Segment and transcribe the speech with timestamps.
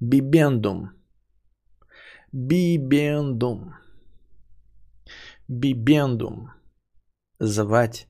[0.00, 0.90] Бибендум.
[2.32, 3.74] Бибендум.
[5.48, 6.50] Бибендум.
[7.40, 8.08] Звать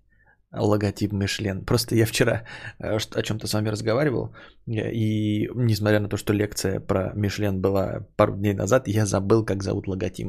[0.52, 1.64] логотип Мишлен.
[1.64, 2.44] Просто я вчера
[2.78, 4.34] э, о чем-то с вами разговаривал,
[4.66, 9.44] э, и несмотря на то, что лекция про Мишлен была пару дней назад, я забыл,
[9.44, 10.28] как зовут логотип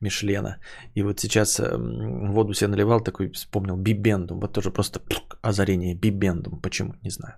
[0.00, 0.58] Мишлена.
[0.94, 4.40] И вот сейчас эм, воду себе наливал, такой вспомнил Бибендум.
[4.40, 5.00] Вот тоже просто
[5.42, 6.60] озарение Бибендум.
[6.60, 6.94] Почему?
[7.02, 7.34] Не знаю.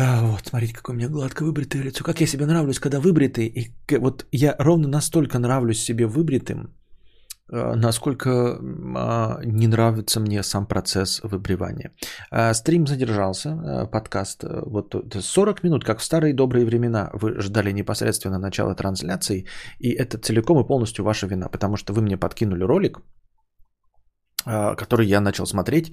[0.00, 2.02] А, вот, смотрите, какое у меня гладко выбритое лицо.
[2.02, 3.46] Как я себе нравлюсь, когда выбритый.
[3.46, 6.74] И вот я ровно настолько нравлюсь себе выбритым,
[7.52, 8.58] Э, насколько
[8.96, 11.90] а, не нравится мне сам процесс выбривания.
[12.30, 17.40] А, стрим задержался, э, подкаст, э, вот 40 минут, как в старые добрые времена, вы
[17.40, 19.46] ждали непосредственно начала трансляции,
[19.80, 23.00] и это целиком и полностью ваша вина, потому что вы мне подкинули ролик,
[24.44, 25.92] который я начал смотреть.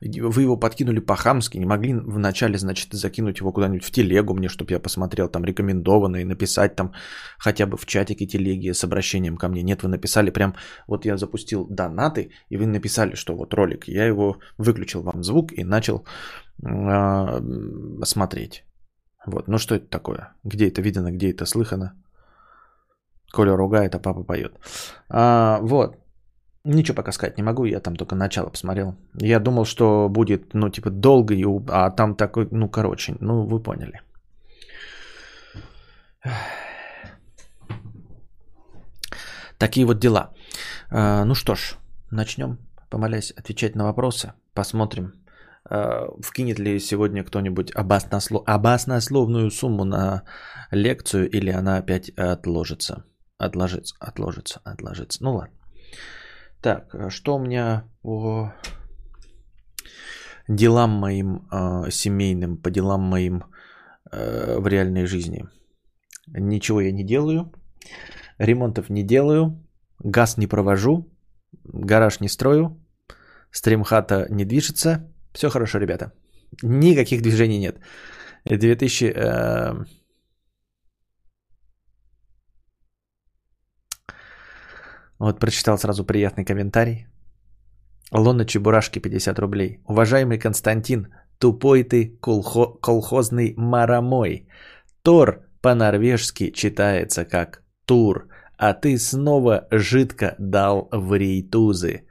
[0.00, 4.72] Вы его подкинули по-хамски, не могли вначале, значит, закинуть его куда-нибудь в телегу мне, чтобы
[4.72, 6.92] я посмотрел там рекомендованно и написать там
[7.38, 9.62] хотя бы в чатике телеги с обращением ко мне.
[9.62, 10.54] Нет, вы написали прям,
[10.86, 13.88] вот я запустил донаты, и вы написали, что вот ролик.
[13.88, 16.06] Я его выключил вам звук и начал
[16.62, 18.64] э, смотреть.
[19.26, 20.32] Вот, ну что это такое?
[20.44, 21.92] Где это видно, где это слыхано?
[23.32, 24.52] Коля ругает, а папа поет.
[25.08, 25.96] А, вот,
[26.70, 28.94] Ничего пока сказать не могу, я там только начало посмотрел.
[29.14, 31.34] Я думал, что будет, ну, типа, долго,
[31.68, 34.02] а там такой, ну, короче, ну, вы поняли.
[39.58, 40.34] Такие вот дела.
[40.90, 41.76] А, ну что ж,
[42.10, 42.58] начнем,
[42.90, 44.34] помолясь, отвечать на вопросы.
[44.52, 45.14] Посмотрим,
[45.64, 50.22] а, вкинет ли сегодня кто-нибудь обоснословную сумму на
[50.70, 53.04] лекцию, или она опять отложится.
[53.38, 55.24] Отложится, отложится, отложится.
[55.24, 55.54] Ну ладно.
[56.60, 58.52] Так, э, что у меня по
[60.48, 63.44] делам моим э, семейным, по делам моим
[64.10, 65.44] э, в реальной жизни?
[66.26, 67.52] Ничего я не делаю,
[68.38, 69.64] ремонтов не делаю,
[70.00, 71.08] газ не провожу,
[71.64, 72.76] гараж не строю,
[73.50, 75.12] стримхата не движется.
[75.32, 76.12] Все хорошо, ребята.
[76.62, 77.78] Никаких движений нет.
[78.44, 79.04] 2000...
[79.04, 79.84] Э,
[85.18, 87.06] Вот прочитал сразу приятный комментарий.
[88.12, 89.80] Лона Чебурашки 50 рублей.
[89.86, 91.08] Уважаемый Константин,
[91.38, 94.48] тупой ты колхо- колхозный марамой.
[95.02, 102.06] Тор по-норвежски читается как тур, а ты снова жидко дал в рейтузы.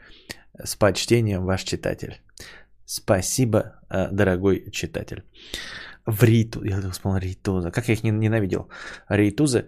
[0.63, 2.21] С почтением, ваш читатель.
[2.85, 5.23] Спасибо, э, дорогой читатель.
[6.05, 6.63] В рейту...
[6.63, 7.71] Я вспомнил рейтуза.
[7.71, 8.69] Как я их ненавидел.
[9.09, 9.67] Рейтузы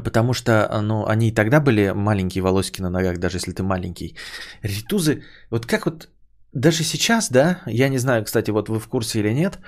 [0.00, 4.16] Потому что ну, они и тогда были маленькие волосики на ногах, даже если ты маленький.
[4.62, 6.08] Ритузы, вот как вот
[6.52, 9.58] даже сейчас, да, я не знаю, кстати, вот вы в курсе или нет,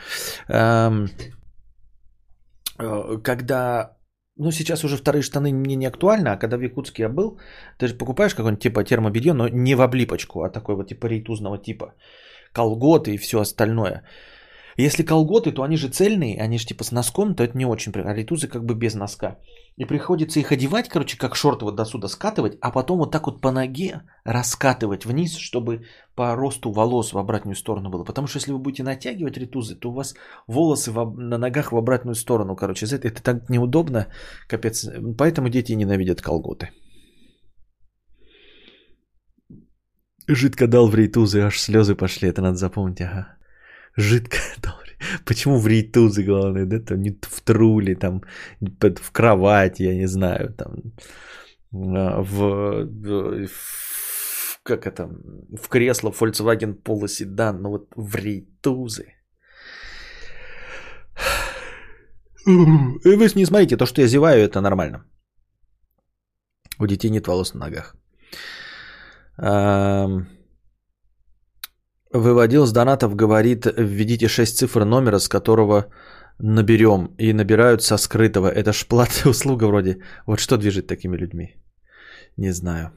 [0.48, 1.08] эм,
[2.78, 3.96] э, когда,
[4.36, 7.38] ну сейчас уже вторые штаны мне не актуально, а когда в Якутске я был,
[7.78, 11.58] ты же покупаешь какой-нибудь типа термобелье, но не в облипочку, а такой вот типа рейтузного
[11.58, 11.94] типа,
[12.52, 14.02] колготы и все остальное.
[14.76, 17.92] Если колготы, то они же цельные, они же типа с носком, то это не очень
[17.92, 18.12] приятно.
[18.12, 19.38] А ритузы как бы без носка.
[19.76, 23.26] И приходится их одевать, короче, как шорты вот до сюда скатывать, а потом вот так
[23.26, 28.04] вот по ноге раскатывать вниз, чтобы по росту волос в обратную сторону было.
[28.04, 30.14] Потому что если вы будете натягивать ритузы, то у вас
[30.48, 32.86] волосы в, на ногах в обратную сторону, короче.
[32.86, 34.06] Это, это так неудобно,
[34.48, 34.86] капец.
[35.18, 36.70] Поэтому дети ненавидят колготы.
[40.26, 43.33] Жидко дал в ритузы, аж слезы пошли, это надо запомнить, ага
[43.96, 44.96] жидкое добре.
[45.24, 48.22] Почему в рейтузы, главное, да, там не в труле, там
[48.60, 50.94] в кровати, я не знаю, там
[51.72, 52.86] а, в,
[53.46, 55.08] в как это,
[55.62, 59.14] в кресло Volkswagen Polo Sedan, но вот в рейтузы.
[62.46, 65.04] И вы не смотрите, то, что я зеваю, это нормально.
[66.78, 67.96] У детей нет волос на ногах.
[72.14, 75.86] Выводил с донатов, говорит, введите 6 цифр номера, с которого
[76.38, 77.14] наберем.
[77.18, 78.46] И набирают со скрытого.
[78.46, 79.98] Это ж платная услуга вроде.
[80.26, 81.56] Вот что движет такими людьми?
[82.36, 82.92] Не знаю.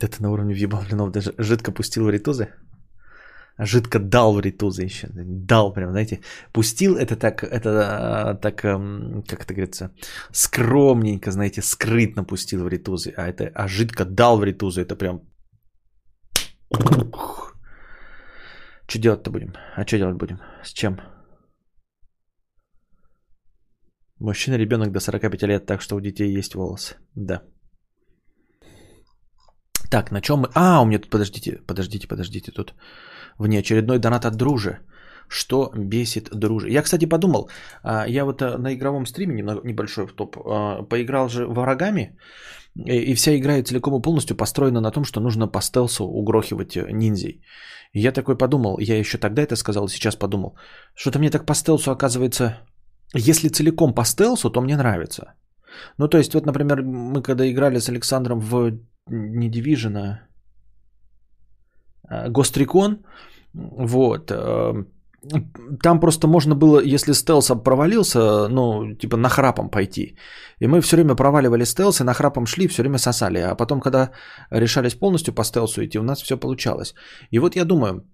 [0.00, 2.48] Это на уровне въебал блинов даже жидко пустил в ритузы.
[3.58, 5.08] Жидко дал в ритузы еще.
[5.12, 6.20] Дал прям, знаете.
[6.52, 9.90] Пустил это так, это так, как это говорится,
[10.32, 13.12] скромненько, знаете, скрытно пустил в ритузы.
[13.16, 15.20] А это, а жидко дал в ритузы, это прям
[18.86, 19.54] что делать-то будем?
[19.76, 20.38] А что делать будем?
[20.62, 21.00] С чем?
[24.20, 26.96] Мужчина, ребенок до 45 лет, так что у детей есть волосы.
[27.14, 27.42] Да.
[29.90, 30.48] Так, на чем мы...
[30.54, 32.74] А, у меня тут, подождите, подождите, подождите, тут
[33.38, 34.78] внеочередной донат от дружи.
[35.28, 36.70] Что бесит дружи.
[36.70, 37.48] Я, кстати, подумал,
[37.82, 42.16] а, я вот э, на игровом стриме небольшой в топ а, поиграл же врагами,
[42.86, 46.90] и вся игра целиком и полностью построена на том, что нужно по стелсу угрохивать э,
[46.92, 47.40] ниндзей.
[47.92, 50.56] И я такой подумал, я еще тогда это сказал, сейчас подумал,
[50.94, 52.58] что-то мне так по стелсу оказывается,
[53.14, 55.34] если целиком по стелсу, то мне нравится.
[55.98, 60.20] Ну, то есть, вот, например, мы когда играли с Александром в не Division, а,
[62.08, 63.04] а Гострикон,
[63.52, 64.84] вот, э,
[65.82, 70.16] там просто можно было, если стелс провалился, ну, типа нахрапом пойти.
[70.60, 73.38] И мы все время проваливали стелс и нахрапом шли, все время сосали.
[73.38, 74.10] А потом, когда
[74.50, 76.94] решались полностью по стелсу идти, у нас все получалось.
[77.30, 78.04] И вот я думаю,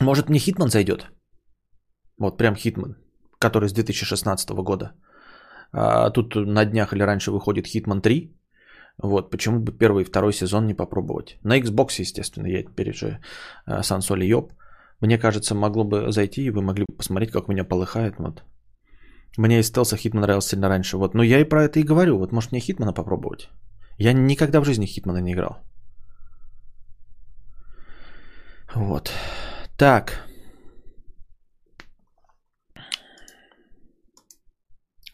[0.00, 1.10] может мне Хитман зайдет?
[2.18, 2.96] Вот прям Hitman,
[3.38, 4.92] который с 2016 года.
[5.72, 8.36] А тут на днях или раньше выходит Hitman 3.
[9.02, 11.38] Вот, почему бы первый и второй сезон не попробовать?
[11.44, 13.20] На Xbox, естественно, я теперь уже
[13.66, 14.26] э, с консоли.
[15.02, 18.18] Мне кажется, могло бы зайти, и вы могли бы посмотреть, как у меня полыхает.
[18.18, 18.44] Вот.
[19.36, 20.96] Мне и стелса Hitman нравился сильно раньше.
[20.96, 21.14] Вот.
[21.14, 22.18] Но я и про это и говорю.
[22.18, 23.50] Вот может мне Хитмана попробовать?
[23.98, 25.58] Я никогда в жизни Хитмана не играл.
[28.74, 29.12] Вот.
[29.76, 30.24] Так.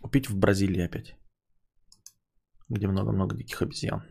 [0.02, 1.16] Купить в Бразилии опять.
[2.68, 4.02] Где много-много диких обезьян.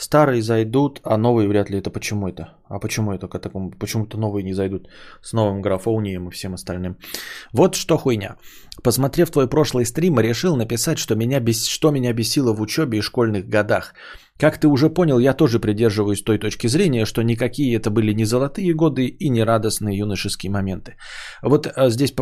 [0.00, 1.78] Старые зайдут, а новые вряд ли.
[1.78, 2.54] Это почему это?
[2.68, 3.70] А почему это к такому?
[3.70, 4.88] Почему-то новые не зайдут
[5.22, 6.96] с новым графоунием и всем остальным.
[7.52, 8.36] Вот что хуйня.
[8.82, 11.66] Посмотрев твой прошлый стрим, решил написать, что меня, бес...
[11.66, 13.92] что меня бесило в учебе и школьных годах.
[14.40, 18.24] Как ты уже понял, я тоже придерживаюсь той точки зрения, что никакие это были не
[18.24, 20.96] золотые годы и не радостные юношеские моменты.
[21.42, 22.14] Вот а, здесь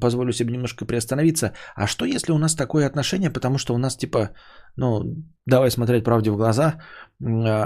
[0.00, 1.52] позволю себе немножко приостановиться.
[1.74, 4.30] А что если у нас такое отношение, потому что у нас типа
[4.76, 5.02] ну,
[5.46, 6.74] давай смотреть правде в глаза,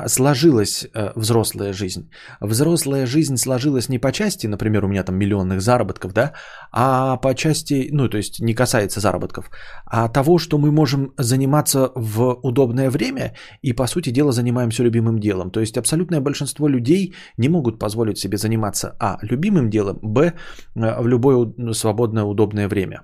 [0.06, 2.10] сложилась э, взрослая жизнь.
[2.40, 6.32] Взрослая жизнь сложилась не по части, например, у меня там миллионных заработков, да,
[6.72, 9.50] а по части, ну, то есть не касается заработков,
[9.86, 15.20] а того, что мы можем заниматься в удобное время и, по сути дела, занимаемся любимым
[15.20, 15.50] делом.
[15.50, 20.32] То есть абсолютное большинство людей не могут позволить себе заниматься, а, любимым делом, б,
[20.74, 23.02] э, в любое свободное удобное время.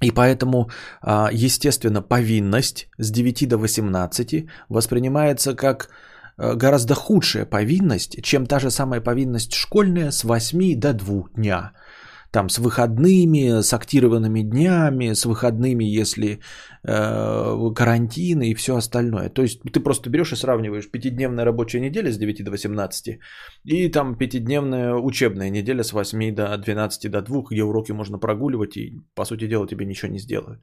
[0.00, 0.70] И поэтому,
[1.02, 5.88] а, естественно, повинность с 9 до 18 воспринимается как
[6.36, 11.72] э, гораздо худшая повинность, чем та же самая повинность школьная с 8 до 2 дня–
[12.30, 16.40] там с выходными, с актированными днями, с выходными, если
[16.84, 19.30] э, карантин и все остальное.
[19.30, 23.18] То есть ты просто берешь и сравниваешь пятидневная рабочая неделя с 9 до 18
[23.64, 28.76] и там пятидневная учебная неделя с 8 до 12 до 2, где уроки можно прогуливать
[28.76, 30.60] и, по сути дела, тебе ничего не сделают.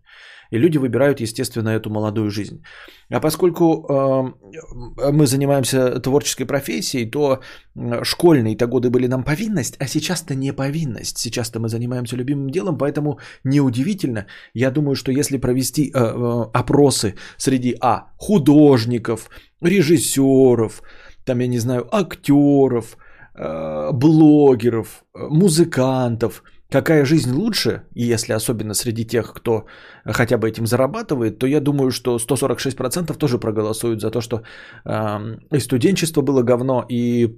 [0.52, 2.62] И люди выбирают, естественно, эту молодую жизнь.
[3.10, 7.40] А поскольку э, мы занимаемся творческой профессией, то
[8.04, 11.18] школьные-то годы были нам повинность, а сейчас-то не повинность.
[11.56, 14.25] Сейчас-то мы занимаемся любимым делом, поэтому неудивительно.
[14.56, 19.30] Я думаю, что если провести э, э, опросы среди А, художников,
[19.62, 20.81] режиссеров,
[21.25, 22.98] там, я не знаю, актеров,
[23.40, 29.66] э, блогеров, э, музыкантов– какая жизнь лучше, и если особенно среди тех, кто
[30.06, 34.42] хотя бы этим зарабатывает, то я думаю, что 146% тоже проголосуют за то, что
[34.86, 37.30] э, и студенчество было говно, и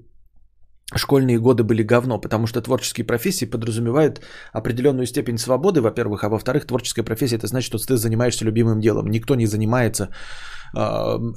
[0.96, 4.22] школьные годы были говно, потому что творческие профессии подразумевают
[4.54, 9.08] определенную степень свободы, во-первых, а во-вторых, творческая профессия это значит, что ты занимаешься любимым делом.
[9.08, 10.10] Никто не занимается
[10.74, 10.80] э,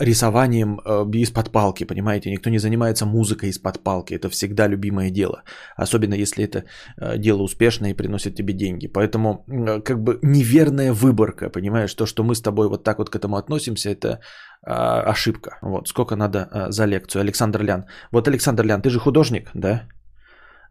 [0.00, 2.30] рисованием э, из-под палки, понимаете?
[2.30, 4.14] Никто не занимается музыкой из-под палки.
[4.14, 5.42] Это всегда любимое дело.
[5.76, 6.64] Особенно если это
[6.96, 8.86] э, дело успешное и приносит тебе деньги.
[8.86, 11.94] Поэтому э, как бы неверная выборка, понимаешь?
[11.94, 14.20] То, что мы с тобой вот так вот к этому относимся, это
[14.62, 15.58] ошибка.
[15.62, 17.20] Вот сколько надо э, за лекцию.
[17.20, 17.86] Александр Лян.
[18.12, 19.88] Вот Александр Лян, ты же художник, да?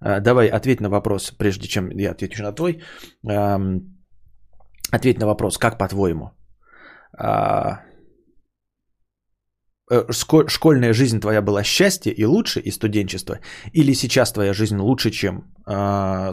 [0.01, 2.81] Э, давай ответь на вопрос, прежде чем я отвечу на твой.
[4.91, 6.31] Ответь на вопрос, как по-твоему?
[7.17, 7.81] А,
[9.91, 10.05] Э,
[10.48, 13.39] школьная жизнь твоя была счастье и лучше, и студенчество?
[13.74, 15.43] Или сейчас твоя жизнь лучше, чем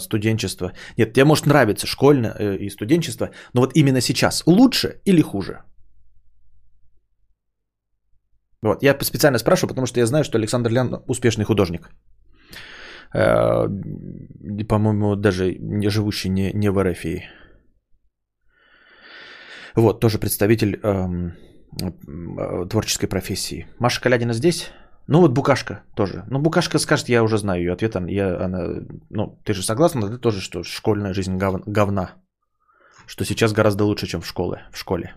[0.01, 0.73] студенчество?
[0.99, 5.63] Нет, тебе может нравиться школьное э, и студенчество, но вот именно сейчас лучше или хуже?
[8.67, 11.91] Вот, я специально спрашиваю, потому что я знаю, что Александр Лян успешный художник.
[13.15, 13.67] Э,
[14.69, 17.05] по-моему, даже не живущий не, не в РФ.
[19.75, 20.81] Вот, тоже представитель...
[20.83, 21.33] Эм,
[21.79, 23.67] Э, творческой профессии.
[23.79, 24.71] Маша Калядина здесь?
[25.09, 26.25] Ну вот Букашка тоже.
[26.31, 27.97] Ну Букашка скажет, я уже знаю ее ответ.
[28.09, 32.15] Я, она, ну ты же согласна, ты тоже, что школьная жизнь гов, говна.
[33.07, 34.63] Что сейчас гораздо лучше, чем в школе.
[34.73, 35.15] В школе.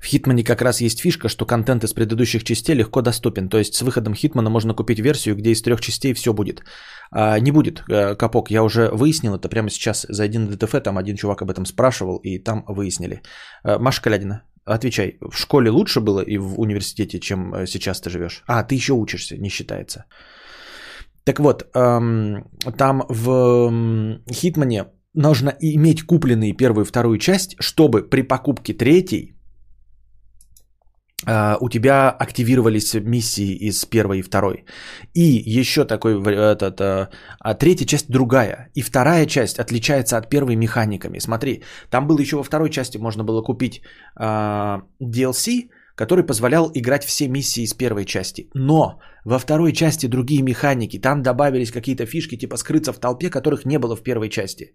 [0.00, 3.48] В Хитмане как раз есть фишка, что контент из предыдущих частей легко доступен.
[3.48, 6.62] То есть с выходом Хитмана можно купить версию, где из трех частей все будет.
[7.10, 10.06] А, не будет, э, Капок, я уже выяснил это прямо сейчас.
[10.08, 13.20] Зайди на ДТФ, там один чувак об этом спрашивал, и там выяснили.
[13.62, 18.08] Э, Маша Калядина, отвечай, в школе лучше было и в университете, чем э, сейчас ты
[18.08, 18.42] живешь?
[18.46, 20.04] А, ты еще учишься, не считается.
[21.24, 23.70] Так вот, эм, там в
[24.32, 29.36] Хитмане нужно иметь купленные первую и вторую часть, чтобы при покупке третьей
[31.26, 34.64] у тебя активировались миссии из первой и второй.
[35.14, 37.08] И еще такой этот, э,
[37.38, 38.70] а третья часть другая.
[38.74, 41.18] И вторая часть отличается от первой механиками.
[41.18, 43.82] Смотри, там было еще во второй части можно было купить
[44.18, 48.48] э, DLC, который позволял играть все миссии из первой части.
[48.54, 53.66] Но во второй части другие механики, там добавились какие-то фишки, типа скрыться в толпе, которых
[53.66, 54.74] не было в первой части.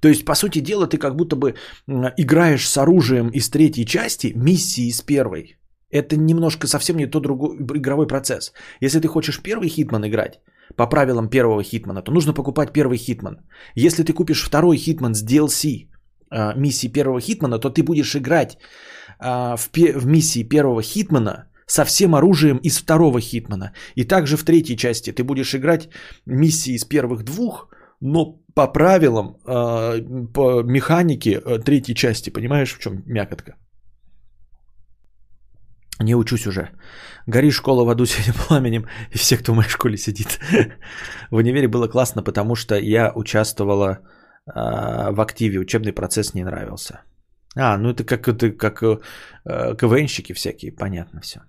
[0.00, 1.54] То есть, по сути дела, ты как будто бы
[2.16, 5.59] играешь с оружием из третьей части, миссии из первой.
[5.90, 8.52] Это немножко совсем не тот другой игровой процесс.
[8.80, 10.40] Если ты хочешь первый Hitman играть,
[10.76, 13.40] по правилам первого хитмана, то нужно покупать первый Hitman.
[13.74, 15.88] Если ты купишь второй Hitman с DLC
[16.30, 18.58] а, миссии первого хитмана, то ты будешь играть
[19.18, 23.72] а, в, в миссии первого хитмана со всем оружием из второго хитмана.
[23.96, 25.88] И также в третьей части ты будешь играть
[26.26, 27.68] миссии из первых двух,
[28.00, 29.96] но по правилам, а,
[30.34, 32.30] по механике э, третьей части.
[32.30, 33.56] Понимаешь, в чем мякотка?
[36.00, 36.70] Не учусь уже.
[37.26, 40.40] Гори школа в аду синим пламенем, и все, кто в моей школе сидит.
[41.30, 43.98] в универе было классно, потому что я участвовала
[44.46, 47.02] а, в активе, учебный процесс не нравился.
[47.56, 48.98] А, ну это как, это как э,
[49.76, 51.40] КВНщики всякие, понятно все.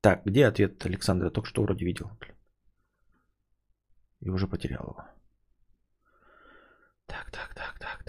[0.00, 1.30] Так, где ответ Александра?
[1.30, 2.10] Только что вроде видел.
[4.20, 5.04] И уже потерял его.
[7.06, 8.07] Так, так, так, так.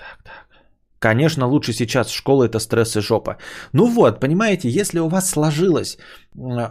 [1.00, 3.38] Конечно, лучше сейчас школа это стресс и жопа.
[3.74, 5.98] Ну вот, понимаете, если у вас сложилось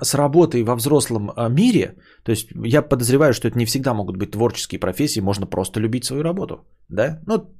[0.03, 1.95] с работой во взрослом а, мире,
[2.25, 6.05] то есть я подозреваю, что это не всегда могут быть творческие профессии, можно просто любить
[6.05, 7.21] свою работу, да?
[7.27, 7.51] Ну,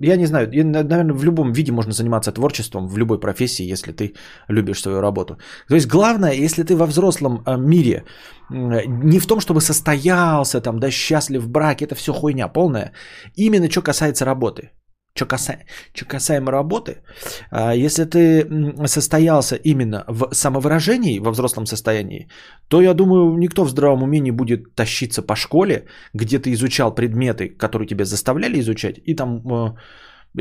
[0.00, 4.14] я не знаю, наверное, в любом виде можно заниматься творчеством, в любой профессии, если ты
[4.48, 5.36] любишь свою работу.
[5.68, 8.04] То есть главное, если ты во взрослом а, мире,
[8.50, 12.92] не в том, чтобы состоялся, там, да, счастлив в браке, это все хуйня полная,
[13.36, 14.70] именно что касается работы.
[15.16, 15.62] Что касаемо,
[16.08, 17.02] касаемо работы,
[17.50, 18.46] а, если ты
[18.86, 22.28] состоялся именно в самовыражении, во взрослом состоянии,
[22.68, 26.94] то я думаю, никто в здравом уме не будет тащиться по школе, где ты изучал
[26.94, 29.74] предметы, которые тебя заставляли изучать, и там э,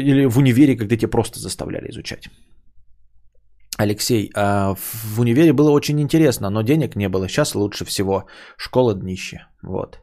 [0.01, 2.29] или в универе, когда тебя просто заставляли изучать.
[3.77, 7.27] Алексей, а в универе было очень интересно, но денег не было.
[7.27, 8.23] Сейчас лучше всего.
[8.57, 9.47] Школа днище.
[9.63, 9.99] Вот.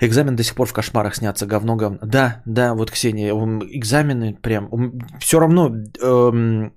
[0.00, 1.98] Экзамен до сих пор в кошмарах снятся, говно, говно.
[2.02, 4.68] Да, да, вот Ксения, экзамены прям,
[5.20, 5.68] все равно
[6.02, 6.72] эм,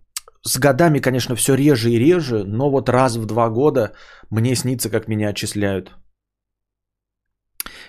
[0.46, 3.94] с годами, конечно, все реже и реже, но вот раз в два года
[4.30, 5.96] мне снится, как меня отчисляют.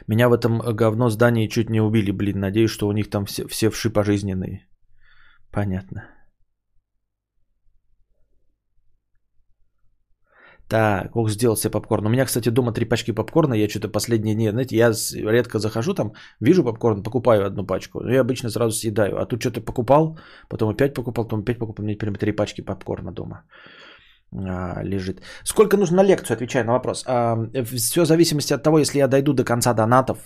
[0.07, 2.41] Меня в этом говно здании чуть не убили, блин.
[2.41, 4.69] Надеюсь, что у них там все, все вши пожизненные.
[5.51, 6.03] Понятно.
[10.69, 12.07] Так, ох, сделал себе попкорн.
[12.07, 13.55] У меня, кстати, дома три пачки попкорна.
[13.55, 14.93] Я что-то последние дни, знаете, я
[15.31, 18.07] редко захожу там, вижу попкорн, покупаю одну пачку.
[18.09, 19.21] Я обычно сразу съедаю.
[19.21, 20.19] А тут что-то покупал,
[20.49, 21.85] потом опять покупал, потом опять покупал.
[21.85, 23.45] У меня прям три пачки попкорна дома
[24.33, 25.21] а, лежит.
[25.45, 27.05] Сколько нужно на лекцию, отвечаю на вопрос.
[27.07, 30.19] А, все в зависимости от того, если я дойду до конца донатов,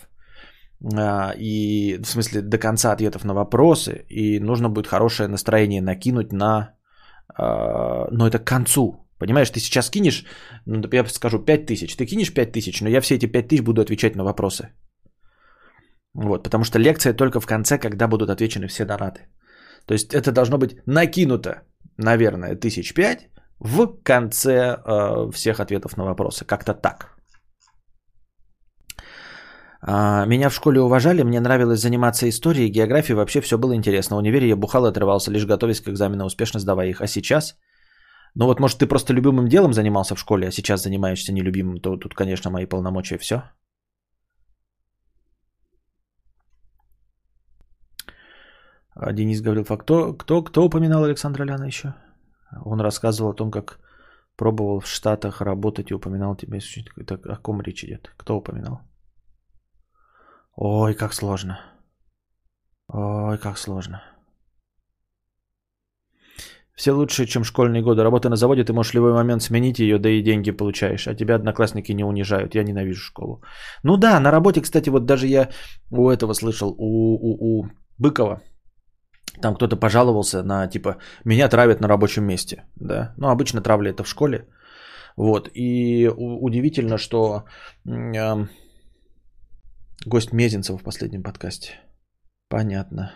[0.95, 6.33] а, и в смысле до конца ответов на вопросы, и нужно будет хорошее настроение накинуть
[6.33, 6.75] на...
[7.35, 10.25] А, но это к концу Понимаешь, ты сейчас кинешь,
[10.67, 13.63] ну, я скажу 5 тысяч, ты кинешь 5 тысяч, но я все эти 5 тысяч
[13.63, 14.69] буду отвечать на вопросы.
[16.15, 19.21] Вот, потому что лекция только в конце, когда будут отвечены все донаты.
[19.87, 21.63] То есть это должно быть накинуто,
[21.97, 23.29] наверное, тысяч пять
[23.61, 26.45] в конце э, всех ответов на вопросы.
[26.45, 27.19] Как-то так.
[29.81, 34.17] А, меня в школе уважали, мне нравилось заниматься историей, географией, вообще все было интересно.
[34.17, 37.01] В универе я бухал и отрывался, лишь готовясь к экзамену, успешно сдавая их.
[37.01, 37.57] А сейчас
[38.39, 41.97] ну вот, может, ты просто любимым делом занимался в школе, а сейчас занимаешься нелюбимым, то
[41.97, 43.43] тут, конечно, мои полномочия все.
[48.95, 51.95] А Денис говорил, а кто, кто, кто упоминал Александра Ляна еще?
[52.65, 53.81] Он рассказывал о том, как
[54.37, 56.61] пробовал в Штатах работать и упоминал тебя.
[56.97, 58.13] Это о ком речь идет?
[58.17, 58.83] Кто упоминал?
[60.55, 61.59] Ой, как сложно.
[62.87, 64.01] Ой, как сложно.
[66.79, 68.03] Все лучше, чем школьные годы.
[68.05, 71.09] Работа на заводе, ты можешь в любой момент сменить ее, да и деньги получаешь.
[71.09, 72.55] А тебя одноклассники не унижают.
[72.55, 73.43] Я ненавижу школу.
[73.83, 75.49] Ну да, на работе, кстати, вот даже я
[75.91, 77.67] у этого слышал, у, у, у
[77.99, 78.43] Быкова,
[79.43, 83.13] Там кто-то пожаловался на, типа, меня травят на рабочем месте, да.
[83.17, 84.47] Ну, обычно травли это в школе.
[85.17, 87.45] Вот, и удивительно, что
[87.89, 88.47] э,
[90.07, 91.73] гость Мезенцев в последнем подкасте.
[92.49, 93.11] Понятно.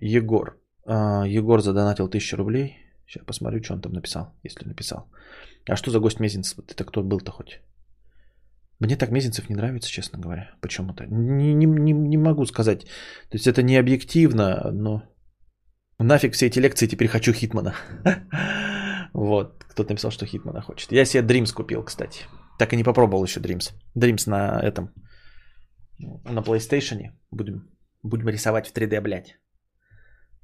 [0.00, 0.63] Егор.
[0.86, 2.76] Э, Егор задонатил 1000 рублей.
[3.06, 5.10] Сейчас посмотрю, что он там написал, если написал.
[5.68, 6.58] А что за гость Мезенцев?
[6.58, 7.60] Это кто был-то хоть?
[8.80, 10.50] Мне так Мезенцев не нравится, честно говоря.
[10.60, 11.06] Почему-то.
[11.06, 12.84] Не, не, не, не могу сказать.
[13.30, 15.02] То есть это не объективно, но...
[15.98, 17.74] Нафиг все эти лекции, теперь хочу Хитмана.
[19.14, 20.90] Вот, кто-то написал, что Хитмана хочет.
[20.90, 22.24] Я себе Dreams купил, кстати.
[22.58, 23.72] Так и не попробовал еще Dreams.
[23.96, 24.92] Dreams на этом,
[25.98, 27.12] на PlayStation.
[27.30, 27.70] Будем,
[28.02, 29.38] будем рисовать в 3D, блядь.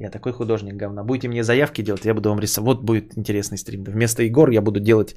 [0.01, 1.05] Я такой художник говна.
[1.05, 2.67] Будете мне заявки делать, я буду вам рисовать.
[2.67, 3.85] Вот будет интересный стрим.
[3.85, 5.15] Вместо Егор я буду делать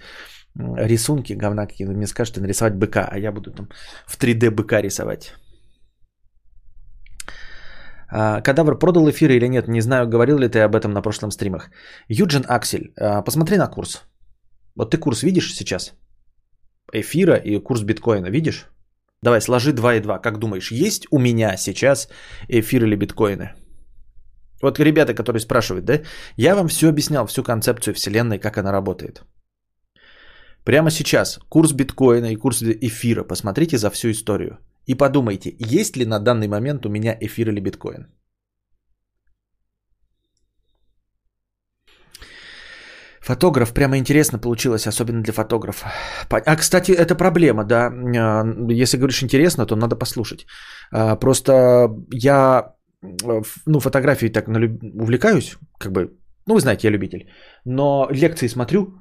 [0.55, 3.69] рисунки говна какие Вы мне скажете нарисовать быка, а я буду там
[4.07, 5.33] в 3D быка рисовать.
[8.11, 11.31] А, кадавр продал эфиры или нет, не знаю, говорил ли ты об этом на прошлом
[11.31, 11.71] стримах.
[12.09, 14.03] Юджин Аксель, а, посмотри на курс.
[14.75, 15.93] Вот ты курс видишь сейчас?
[16.91, 18.67] Эфира и курс биткоина видишь?
[19.21, 20.19] Давай, сложи 2 и 2.
[20.19, 22.09] Как думаешь, есть у меня сейчас
[22.49, 23.62] эфир или биткоины?
[24.63, 25.99] Вот ребята, которые спрашивают, да,
[26.37, 29.23] я вам все объяснял, всю концепцию Вселенной, как она работает.
[30.63, 34.57] Прямо сейчас курс биткоина и курс эфира, посмотрите за всю историю.
[34.87, 38.07] И подумайте, есть ли на данный момент у меня эфир или биткоин.
[43.19, 45.91] Фотограф, прямо интересно получилось, особенно для фотографа.
[46.29, 47.91] А, кстати, это проблема, да.
[48.17, 50.45] А, если говоришь интересно, то надо послушать.
[50.91, 52.73] А, просто я
[53.65, 56.11] ну, фотографией так увлекаюсь, как бы,
[56.47, 57.29] ну, вы знаете, я любитель.
[57.65, 58.93] Но лекции смотрю,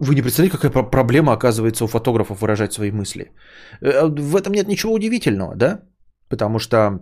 [0.00, 3.32] вы не представляете, какая проблема оказывается у фотографов выражать свои мысли.
[3.80, 5.80] Э, в этом нет ничего удивительного, да?
[6.28, 7.00] Потому что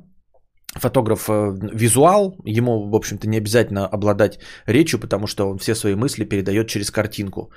[0.74, 5.94] фотограф э, визуал, ему, в общем-то, не обязательно обладать речью, потому что он все свои
[5.94, 7.50] мысли передает через картинку.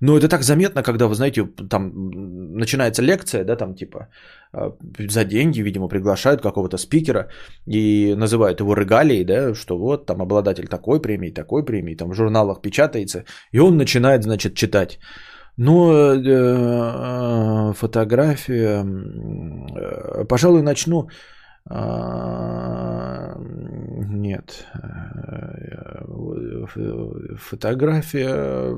[0.00, 1.92] Но это так заметно, когда, вы знаете, там
[2.56, 4.08] начинается лекция, да, там типа
[4.52, 4.72] э,
[5.08, 7.28] за деньги, видимо, приглашают какого-то спикера
[7.66, 12.14] и называют его регалией, да, что вот там обладатель такой премии, такой премии, там в
[12.14, 14.98] журналах печатается, и он начинает, значит, читать.
[15.58, 18.84] Ну, э, фотография,
[20.28, 21.08] пожалуй, начну
[24.08, 24.66] нет.
[27.38, 28.76] Фотография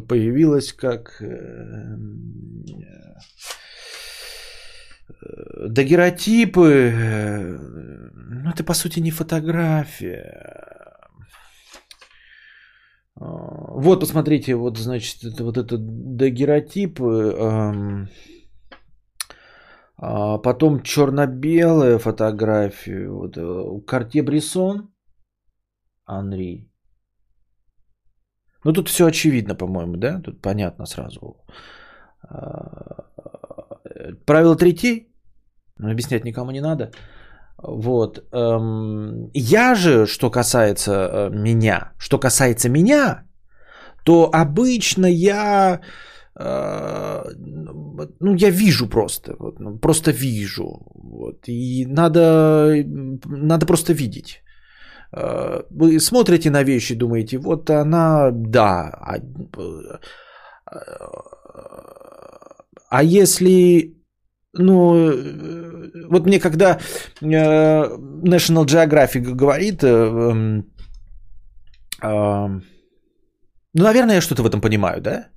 [0.00, 1.96] появилась как э,
[5.68, 7.60] дагеротипы.
[8.14, 10.74] Ну, это по сути не фотография.
[13.16, 18.08] А, вот, посмотрите, вот, значит, это, вот это дагеротипы.
[20.06, 23.08] А потом черно-белая фотография.
[23.08, 23.38] Вот,
[23.86, 24.90] Картье э, Брисон.
[26.06, 26.70] Анри.
[28.64, 30.20] Ну тут все очевидно, по-моему, да?
[30.20, 31.36] Тут понятно сразу.
[32.22, 33.04] А,
[34.26, 35.06] правило третье.
[35.80, 36.90] Объяснять никому не надо.
[37.56, 38.18] Вот.
[38.32, 43.24] Эм, я же, что касается э, меня, что касается меня,
[44.04, 45.80] то обычно я
[46.36, 50.64] ну, я вижу просто, вот, ну, просто вижу.
[50.94, 52.84] Вот, и надо,
[53.26, 54.42] надо просто видеть.
[55.12, 58.90] Э, вы смотрите на вещи, думаете, вот она, да.
[59.00, 59.18] А,
[62.90, 63.94] а если,
[64.52, 64.94] ну,
[66.08, 66.80] вот мне когда
[67.20, 70.64] National Geographic говорит, эм,
[72.02, 75.28] ну, наверное, я что-то в этом понимаю, да?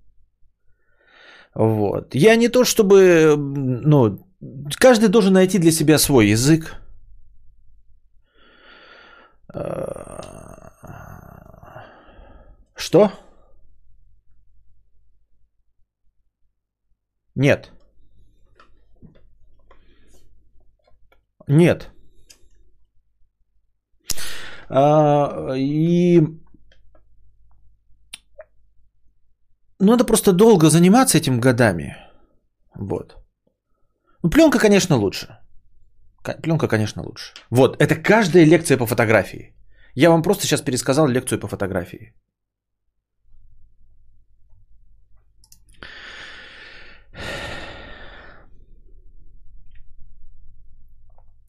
[1.57, 2.13] Вот.
[2.13, 4.23] Я не то чтобы, ну,
[4.79, 6.75] каждый должен найти для себя свой язык.
[12.75, 13.11] Что?
[17.33, 17.71] Нет.
[21.47, 21.89] Нет.
[24.69, 26.21] А, и
[29.79, 31.95] надо просто долго заниматься этим годами.
[32.75, 33.15] Вот.
[34.23, 35.27] Ну, пленка, конечно, лучше.
[36.43, 37.33] Пленка, конечно, лучше.
[37.49, 39.53] Вот, это каждая лекция по фотографии.
[39.95, 42.13] Я вам просто сейчас пересказал лекцию по фотографии.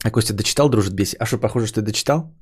[0.03, 1.17] А Костя дочитал, дружит беси?
[1.19, 2.33] А что, похоже, что ты дочитал?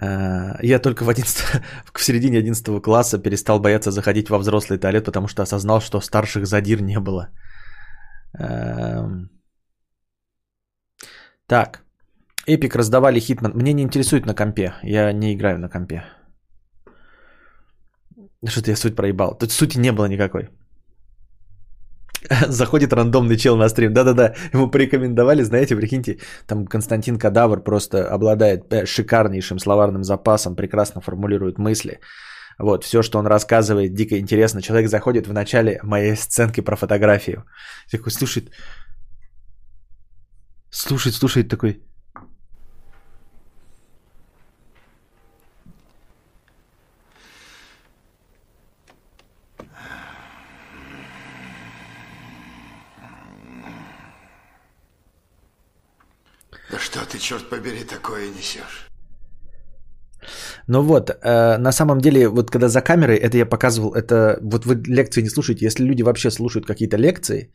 [0.00, 1.62] Э, я только в, 11,
[1.94, 6.46] в середине 11 класса перестал бояться заходить во взрослый туалет, потому что осознал, что старших
[6.46, 7.28] задир не было.
[8.38, 9.30] Эм.
[11.46, 11.84] Так.
[12.46, 13.52] Эпик раздавали Хитман.
[13.54, 14.74] Мне не интересует на компе.
[14.82, 16.04] Я не играю на компе.
[18.46, 19.36] Что-то я суть проебал.
[19.38, 20.48] Тут сути не было никакой.
[22.48, 23.92] Заходит рандомный чел на стрим.
[23.92, 31.00] Да-да-да, ему порекомендовали, знаете, прикиньте, там Константин Кадавр просто обладает э, шикарнейшим словарным запасом, прекрасно
[31.00, 32.00] формулирует мысли.
[32.58, 34.62] Вот, все, что он рассказывает, дико интересно.
[34.62, 37.44] Человек заходит в начале моей сценки про фотографию.
[37.90, 38.50] Такой слушает,
[40.70, 41.80] слушает, слушает такой,
[56.70, 58.88] Да что ты, черт побери, такое несешь?
[60.66, 64.66] Ну вот, э, на самом деле, вот когда за камерой, это я показывал, это вот
[64.66, 65.64] вы лекции не слушаете.
[65.64, 67.52] Если люди вообще слушают какие-то лекции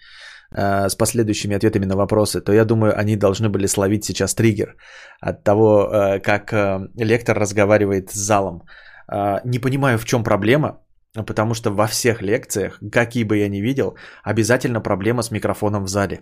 [0.51, 4.75] э, с последующими ответами на вопросы, то я думаю, они должны были словить сейчас триггер
[5.21, 8.63] от того, э, как э, лектор разговаривает с залом.
[9.11, 10.79] Э, не понимаю, в чем проблема,
[11.13, 15.87] Потому что во всех лекциях, какие бы я ни видел, обязательно проблема с микрофоном в
[15.87, 16.21] зале.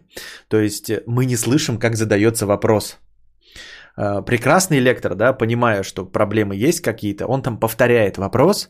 [0.49, 2.99] То есть э, мы не слышим, как задается вопрос.
[3.97, 8.69] Э, прекрасный лектор, да, понимая, что проблемы есть какие-то, он там повторяет вопрос,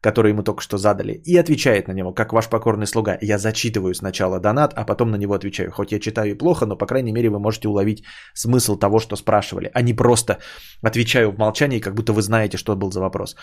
[0.00, 3.18] который ему только что задали, и отвечает на него, как ваш покорный слуга.
[3.20, 5.70] Я зачитываю сначала донат, а потом на него отвечаю.
[5.70, 8.02] Хоть я читаю и плохо, но, по крайней мере, вы можете уловить
[8.34, 10.38] смысл того, что спрашивали, а не просто
[10.82, 13.36] отвечаю в молчании, как будто вы знаете, что был за вопрос.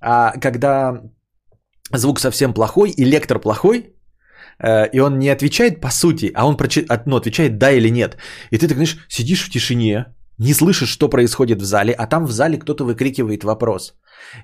[0.00, 1.02] А когда
[1.92, 3.94] звук совсем плохой и лектор плохой,
[4.58, 6.86] э, и он не отвечает по сути, а он прочи...
[7.06, 8.16] ну, отвечает да или нет.
[8.50, 10.06] И ты так, знаешь, сидишь в тишине,
[10.38, 13.94] не слышишь, что происходит в зале, а там в зале кто-то выкрикивает вопрос.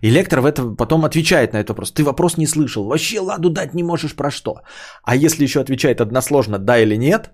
[0.03, 1.93] И лектор в этом потом отвечает на этот вопрос.
[1.93, 4.63] Ты вопрос не слышал, вообще ладу дать не можешь про что.
[5.05, 7.31] А если еще отвечает односложно да или нет,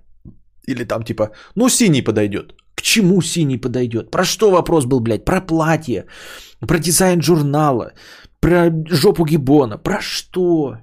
[0.66, 2.54] или там типа, ну синий подойдет.
[2.74, 4.10] К чему синий подойдет?
[4.10, 5.24] Про что вопрос был, блядь?
[5.24, 6.06] Про платье,
[6.66, 7.92] про дизайн журнала,
[8.40, 9.78] про жопу Гибона.
[9.78, 10.76] Про что?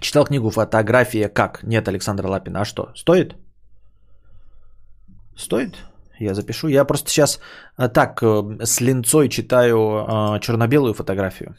[0.00, 2.60] Читал книгу «Фотография как?» Нет, Александра Лапина.
[2.60, 3.36] А что, стоит?
[5.36, 5.76] Стоит?
[6.18, 6.68] Я запишу.
[6.68, 7.40] Я просто сейчас
[7.76, 11.56] а, так э, с линцой читаю а, черно-белую фотографию.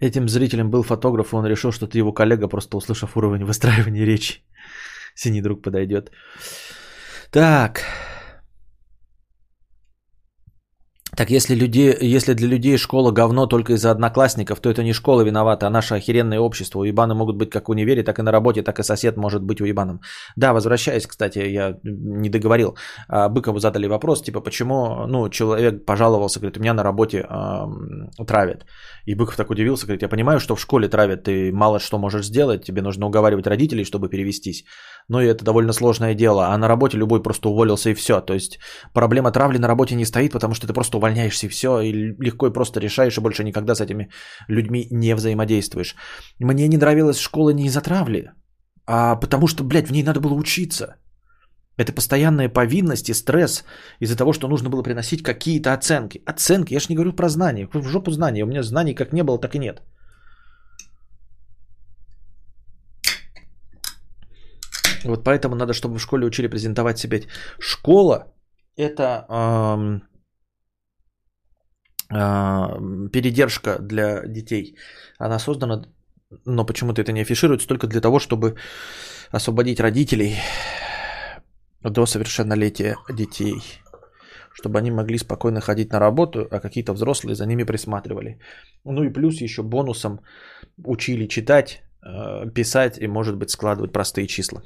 [0.00, 4.04] Этим зрителем был фотограф, и он решил, что ты его коллега, просто услышав уровень выстраивания
[4.04, 4.42] речи.
[5.14, 6.10] Синий друг подойдет.
[7.30, 7.80] Так.
[11.16, 15.22] Так если, люди, если для людей школа говно только из-за одноклассников, то это не школа
[15.22, 16.80] виновата, а наше охеренное общество.
[16.80, 19.60] Уебаны могут быть как в универе, так и на работе, так и сосед может быть
[19.60, 20.00] уебаном.
[20.36, 22.76] Да, возвращаясь, кстати, я не договорил.
[23.08, 28.24] А, Быкову задали вопрос, типа, почему ну, человек пожаловался, говорит, у меня на работе э,
[28.26, 28.66] травят.
[29.06, 32.26] И Быков так удивился, говорит, я понимаю, что в школе травят, ты мало что можешь
[32.26, 34.64] сделать, тебе нужно уговаривать родителей, чтобы перевестись.
[35.08, 38.20] Но это довольно сложное дело, а на работе любой просто уволился и все.
[38.20, 38.58] То есть
[38.92, 42.48] проблема травли на работе не стоит, потому что ты просто увольняешься и все, и легко
[42.48, 44.10] и просто решаешь, и больше никогда с этими
[44.48, 45.94] людьми не взаимодействуешь.
[46.40, 48.32] Мне не нравилась школа не из-за травли,
[48.86, 50.96] а потому что, блядь, в ней надо было учиться.
[51.78, 53.64] Это постоянная повинность и стресс
[54.00, 56.22] из-за того, что нужно было приносить какие-то оценки.
[56.26, 57.68] Оценки, я же не говорю про знания.
[57.72, 58.44] В жопу знания.
[58.44, 59.82] У меня знаний как не было, так и нет.
[65.04, 67.20] Вот поэтому надо, чтобы в школе учили презентовать себя.
[67.60, 68.32] Школа–
[68.76, 70.02] это эм,
[72.10, 74.76] э, передержка для детей.
[75.18, 75.82] Она создана,
[76.46, 78.56] но почему-то это не афишируется, только для того, чтобы
[79.30, 80.36] освободить родителей
[81.82, 83.56] до совершеннолетия детей,
[84.52, 88.38] чтобы они могли спокойно ходить на работу, а какие-то взрослые за ними присматривали.
[88.84, 90.20] Ну и плюс еще бонусом
[90.84, 94.62] учили читать, э, писать и, может быть, складывать простые числа.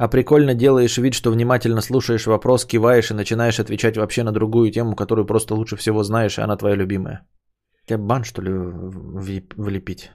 [0.00, 4.70] А прикольно делаешь вид, что внимательно слушаешь вопрос, киваешь и начинаешь отвечать вообще на другую
[4.70, 7.26] тему, которую просто лучше всего знаешь, и она твоя любимая.
[7.90, 8.52] Тебя бан, что ли,
[9.56, 10.10] влепить?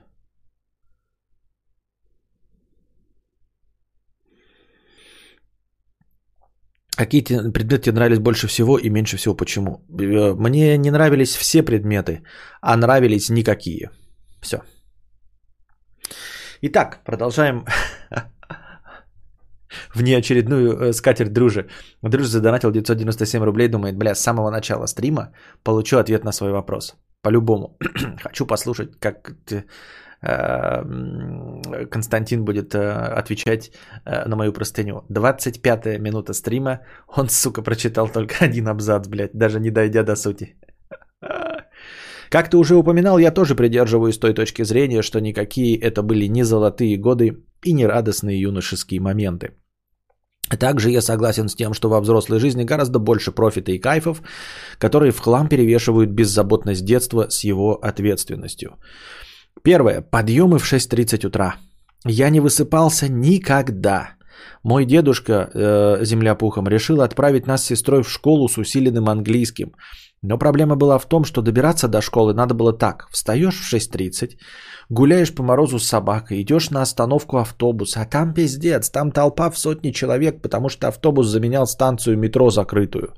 [6.98, 9.72] Какие предметы тебе нравились больше всего и меньше всего почему?
[9.90, 12.24] Э, мне не нравились все предметы,
[12.62, 13.90] а нравились никакие.
[14.42, 14.58] Все.
[16.62, 17.66] Итак, продолжаем
[19.94, 21.68] внеочередную э, скатерть дружи.
[22.02, 25.34] Дружи задонатил 997 рублей, думает, бля, с самого начала стрима
[25.64, 26.96] получу ответ на свой вопрос.
[27.26, 27.78] По-любому.
[28.24, 29.66] Хочу послушать, как ты
[30.22, 32.80] э, Константин будет э,
[33.20, 33.72] отвечать
[34.06, 35.02] на мою простыню.
[35.10, 36.80] 25 минута стрима.
[37.18, 40.56] Он, сука, прочитал только один абзац, блядь, даже не дойдя до сути.
[42.30, 46.44] Как ты уже упоминал, я тоже придерживаюсь той точки зрения, что никакие это были не
[46.44, 49.50] золотые годы и не радостные юношеские моменты.
[50.60, 54.22] Также я согласен с тем, что во взрослой жизни гораздо больше профита и кайфов,
[54.78, 58.76] которые в хлам перевешивают беззаботность детства с его ответственностью.
[59.64, 60.02] Первое.
[60.02, 61.56] Подъемы в 6.30 утра.
[62.06, 64.10] Я не высыпался никогда.
[64.64, 69.74] Мой дедушка, э, земля пухом, решил отправить нас с сестрой в школу с усиленным английским.
[70.28, 73.08] Но проблема была в том, что добираться до школы надо было так.
[73.12, 74.38] Встаешь в 6.30,
[74.90, 79.58] гуляешь по морозу с собакой, идешь на остановку автобуса, а там пиздец, там толпа в
[79.58, 83.14] сотни человек, потому что автобус заменял станцию метро закрытую.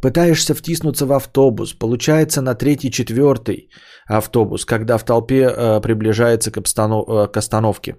[0.00, 3.70] Пытаешься втиснуться в автобус, получается на третий, четвертый
[4.06, 7.08] автобус, когда в толпе э, приближается к, обстанов...
[7.08, 7.96] э, к остановке.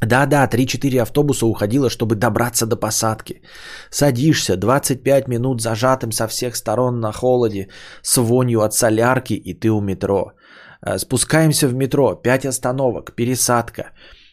[0.00, 3.42] Да-да, 3-4 автобуса уходило, чтобы добраться до посадки.
[3.90, 7.68] Садишься, 25 минут зажатым со всех сторон на холоде,
[8.02, 10.32] с вонью от солярки, и ты у метро.
[10.86, 13.92] Э, спускаемся в метро, 5 остановок, пересадка.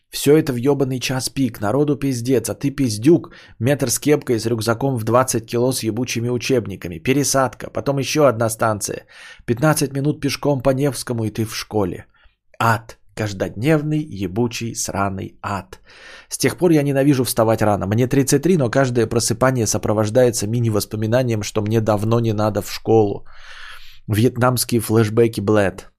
[0.09, 4.45] Все это в ебаный час пик, народу пиздец, а ты пиздюк, метр с кепкой с
[4.45, 9.05] рюкзаком в 20 кило с ебучими учебниками, пересадка, потом еще одна станция,
[9.45, 12.05] 15 минут пешком по Невскому и ты в школе.
[12.57, 12.97] Ад.
[13.17, 15.79] Каждодневный, ебучий, сраный ад.
[16.29, 17.87] С тех пор я ненавижу вставать рано.
[17.87, 23.25] Мне 33, но каждое просыпание сопровождается мини-воспоминанием, что мне давно не надо в школу.
[24.07, 25.91] Вьетнамские флешбеки Блэд.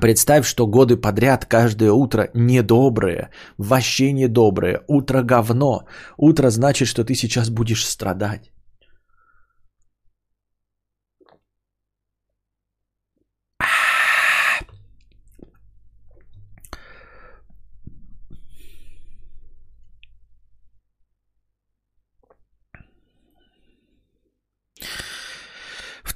[0.00, 5.86] Представь, что годы подряд каждое утро недоброе, вообще недоброе, утро говно.
[6.18, 8.52] Утро значит, что ты сейчас будешь страдать.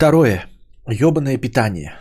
[0.04, 0.44] Второе.
[0.86, 1.98] Ёбаное питание.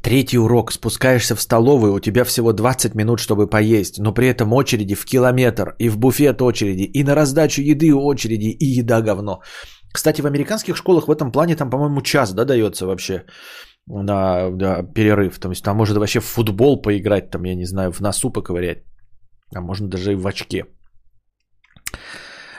[0.00, 0.70] Третий урок.
[0.72, 5.04] Спускаешься в столовую, у тебя всего 20 минут, чтобы поесть, но при этом очереди в
[5.04, 9.40] километр, и в буфет очереди, и на раздачу еды очереди, и еда говно.
[9.92, 13.24] Кстати, в американских школах в этом плане там, по-моему, час, да, дается вообще
[13.88, 15.40] на да, перерыв.
[15.40, 18.84] То есть там можно вообще в футбол поиграть, там, я не знаю, в носу поковырять.
[19.56, 20.66] А можно даже и в очке.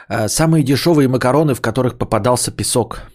[0.09, 3.03] А, самые дешевые макароны, в которых попадался песок–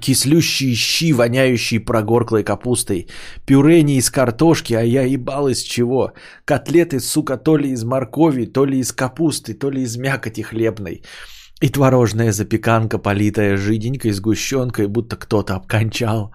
[0.00, 3.08] кислющие щи, воняющие прогорклой капустой,
[3.46, 6.12] пюре не из картошки, а я ебал из чего.
[6.44, 11.02] Котлеты, сука, то ли из моркови, то ли из капусты, то ли из мякоти хлебной.
[11.62, 16.34] И творожная запеканка, политая жиденькой сгущенкой, будто кто-то обкончал.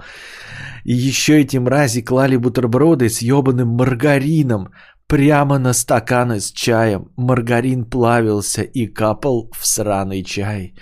[0.83, 4.69] И еще эти мрази клали бутерброды с ебаным маргарином
[5.07, 7.09] прямо на стаканы с чаем.
[7.17, 10.73] Маргарин плавился и капал в сраный чай.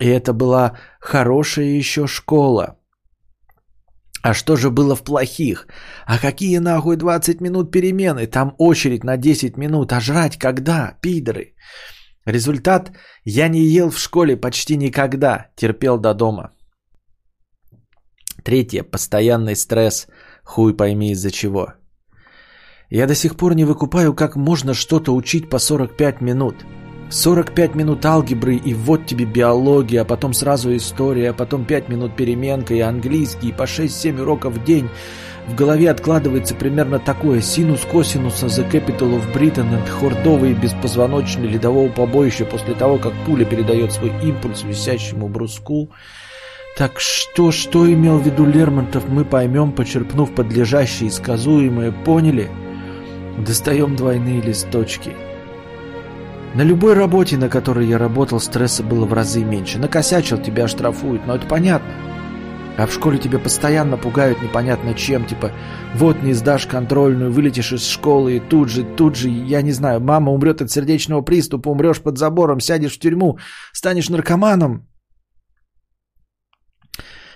[0.00, 2.76] И это была хорошая еще школа.
[4.22, 5.66] А что же было в плохих?
[6.06, 8.26] А какие нахуй 20 минут перемены?
[8.26, 9.92] Там очередь на 10 минут.
[9.92, 11.54] А жрать когда, пидоры?
[12.26, 12.90] Результат–
[13.24, 15.50] я не ел в школе почти никогда.
[15.56, 16.52] Терпел до дома.
[18.42, 20.06] Третье– постоянный стресс.
[20.42, 21.74] Хуй пойми из-за чего.
[22.90, 26.54] Я до сих пор не выкупаю, как можно что-то учить по 45 минут–
[27.10, 32.16] 45 минут алгебры и вот тебе биология, а потом сразу история, а потом 5 минут
[32.16, 34.88] переменка и английский, и по 6-7 уроков в день.
[35.46, 37.42] В голове откладывается примерно такое.
[37.42, 43.44] Синус косинуса The Capital of Britain and хордовые беспозвоночные ледового побоища после того, как пуля
[43.44, 45.90] передает свой импульс висящему бруску.
[46.78, 52.50] Так что, что имел в виду Лермонтов, мы поймем, почерпнув подлежащее и сказуемое, поняли?
[53.38, 55.12] Достаем двойные листочки.
[56.54, 59.78] На любой работе, на которой я работал, стресса было в разы меньше.
[59.78, 61.92] Накосячил, тебя штрафуют, но это понятно.
[62.76, 65.50] А в школе тебя постоянно пугают непонятно чем, типа
[65.94, 70.00] вот не сдашь контрольную, вылетишь из школы и тут же, тут же, я не знаю,
[70.00, 73.38] мама умрет от сердечного приступа, умрешь под забором, сядешь в тюрьму,
[73.72, 74.86] станешь наркоманом.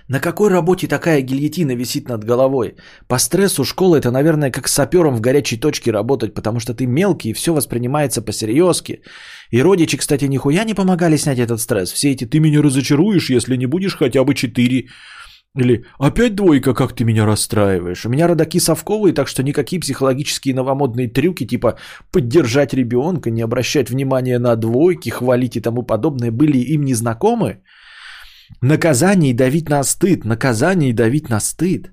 [0.08, 2.76] На какой работе такая гильотина висит над головой?
[3.08, 7.30] По стрессу школа это, наверное, как сапером в горячей точке работать, потому что ты мелкий
[7.30, 9.02] и все воспринимается по-серьезки.
[9.50, 11.92] И родичи, кстати, нихуя не помогали снять этот стресс.
[11.92, 14.86] Все эти «ты меня разочаруешь, если не будешь хотя бы четыре».
[15.54, 18.06] Или «опять двойка, как ты меня расстраиваешь».
[18.06, 21.76] У меня родаки совковые, так что никакие психологические новомодные трюки, типа
[22.12, 27.60] поддержать ребенка, не обращать внимания на двойки, хвалить и тому подобное, были им незнакомы.
[28.62, 30.24] Наказание и давить на стыд.
[30.24, 31.90] Наказание и давить на стыд.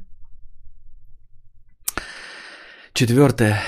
[2.94, 3.62] Четвертое.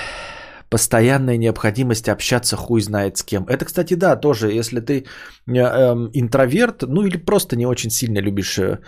[0.70, 3.44] Постоянная необходимость общаться хуй знает с кем.
[3.44, 5.04] Это, кстати, да, тоже, если ты э,
[5.48, 8.80] э, интроверт, ну или просто не очень сильно любишь э,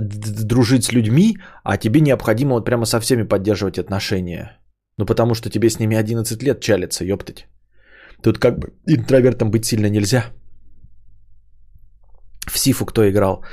[0.00, 4.58] дружить с людьми, а тебе необходимо вот прямо со всеми поддерживать отношения.
[4.98, 7.46] Ну потому что тебе с ними 11 лет чалится, ёптать.
[8.22, 10.24] Тут как бы интровертом быть сильно нельзя.
[12.46, 13.44] В Сифу кто играл?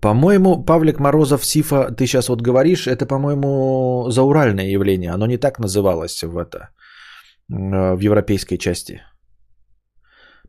[0.00, 5.12] По-моему, Павлик Морозов Сифа, ты сейчас вот говоришь, это, по-моему, зауральное явление.
[5.12, 6.68] Оно не так называлось в это,
[7.50, 9.02] э, в европейской части.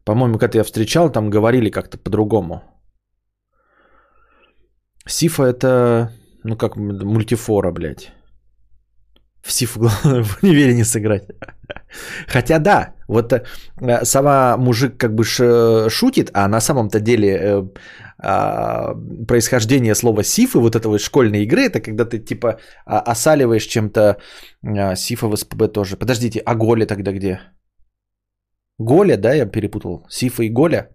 [0.06, 2.62] По-моему, когда я встречал, там говорили как-то по-другому.
[5.08, 6.12] Сифа это,
[6.44, 8.14] ну как мультифора, блядь.
[9.42, 11.24] В главное в универе не сыграть.
[12.28, 17.64] Хотя да, вот э, сама мужик как бы шутит, а на самом-то деле э,
[18.22, 18.96] а,
[19.28, 24.18] происхождение слова сифы, вот этого школьной игры, это когда ты типа а, осаливаешь чем-то
[24.64, 25.96] а, сифа в СПБ тоже.
[25.96, 27.40] Подождите, а Голя тогда где?
[28.78, 30.06] Голя, да, я перепутал.
[30.10, 30.90] Сифа и Голя.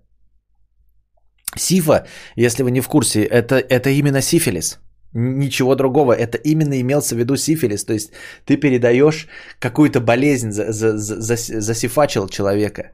[1.57, 4.81] Сифа, если вы не в курсе, это, это именно сифилис.
[5.15, 6.13] Ничего другого.
[6.13, 7.85] Это именно имелся в виду сифилис.
[7.85, 8.13] То есть
[8.45, 9.29] ты передаешь
[9.61, 12.91] какую-то болезнь, за, за, за, засифачил человека.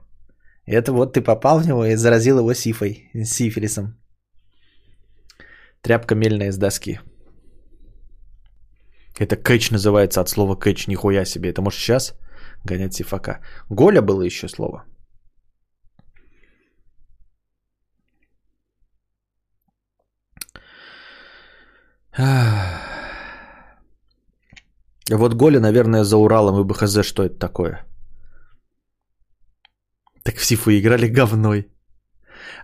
[0.67, 3.97] Это вот ты попал в него и заразил его сифой, сифилисом.
[5.81, 7.01] Тряпка мельная из доски.
[9.19, 11.51] Это кэч называется от слова кэч, нихуя себе.
[11.51, 12.15] Это может сейчас
[12.65, 13.41] гонять сифака.
[13.71, 14.85] Голя было еще слово.
[25.11, 27.85] Вот Голя, наверное, за Уралом и БХЗ, что это такое.
[30.23, 31.67] Так в Сифу играли говной.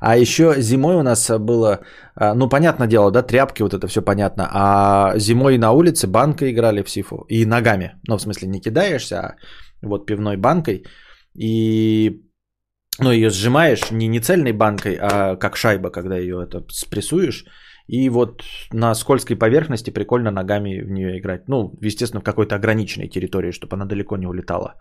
[0.00, 1.80] А еще зимой у нас было,
[2.14, 4.48] а, ну, понятное дело, да, тряпки, вот это все понятно.
[4.52, 7.26] А зимой на улице банкой играли в Сифу.
[7.28, 8.00] И ногами.
[8.08, 9.36] Ну, в смысле, не кидаешься, а
[9.82, 10.84] вот пивной банкой.
[11.34, 12.22] И
[12.98, 17.44] ну, ее сжимаешь не, не цельной банкой, а как шайба, когда ее это спрессуешь.
[17.88, 21.48] И вот на скользкой поверхности прикольно ногами в нее играть.
[21.48, 24.74] Ну, естественно, в какой-то ограниченной территории, чтобы она далеко не улетала.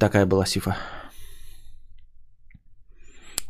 [0.00, 0.76] Такая была сифа.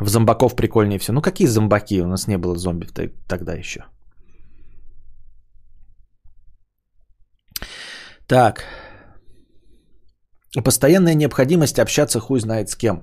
[0.00, 1.12] В зомбаков прикольнее все.
[1.12, 2.02] Ну какие зомбаки?
[2.02, 2.86] У нас не было зомби
[3.26, 3.80] тогда еще.
[8.26, 8.64] Так.
[10.64, 13.02] Постоянная необходимость общаться хуй знает с кем.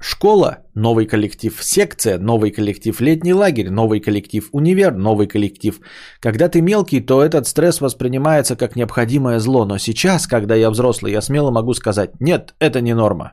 [0.00, 5.80] Школа– новый коллектив, секция– новый коллектив, летний лагерь– новый коллектив, универ– новый коллектив.
[6.20, 11.12] Когда ты мелкий, то этот стресс воспринимается как необходимое зло, но сейчас, когда я взрослый,
[11.12, 13.32] я смело могу сказать– нет, это не норма.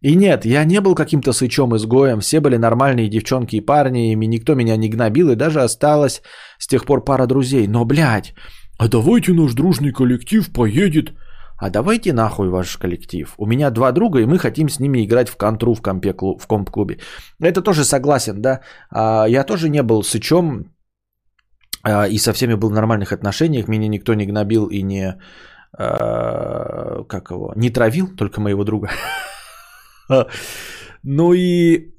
[0.00, 4.54] И нет, я не был каким-то сычом-изгоем, все были нормальные девчонки и парни, и никто
[4.54, 6.22] меня не гнобил, и даже осталось
[6.58, 7.68] с тех пор пара друзей.
[7.68, 8.34] Но, блядь,
[8.78, 11.12] а давайте наш дружный коллектив поедет...
[11.56, 13.34] А давайте нахуй ваш коллектив.
[13.38, 16.46] У меня два друга, и мы хотим с ними играть в контру в, компе, в
[16.46, 16.98] комп-клубе.
[17.40, 18.60] Это тоже согласен, да.
[18.90, 20.72] А, я тоже не был сычом,
[21.82, 23.68] а, и со всеми был в нормальных отношениях.
[23.68, 25.16] Меня никто не гнобил и не...
[25.78, 27.52] А, как его?
[27.56, 28.90] Не травил, только моего друга.
[31.06, 31.92] Ну и...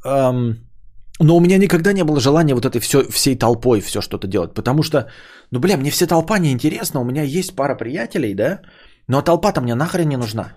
[1.19, 4.53] Но у меня никогда не было желания вот этой все, всей толпой все что-то делать.
[4.53, 5.07] Потому что,
[5.51, 6.99] ну, бля, мне вся толпа не интересна.
[6.99, 8.61] У меня есть пара приятелей, да?
[9.07, 10.53] Но толпа-то мне нахрен не нужна.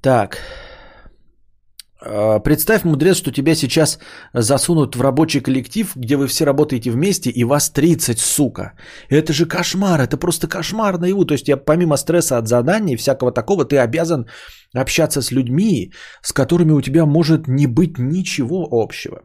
[0.00, 0.38] Так.
[2.00, 3.98] А, представь, мудрец, что тебя сейчас
[4.32, 8.72] засунут в рабочий коллектив, где вы все работаете вместе, и вас 30, сука.
[9.10, 11.24] Это же кошмар, это просто кошмар наяву.
[11.24, 14.26] То есть я помимо стресса от заданий и всякого такого, ты обязан
[14.76, 19.22] общаться с людьми, с которыми у тебя может не быть ничего общего.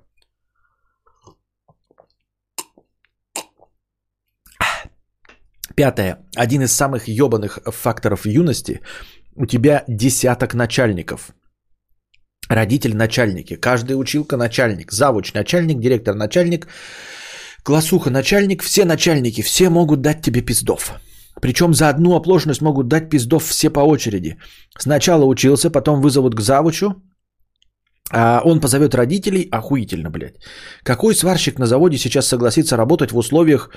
[5.75, 6.19] Пятое.
[6.35, 8.81] Один из самых ебаных факторов юности.
[9.35, 11.31] У тебя десяток начальников–
[12.49, 16.67] Родители начальники, каждая училка начальник, завуч начальник, директор начальник,
[17.63, 20.91] классуха начальник, все начальники, все могут дать тебе пиздов.
[21.41, 24.37] Причем за одну оплошность могут дать пиздов все по очереди.
[24.77, 27.01] Сначала учился, потом вызовут к завучу,
[28.11, 30.35] а он позовет родителей, охуительно, блядь.
[30.83, 33.69] Какой сварщик на заводе сейчас согласится работать в условиях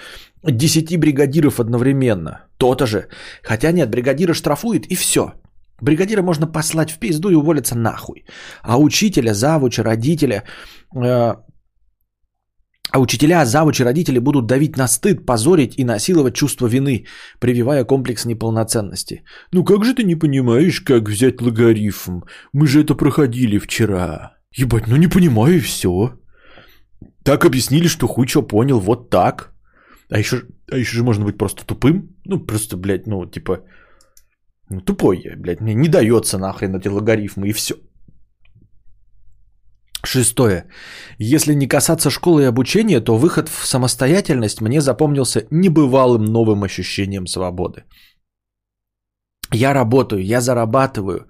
[0.43, 2.41] 10 бригадиров одновременно?
[2.59, 3.09] То-то же.
[3.43, 5.33] Хотя нет, бригадира штрафует и все.
[5.81, 8.25] Бригадира можно послать в пизду и уволиться нахуй.
[8.63, 10.43] А учителя, завуча, родителя,
[10.95, 11.35] э,
[12.93, 17.07] а учителя, завучи, родители будут давить на стыд, позорить и насиловать чувство вины,
[17.41, 19.23] прививая комплекс неполноценности.
[19.53, 22.23] Ну как же ты не понимаешь, как взять логарифм?
[22.53, 24.37] Мы же это проходили вчера.
[24.57, 26.19] Ебать, ну не понимаю и все.
[27.25, 29.53] Так объяснили, что хуй что понял, вот так.
[30.11, 32.17] А еще, а еще же можно быть просто тупым.
[32.25, 33.65] Ну, просто, блядь, ну, типа,
[34.71, 37.75] ну, тупой я, блядь, мне не дается нахрен эти логарифмы и все.
[40.07, 40.67] Шестое.
[41.19, 47.27] Если не касаться школы и обучения, то выход в самостоятельность мне запомнился небывалым новым ощущением
[47.27, 47.83] свободы.
[49.53, 51.27] Я работаю, я зарабатываю,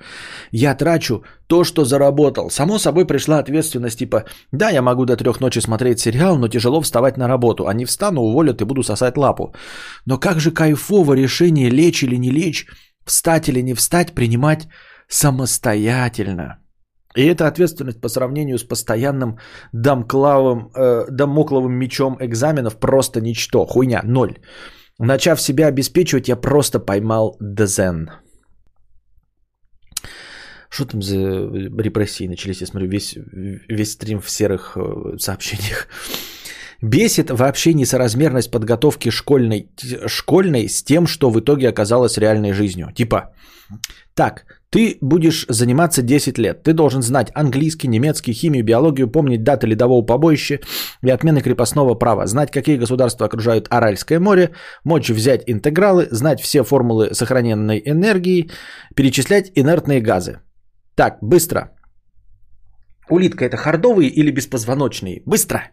[0.53, 2.51] я трачу то, что заработал.
[2.51, 6.83] Само собой пришла ответственность типа, да, я могу до трех ночи смотреть сериал, но тяжело
[6.83, 7.67] вставать на работу.
[7.67, 9.55] Они встану, уволят и буду сосать лапу.
[10.07, 12.67] Но как же кайфово решение лечь или не лечь,
[13.07, 14.69] встать или не встать, принимать
[15.09, 16.59] самостоятельно.
[17.17, 19.39] И эта ответственность по сравнению с постоянным
[19.73, 24.35] дамклавым, э, дамокловым мечом экзаменов просто ничто, хуйня, ноль.
[24.99, 28.11] Начав себя обеспечивать, я просто поймал дзен.
[30.69, 31.17] Что там за
[31.83, 32.61] репрессии начались?
[32.61, 33.17] Я смотрю, весь,
[33.69, 35.89] весь стрим в серых э, сообщениях.
[36.83, 39.71] Бесит вообще несоразмерность подготовки школьной,
[40.07, 42.93] школьной с тем, что в итоге оказалось реальной жизнью.
[42.95, 43.35] Типа,
[44.15, 46.63] так, ты будешь заниматься 10 лет.
[46.63, 50.61] Ты должен знать английский, немецкий, химию, биологию, помнить даты ледового побоища
[51.03, 54.51] и отмены крепостного права, знать, какие государства окружают Аральское море,
[54.85, 58.51] мочь взять интегралы, знать все формулы сохраненной энергии,
[58.95, 60.41] перечислять инертные газы.
[60.95, 61.71] Так, быстро.
[63.09, 65.23] Улитка это хардовые или беспозвоночные?
[65.25, 65.71] Быстро!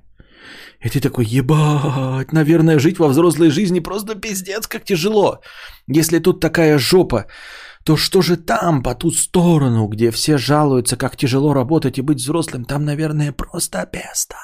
[0.85, 5.41] И ты такой, ебать, наверное, жить во взрослой жизни просто пиздец, как тяжело.
[5.87, 7.25] Если тут такая жопа,
[7.83, 12.19] то что же там, по ту сторону, где все жалуются, как тяжело работать и быть
[12.19, 14.35] взрослым, там, наверное, просто песто.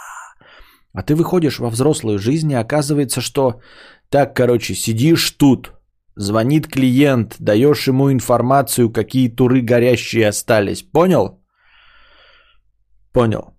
[0.93, 3.61] А ты выходишь во взрослую жизнь, и оказывается, что
[4.09, 5.71] так, короче, сидишь тут,
[6.15, 10.83] звонит клиент, даешь ему информацию, какие туры горящие остались.
[10.83, 11.39] Понял?
[13.13, 13.58] Понял.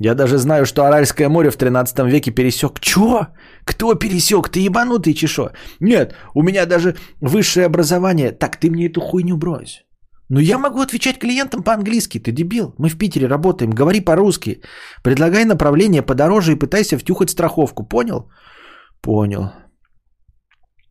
[0.00, 2.80] Я даже знаю, что Аральское море в 13 веке пересек.
[2.80, 3.26] Чё?
[3.64, 4.48] Кто пересек?
[4.48, 5.50] Ты ебанутый чешо?
[5.80, 8.30] Нет, у меня даже высшее образование.
[8.30, 9.84] Так, ты мне эту хуйню брось.
[10.30, 12.74] Ну я могу отвечать клиентам по-английски, ты дебил.
[12.78, 14.60] Мы в Питере работаем, говори по-русски.
[15.02, 18.30] Предлагай направление подороже и пытайся втюхать страховку, понял?
[19.00, 19.50] Понял.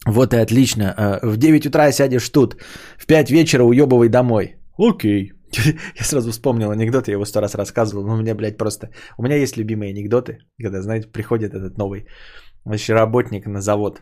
[0.08, 0.94] Вот и отлично.
[0.98, 2.56] Э, в 9 утра сядешь тут,
[2.98, 4.56] в 5 вечера уебывай домой.
[4.78, 5.37] Окей.
[6.00, 8.90] Я сразу вспомнил анекдот, я его сто раз рассказывал, но у меня, блядь, просто...
[9.18, 12.08] У меня есть любимые анекдоты, когда, знаете, приходит этот новый
[12.66, 14.02] вообще работник на завод.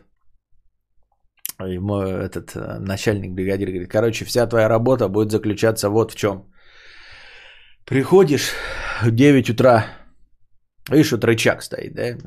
[1.58, 6.52] Мой этот э, начальник, бригадир говорит, короче, вся твоя работа будет заключаться вот в чем.
[7.86, 8.50] Приходишь
[9.02, 9.86] в 9 утра,
[10.90, 12.18] видишь, вот рычаг стоит, да?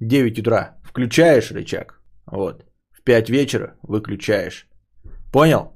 [0.00, 2.64] 9 утра включаешь рычаг, вот.
[2.90, 4.68] В 5 вечера выключаешь.
[5.32, 5.72] Понял?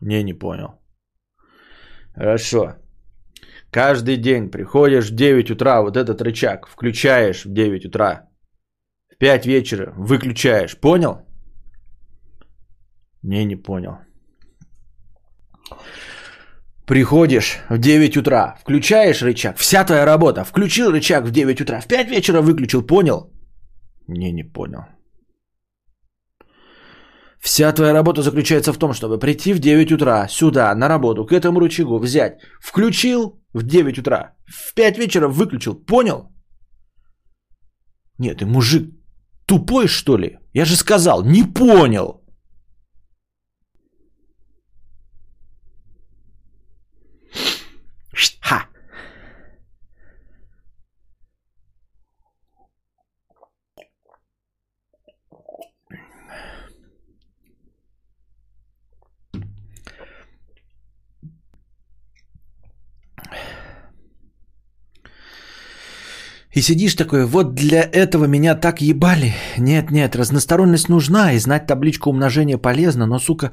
[0.00, 0.83] Не, не понял.
[2.16, 2.74] Хорошо.
[3.70, 8.28] Каждый день приходишь в 9 утра, вот этот рычаг включаешь в 9 утра.
[9.10, 10.76] В 5 вечера выключаешь.
[10.80, 11.26] Понял?
[13.22, 13.98] Не, не понял.
[16.86, 21.86] Приходишь в 9 утра, включаешь рычаг, вся твоя работа, включил рычаг в 9 утра, в
[21.86, 23.32] 5 вечера выключил, понял?
[24.06, 24.84] Не, не понял.
[27.44, 31.32] Вся твоя работа заключается в том, чтобы прийти в 9 утра сюда, на работу, к
[31.32, 32.40] этому рычагу, взять.
[32.62, 35.74] Включил в 9 утра, в 5 вечера выключил.
[35.74, 36.32] Понял?
[38.18, 38.94] Нет, ты мужик
[39.46, 40.38] тупой, что ли?
[40.54, 42.22] Я же сказал, не понял.
[48.40, 48.68] Ха.
[66.54, 69.34] И сидишь такой, вот для этого меня так ебали.
[69.58, 73.50] Нет, нет, разносторонность нужна, и знать табличку умножения полезно, но, сука,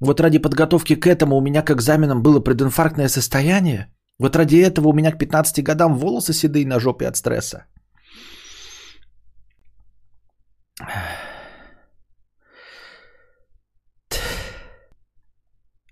[0.00, 3.86] вот ради подготовки к этому у меня к экзаменам было прединфарктное состояние.
[4.18, 7.64] Вот ради этого у меня к 15 годам волосы седые на жопе от стресса.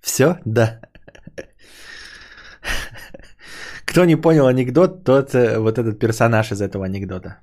[0.02, 0.38] Все?
[0.44, 0.80] Да.
[3.90, 7.40] Кто не понял анекдот, тот э, вот этот персонаж из этого анекдота.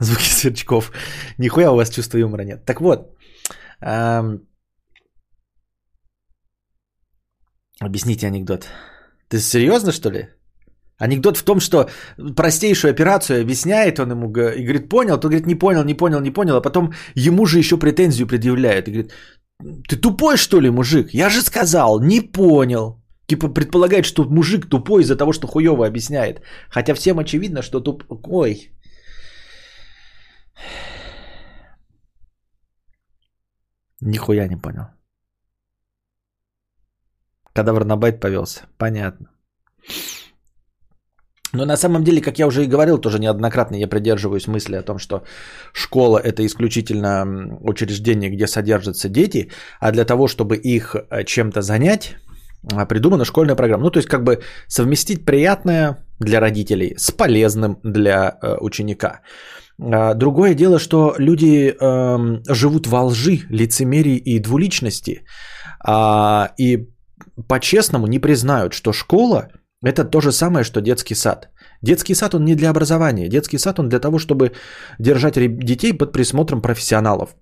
[0.00, 0.92] Звуки сверчков.
[1.38, 2.66] Нихуя у вас чувства юмора нет.
[2.66, 3.16] Так вот.
[3.80, 4.46] Эм...
[7.80, 8.68] Объясните анекдот.
[9.28, 10.28] Ты серьезно, что ли?
[10.98, 11.88] Анекдот в том, что
[12.36, 16.30] простейшую операцию объясняет, он ему и говорит, понял, то говорит, не понял, не понял, не
[16.30, 18.88] понял, а потом ему же еще претензию предъявляет.
[18.88, 19.12] И говорит,
[19.88, 21.14] ты тупой, что ли, мужик?
[21.14, 23.02] Я же сказал, не понял.
[23.26, 26.42] Типа предполагает, что мужик тупой из-за того, что хуево объясняет.
[26.68, 28.72] Хотя всем очевидно, что тупой.
[34.00, 34.86] Нихуя не понял.
[37.54, 38.62] Кадавр на байт повелся.
[38.78, 39.30] Понятно.
[41.52, 44.82] Но на самом деле, как я уже и говорил, тоже неоднократно я придерживаюсь мысли о
[44.82, 45.22] том, что
[45.72, 49.50] школа это исключительно учреждение, где содержатся дети,
[49.80, 52.16] а для того, чтобы их э, чем-то занять,
[52.72, 53.84] а, придумана школьная программа.
[53.84, 59.20] Ну, то есть, как бы совместить приятное для родителей с полезным для э, ученика.
[59.80, 65.24] А, другое дело, что люди э, живут во лжи, лицемерии и двуличности,
[65.86, 66.88] э, и
[67.48, 69.48] по-честному не признают, что школа
[69.82, 71.48] это то же самое, что детский сад.
[71.82, 74.52] Детский сад он не для образования, детский сад он для того, чтобы
[74.98, 77.34] держать детей под присмотром профессионалов.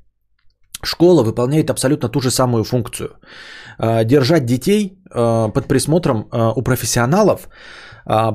[0.82, 3.10] Школа выполняет абсолютно ту же самую функцию.
[3.78, 7.48] А, держать детей а, под присмотром а, у профессионалов,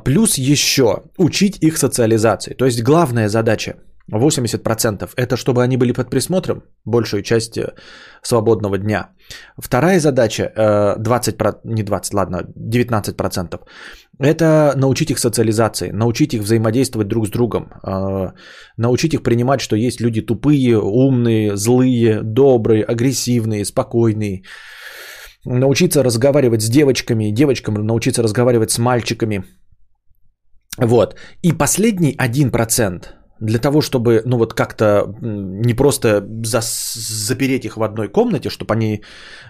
[0.05, 2.53] плюс еще учить их социализации.
[2.53, 3.75] То есть главная задача
[4.11, 7.73] 80% это чтобы они были под присмотром большую часть э,
[8.21, 9.09] свободного дня.
[9.57, 13.59] Вторая задача 20, э, не 20, ладно, 19%
[14.19, 18.31] это научить их социализации, научить их взаимодействовать друг с другом, э,
[18.77, 24.43] научить их принимать, что есть люди тупые, умные, злые, добрые, агрессивные, спокойные,
[25.45, 29.43] научиться разговаривать с девочками, девочкам научиться разговаривать с мальчиками.
[30.77, 31.15] Вот.
[31.41, 37.83] И последний 1% для того, чтобы, ну вот как-то не просто зас- запереть их в
[37.83, 39.01] одной комнате, чтобы они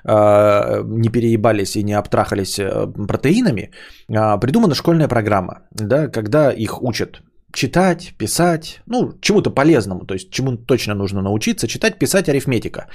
[0.04, 3.72] э, не переебались и не обтрахались э, протеинами,
[4.10, 7.22] э, придумана школьная программа, да, когда их учат
[7.54, 12.88] читать, писать, ну, чему-то полезному, то есть чему точно нужно научиться, читать, писать, арифметика.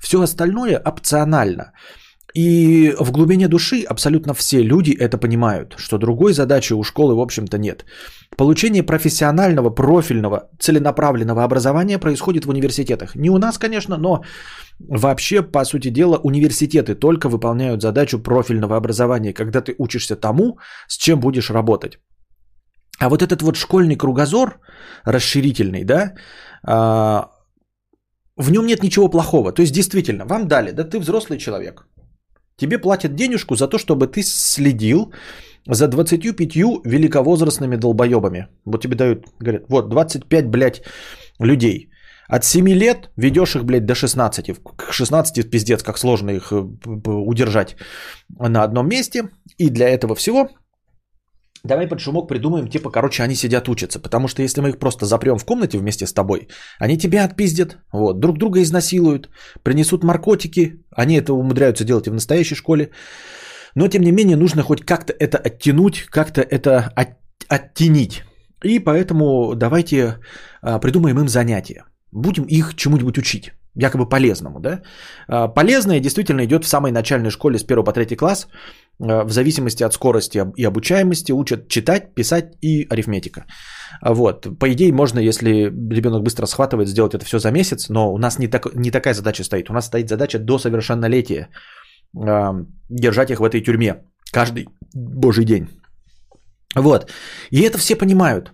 [0.00, 1.72] Все остальное опционально.
[2.34, 7.20] И в глубине души абсолютно все люди это понимают, что другой задачи у школы, в
[7.20, 7.84] общем-то, нет.
[8.36, 13.14] Получение профессионального, профильного, целенаправленного образования происходит в университетах.
[13.14, 14.24] Не у нас, конечно, но
[14.80, 20.58] вообще, по сути дела, университеты только выполняют задачу профильного образования, когда ты учишься тому,
[20.88, 21.98] с чем будешь работать.
[22.98, 24.58] А вот этот вот школьный кругозор
[25.04, 26.14] расширительный, да,
[26.66, 27.28] а,
[28.36, 29.52] в нем нет ничего плохого.
[29.52, 31.86] То есть, действительно, вам дали, да ты взрослый человек,
[32.56, 35.12] Тебе платят денежку за то, чтобы ты следил
[35.66, 38.48] за 25 великовозрастными долбоебами.
[38.64, 40.82] Вот тебе дают, говорят, вот 25, блядь,
[41.40, 41.90] людей.
[42.28, 44.50] От 7 лет ведешь их, блядь, до 16.
[44.76, 46.64] К 16 пиздец, как сложно их э,
[47.06, 47.76] удержать
[48.38, 49.28] на одном месте.
[49.58, 50.48] И для этого всего
[51.64, 53.98] Давай под шумок придумаем, типа, короче, они сидят учатся.
[53.98, 56.48] Потому что если мы их просто запрем в комнате вместе с тобой,
[56.78, 59.30] они тебя отпиздят, вот, друг друга изнасилуют,
[59.62, 60.84] принесут наркотики.
[60.94, 62.90] Они это умудряются делать и в настоящей школе.
[63.74, 67.16] Но, тем не менее, нужно хоть как-то это оттянуть, как-то это от,
[67.48, 68.22] оттенить.
[68.62, 70.18] И поэтому давайте
[70.62, 71.84] а, придумаем им занятия.
[72.12, 74.82] Будем их чему-нибудь учить якобы полезному, да?
[75.28, 78.48] А, полезное действительно идет в самой начальной школе с 1 по 3 класс,
[78.98, 83.46] в зависимости от скорости и обучаемости, учат читать, писать и арифметика.
[84.02, 84.58] Вот.
[84.58, 88.38] По идее, можно, если ребенок быстро схватывает, сделать это все за месяц, но у нас
[88.38, 89.70] не, так, не такая задача стоит.
[89.70, 91.48] У нас стоит задача до совершеннолетия
[92.88, 95.68] держать их в этой тюрьме каждый божий день.
[96.76, 97.10] Вот.
[97.50, 98.52] И это все понимают.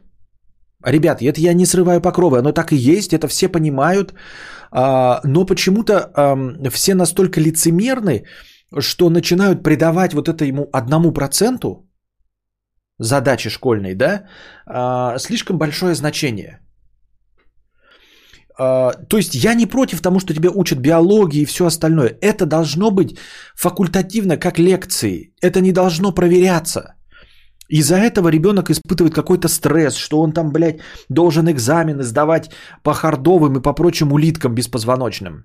[0.85, 4.15] Ребят, это я не срываю покровы, оно так и есть, это все понимают,
[4.71, 6.11] а, но почему-то
[6.71, 8.25] все настолько лицемерны,
[8.79, 11.87] что начинают придавать вот этому одному проценту
[12.99, 14.23] задачи школьной, да,
[14.67, 16.61] а, слишком большое значение.
[18.59, 22.19] А, то есть я не против тому, что тебя учат биологии и все остальное.
[22.21, 23.19] Это должно быть
[23.57, 25.33] факультативно, как лекции.
[25.43, 26.95] Это не должно проверяться.
[27.71, 32.51] Из-за этого ребенок испытывает какой-то стресс, что он там, блядь, должен экзамены сдавать
[32.83, 35.45] по хардовым и по прочим улиткам беспозвоночным.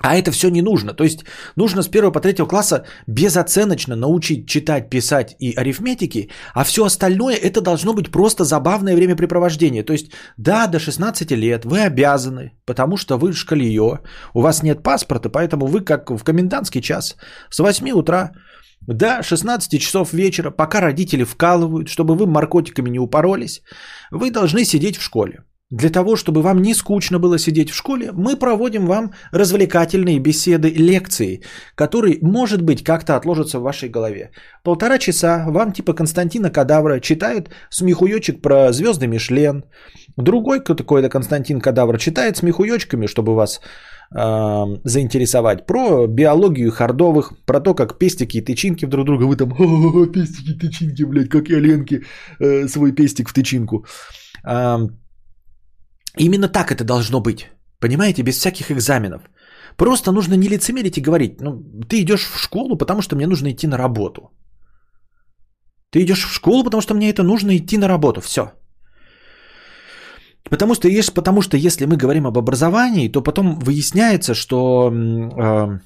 [0.00, 0.94] А это все не нужно.
[0.94, 1.24] То есть
[1.56, 7.36] нужно с 1 по 3 класса безоценочно научить читать, писать и арифметики, а все остальное
[7.36, 9.84] это должно быть просто забавное времяпрепровождение.
[9.84, 14.00] То есть да, до 16 лет вы обязаны, потому что вы школье,
[14.34, 17.16] у вас нет паспорта, поэтому вы как в комендантский час
[17.50, 18.32] с 8 утра
[18.88, 23.62] до 16 часов вечера, пока родители вкалывают, чтобы вы наркотиками не упоролись,
[24.10, 25.44] вы должны сидеть в школе.
[25.72, 30.68] Для того, чтобы вам не скучно было сидеть в школе, мы проводим вам развлекательные беседы,
[30.68, 31.40] лекции,
[31.74, 34.30] которые, может быть, как-то отложатся в вашей голове.
[34.64, 39.64] Полтора часа вам типа Константина Кадавра читают смехуёчек про звезды Мишлен.
[40.18, 43.60] Другой какой-то Константин Кадавр читает смехуёчками, чтобы вас
[44.14, 45.66] э, заинтересовать.
[45.66, 49.24] Про биологию хардовых, про то, как пестики и тычинки друг друга.
[49.24, 49.48] Вы там,
[50.12, 52.02] пестики, тычинки, блядь, как я Ленке
[52.40, 53.86] э, свой пестик в тычинку.
[54.46, 54.76] Э,
[56.18, 57.50] именно так это должно быть.
[57.80, 59.22] Понимаете, без всяких экзаменов.
[59.76, 63.50] Просто нужно не лицемерить и говорить, ну, ты идешь в школу, потому что мне нужно
[63.50, 64.30] идти на работу.
[65.90, 68.20] Ты идешь в школу, потому что мне это нужно идти на работу.
[68.20, 68.52] Все.
[70.50, 75.78] Потому что, потому что если мы говорим об образовании, то потом выясняется, что э,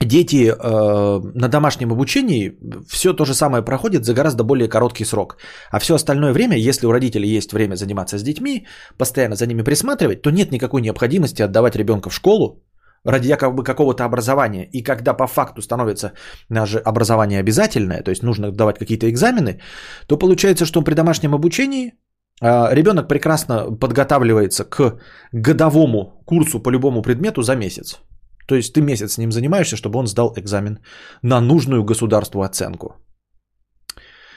[0.00, 5.36] дети э, на домашнем обучении все то же самое проходят за гораздо более короткий срок.
[5.70, 8.66] А все остальное время, если у родителей есть время заниматься с детьми,
[8.98, 12.62] постоянно за ними присматривать, то нет никакой необходимости отдавать ребенка в школу,
[13.04, 16.12] ради якобы какого-то образования, и когда по факту становится
[16.48, 19.60] наше образование обязательное, то есть нужно давать какие-то экзамены,
[20.06, 21.92] то получается, что при домашнем обучении
[22.40, 24.98] а, ребенок прекрасно подготавливается к
[25.32, 28.00] годовому курсу по любому предмету за месяц.
[28.46, 30.78] То есть ты месяц с ним занимаешься, чтобы он сдал экзамен
[31.22, 32.94] на нужную государству оценку.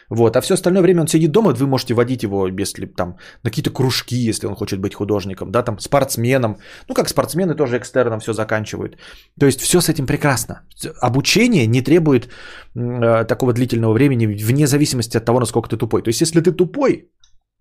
[0.10, 3.50] Вот, а все остальное время он сидит дома, вы можете водить его, если там на
[3.50, 6.58] какие-то кружки, если он хочет быть художником, да, там спортсменом.
[6.88, 8.98] Ну, как спортсмены тоже экстерном все заканчивают.
[9.40, 10.62] То есть все с этим прекрасно.
[11.02, 12.30] Обучение не требует
[12.76, 16.02] э, такого длительного времени вне зависимости от того, насколько ты тупой.
[16.04, 17.12] То есть если ты тупой,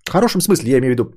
[0.04, 1.14] в хорошем смысле я имею в виду,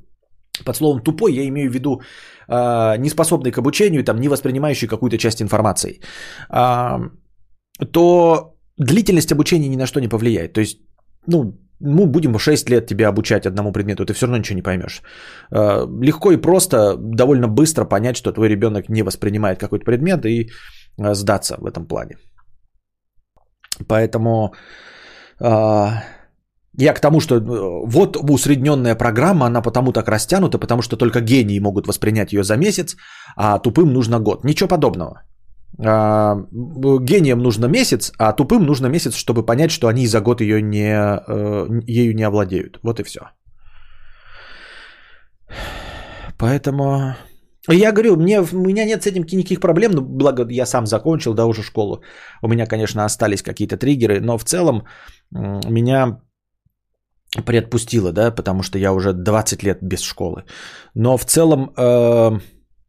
[0.65, 2.01] под словом тупой я имею в виду
[2.47, 6.01] э, неспособный к обучению, там, не воспринимающий какую-то часть информации,
[6.49, 7.09] э,
[7.91, 10.53] то длительность обучения ни на что не повлияет.
[10.53, 10.79] То есть
[11.27, 15.01] ну, мы будем 6 лет тебя обучать одному предмету, ты все равно ничего не поймешь.
[15.51, 20.49] Э, легко и просто, довольно быстро понять, что твой ребенок не воспринимает какой-то предмет и
[20.97, 22.17] э, сдаться в этом плане.
[23.87, 24.53] Поэтому
[25.39, 25.87] э,
[26.79, 31.59] я к тому, что вот усредненная программа, она потому так растянута, потому что только гении
[31.59, 32.95] могут воспринять ее за месяц,
[33.35, 34.43] а тупым нужно год.
[34.43, 35.23] Ничего подобного.
[35.85, 36.35] А,
[37.01, 40.93] гениям нужно месяц, а тупым нужно месяц, чтобы понять, что они за год ее не,
[41.27, 42.79] э, ею не овладеют.
[42.83, 43.19] Вот и все.
[46.37, 47.15] Поэтому
[47.67, 51.33] я говорю, мне, у меня нет с этим никаких проблем, но благо я сам закончил,
[51.33, 52.01] да, уже школу.
[52.41, 54.85] У меня, конечно, остались какие-то триггеры, но в целом
[55.31, 56.21] меня
[57.45, 60.43] приотпустило, да, потому что я уже 20 лет без школы.
[60.95, 62.39] Но в целом э,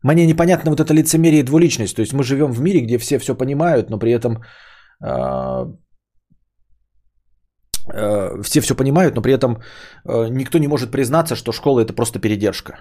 [0.03, 1.97] мне непонятно вот это лицемерие и двуличность.
[1.97, 4.43] То есть мы живем в мире, где все все понимают, но при этом
[5.05, 5.66] э,
[7.93, 9.62] э, все все понимают, но при этом
[10.05, 12.72] э, никто не может признаться, что школа это просто передержка.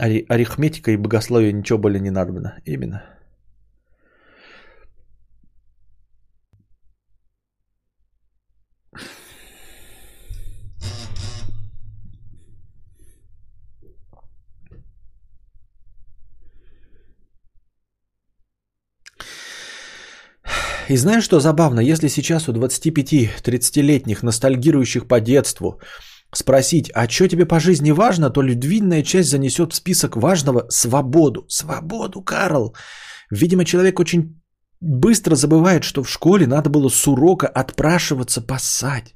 [0.00, 2.54] Арифметика и богословие ничего более не надо.
[2.64, 3.02] Именно.
[20.88, 21.78] И знаешь, что забавно?
[21.78, 25.78] Если сейчас у 25-30-летних, ностальгирующих по детству,
[26.32, 31.44] спросить, а что тебе по жизни важно, то львиная часть занесет в список важного свободу.
[31.48, 32.74] Свободу, Карл.
[33.30, 34.40] Видимо, человек очень
[34.80, 39.14] быстро забывает, что в школе надо было с урока отпрашиваться поссать.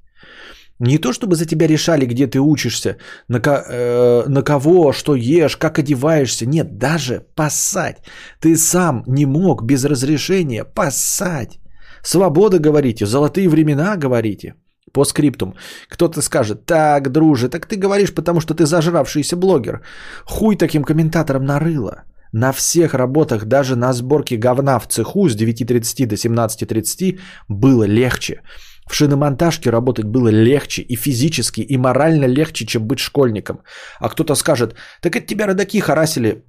[0.81, 2.97] Не то, чтобы за тебя решали, где ты учишься,
[3.29, 6.47] на, э, на кого, что ешь, как одеваешься.
[6.47, 7.99] Нет, даже поссать.
[8.41, 11.61] Ты сам не мог без разрешения поссать.
[12.03, 14.55] Свобода, говорите, золотые времена, говорите.
[14.95, 15.55] По скриптум.
[15.89, 19.81] Кто-то скажет, так, друже, так ты говоришь, потому что ты зажравшийся блогер.
[20.25, 22.05] Хуй таким комментатором нарыло.
[22.33, 27.19] На всех работах, даже на сборке говна в цеху с 9.30 до 17.30
[27.49, 28.43] было легче.
[28.87, 33.61] В шиномонтажке работать было легче и физически, и морально легче, чем быть школьником.
[33.99, 36.45] А кто-то скажет, так это тебя родаки харасили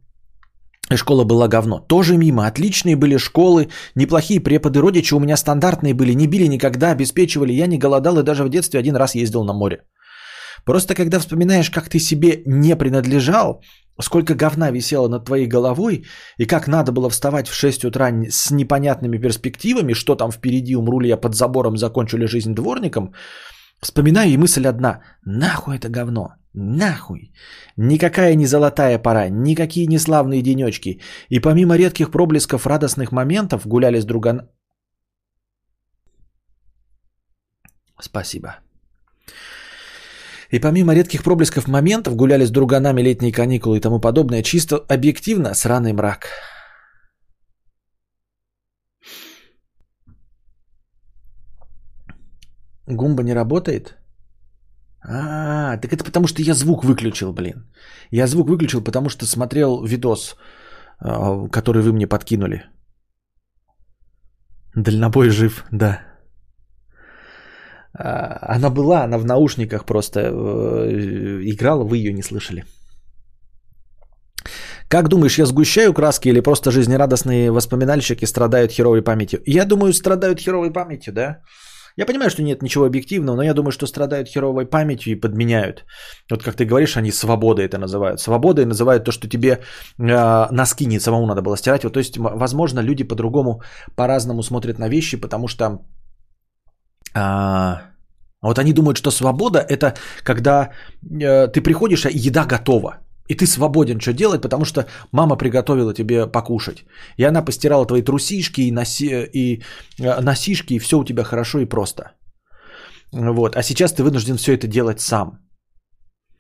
[0.93, 1.79] школа была говно.
[1.79, 2.45] Тоже мимо.
[2.47, 7.53] Отличные были школы, неплохие преподы, родичи у меня стандартные были, не били никогда, обеспечивали.
[7.53, 9.81] Я не голодал и даже в детстве один раз ездил на море.
[10.65, 13.61] Просто когда вспоминаешь, как ты себе не принадлежал,
[14.01, 16.05] сколько говна висело над твоей головой,
[16.38, 20.99] и как надо было вставать в 6 утра с непонятными перспективами, что там впереди, умру
[20.99, 23.13] ли я под забором, закончу ли жизнь дворником,
[23.81, 25.01] вспоминаю и мысль одна.
[25.25, 26.29] Нахуй это говно?
[26.58, 27.34] Нахуй.
[27.78, 31.01] Никакая не золотая пора, никакие не славные денечки.
[31.30, 34.49] И помимо редких проблесков радостных моментов гуляли с друган...
[37.99, 38.60] Спасибо.
[40.49, 45.53] И помимо редких проблесков моментов гуляли с друганами летние каникулы и тому подобное, чисто объективно
[45.53, 46.30] сраный мрак.
[52.88, 53.97] Гумба не работает?
[55.08, 57.70] А, так это потому, что я звук выключил, блин.
[58.12, 60.36] Я звук выключил, потому что смотрел видос,
[60.99, 62.64] а, который вы мне подкинули.
[64.76, 66.01] Дальнобой жив, да.
[67.93, 72.64] А, она была, она в наушниках просто э, играла, вы ее не слышали.
[74.88, 79.41] Как думаешь, я сгущаю краски или просто жизнерадостные воспоминальщики страдают херовой памятью?
[79.45, 81.41] Я думаю, страдают херовой памятью, да?
[81.97, 85.85] Я понимаю, что нет ничего объективного, но я думаю, что страдают херовой памятью и подменяют.
[86.29, 88.19] Вот как ты говоришь, они свободой это называют.
[88.19, 91.83] Свободой называют то, что тебе э, носки не самому надо было стирать.
[91.83, 93.61] Вот, то есть, возможно, люди по-другому,
[93.95, 95.85] по-разному смотрят на вещи, потому что
[97.15, 97.75] э,
[98.41, 99.93] вот они думают, что свобода это
[100.23, 100.71] когда
[101.21, 103.05] э, ты приходишь, а еда готова.
[103.28, 106.86] И ты свободен что делать, потому что мама приготовила тебе покушать.
[107.17, 109.63] И она постирала твои трусишки и, носи, и
[109.99, 112.11] э, носишки, и все у тебя хорошо и просто.
[113.11, 113.55] Вот.
[113.55, 115.39] А сейчас ты вынужден все это делать сам.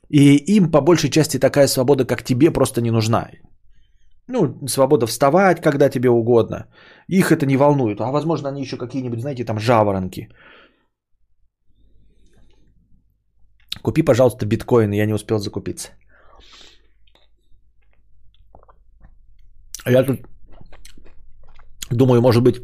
[0.09, 3.29] И им по большей части такая свобода, как тебе, просто не нужна.
[4.27, 6.67] Ну, свобода вставать, когда тебе угодно.
[7.07, 7.99] Их это не волнует.
[7.99, 10.29] А возможно, они еще какие-нибудь, знаете, там жаворонки.
[13.81, 15.89] Купи, пожалуйста, биткоин, я не успел закупиться.
[19.85, 20.19] Я тут
[21.91, 22.61] думаю, может быть,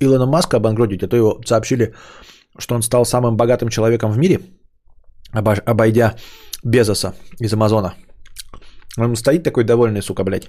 [0.00, 1.94] Илона Маска обанкротить, а то его сообщили,
[2.58, 4.40] что он стал самым богатым человеком в мире,
[5.32, 6.16] обойдя
[6.64, 7.94] Безоса из Амазона.
[8.98, 10.48] Он стоит такой довольный, сука, блядь.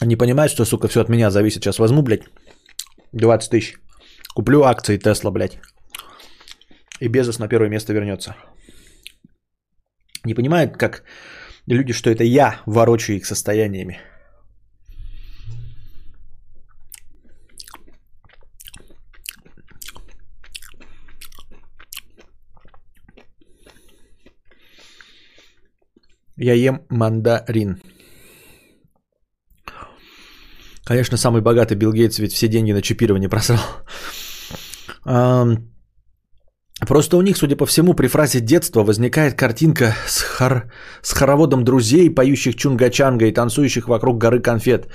[0.00, 1.62] Не понимает, что, сука, все от меня зависит.
[1.62, 2.22] Сейчас возьму, блядь,
[3.12, 3.74] 20 тысяч.
[4.34, 5.58] Куплю акции Тесла, блядь.
[7.00, 8.34] И Безос на первое место вернется.
[10.24, 11.04] Не понимает, как
[11.66, 13.98] люди, что это я ворочу их состояниями.
[26.36, 27.80] Я ем мандарин.
[30.84, 33.60] Конечно, самый богатый Билл Гейтс ведь все деньги на чипирование просрал.
[36.88, 40.70] Просто у них, судя по всему, при фразе «детство» возникает картинка с, хор...
[41.02, 44.88] с хороводом друзей, поющих чунга-чанга и танцующих вокруг горы конфет.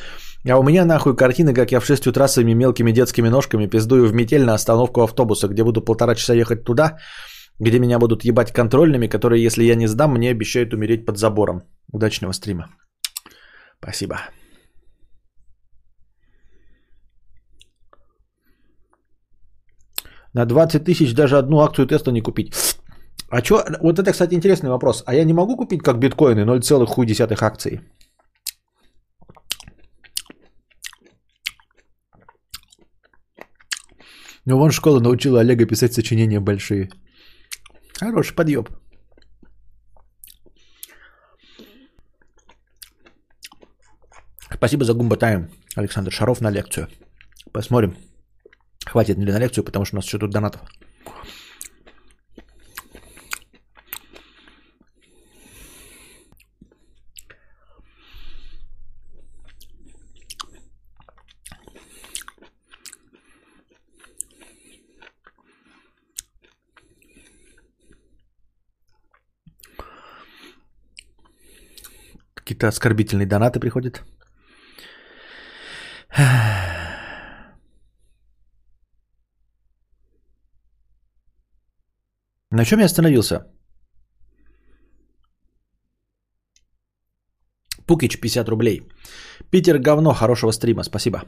[0.47, 4.07] А у меня нахуй картина, как я в 6 утра своими мелкими детскими ножками пиздую
[4.07, 6.97] в метель на остановку автобуса, где буду полтора часа ехать туда,
[7.59, 11.63] где меня будут ебать контрольными, которые, если я не сдам, мне обещают умереть под забором.
[11.91, 12.67] Удачного стрима.
[13.81, 14.15] Спасибо.
[20.39, 22.53] На 20 тысяч даже одну акцию теста не купить.
[23.29, 25.03] А что, вот это, кстати, интересный вопрос.
[25.05, 27.81] А я не могу купить как биткоины 0,1 акций?
[34.45, 36.89] Ну, вон школа научила Олега писать сочинения большие.
[37.99, 38.69] Хороший подъеб.
[44.53, 46.87] Спасибо за гумба тайм, Александр Шаров на лекцию.
[47.51, 48.08] Посмотрим.
[48.85, 50.61] Хватит ли на лекцию, потому что у нас еще тут донатов.
[72.33, 74.01] Какие-то оскорбительные донаты приходят.
[82.51, 83.45] На чем я остановился?
[87.85, 88.81] Пукич 50 рублей.
[89.51, 91.23] Питер говно, хорошего стрима, спасибо.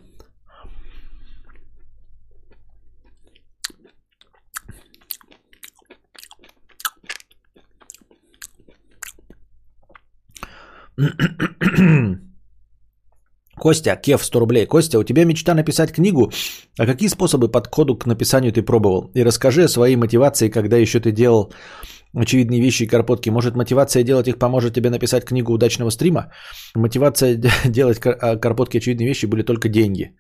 [13.61, 14.65] Костя, Кев 100 рублей.
[14.65, 16.31] Костя, у тебя мечта написать книгу.
[16.79, 19.11] А какие способы подходу к написанию ты пробовал?
[19.13, 21.53] И расскажи о своей мотивации, когда еще ты делал
[22.15, 23.29] очевидные вещи и карпотки.
[23.29, 26.31] Может, мотивация делать их поможет тебе написать книгу удачного стрима?
[26.75, 27.35] Мотивация
[27.65, 30.15] делать а, карпотки очевидные вещи были только деньги.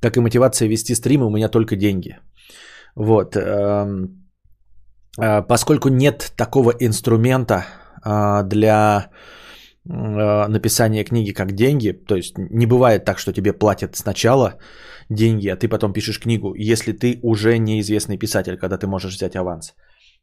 [0.00, 2.16] Как и мотивация вести стримы, у меня только деньги.
[2.96, 3.36] Вот.
[3.36, 4.24] Эм,
[5.18, 7.66] а, поскольку нет такого инструмента
[8.02, 9.10] а, для
[9.84, 11.92] написание книги как деньги.
[11.92, 14.58] То есть не бывает так, что тебе платят сначала
[15.08, 19.36] деньги, а ты потом пишешь книгу, если ты уже неизвестный писатель, когда ты можешь взять
[19.36, 19.74] аванс.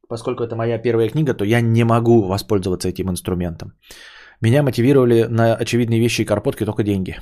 [0.10, 3.74] Поскольку это моя первая книга, то я не могу воспользоваться этим инструментом.
[4.42, 7.16] Меня мотивировали на очевидные вещи и карпотки только деньги.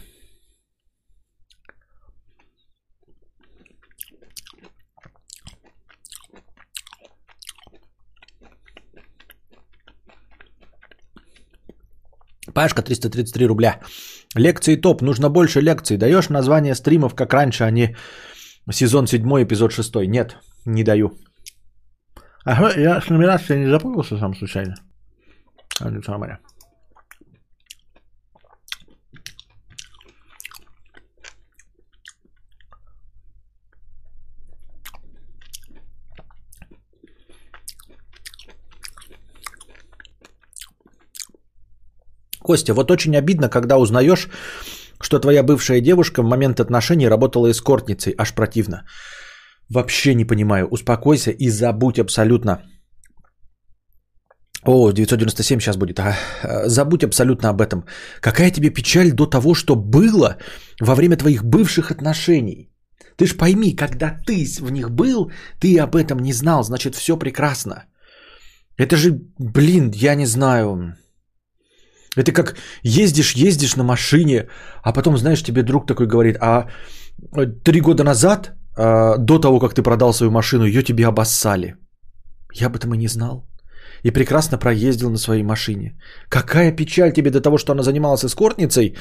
[12.56, 13.80] Пашка 333 рубля.
[14.38, 15.02] Лекции топ.
[15.02, 15.98] Нужно больше лекций.
[15.98, 17.96] Даешь название стримов, как раньше, а не
[18.72, 20.08] сезон 7, эпизод 6?
[20.08, 21.12] Нет, не даю.
[22.46, 24.76] Ага, я с нумерацией не запутался сам случайно.
[25.82, 26.02] А, ну,
[42.46, 44.30] Костя, вот очень обидно, когда узнаешь,
[45.02, 48.14] что твоя бывшая девушка в момент отношений работала эскортницей.
[48.18, 48.86] Аж противно.
[49.70, 50.68] Вообще не понимаю.
[50.72, 52.62] Успокойся и забудь абсолютно.
[54.66, 56.00] О, 997 сейчас будет.
[56.00, 56.16] Ага.
[56.68, 57.86] Забудь абсолютно об этом.
[58.22, 60.38] Какая тебе печаль до того, что было
[60.82, 62.72] во время твоих бывших отношений?
[63.18, 67.18] Ты ж пойми, когда ты в них был, ты об этом не знал, значит все
[67.18, 67.86] прекрасно.
[68.78, 70.96] Это же, блин, я не знаю.
[72.18, 74.48] Это как ездишь, ездишь на машине,
[74.84, 76.68] а потом, знаешь, тебе друг такой говорит, а
[77.38, 81.76] э, три года назад, а, до того, как ты продал свою машину, ее тебе обоссали.
[82.54, 83.46] Я об этом и не знал.
[84.04, 85.98] И прекрасно проездил на своей машине.
[86.30, 88.96] Какая печаль тебе до того, что она занималась эскортницей,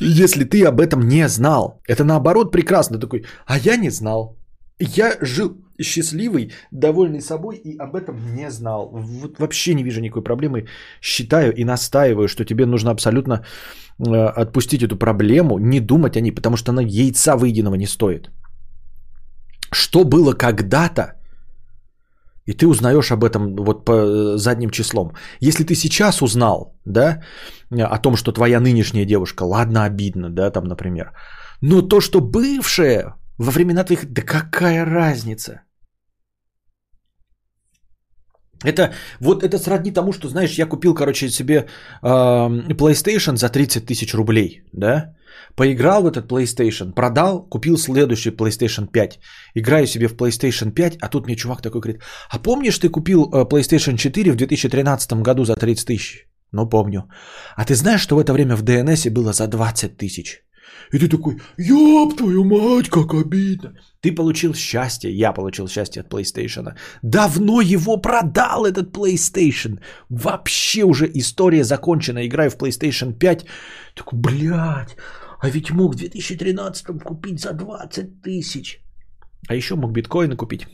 [0.00, 1.80] если ты об этом не знал.
[1.88, 2.98] Это наоборот прекрасно.
[2.98, 4.36] Такой, а я не знал.
[4.80, 8.90] Я жил счастливый, довольный собой и об этом не знал.
[8.92, 10.66] Вот вообще не вижу никакой проблемы.
[11.00, 13.44] Считаю и настаиваю, что тебе нужно абсолютно
[13.98, 18.30] э, отпустить эту проблему, не думать о ней, потому что она яйца выеденного не стоит.
[19.72, 21.14] Что было когда-то,
[22.46, 25.12] и ты узнаешь об этом вот по э, задним числом.
[25.40, 27.22] Если ты сейчас узнал, да,
[27.70, 31.12] о том, что твоя нынешняя девушка, ладно, обидно, да, там, например,
[31.60, 34.12] но то, что бывшая во времена твоих...
[34.12, 35.62] Да какая разница?
[38.64, 41.66] Это вот это сродни тому, что, знаешь, я купил, короче, себе э,
[42.74, 45.14] PlayStation за 30 тысяч рублей, да?
[45.56, 49.18] Поиграл в этот PlayStation, продал, купил следующий PlayStation 5.
[49.54, 53.24] Играю себе в PlayStation 5, а тут мне чувак такой говорит, а помнишь, ты купил
[53.24, 56.28] э, PlayStation 4 в 2013 году за 30 тысяч?
[56.52, 57.02] Ну, помню.
[57.56, 60.44] А ты знаешь, что в это время в DNS было за 20 тысяч?
[60.94, 63.72] И ты такой, ёб твою мать, как обидно.
[64.00, 66.76] Ты получил счастье, я получил счастье от PlayStation.
[67.02, 69.80] Давно его продал этот PlayStation.
[70.08, 72.24] Вообще уже история закончена.
[72.24, 73.46] Играю в PlayStation 5.
[73.96, 74.96] Такой, блядь,
[75.40, 78.80] а ведь мог в 2013 купить за 20 тысяч.
[79.48, 80.68] А еще мог биткоины купить.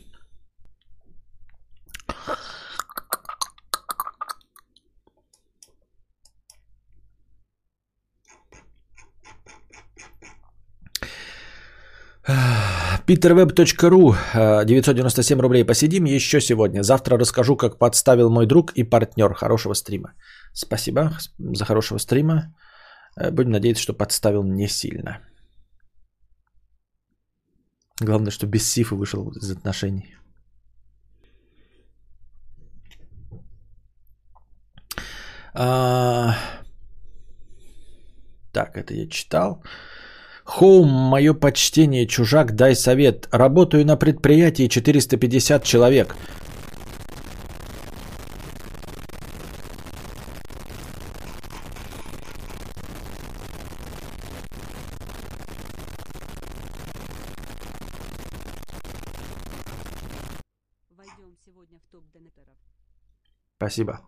[13.07, 14.15] peterweb.ru
[14.65, 15.65] 997 рублей.
[15.65, 16.83] Посидим еще сегодня.
[16.83, 19.33] Завтра расскажу, как подставил мой друг и партнер.
[19.33, 20.13] Хорошего стрима.
[20.53, 22.53] Спасибо за хорошего стрима.
[23.17, 25.19] Э, будем надеяться, что подставил не сильно.
[28.01, 30.15] Главное, что без сифа вышел из отношений.
[35.53, 36.35] А...
[38.51, 39.63] Так, это я читал.
[40.51, 43.29] Хоум, мое почтение, чужак, дай совет.
[43.31, 46.13] Работаю на предприятии 450 человек.
[60.89, 62.03] Войдем сегодня в топ
[63.55, 64.01] Спасибо.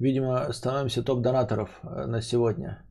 [0.00, 2.82] Видимо, становимся топ-донаторов э, на сегодня.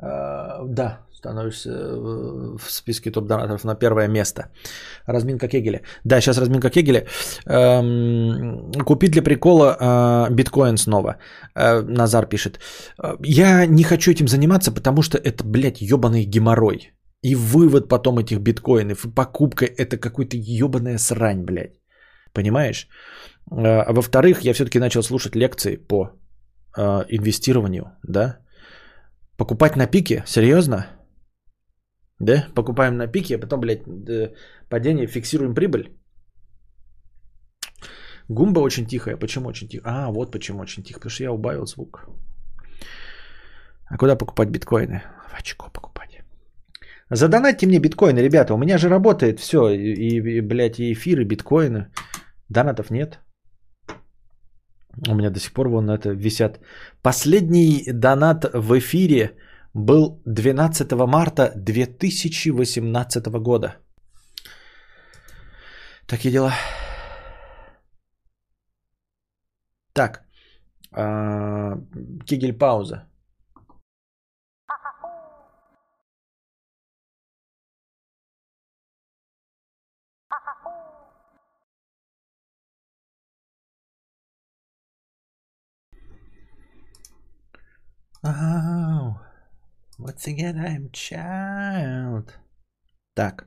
[0.00, 4.42] Э, да, становишься в списке топ-донаторов на первое место.
[5.06, 5.80] Разминка Кегеля.
[6.04, 7.06] Да, сейчас разминка Кегеля.
[7.46, 9.76] Эм, купить для прикола
[10.28, 11.16] э, биткоин снова.
[11.54, 12.60] Назар пишет.
[13.24, 16.92] Я не хочу этим заниматься, потому что это, блядь, ебаный геморрой.
[17.24, 21.80] И вывод потом этих биткоинов, и покупка это какой-то ебаная срань, блядь.
[22.32, 22.86] Понимаешь?
[23.50, 26.10] Э, а во-вторых, я все-таки начал слушать лекции по
[26.76, 28.38] э, инвестированию, да.
[29.36, 30.24] Покупать на пике?
[30.26, 30.86] Серьезно?
[32.20, 32.46] Да?
[32.54, 33.84] Покупаем на пике, а потом, блядь,
[34.68, 35.98] падение, фиксируем прибыль?
[38.28, 39.16] Гумба очень тихая.
[39.16, 39.84] Почему очень тихо?
[39.86, 41.00] А, вот почему очень тихо.
[41.00, 42.08] Потому что я убавил звук.
[43.90, 45.02] А куда покупать биткоины?
[45.28, 46.20] В очко покупать.
[47.10, 48.54] Задонатьте мне биткоины, ребята.
[48.54, 49.70] У меня же работает все.
[49.70, 51.90] И, и блядь, и эфиры, биткоины.
[52.50, 53.20] Донатов нет.
[55.06, 56.60] У меня до сих пор вон это висят.
[57.02, 59.36] Последний донат в эфире
[59.74, 63.76] был 12 марта 2018 года.
[66.06, 66.52] Такие дела.
[69.92, 70.22] Так.
[70.92, 71.76] А,
[72.26, 73.04] Кигель пауза.
[88.24, 89.14] Oh,
[89.98, 92.32] once again I'm child.
[93.14, 93.46] Так.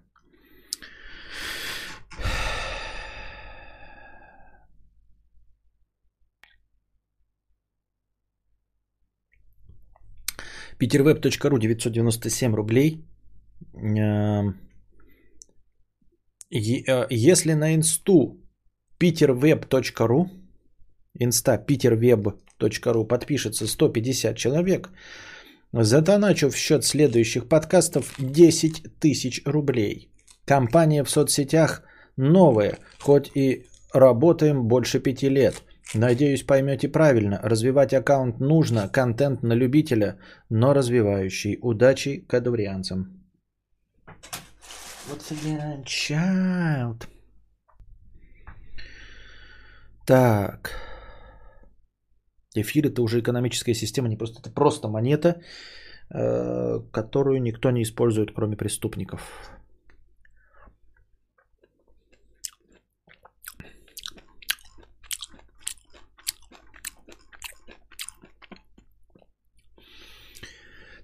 [10.77, 13.05] Питервеб.ру 997 рублей.
[13.73, 14.57] Эм,
[16.49, 18.39] э, если на инсту
[18.99, 20.29] peterweb.ru
[21.19, 21.57] инста
[22.61, 24.89] peterweb.ru подпишется 150 человек,
[25.73, 30.11] затоначу в счет следующих подкастов 10 тысяч рублей.
[30.45, 31.83] Компания в соцсетях
[32.17, 35.63] новая, хоть и работаем больше пяти лет.
[35.93, 37.39] Надеюсь, поймете правильно.
[37.43, 40.17] Развивать аккаунт нужно, контент на любителя,
[40.49, 41.57] но развивающий.
[41.61, 43.21] Удачи кадаврианцам.
[45.09, 47.07] What's again, child?
[50.05, 50.90] Так.
[52.55, 55.41] Эфир это уже экономическая система, не просто это просто монета,
[56.13, 59.21] э, которую никто не использует, кроме преступников.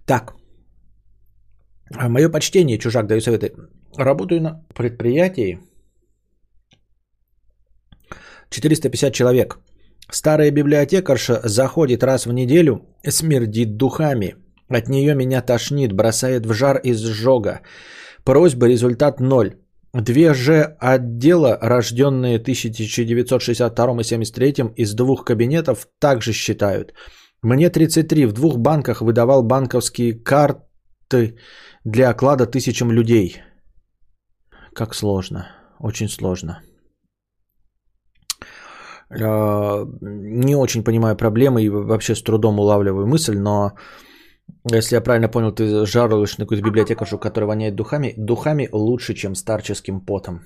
[0.06, 0.34] Так.
[1.92, 3.54] Мое почтение, чужак, даю советы.
[3.98, 5.60] Работаю на предприятии.
[8.50, 9.60] 450 человек.
[10.10, 14.36] Старая библиотекарша заходит раз в неделю, смердит духами.
[14.70, 17.62] От нее меня тошнит, бросает в жар из сжога.
[18.24, 19.56] Просьба, результат ноль.
[19.94, 26.94] Две же отдела, рожденные 1962 и 73 из двух кабинетов, также считают–
[27.44, 31.38] мне 33, в двух банках выдавал банковские карты
[31.84, 33.42] для оклада тысячам людей.
[34.74, 35.48] Как сложно,
[35.80, 36.62] очень сложно.
[39.10, 43.72] Э, не очень понимаю проблемы и вообще с трудом улавливаю мысль, но
[44.72, 48.14] если я правильно понял, ты жаруешь на какую-то библиотекаршу, которая воняет духами.
[48.18, 50.42] Духами лучше, чем старческим потом.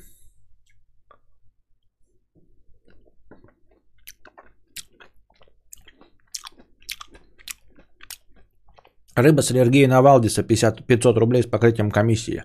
[9.15, 12.43] Рыба с аллергией на Валдиса 50, 500 рублей с покрытием комиссии.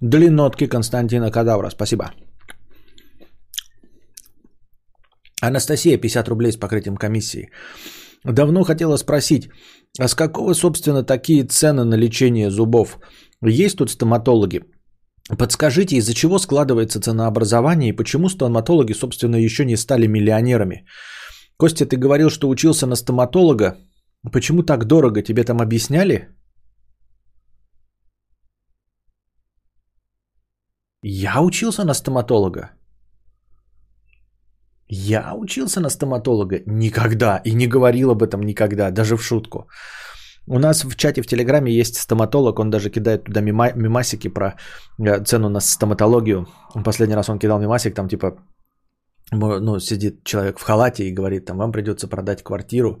[0.00, 1.70] Длиннотки Константина Кадавра.
[1.70, 2.12] Спасибо.
[5.40, 7.50] Анастасия 50 рублей с покрытием комиссии.
[8.24, 9.48] Давно хотела спросить,
[9.98, 12.98] а с какого, собственно, такие цены на лечение зубов?
[13.42, 14.60] Есть тут стоматологи?
[15.38, 20.84] Подскажите, из-за чего складывается ценообразование и почему стоматологи, собственно, еще не стали миллионерами?
[21.56, 23.76] Костя, ты говорил, что учился на стоматолога.
[24.32, 25.22] Почему так дорого?
[25.22, 26.28] Тебе там объясняли?
[31.02, 32.70] Я учился на стоматолога.
[34.92, 39.68] Я учился на стоматолога никогда и не говорил об этом никогда, даже в шутку.
[40.48, 44.56] У нас в чате в Телеграме есть стоматолог, он даже кидает туда мима- мимасики про
[44.98, 46.46] э, цену на стоматологию.
[46.84, 48.36] Последний раз он кидал мимасик, там типа,
[49.32, 53.00] ну, сидит человек в халате и говорит, там, вам придется продать квартиру,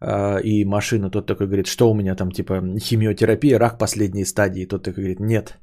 [0.00, 4.66] а, и машину, тот такой говорит, что у меня там, типа, химиотерапия, рак последней стадии.
[4.66, 5.58] Тот такой говорит, нет,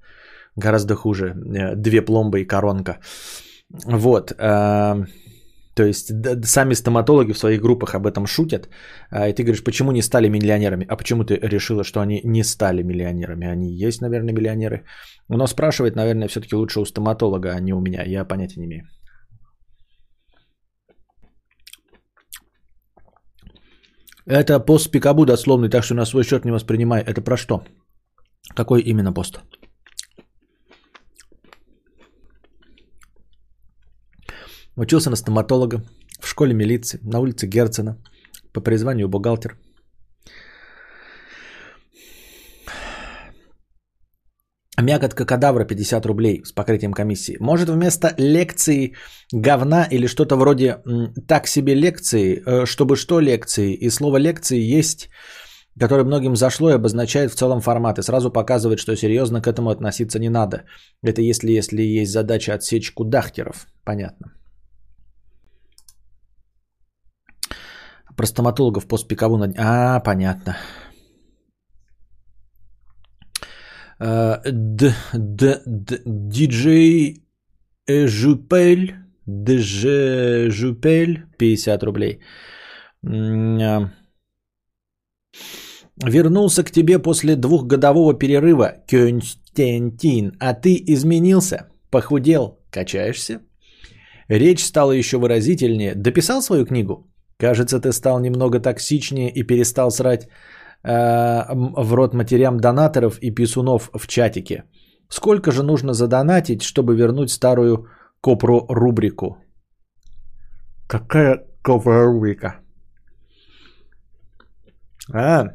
[0.55, 2.97] гораздо хуже, э, две пломбы и коронка.
[3.85, 5.05] Вот, а,
[5.75, 6.11] то есть
[6.45, 8.69] сами стоматологи в своих группах об этом шутят.
[9.09, 10.85] А, и ты говоришь, почему не стали миллионерами?
[10.89, 13.47] А почему ты решила, что они не стали миллионерами?
[13.47, 14.85] Они есть, наверное, миллионеры.
[15.29, 18.03] Но спрашивать, наверное, все-таки лучше у стоматолога, а не у меня.
[18.03, 18.83] Я понятия не имею.
[24.25, 27.01] Это пост Пикабу дословный, так что на свой счет не воспринимай.
[27.01, 27.63] Это про что?
[28.55, 29.39] Какой именно пост?
[34.75, 35.83] Учился на стоматолога
[36.19, 37.97] в школе милиции на улице Герцена
[38.53, 39.57] по призванию бухгалтер.
[44.81, 47.37] Мякотка кадавра 50 рублей с покрытием комиссии.
[47.39, 48.95] Может вместо лекции
[49.31, 50.81] говна или что-то вроде
[51.27, 53.73] так себе лекции, э, чтобы что лекции.
[53.75, 55.09] И слово лекции есть,
[55.79, 57.99] которое многим зашло и обозначает в целом формат.
[57.99, 60.63] И сразу показывает, что серьезно к этому относиться не надо.
[61.03, 63.67] Это если, если есть задача отсечь кудахтеров.
[63.83, 64.33] Понятно.
[68.15, 69.39] Про стоматологов пост пикову.
[69.57, 70.57] А, понятно.
[76.05, 77.23] Диджей
[77.87, 82.19] Жупель Дежупель 50 рублей.
[83.05, 83.89] А,
[86.05, 93.39] вернулся к тебе после двухгодового перерыва, Константин, а ты изменился, похудел, качаешься?
[94.29, 95.95] Речь стала еще выразительнее.
[95.95, 97.12] Дописал свою книгу?
[97.37, 100.27] Кажется, ты стал немного токсичнее и перестал срать
[100.83, 104.63] э, в рот матерям донаторов и писунов в чатике.
[105.09, 107.87] Сколько же нужно задонатить, чтобы вернуть старую
[108.21, 109.37] копро-рубрику?
[110.87, 112.59] Какая копро-рубрика?
[115.13, 115.45] А,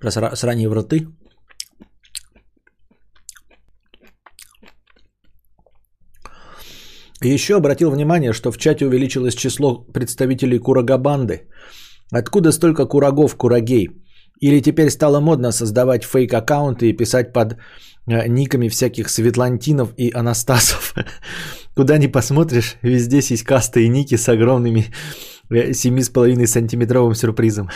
[0.00, 1.06] про срание в роты.
[7.22, 11.48] Еще обратил внимание, что в чате увеличилось число представителей Курагабанды.
[12.12, 13.88] Откуда столько курагов, курагей?
[14.40, 17.56] Или теперь стало модно создавать фейк-аккаунты и писать под
[18.06, 20.94] э, никами всяких Светлантинов и Анастасов?
[21.74, 24.86] Куда ни посмотришь, везде сиськастые ники с огромными
[25.50, 27.70] 7,5 э, сантиметровым сюрпризом.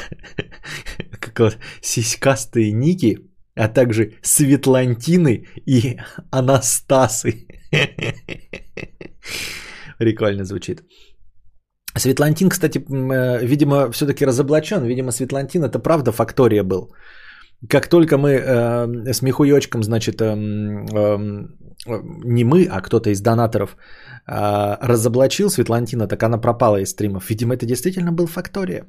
[1.18, 3.18] Как вот сиськастые ники,
[3.54, 5.98] а также Светлантины и
[6.30, 7.46] Анастасы.
[9.98, 10.82] Прикольно звучит.
[11.98, 14.84] Светлантин, кстати, э, видимо, все-таки разоблачен.
[14.84, 16.94] Видимо, Светлантин это правда фактория был.
[17.68, 21.18] Как только мы э, с Михуечком, значит, э, э,
[22.24, 23.76] не мы, а кто-то из донаторов
[24.26, 27.28] э, разоблачил Светлантина, так она пропала из стримов.
[27.28, 28.84] Видимо, это действительно был фактория.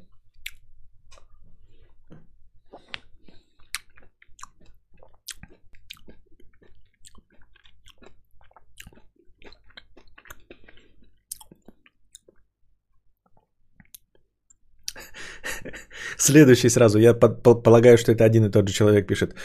[16.18, 17.00] Следующий сразу.
[17.00, 19.36] Я полагаю, что это один и тот же человек пишет.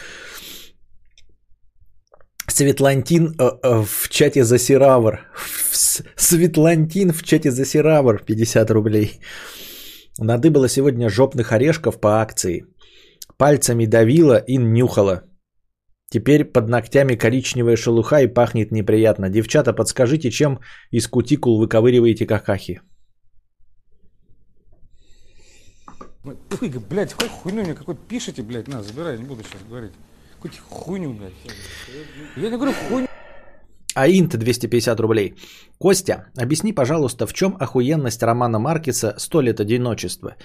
[2.49, 5.19] Светлантин э, э, в чате за Сиравр.
[6.15, 8.23] Светлантин в чате за Сиравр.
[8.25, 9.19] 50 рублей.
[10.19, 12.65] Надыбала сегодня жопных орешков по акции.
[13.37, 15.23] Пальцами давила и нюхала.
[16.09, 19.29] Теперь под ногтями коричневая шелуха и пахнет неприятно.
[19.29, 20.59] Девчата, подскажите, чем
[20.91, 22.81] из кутикул выковыриваете какахи?
[26.61, 29.91] Ой, блядь, какой хуйню мне какой пишете, блядь, на, забирай, не буду сейчас говорить.
[30.41, 31.33] Какую хуйню, блядь.
[32.35, 33.07] Я не говорю хуйню.
[33.95, 35.33] Аинт 250 рублей.
[35.79, 40.35] Костя, объясни, пожалуйста, в чем охуенность романа Маркиса «Сто лет одиночества»?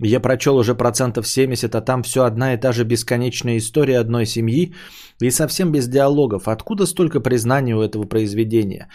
[0.00, 4.26] Я прочел уже процентов 70, а там все одна и та же бесконечная история одной
[4.26, 4.74] семьи
[5.20, 6.48] и совсем без диалогов.
[6.48, 8.88] Откуда столько признания у этого произведения?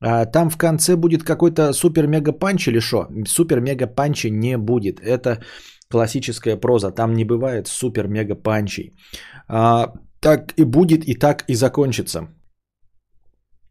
[0.00, 3.08] А там в конце будет какой-то супер-мега-панч или что?
[3.26, 5.00] Супер-мега-панча не будет.
[5.00, 5.42] Это
[5.90, 8.92] классическая проза, там не бывает супер-мега панчей.
[9.48, 12.28] А, так и будет, и так и закончится.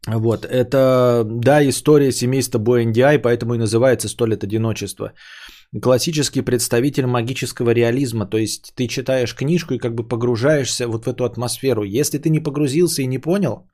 [0.06, 5.12] Вот, это, да, история семейства Буэндиай, поэтому и называется «Сто лет одиночества».
[5.82, 11.08] Классический представитель магического реализма, то есть ты читаешь книжку и как бы погружаешься вот в
[11.08, 11.84] эту атмосферу.
[11.84, 13.68] Если ты не погрузился и не понял,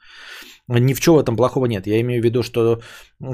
[0.69, 1.87] ни в чем в этом плохого нет.
[1.87, 2.81] Я имею в виду, что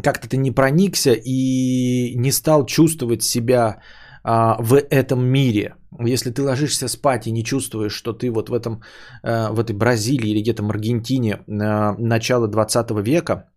[0.02, 3.80] как-то ты не проникся и не стал чувствовать себя
[4.24, 5.74] а, в этом мире.
[5.98, 8.82] Если ты ложишься спать и не чувствуешь, что ты вот в, этом,
[9.22, 13.50] а, в этой Бразилии или где-то в Аргентине а, начала 20 века,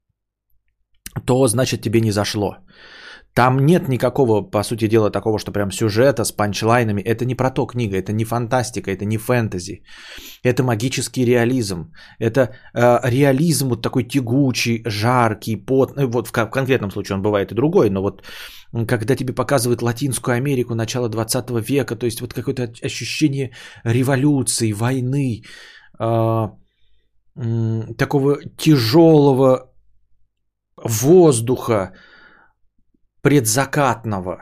[1.26, 2.58] то значит тебе не зашло.
[3.36, 7.02] Там нет никакого, по сути дела, такого, что прям сюжета с панчлайнами.
[7.02, 9.84] Это не про то книга, это не фантастика, это не фэнтези.
[10.44, 11.92] Это магический реализм.
[12.18, 12.42] Это
[12.74, 15.98] э, реализм вот такой тягучий, жаркий, пот.
[15.98, 18.24] Ну, вот в, в конкретном случае он бывает и другой, но вот
[18.88, 23.52] когда тебе показывают Латинскую Америку начала 20 века, то есть вот какое-то ощущение
[23.84, 25.44] революции, войны,
[26.00, 26.48] э,
[27.36, 29.74] э, такого тяжелого
[30.78, 31.92] воздуха,
[33.26, 34.38] предзакатного.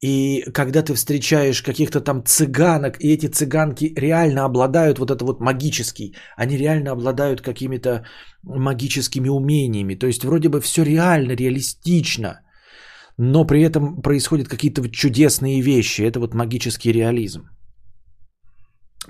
[0.00, 5.40] И когда ты встречаешь каких-то там цыганок, и эти цыганки реально обладают вот это вот
[5.40, 8.04] магический, они реально обладают какими-то
[8.44, 9.96] магическими умениями.
[9.96, 12.40] То есть вроде бы все реально, реалистично,
[13.18, 16.02] но при этом происходят какие-то чудесные вещи.
[16.02, 17.48] Это вот магический реализм.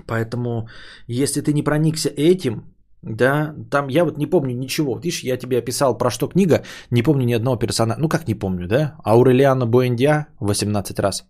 [0.07, 0.67] Поэтому,
[1.07, 2.74] если ты не проникся этим,
[3.05, 4.97] да, там я вот не помню ничего.
[4.97, 8.01] Видишь, я тебе описал про что книга, не помню ни одного персонажа.
[8.01, 8.95] Ну как не помню, да?
[9.05, 11.23] Аурелиана Буэндиа 18 раз.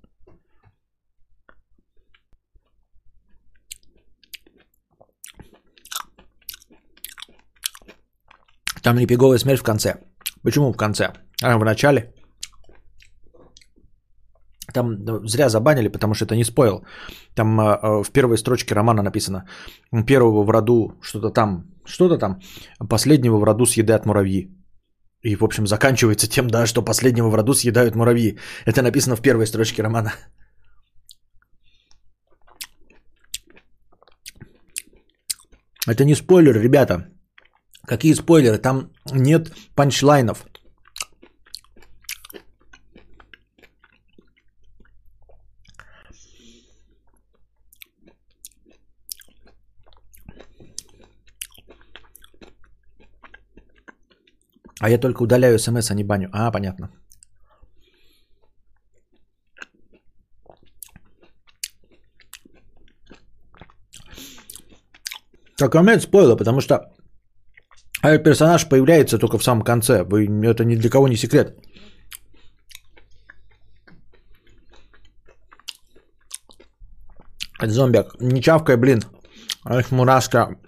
[8.81, 9.95] Там не пиговая смерть в конце.
[10.43, 11.11] Почему в конце?
[11.41, 12.13] А в начале.
[14.75, 16.85] Там ну, зря забанили, потому что это не спойл.
[17.33, 19.45] Там э, в первой строчке романа написано
[20.05, 22.39] первого в роду что-то там, что-то там,
[22.89, 24.51] последнего в роду съедают муравьи.
[25.23, 28.37] И, в общем, заканчивается тем, да, что последнего в роду съедают муравьи.
[28.65, 30.11] Это написано в первой строчке романа.
[35.87, 37.07] Это не спойлер, ребята.
[37.87, 38.57] Какие спойлеры?
[38.57, 40.45] Там нет панчлайнов.
[54.81, 56.29] А я только удаляю смс, а не баню.
[56.33, 56.89] А, понятно.
[65.57, 66.75] Так, момент спойла, потому что
[68.03, 70.03] этот персонаж появляется только в самом конце.
[70.03, 71.57] Вы, это ни для кого не секрет.
[77.61, 79.01] Зомбик, не чавкай, блин.
[79.65, 80.59] Эх, мурашка.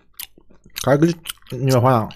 [0.84, 1.02] Как
[1.52, 2.10] не понял.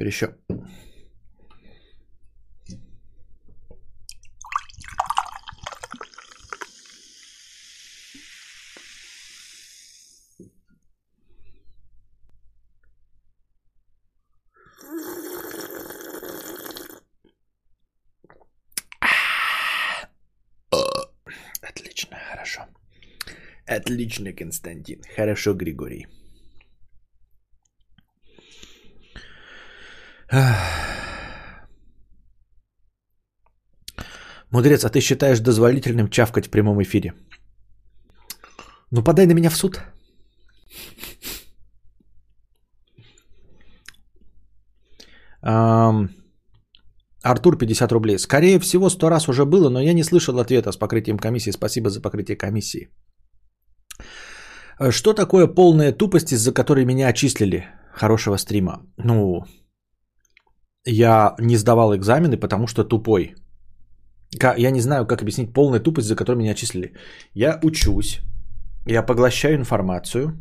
[0.00, 0.34] Теперь еще.
[21.60, 22.62] Отлично, хорошо.
[23.66, 25.02] Отлично, Константин.
[25.14, 26.06] Хорошо, Григорий.
[34.52, 37.14] Мудрец, а ты считаешь дозволительным чавкать в прямом эфире?
[38.90, 39.80] Ну, подай на меня в суд.
[47.22, 48.18] Артур, 50 рублей.
[48.18, 51.52] Скорее всего, сто раз уже было, но я не слышал ответа с покрытием комиссии.
[51.52, 52.88] Спасибо за покрытие комиссии.
[54.80, 57.66] Э, Что такое полная тупость, из-за которой меня отчислили?
[57.94, 58.82] Хорошего стрима.
[58.96, 59.44] Ну,
[60.84, 63.34] я не сдавал экзамены, потому что тупой.
[64.58, 66.94] Я не знаю, как объяснить полную тупость, за которую меня отчислили.
[67.34, 68.20] Я учусь,
[68.86, 70.32] я поглощаю информацию,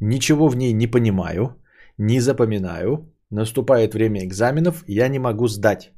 [0.00, 1.56] ничего в ней не понимаю,
[1.98, 5.92] не запоминаю, наступает время экзаменов, я не могу сдать,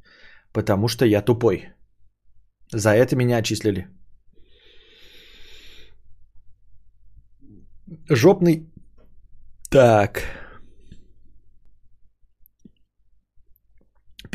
[0.53, 1.69] потому что я тупой.
[2.71, 3.87] За это меня отчислили.
[8.09, 8.69] Жопный.
[9.69, 10.23] Так.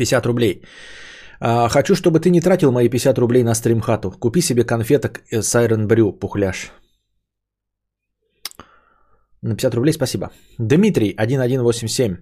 [0.01, 0.61] 50 рублей.
[1.39, 4.11] А, хочу, чтобы ты не тратил мои 50 рублей на стримхату.
[4.11, 6.71] Купи себе конфеток с Iron Brew, пухляш.
[9.41, 10.29] На 50 рублей спасибо.
[10.59, 12.17] Дмитрий, 1187.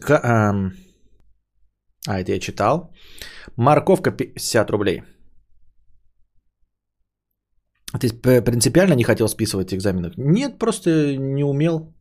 [0.00, 0.72] К- ам,
[2.06, 2.90] А, это я читал.
[3.56, 5.02] Морковка 50 рублей.
[8.00, 10.12] Ты принципиально не хотел списывать экзамены?
[10.16, 11.93] Нет, просто не умел.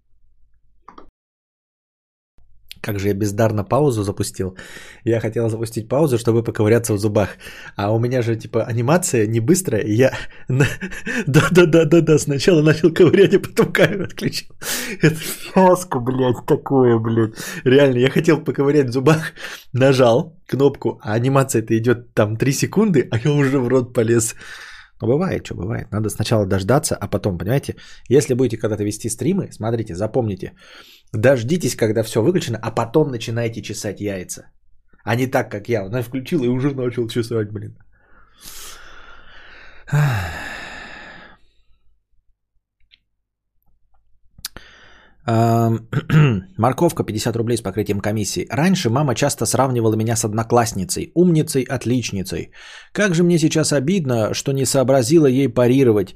[2.84, 4.58] Как же я бездарно паузу запустил.
[5.06, 7.30] Я хотел запустить паузу, чтобы поковыряться в зубах.
[7.78, 9.82] А у меня же типа анимация не быстрая.
[9.84, 10.12] и Я
[11.28, 14.50] да-да-да-да-да сначала начал ковырять, а потом камеру отключил.
[15.02, 17.36] Это фиаско, блядь, такое, блядь.
[17.64, 19.32] Реально, я хотел поковырять в зубах,
[19.72, 24.36] нажал кнопку, а анимация-то идет там 3 секунды, а я уже в рот полез.
[25.04, 25.92] Ну, бывает, что бывает.
[25.92, 27.76] Надо сначала дождаться, а потом, понимаете,
[28.10, 30.54] если будете когда-то вести стримы, смотрите, запомните,
[31.14, 34.44] дождитесь, когда все выключено, а потом начинайте чесать яйца.
[35.04, 35.86] А не так, как я.
[35.86, 37.78] Она включила и уже начал чесать, блин.
[46.58, 48.48] Морковка 50 рублей с покрытием комиссии.
[48.50, 52.52] Раньше мама часто сравнивала меня с одноклассницей, умницей, отличницей.
[52.92, 56.16] Как же мне сейчас обидно, что не сообразила ей парировать.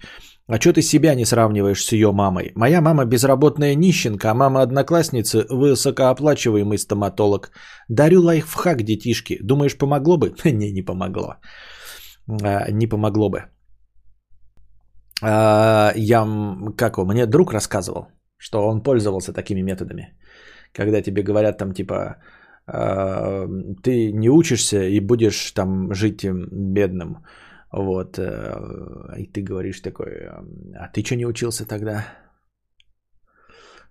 [0.49, 2.51] А что ты себя не сравниваешь с ее мамой?
[2.55, 7.51] Моя мама безработная нищенка, а мама одноклассницы высокооплачиваемый стоматолог.
[7.89, 9.38] Дарю лайфхак детишки.
[9.43, 10.34] Думаешь, помогло бы?
[10.45, 11.35] Не, не помогло.
[12.43, 13.43] А, Не помогло бы.
[15.21, 16.25] А, Я,
[16.77, 18.07] как его, мне друг рассказывал,
[18.38, 20.18] что он пользовался такими методами.
[20.73, 22.18] Когда тебе говорят там типа,
[22.68, 23.47] а,
[23.84, 27.18] ты не учишься и будешь там жить бедным.
[27.72, 28.18] Вот.
[28.18, 30.30] э, И ты говоришь такой, э,
[30.76, 32.05] а ты что не учился тогда?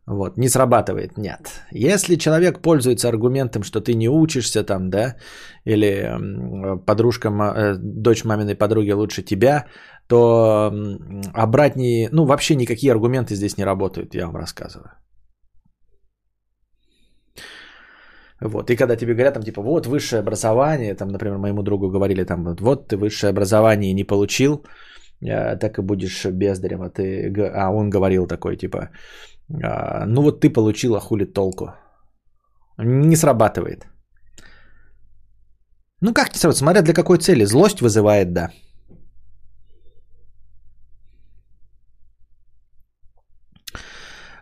[0.09, 1.62] Вот, не срабатывает, нет.
[1.73, 5.16] Если человек пользуется аргументом, что ты не учишься там, да,
[5.64, 6.12] или
[6.86, 9.66] подружка, э, дочь маминой подруги лучше тебя,
[10.09, 14.91] то м, обратнее, ну вообще никакие аргументы здесь не работают, я вам рассказываю.
[18.41, 22.24] Вот, и когда тебе говорят, там, типа, вот высшее образование, там, например, моему другу говорили,
[22.24, 24.66] там, вот ты высшее образование не получил,
[25.23, 26.83] э, так и будешь бездарем.
[26.83, 28.91] А, ты, а он говорил такой, типа,
[29.62, 31.73] а, ну вот ты получила, хули толку.
[32.78, 33.87] Не срабатывает.
[36.03, 36.57] Ну как не срабатывает?
[36.59, 37.45] Смотря для какой цели.
[37.47, 38.51] Злость вызывает, да.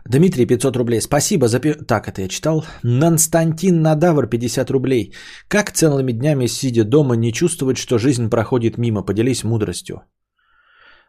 [0.09, 1.01] Дмитрий, 500 рублей.
[1.01, 1.59] Спасибо за...
[1.59, 2.65] Так, это я читал.
[2.83, 5.13] Нанстантин Надавр, 50 рублей.
[5.47, 9.01] Как целыми днями, сидя дома, не чувствовать, что жизнь проходит мимо?
[9.01, 10.01] Поделись мудростью.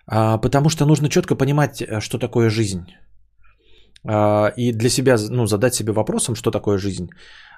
[0.06, 2.86] А, потому что нужно четко понимать, э, что такое жизнь.
[4.08, 7.08] А, и для себя, ну, задать себе вопросом, что такое жизнь.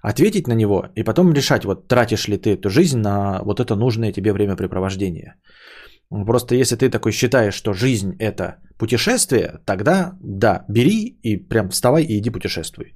[0.02, 3.76] Ответить на него и потом решать, вот тратишь ли ты эту жизнь на вот это
[3.76, 5.34] нужное тебе времяпрепровождение.
[6.10, 12.04] Просто если ты такой считаешь, что жизнь это путешествие, тогда да, бери и прям вставай
[12.04, 12.94] и иди путешествуй.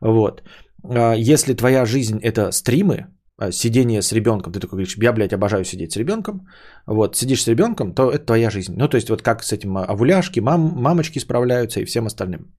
[0.00, 0.42] Вот.
[0.84, 3.06] А Если твоя жизнь это стримы,
[3.40, 6.46] а, сидение с ребенком, ты такой говоришь, я, блядь, обожаю сидеть с ребенком,
[6.86, 8.74] вот, сидишь с ребенком, то это твоя жизнь.
[8.76, 12.54] Ну, то есть вот как с этим а, овуляшки, мам, мамочки справляются и всем остальным.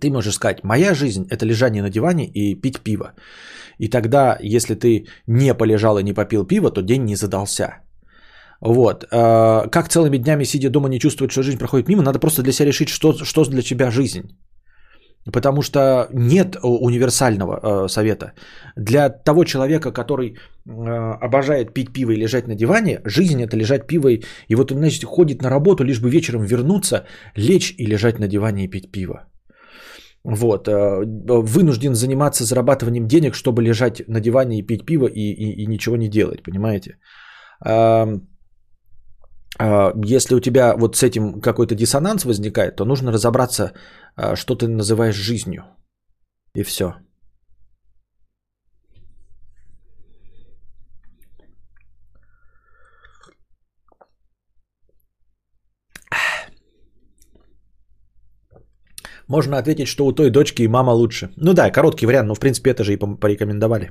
[0.00, 3.14] Ты можешь сказать, моя жизнь– это лежание на диване и пить пиво.
[3.78, 7.83] И тогда, если ты не полежал и не попил пиво, то день не задался.
[8.64, 9.04] Вот.
[9.10, 12.52] А, Как целыми днями, сидя дома, не чувствовать, что жизнь проходит мимо, надо просто для
[12.52, 14.22] себя решить, что, что для тебя жизнь.
[15.32, 18.32] Потому что нет универсального э, совета.
[18.76, 20.36] Для того человека, который э,
[21.20, 24.08] обожает пить пиво и лежать на диване, жизнь это лежать пиво.
[24.48, 27.04] И, вот он, значит, ходит на работу, лишь бы вечером вернуться,
[27.36, 29.26] лечь и лежать на диване и пить пиво.
[30.24, 35.66] Вот, вынужден заниматься зарабатыванием денег, чтобы лежать на диване и пить пиво и, и, и
[35.66, 36.96] ничего не делать, понимаете?
[39.58, 43.72] А, Если у тебя вот с этим какой-то диссонанс возникает, то нужно разобраться,
[44.16, 45.64] а, что ты называешь жизнью.
[46.54, 46.94] И все.
[59.28, 61.30] Можно ответить, что у той дочки и мама лучше.
[61.36, 63.90] Ну да, короткий вариант, но в принципе это же и порекомендовали.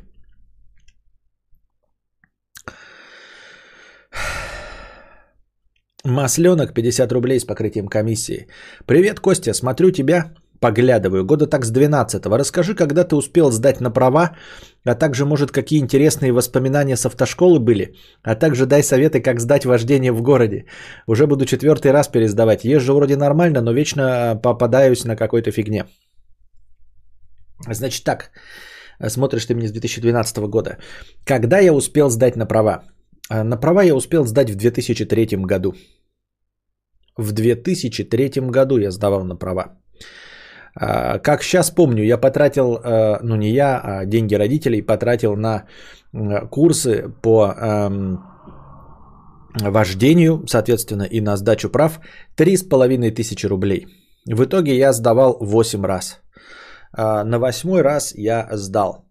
[6.06, 8.48] Масленок 50 рублей с покрытием комиссии.
[8.86, 12.38] Привет, Костя, смотрю тебя, поглядываю, года так с 12-го.
[12.38, 14.36] Расскажи, когда ты успел сдать на права,
[14.84, 19.66] а также, может, какие интересные воспоминания с автошколы были, а также дай советы, как сдать
[19.66, 20.66] вождение в городе.
[21.08, 22.66] Уже буду четвертый раз пересдавать.
[22.66, 25.86] Езжу вроде нормально, но вечно попадаюсь на какой-то фигне.
[27.66, 28.32] Значит так,
[29.08, 30.80] смотришь ты меня с 2012 года.
[31.24, 32.84] Когда я успел сдать на права?
[33.30, 35.74] А, На права я успел сдать в 2003 году.
[37.18, 39.78] В 2003 году я сдавал на права.
[40.76, 45.66] А, Как сейчас помню, я потратил, э, ну не я, а деньги родителей потратил на
[46.52, 47.56] курсы по
[49.62, 52.00] вождению, соответственно, и на сдачу прав
[52.38, 53.88] 3,5 тысячи рублей.
[54.26, 56.22] В итоге я сдавал 8 раз.
[56.92, 59.03] А, На восьмой раз я сдал.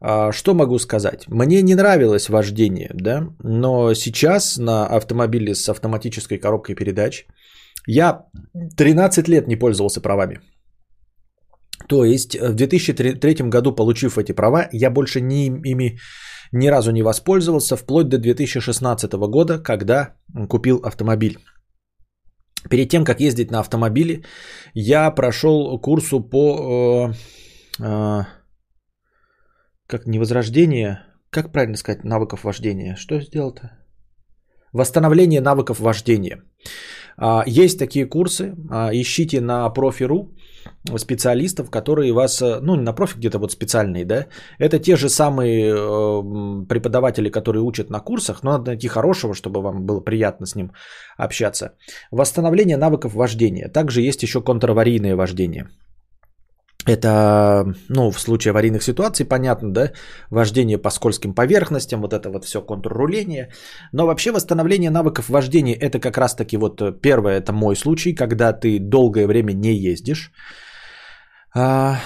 [0.00, 1.28] А, Что могу сказать?
[1.28, 7.26] Мне не нравилось вождение, да, но сейчас на автомобиле с автоматической коробкой передач
[7.86, 8.26] я
[8.76, 10.40] 13 лет не пользовался правами.
[11.88, 15.98] То есть в 2003 году, получив эти права, я больше ни, ими
[16.52, 20.14] ни разу не воспользовался, вплоть до 2016 года, когда
[20.48, 21.38] купил автомобиль.
[22.68, 24.22] Перед тем, как ездить на автомобиле,
[24.74, 27.10] я прошел курсу по
[27.80, 28.24] э, э,
[29.90, 31.00] как не возрождение,
[31.30, 32.96] как правильно сказать, навыков вождения.
[32.96, 33.70] Что сделал-то?
[34.72, 36.42] Восстановление навыков вождения.
[37.16, 40.30] А, Есть такие курсы, а, ищите на профи.ру
[40.96, 44.26] специалистов, которые вас, э, ну не на профи где-то вот специальные, да,
[44.58, 49.62] это те же самые э, преподаватели, которые учат на курсах, но надо найти хорошего, чтобы
[49.62, 50.72] вам было приятно с ним
[51.16, 51.72] общаться.
[52.10, 53.68] Восстановление навыков вождения.
[53.68, 55.68] Также есть еще контраварийное вождение.
[56.86, 59.92] Это, ну, в случае аварийных ситуаций, понятно, да,
[60.30, 63.50] вождение по скользким поверхностям, вот это вот все контрруление.
[63.92, 68.78] Но вообще восстановление навыков вождения, это как раз-таки вот первое, это мой случай, когда ты
[68.78, 70.32] долгое время не ездишь.
[71.54, 71.96] А,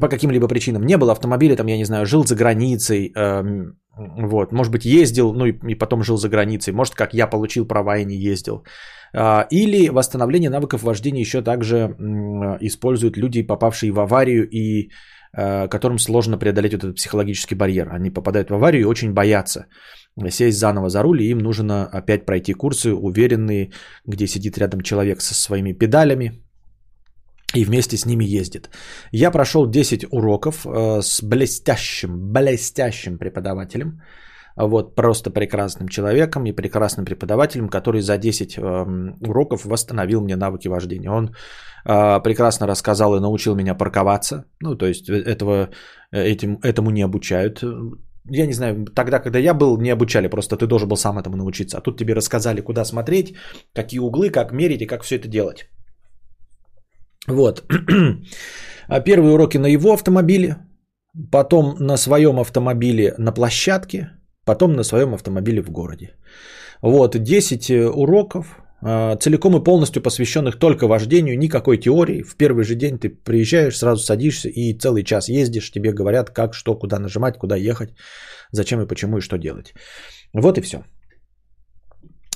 [0.00, 0.86] по каким-либо причинам.
[0.86, 5.32] Не было автомобиля, там, я не знаю, жил за границей, эм, вот, может быть, ездил,
[5.32, 8.64] ну и потом жил за границей, может, как я получил права и не ездил.
[9.16, 11.96] А, Или восстановление навыков вождения еще также
[12.60, 14.90] используют люди, попавшие в аварию и
[15.36, 17.88] э, которым сложно преодолеть вот этот психологический барьер.
[17.92, 19.66] Они попадают в аварию и очень боятся
[20.30, 23.72] сесть заново за руль, и им нужно опять пройти курсы, уверенные,
[24.06, 26.44] где сидит рядом человек со своими педалями,
[27.54, 28.70] и вместе с ними ездит.
[29.12, 34.00] Я прошел 10 уроков э, с блестящим, блестящим преподавателем.
[34.56, 38.60] Вот просто прекрасным человеком и прекрасным преподавателем, который за 10 э,
[39.20, 41.10] уроков восстановил мне навыки вождения.
[41.10, 41.34] Он
[41.84, 44.44] э, прекрасно рассказал и научил меня парковаться.
[44.60, 45.70] Ну, то есть этого,
[46.12, 47.64] этим, этому не обучают.
[48.30, 51.36] Я не знаю, тогда, когда я был, не обучали, просто ты должен был сам этому
[51.36, 51.78] научиться.
[51.78, 53.34] А тут тебе рассказали, куда смотреть,
[53.74, 55.68] какие углы, как мерить и как все это делать.
[57.28, 57.64] Вот.
[58.86, 60.58] А первые уроки на его автомобиле,
[61.32, 64.10] потом на своем автомобиле на площадке,
[64.44, 66.14] потом на своем автомобиле в городе.
[66.82, 68.46] Вот, 10 э, уроков,
[68.86, 72.22] а, целиком и полностью посвященных только вождению, никакой теории.
[72.22, 76.54] В первый же день ты приезжаешь, сразу садишься и целый час ездишь, тебе говорят, как,
[76.54, 77.90] что, куда нажимать, куда ехать,
[78.52, 79.72] зачем и почему и что делать.
[80.34, 80.84] Вот и все.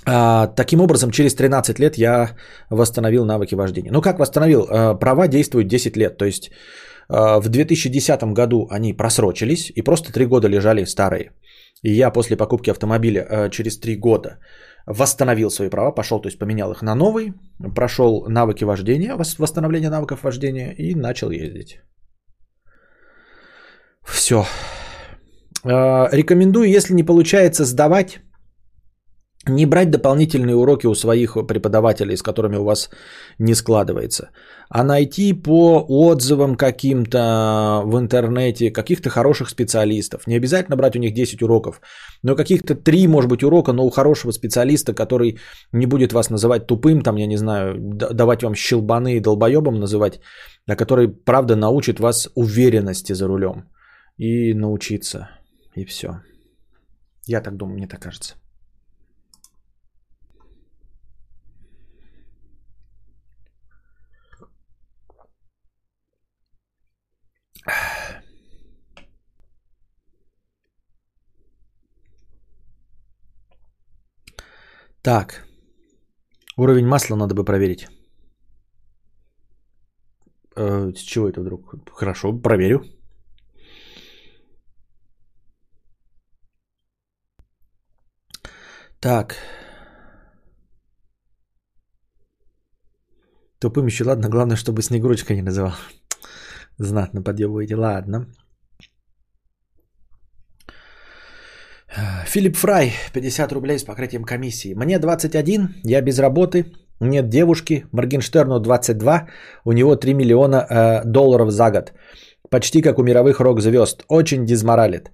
[0.07, 2.37] А, таким образом, через 13 лет я
[2.71, 3.93] восстановил навыки вождения.
[3.93, 4.67] Ну как восстановил?
[4.71, 6.17] А, права действуют 10 лет.
[6.17, 6.51] То есть
[7.11, 11.33] в 2010 году они просрочились и просто 3 года лежали старые.
[11.83, 14.39] И я после покупки автомобиля а, через 3 года
[14.87, 17.35] восстановил свои права, пошел, то есть поменял их на новый,
[17.75, 21.81] прошел навыки вождения, восстановление навыков вождения и начал ездить.
[24.05, 24.45] Все.
[25.65, 28.21] А, рекомендую, если не получается сдавать,
[29.47, 32.91] не брать дополнительные уроки у своих преподавателей, с которыми у вас
[33.39, 34.31] не складывается,
[34.69, 40.27] а найти по отзывам каким-то в интернете каких-то хороших специалистов.
[40.27, 41.81] Не обязательно брать у них 10 уроков,
[42.23, 45.39] но каких-то 3, может быть, урока, но у хорошего специалиста, который
[45.73, 50.21] не будет вас называть тупым, там, я не знаю, давать вам щелбаны и долбоебом называть,
[50.67, 53.65] а который, правда, научит вас уверенности за рулем
[54.19, 55.29] и научиться.
[55.75, 56.09] И все.
[57.27, 58.35] Я так думаю, мне так кажется.
[75.03, 75.45] Так.
[76.57, 77.87] Уровень масла надо бы проверить.
[80.57, 81.75] Э, с чего это вдруг?
[81.93, 82.83] Хорошо, проверю.
[89.01, 89.37] Так.
[93.61, 95.75] Тупым еще ладно, главное, чтобы Снегурочка не называл.
[96.79, 97.77] Знатно подъебываете.
[97.77, 98.27] Ладно.
[102.27, 104.75] Филипп Фрай, 50 рублей с покрытием комиссии.
[104.75, 106.65] Мне 21, я без работы,
[107.01, 107.85] нет девушки.
[107.93, 109.29] Моргенштерну 22,
[109.65, 111.93] у него 3 миллиона э, долларов за год.
[112.51, 114.05] Почти как у мировых рок-звезд.
[114.09, 115.11] Очень дизморалит.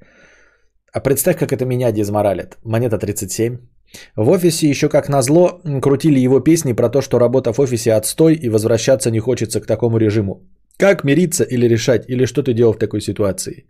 [0.93, 2.57] А представь, как это меня дизморалит.
[2.65, 3.59] Монета 37.
[4.17, 8.35] В офисе еще как назло крутили его песни про то, что работа в офисе отстой
[8.35, 10.43] и возвращаться не хочется к такому режиму.
[10.77, 13.67] Как мириться или решать, или что ты делал в такой ситуации?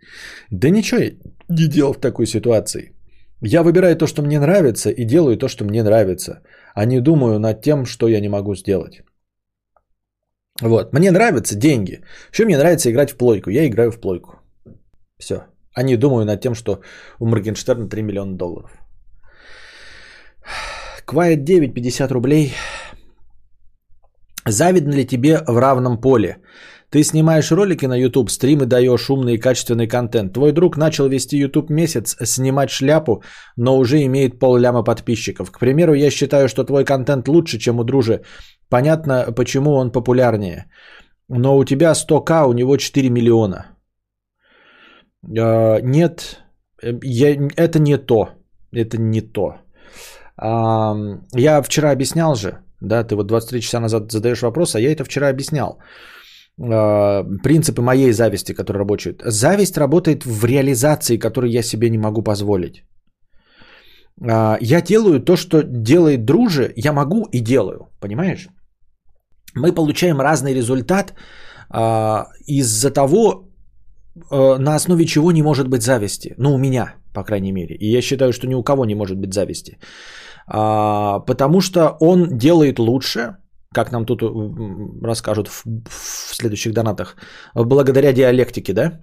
[0.51, 1.11] Да ничего я
[1.49, 2.94] не делал в такой ситуации.
[3.41, 6.41] Я выбираю то, что мне нравится, и делаю то, что мне нравится,
[6.73, 9.03] а не думаю над тем, что я не могу сделать.
[10.61, 10.93] Вот.
[10.93, 12.01] Мне нравятся деньги.
[12.31, 13.49] Еще мне нравится играть в плойку.
[13.49, 14.39] Я играю в плойку.
[15.19, 15.35] Все.
[15.73, 16.81] А не думаю над тем, что
[17.19, 18.71] у Моргенштерна 3 миллиона долларов.
[21.05, 22.53] Quiet 9, 50 рублей.
[24.47, 26.37] Завидно ли тебе в равном поле?
[26.95, 30.33] Ты снимаешь ролики на YouTube, стримы даешь умный и качественный контент.
[30.33, 33.21] Твой друг начал вести YouTube месяц, снимать шляпу,
[33.57, 35.51] но уже имеет полляма подписчиков.
[35.51, 38.21] К примеру, я считаю, что твой контент лучше, чем у дружи.
[38.69, 40.67] Понятно, почему он популярнее.
[41.27, 43.65] Но у тебя 100к, у него 4 миллиона.
[45.37, 46.39] Э, нет,
[47.03, 48.29] я, это не то.
[48.71, 49.55] Это не то.
[50.37, 55.03] Я вчера объяснял же, да, ты вот 23 часа назад задаешь вопрос, а я это
[55.03, 55.79] вчера объяснял.
[56.61, 59.21] А, принципы моей зависти, которые работают.
[59.25, 62.83] Зависть работает в реализации, которую я себе не могу позволить.
[64.21, 68.47] А, я делаю то, что делает друже, я могу и делаю, понимаешь?
[69.55, 71.13] Мы получаем разный результат
[71.69, 73.49] а, из-за того,
[74.31, 76.35] на основе чего не может быть зависти.
[76.37, 77.75] Ну, у меня, по крайней мере.
[77.75, 79.77] И я считаю, что ни у кого не может быть зависти.
[80.47, 83.35] Потому что он делает лучше,
[83.75, 84.21] как нам тут
[85.03, 87.15] расскажут в, в следующих донатах,
[87.53, 89.01] благодаря диалектике, да,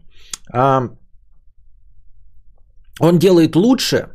[0.52, 0.88] а,
[3.00, 4.08] он делает лучше,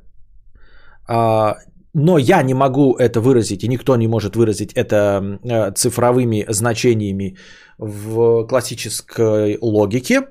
[1.07, 1.55] а,
[1.93, 7.37] но я не могу это выразить, и никто не может выразить это а, цифровыми значениями
[7.77, 10.21] в классической логике,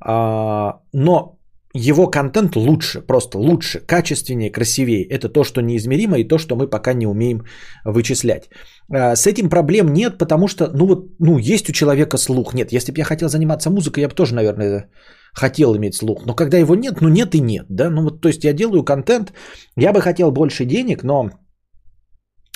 [0.00, 1.37] а, но
[1.78, 5.04] его контент лучше, просто лучше, качественнее, красивее.
[5.04, 7.44] Это то, что неизмеримо и то, что мы пока не умеем
[7.84, 8.50] вычислять.
[8.92, 12.54] А, с этим проблем нет, потому что, ну вот, ну, есть у человека слух.
[12.54, 14.90] Нет, если бы я хотел заниматься музыкой, я бы тоже, наверное,
[15.32, 16.26] хотел иметь слух.
[16.26, 17.90] Но когда его нет, ну нет и нет, да.
[17.90, 19.32] Ну вот, то есть я делаю контент,
[19.76, 21.30] я бы хотел больше денег, но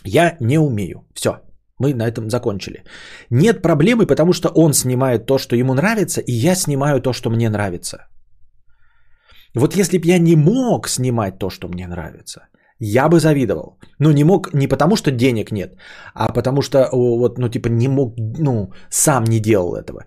[0.05, 1.07] я не умею.
[1.15, 1.31] Все,
[1.79, 2.85] мы на этом закончили.
[3.31, 7.31] Нет проблемы, потому что он снимает то, что ему нравится, и я снимаю то, что
[7.31, 8.09] мне нравится.
[9.55, 12.49] Вот если бы я не мог снимать то, что мне нравится,
[12.79, 13.79] я бы завидовал.
[13.99, 15.77] Но не мог не потому, что денег нет,
[16.15, 20.05] а потому что вот, ну, типа, не мог, ну, сам не делал этого.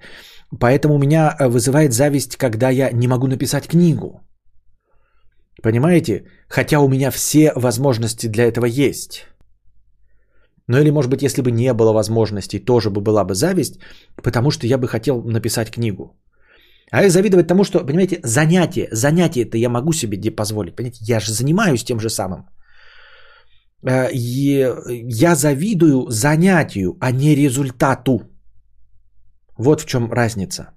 [0.60, 4.22] Поэтому меня э, вызывает зависть, когда я не могу написать книгу.
[5.64, 6.26] Понимаете?
[6.50, 9.26] Хотя у меня все возможности для этого есть.
[10.68, 13.80] Ну или, может быть, если бы не было возможностей, тоже бы была бы зависть,
[14.24, 16.18] потому что я бы хотел написать книгу.
[16.96, 20.76] А я завидовать тому, что, понимаете, занятие, занятие это я могу себе позволить.
[20.76, 22.46] Понимаете, я же занимаюсь тем же самым.
[23.86, 24.66] Э, и
[25.20, 28.20] я завидую занятию, а не результату.
[29.58, 30.70] Вот в чем разница.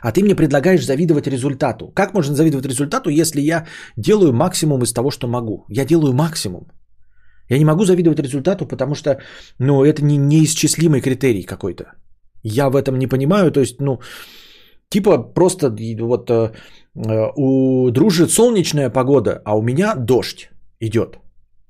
[0.00, 1.92] А ты мне предлагаешь завидовать результату.
[1.94, 3.66] Как можно завидовать результату, если я
[3.98, 5.66] делаю максимум из того, что могу?
[5.68, 6.62] Я делаю максимум.
[7.50, 9.18] Я не могу завидовать результату, потому что
[9.58, 11.84] ну, это не неисчислимый критерий какой-то.
[12.42, 13.50] Я в этом не понимаю.
[13.50, 14.00] То есть, ну,
[14.94, 16.52] типа просто вот э,
[16.94, 20.50] э, у дружит солнечная погода, а у меня дождь
[20.80, 21.18] идет.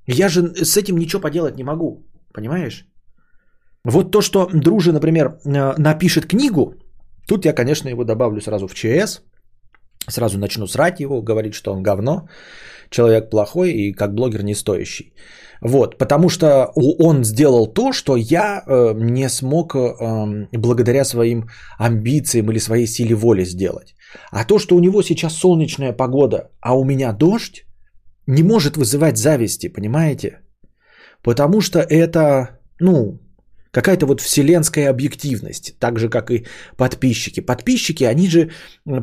[0.07, 2.05] Я же с этим ничего поделать не могу.
[2.33, 2.85] Понимаешь?
[3.85, 6.73] Вот то, что Дружи, например, э, напишет книгу,
[7.27, 9.21] тут я, конечно, его добавлю сразу в ЧС,
[10.09, 12.27] сразу начну срать его, говорить, что он говно,
[12.89, 15.13] человек плохой и как блогер не стоящий.
[15.65, 22.51] Вот, потому что он сделал то, что я э, не смог э, благодаря своим амбициям
[22.51, 23.95] или своей силе воли сделать.
[24.31, 27.65] А то, что у него сейчас солнечная погода, а у меня дождь,
[28.27, 30.41] не может вызывать зависти, понимаете?
[31.23, 33.19] Потому что это, ну,
[33.75, 36.45] какая-то вот вселенская объективность, так же как и
[36.77, 37.41] подписчики.
[37.41, 38.49] Подписчики, они же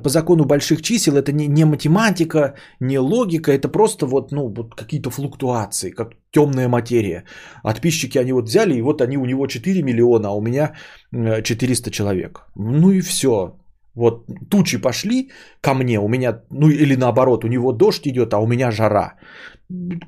[0.03, 4.75] по закону больших чисел, это не, не математика, не логика, это просто вот, ну, вот
[4.75, 7.25] какие-то флуктуации, как темная материя.
[7.63, 10.73] Подписчики они вот взяли, и вот они у него 4 миллиона, а у меня
[11.13, 12.47] 400 человек.
[12.57, 13.59] Ну и все.
[13.95, 15.31] Вот тучи пошли
[15.61, 19.19] ко мне, у меня, ну или наоборот, у него дождь идет, а у меня жара.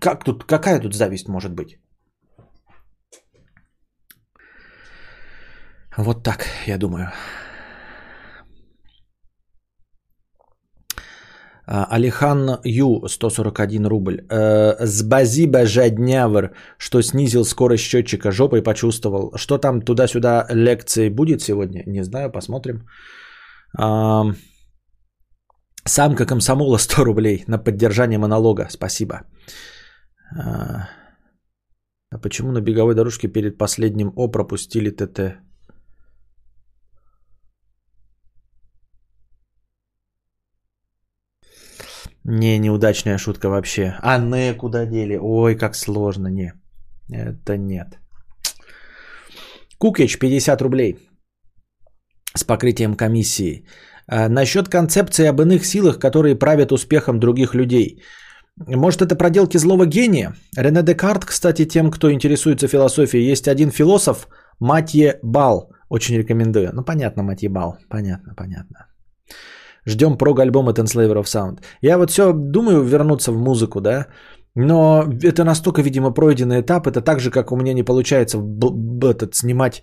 [0.01, 1.79] Как тут, какая тут зависть может быть?
[5.97, 7.13] Вот так, я думаю.
[11.67, 14.27] А, Алихан Ю, 141 рубль.
[14.31, 19.33] Э, Сбазиба жаднявр, что снизил скорость счетчика жопой, почувствовал.
[19.37, 21.83] Что там туда-сюда лекции будет сегодня?
[21.87, 22.87] Не знаю, посмотрим.
[25.87, 28.67] Самка комсомола 100 рублей на поддержание монолога.
[28.71, 29.23] Спасибо.
[30.37, 30.89] А,
[32.11, 35.45] а почему на беговой дорожке перед последним О пропустили ТТ?
[42.25, 43.97] Не, неудачная шутка вообще.
[44.03, 45.19] А не куда дели?
[45.21, 46.29] Ой, как сложно.
[46.29, 46.53] Не,
[47.11, 47.99] это нет.
[49.79, 50.99] Кукич, 50 рублей
[52.37, 53.67] с покрытием комиссии.
[54.07, 58.03] А, насчет концепции об иных силах, которые правят успехом других людей.
[58.57, 60.35] Может, это проделки злого гения?
[60.57, 64.29] Рене Декарт, кстати, тем, кто интересуется философией, есть один философ,
[64.61, 65.71] Матье Бал.
[65.89, 66.71] Очень рекомендую.
[66.73, 67.77] Ну, понятно, Матье Бал.
[67.89, 68.87] Понятно, понятно.
[69.87, 71.63] Ждем прог-альбома Ten Slaver of Sound.
[71.83, 74.07] Я вот все думаю вернуться в музыку, да,
[74.55, 76.87] но это настолько, видимо, пройденный этап.
[76.87, 79.83] Это так же, как у меня не получается этот, снимать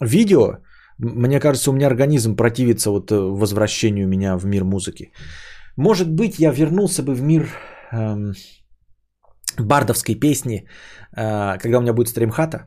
[0.00, 0.58] видео,
[0.98, 5.12] мне кажется, у меня организм противится вот э, возвращению меня в мир музыки.
[5.76, 7.48] Может быть, я вернулся бы в мир
[7.92, 8.34] эм,
[9.58, 10.66] бардовской песни,
[11.16, 12.66] э, когда у меня будет стримхата.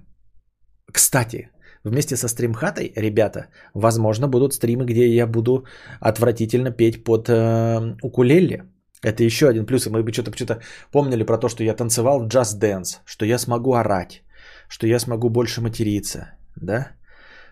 [0.93, 1.49] Кстати,
[1.83, 5.65] вместе со стримхатой, ребята, возможно, будут стримы, где я буду
[5.99, 8.63] отвратительно петь под э, укулеле.
[9.03, 9.87] Это еще один плюс.
[9.87, 10.59] И мы бы что-то что
[10.91, 14.23] помнили про то, что я танцевал Just Dance, что я смогу орать,
[14.69, 16.91] что я смогу больше материться, да?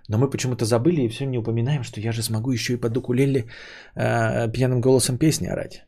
[0.08, 2.98] Но мы почему-то забыли и все не упоминаем, что я же смогу еще и под
[2.98, 3.46] укулеле
[3.96, 5.86] э, пьяным голосом песни орать.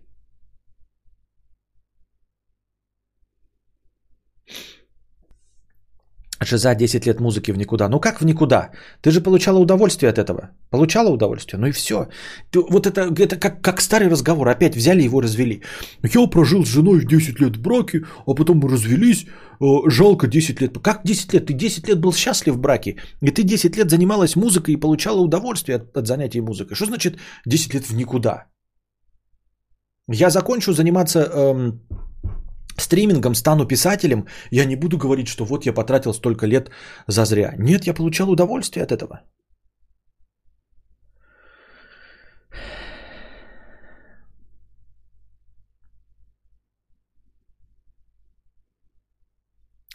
[6.44, 7.90] Жиза 10 лет музыки в никуда.
[7.90, 8.72] Ну как в никуда?
[9.02, 10.50] Ты же получала удовольствие от этого.
[10.72, 11.60] Получала удовольствие.
[11.60, 12.08] Ну и все.
[12.52, 14.48] Ты, вот это, это как, как старый разговор.
[14.48, 15.62] Опять взяли его развели.
[16.04, 19.26] Я прожил с женой 10 лет в браке, а потом мы развелись.
[19.62, 20.78] Э, жалко 10 лет.
[20.82, 21.46] Как 10 лет?
[21.46, 22.96] Ты 10 лет был счастлив в браке.
[23.22, 26.76] И ты 10 лет занималась музыкой и получала удовольствие от, от занятий музыкой.
[26.76, 28.46] Что значит 10 лет в никуда?
[30.08, 31.82] Я закончу заниматься эм,
[32.82, 36.72] стримингом, стану писателем, я не буду говорить, что вот я потратил столько лет
[37.08, 37.56] зазря.
[37.58, 39.22] Нет, я получал удовольствие от этого.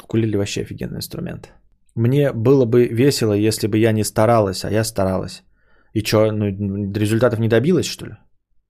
[0.05, 1.53] Укулеле вообще офигенный инструмент.
[1.97, 5.43] Мне было бы весело, если бы я не старалась, а я старалась.
[5.95, 6.45] И что, ну,
[6.93, 8.13] результатов не добилась, что ли?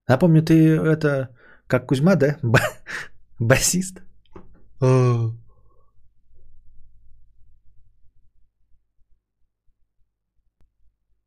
[0.07, 1.29] Напомню, ты это,
[1.67, 2.37] как Кузьма, да?
[3.39, 4.06] Басист?
[4.79, 5.31] А.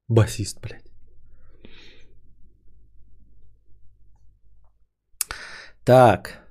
[0.08, 0.90] Басист, блядь.
[5.84, 6.46] Так.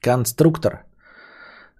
[0.00, 0.85] Конструктор.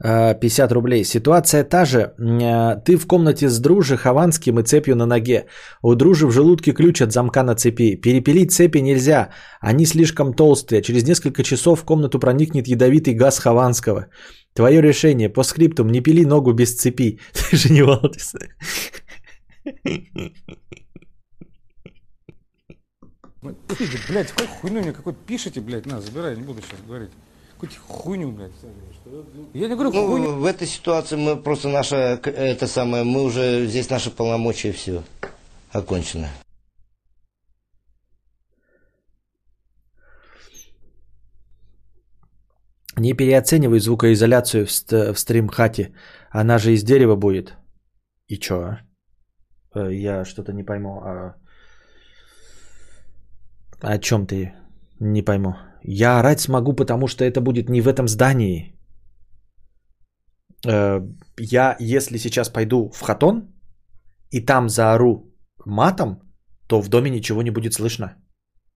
[0.03, 1.05] 50 рублей.
[1.05, 1.99] Ситуация та же.
[1.99, 5.47] Э, ты в комнате с дружи Хованским и цепью на ноге.
[5.83, 7.97] У дружи в желудке ключ от замка на цепи.
[7.97, 9.31] Перепилить цепи нельзя.
[9.61, 10.83] Они слишком толстые.
[10.83, 14.07] Через несколько часов в комнату проникнет ядовитый газ Хованского.
[14.55, 15.31] Твое решение.
[15.31, 15.89] По скриптум.
[15.89, 17.19] Не пили ногу без цепи.
[17.51, 18.39] Ты же не волнуйся.
[24.09, 27.11] Блять, какой хуйню мне какой пишите, блядь, на, забирай, не буду сейчас говорить.
[27.59, 28.53] Какую-то хуйню, блядь.
[29.55, 30.33] Я не говорю, ну, хуйню.
[30.37, 35.03] В этой ситуации мы просто наша, это самое, мы уже, здесь наши полномочия все
[35.73, 36.29] окончено.
[42.99, 45.95] Не переоценивай звукоизоляцию в, ст- в стрим-хате.
[46.31, 47.55] Она же из дерева будет.
[48.29, 48.79] И чё?
[49.75, 51.01] Э, я что-то не пойму.
[51.03, 51.35] А...
[53.81, 54.55] О чем ты?
[55.01, 55.57] Не пойму.
[55.89, 58.77] Я орать смогу, потому что это будет не в этом здании.
[60.67, 61.01] Э,
[61.39, 63.55] я, если сейчас пойду в хатон
[64.33, 65.33] и там заору
[65.65, 66.21] матом,
[66.67, 68.17] то в доме ничего не будет слышно.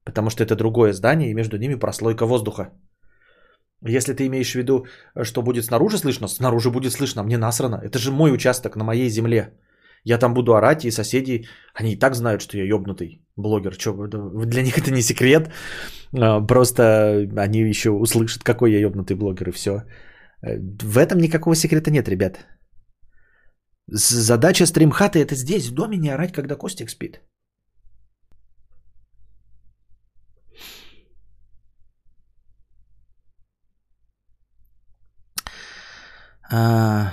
[0.04, 2.70] Потому что это другое здание, и между ними прослойка воздуха.
[3.88, 4.86] Если ты имеешь в виду,
[5.24, 7.80] что будет снаружи слышно, снаружи будет слышно, мне насрано.
[7.82, 9.58] Это же мой участок на моей земле.
[10.04, 13.76] Я там буду орать, и соседи, они и так знают, что я ёбнутый блогер.
[13.76, 13.92] Чё,
[14.46, 15.50] для них это не секрет.
[16.12, 19.82] А, просто они еще услышат, какой я ёбнутый блогер, и все.
[20.42, 22.46] Э, в этом никакого секрета нет, ребят.
[23.92, 27.20] Задача стримхата это здесь, в доме, не орать, когда Костик спит.
[36.52, 37.12] А...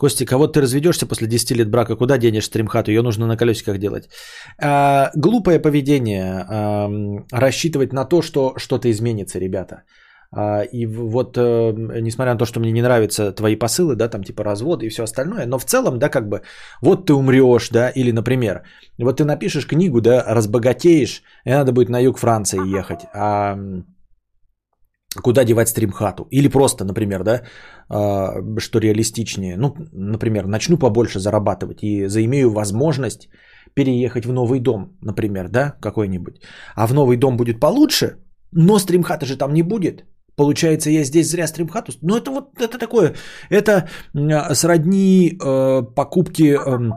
[0.00, 2.90] Костик, а вот ты разведешься после 10 лет брака, куда денешь стримхату?
[2.90, 4.08] Ее нужно на колесиках делать.
[4.58, 6.46] А, глупое поведение.
[6.48, 6.88] А,
[7.30, 9.82] рассчитывать на то, что что-то изменится, ребята.
[10.32, 14.24] А, и вот, а, несмотря на то, что мне не нравятся твои посылы, да, там
[14.24, 16.40] типа разводы и все остальное, но в целом, да, как бы,
[16.80, 18.62] вот ты умрешь, да, или, например,
[18.98, 23.58] вот ты напишешь книгу, да, разбогатеешь, и надо будет на юг Франции ехать, а
[25.16, 26.26] куда девать стримхату.
[26.30, 27.42] Или просто, например, да,
[27.88, 29.56] а, что реалистичнее.
[29.56, 33.28] Ну, например, начну побольше зарабатывать и заимею возможность
[33.74, 36.40] переехать в новый дом, например, да, какой-нибудь.
[36.74, 38.16] А в новый дом будет получше,
[38.52, 40.04] но стримхата же там не будет.
[40.36, 41.92] Получается, я здесь зря стримхату.
[42.02, 43.14] Ну, это вот, это такое,
[43.50, 43.88] это
[44.54, 46.56] сродни э, покупки...
[46.56, 46.92] Э,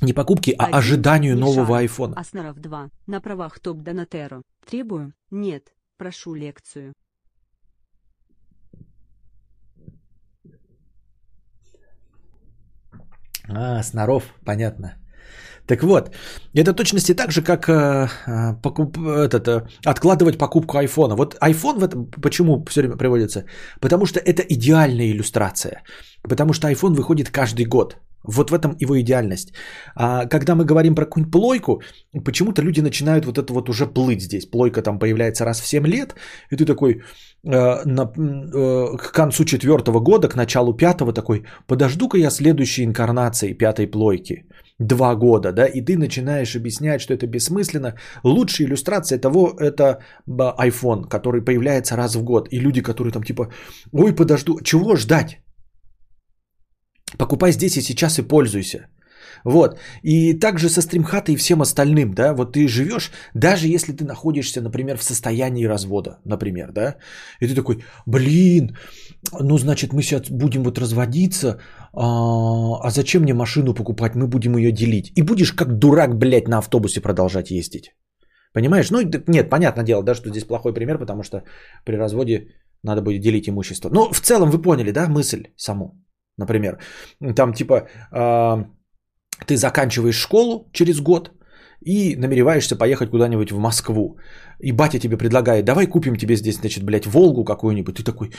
[0.00, 2.14] не покупки, а Один, ожиданию нового айфона.
[2.16, 2.90] Аснаров 2.
[3.06, 4.42] На правах топ Донатеро.
[4.64, 5.12] Требую?
[5.30, 5.72] Нет.
[5.96, 6.92] Прошу лекцию.
[13.48, 14.94] А, Снаров, понятно.
[15.66, 16.10] Так вот,
[16.54, 21.14] это точности так же, как э, э покуп, этот, э, откладывать покупку айфона.
[21.14, 23.44] Вот iPhone в этом почему все время приводится?
[23.80, 25.82] Потому что это идеальная иллюстрация.
[26.22, 27.96] Потому что iPhone выходит каждый год.
[28.24, 29.52] Вот в этом его идеальность.
[29.94, 31.82] А когда мы говорим про какую-нибудь плойку,
[32.24, 34.46] почему-то люди начинают вот это вот уже плыть здесь.
[34.46, 36.14] Плойка там появляется раз в 7 лет,
[36.50, 42.18] и ты такой э, на, э, к концу четвертого года, к началу пятого такой, подожду-ка
[42.18, 44.44] я следующей инкарнации пятой плойки.
[44.80, 47.94] Два года, да, и ты начинаешь объяснять, что это бессмысленно.
[48.24, 52.48] Лучшая иллюстрация того это iPhone, который появляется раз в год.
[52.52, 53.50] И люди, которые там типа,
[53.92, 55.40] ой, подожду, чего ждать?
[57.16, 58.88] Покупай здесь и сейчас и пользуйся.
[59.44, 59.78] Вот.
[60.02, 64.60] И также со стримхатой и всем остальным, да, вот ты живешь, даже если ты находишься,
[64.60, 66.96] например, в состоянии развода, например, да,
[67.40, 68.76] и ты такой, блин,
[69.40, 71.60] ну, значит, мы сейчас будем вот разводиться,
[71.92, 75.12] а, а зачем мне машину покупать, мы будем ее делить.
[75.16, 77.94] И будешь как дурак, блядь, на автобусе продолжать ездить.
[78.54, 78.90] Понимаешь?
[78.90, 81.42] Ну, нет, понятное дело, да, что здесь плохой пример, потому что
[81.84, 82.48] при разводе
[82.82, 83.90] надо будет делить имущество.
[83.90, 85.94] Но в целом вы поняли, да, мысль саму
[86.38, 86.78] например.
[87.36, 88.64] Там типа, э,
[89.46, 91.30] ты заканчиваешь школу через год
[91.86, 94.18] и намереваешься поехать куда-нибудь в Москву.
[94.60, 97.96] И батя тебе предлагает, давай купим тебе здесь, значит, блядь, Волгу какую-нибудь.
[97.96, 98.30] Ты такой,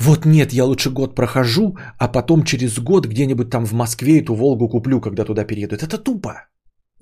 [0.00, 4.34] вот нет, я лучше год прохожу, а потом через год где-нибудь там в Москве эту
[4.34, 5.76] Волгу куплю, когда туда перееду.
[5.76, 6.48] Это тупо.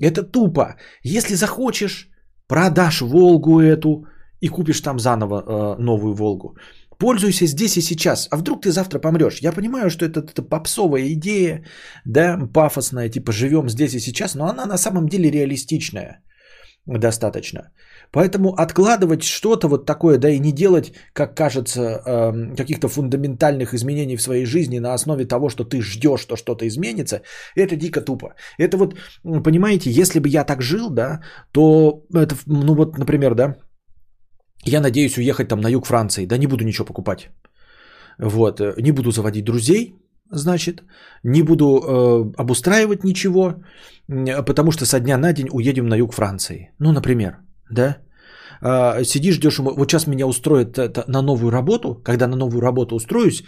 [0.01, 0.76] Это тупо.
[1.02, 2.09] Если захочешь,
[2.48, 4.06] продашь Волгу эту
[4.40, 6.56] и купишь там заново э, новую Волгу.
[6.98, 8.28] Пользуйся здесь и сейчас.
[8.31, 9.43] А вдруг ты завтра помрешь?
[9.43, 11.64] Я понимаю, что это, это попсовая идея,
[12.05, 16.23] да, пафосная, типа живем здесь и сейчас, но она на самом деле реалистичная
[16.86, 17.73] достаточно.
[18.12, 24.16] Поэтому откладывать что-то вот такое, да и не делать, как кажется, эм, каких-то фундаментальных изменений
[24.16, 27.23] в своей жизни на основе того, что ты ждешь, что что-то изменится,
[27.56, 28.35] это дико тупо.
[28.59, 28.94] Это вот,
[29.44, 31.20] понимаете, если бы я так жил, да,
[31.52, 33.56] то это, ну вот, например, да,
[34.66, 37.30] я надеюсь уехать там на юг Франции, да не буду ничего покупать.
[38.18, 39.94] Вот, э, не буду заводить друзей,
[40.30, 40.82] значит,
[41.22, 43.55] не буду э, обустраивать ничего,
[44.47, 46.70] потому что со дня на день уедем на юг Франции.
[46.78, 47.38] Ну, например,
[47.70, 47.97] да?
[48.62, 50.78] Э, сидишь, ждешь, вот сейчас меня устроят
[51.09, 53.43] на новую работу, когда на новую работу устроюсь,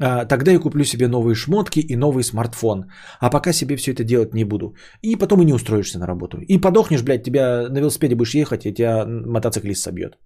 [0.00, 2.84] э, тогда я куплю себе новые шмотки и новый смартфон.
[3.20, 4.74] А пока себе все это делать не буду.
[5.02, 6.38] И потом и не устроишься на работу.
[6.40, 10.16] И подохнешь, блядь, тебя на велосипеде будешь ехать, и тебя мотоциклист собьет.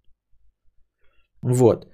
[1.43, 1.87] Вот.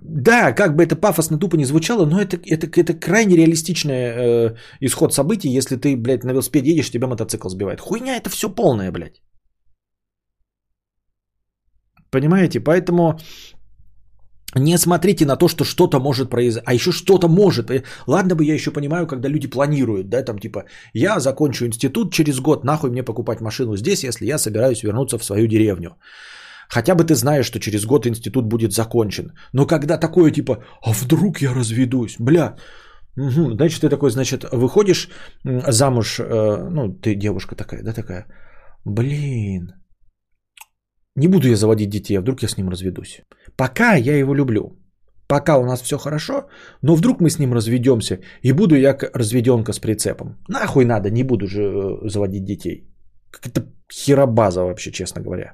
[0.00, 4.56] Да, как бы это пафосно тупо не звучало, но это, это, это крайне реалистичный э,
[4.80, 7.80] исход событий, если ты, блядь, на велосипеде едешь, тебя мотоцикл сбивает.
[7.80, 9.22] Хуйня это все полное, блядь.
[12.10, 12.60] Понимаете?
[12.60, 13.18] Поэтому
[14.56, 16.64] не смотрите на то, что что-то может произойти.
[16.66, 17.70] А еще что-то может.
[18.06, 20.64] Ладно бы я еще понимаю, когда люди планируют, да, там типа,
[20.94, 25.24] я закончу институт через год, нахуй мне покупать машину здесь, если я собираюсь вернуться в
[25.24, 25.96] свою деревню.
[26.74, 29.32] Хотя бы ты знаешь, что через год институт будет закончен.
[29.52, 32.56] Но когда такое типа, а вдруг я разведусь, бля,
[33.16, 33.52] угу.
[33.56, 35.10] значит ты такой, значит, выходишь
[35.44, 38.26] замуж, э, ну ты девушка такая, да такая,
[38.86, 39.72] блин,
[41.16, 43.20] не буду я заводить детей, а вдруг я с ним разведусь.
[43.56, 44.78] Пока я его люблю,
[45.28, 46.48] пока у нас все хорошо,
[46.82, 50.38] но вдруг мы с ним разведемся и буду я разведенка с прицепом.
[50.48, 52.88] Нахуй надо, не буду же э, заводить детей.
[53.30, 55.52] Какая-то херобаза вообще, честно говоря.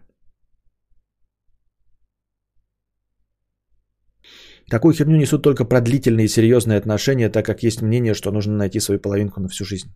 [4.70, 8.80] Такую херню несут только продлительные и серьезные отношения, так как есть мнение, что нужно найти
[8.80, 9.88] свою половинку на всю жизнь.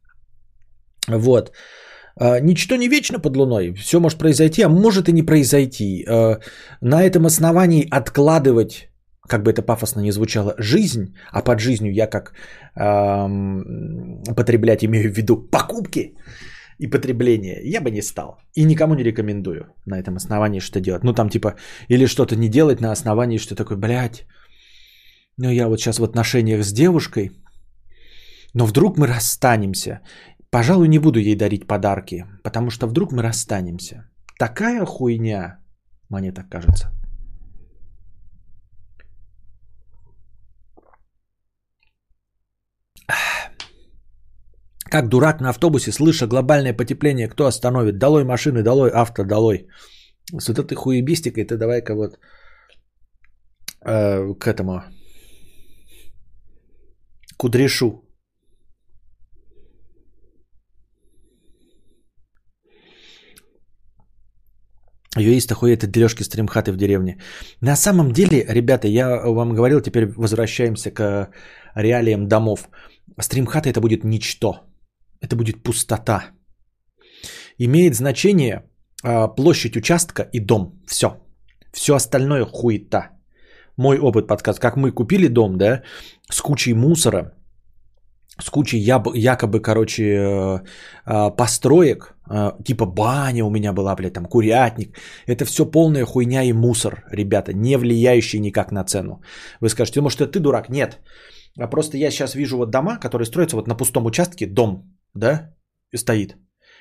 [1.09, 1.53] Вот.
[2.17, 3.75] А, ничто не вечно под луной.
[3.75, 6.07] Все может произойти, а может и не произойти.
[6.09, 6.39] А,
[6.81, 8.89] на этом основании откладывать,
[9.29, 12.33] как бы это пафосно не звучало, жизнь, а под жизнью я как
[12.77, 16.15] эм, потреблять имею в виду покупки
[16.79, 18.39] и потребление, я бы не стал.
[18.55, 21.05] И никому не рекомендую на этом основании что делать.
[21.05, 21.55] Ну там типа,
[21.89, 24.27] или что-то не делать на основании, что такое, блядь,
[25.39, 27.31] ну, я вот сейчас в отношениях с девушкой,
[28.55, 30.01] но вдруг мы расстанемся.
[30.51, 34.11] Пожалуй, не буду ей дарить подарки, потому что вдруг мы расстанемся.
[34.39, 35.59] Такая хуйня,
[36.11, 36.91] мне так кажется.
[44.93, 47.99] Как дурак на автобусе, слыша глобальное потепление, кто остановит?
[47.99, 49.67] Долой машины, долой авто, долой.
[50.39, 52.19] С вот этой хуебистикой ты давай-ка вот
[53.87, 54.83] э, к этому
[57.43, 58.05] Кудряшу.
[65.19, 67.21] Юиста ходит дележки стримхаты в деревне.
[67.61, 71.31] На самом деле, ребята, я вам говорил, теперь возвращаемся к
[71.75, 72.69] реалиям домов.
[73.21, 74.61] Стримхата это будет ничто.
[75.21, 76.31] Это будет пустота.
[77.59, 78.63] Имеет значение
[79.03, 80.81] а, площадь участка и дом.
[80.87, 81.09] Все.
[81.73, 83.11] Все остальное хуета
[83.77, 85.83] мой опыт подсказывает, как мы купили дом, да,
[86.31, 87.33] с кучей мусора,
[88.41, 90.61] с кучей яб- якобы, короче, э,
[91.07, 94.99] э, построек, э, типа баня у меня была, блядь, там курятник.
[95.27, 99.23] Это все полная хуйня и мусор, ребята, не влияющий никак на цену.
[99.61, 100.69] Вы скажете, может, это ты дурак?
[100.69, 101.01] Нет.
[101.59, 105.51] А просто я сейчас вижу вот дома, которые строятся вот на пустом участке, дом, да,
[105.93, 106.37] и стоит.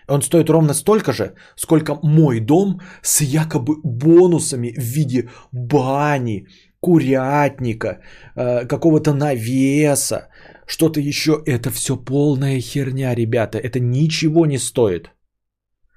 [0.08, 6.48] Он стоит ровно столько же, сколько мой дом с якобы бонусами в виде бани,
[6.82, 7.88] курятника,
[8.36, 10.28] э, какого-то навеса,
[10.68, 11.32] что-то еще.
[11.46, 13.58] Это все полная херня, ребята.
[13.58, 15.12] Это ничего не стоит.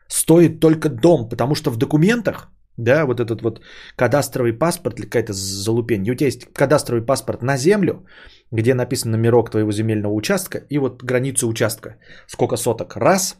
[0.08, 3.60] Стоит только дом, потому что в документах, да, вот этот вот
[3.96, 8.06] кадастровый паспорт или какая-то залупень, у тебя есть кадастровый паспорт на землю,
[8.52, 11.96] где написан номерок твоего земельного участка и вот границу участка,
[12.28, 13.38] сколько соток, раз,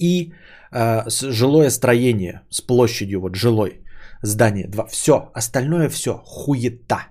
[0.00, 0.32] и
[0.72, 3.81] э, жилое строение с площадью вот жилой,
[4.22, 4.86] здание 2.
[4.86, 7.06] Все, остальное все хуета.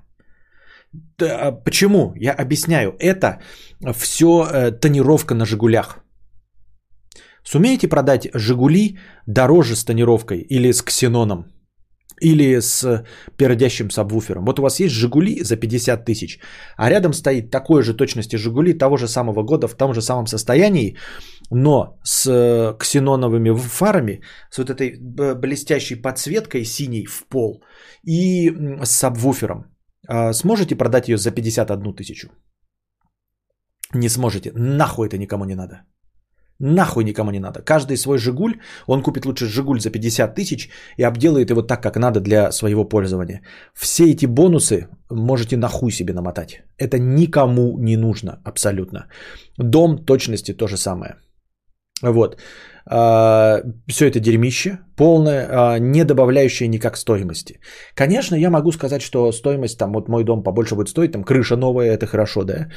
[1.22, 2.14] А почему?
[2.16, 2.96] Я объясняю.
[3.00, 3.42] Это
[3.94, 6.00] все э, тонировка на Жигулях.
[7.44, 8.98] Сумеете продать «Жигули»
[9.28, 11.46] дороже с тонировкой или с ксеноном?
[12.22, 13.04] Или с
[13.38, 14.46] пердящим сабвуфером.
[14.46, 16.40] Вот у вас есть «Жигули» за 50 тысяч,
[16.78, 20.28] а рядом стоит такой же точности «Жигули» того же самого года в том же самом
[20.28, 20.98] состоянии,
[21.52, 24.98] но с э, ксеноновыми фарами, с вот этой
[25.36, 27.64] блестящей подсветкой синей в пол
[28.04, 28.50] и
[28.84, 29.66] с сабвуфером.
[30.08, 32.30] А сможете продать ее за 51 тысячу?
[33.94, 34.52] Не сможете.
[34.56, 35.84] Нахуй это никому не надо.
[36.60, 37.62] Нахуй никому не надо.
[37.62, 41.98] Каждый свой «Жигуль», он купит лучше «Жигуль» за 50 тысяч и обделает его так, как
[41.98, 43.42] надо для своего пользования.
[43.74, 46.64] Все эти бонусы можете нахуй себе намотать.
[46.78, 49.08] Это никому не нужно абсолютно.
[49.58, 51.16] Дом точности то же самое.
[52.04, 52.38] Вот.
[52.86, 57.60] А, все это дерьмище, полное, а, не добавляющее никак стоимости.
[57.96, 61.56] Конечно, я могу сказать, что стоимость, там, вот мой дом побольше будет стоить, там, крыша
[61.56, 62.68] новая, это хорошо, да,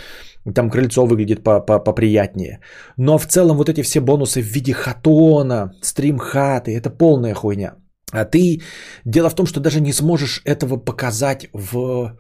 [0.55, 2.60] там крыльцо выглядит поприятнее.
[2.98, 7.74] Но в целом вот эти все бонусы в виде хатона, стрим-хаты, это полная хуйня.
[8.12, 8.60] А ты,
[9.05, 12.16] дело в том, что даже не сможешь этого показать в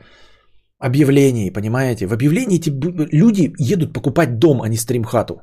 [0.78, 2.06] объявлении, понимаете?
[2.06, 2.70] В объявлении эти
[3.12, 5.42] люди едут покупать дом, а не стрим-хату.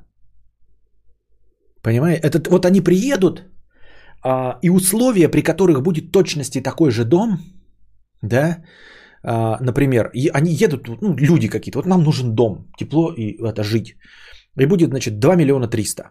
[1.81, 2.27] Понимаете?
[2.27, 3.43] Это, вот они приедут,
[4.23, 7.39] а, и условия, при которых будет точности такой же дом,
[8.21, 8.63] да,
[9.23, 13.63] а, например, и они едут, ну, люди какие-то, вот нам нужен дом, тепло и это
[13.63, 13.95] жить.
[14.59, 16.03] И будет, значит, 2 миллиона 300.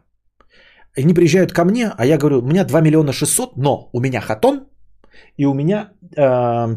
[0.97, 4.01] И они приезжают ко мне, а я говорю, у меня 2 миллиона 600, но у
[4.01, 4.66] меня хатон,
[5.36, 6.76] и у меня э,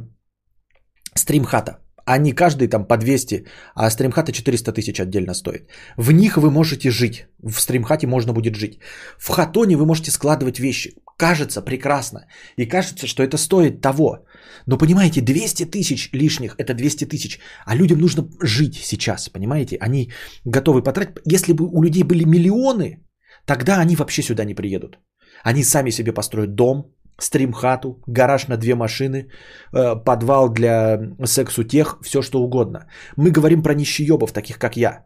[1.16, 1.83] стримхата.
[2.06, 5.70] Они каждый там по 200, а стримхата 400 тысяч отдельно стоит.
[5.98, 7.28] В них вы можете жить.
[7.42, 8.80] В стримхате можно будет жить.
[9.18, 10.96] В хатоне вы можете складывать вещи.
[11.18, 12.26] Кажется прекрасно.
[12.58, 14.26] И кажется, что это стоит того.
[14.66, 17.40] Но понимаете, 200 тысяч лишних– это 200 тысяч.
[17.66, 19.78] А людям нужно жить сейчас, понимаете?
[19.80, 20.12] Они
[20.46, 21.16] готовы потратить.
[21.26, 23.00] Если бы у людей были миллионы,
[23.46, 25.00] тогда они вообще сюда не приедут.
[25.44, 29.30] Они сами себе построят дом, стримхату, гараж на две машины,
[29.74, 32.88] э, подвал для секс-утех, все что угодно.
[33.18, 35.06] Мы говорим про нищеебов, таких как я.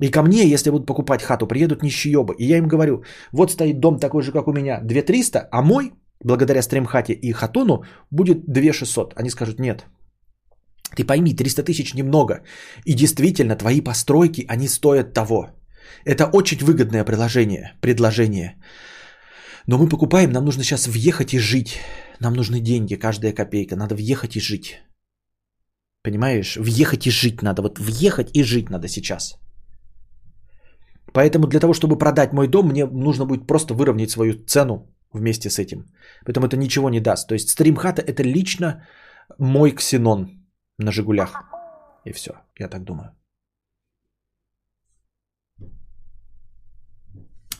[0.00, 2.34] И ко мне, если будут покупать хату, приедут нищеебы.
[2.38, 3.02] И я им говорю,
[3.32, 5.92] вот стоит дом такой же, как у меня, 2300, а мой,
[6.24, 9.14] благодаря стримхате и хатуну, будет 2600.
[9.16, 9.86] Они скажут, нет,
[10.96, 12.42] ты пойми, 300 тысяч немного.
[12.84, 15.48] И действительно, твои постройки, они стоят того.
[16.04, 18.56] Это очень выгодное приложение, предложение.
[19.68, 21.78] Но мы покупаем, нам нужно сейчас въехать и жить.
[22.20, 23.76] Нам нужны деньги, каждая копейка.
[23.76, 24.82] Надо въехать и жить.
[26.02, 26.56] Понимаешь?
[26.56, 27.62] Въехать и жить надо.
[27.62, 29.38] Вот въехать и жить надо сейчас.
[31.12, 35.50] Поэтому для того, чтобы продать мой дом, мне нужно будет просто выровнять свою цену вместе
[35.50, 35.84] с этим.
[36.24, 37.28] Поэтому это ничего не даст.
[37.28, 38.86] То есть стримхата это лично
[39.38, 41.44] мой ксенон на Жигулях.
[42.06, 43.14] И все, я так думаю.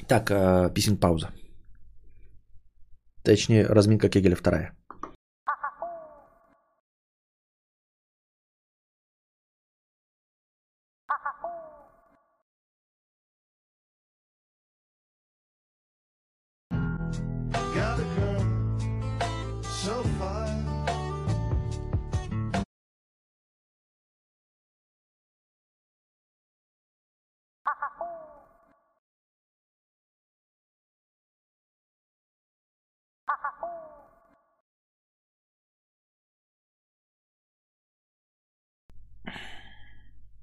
[0.06, 1.28] Так, э, писем пауза.
[3.28, 4.72] Точнее, разминка Кегеля вторая.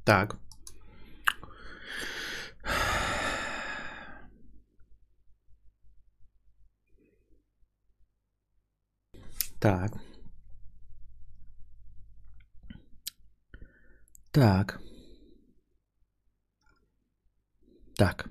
[0.06, 0.38] Так.
[9.60, 9.92] Так.
[14.32, 14.80] Так.
[17.98, 18.30] Так.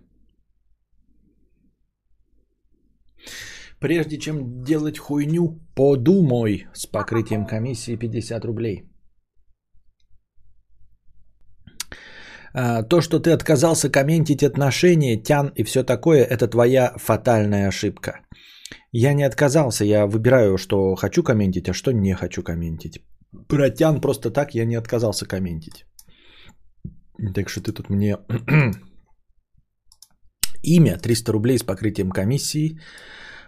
[3.81, 8.95] Прежде чем делать хуйню, подумай с покрытием комиссии 50 рублей.
[12.44, 18.21] А, то, что ты отказался комментить отношения, тян и все такое, это твоя фатальная ошибка.
[18.93, 23.01] Я не отказался, я выбираю, что хочу комментить, а что не хочу комментить.
[23.49, 25.85] Про тян просто так я не отказался комментить.
[27.35, 28.17] Так что ты тут мне...
[30.63, 32.79] Имя 300 рублей с покрытием комиссии.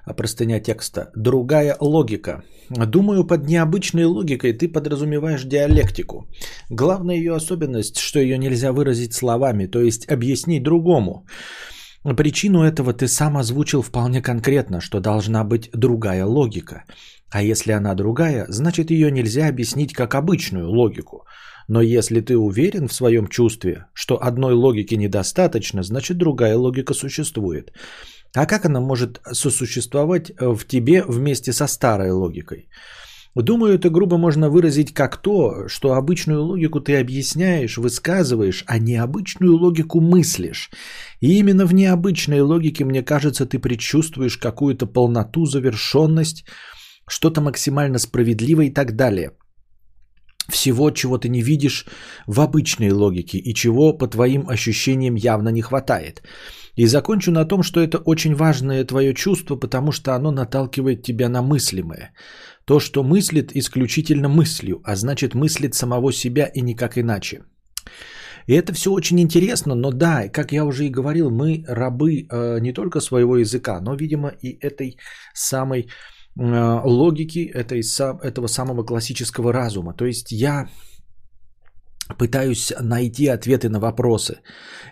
[0.06, 1.10] А простыня текста.
[1.16, 2.42] Другая логика.
[2.70, 6.28] Думаю, под необычной логикой ты подразумеваешь диалектику.
[6.70, 11.26] Главная ее особенность, что ее нельзя выразить словами, то есть объяснить другому.
[12.16, 16.84] Причину этого ты сам озвучил вполне конкретно, что должна быть другая логика.
[17.30, 21.24] А если она другая, значит ее нельзя объяснить как обычную логику.
[21.68, 27.72] Но если ты уверен в своем чувстве, что одной логики недостаточно, значит другая логика существует.
[28.34, 32.68] А как она может сосуществовать э, в тебе вместе со старой логикой?
[33.42, 39.54] Думаю, это грубо можно выразить как то, что обычную логику ты объясняешь, высказываешь, а необычную
[39.56, 40.70] логику мыслишь.
[41.20, 46.46] И именно в необычной логике, мне кажется, ты предчувствуешь какую-то полноту, завершенность,
[47.06, 49.32] что-то максимально справедливое и так далее.
[50.48, 51.86] Всего, чего ты не видишь
[52.26, 56.22] в обычной логике и чего, по твоим ощущениям, явно не хватает.
[56.76, 61.28] И закончу на том, что это очень важное твое чувство, потому что оно наталкивает тебя
[61.28, 62.12] на мыслимое.
[62.64, 67.42] То, что мыслит исключительно мыслью, а значит мыслит самого себя и никак иначе.
[68.46, 72.60] И это все очень интересно, но да, как я уже и говорил, мы рабы э,
[72.60, 74.98] не только своего языка, но, видимо, и этой
[75.34, 75.88] самой
[76.36, 77.82] логики, этой,
[78.22, 79.94] этого самого классического разума.
[79.94, 80.68] То есть я
[82.18, 84.40] пытаюсь найти ответы на вопросы.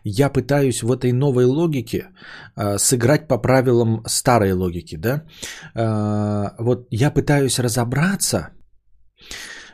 [0.04, 2.08] Я пытаюсь в этой новой логике
[2.56, 5.22] э, сыграть по правилам старой логики, да?
[5.74, 8.48] Э, вот я пытаюсь разобраться.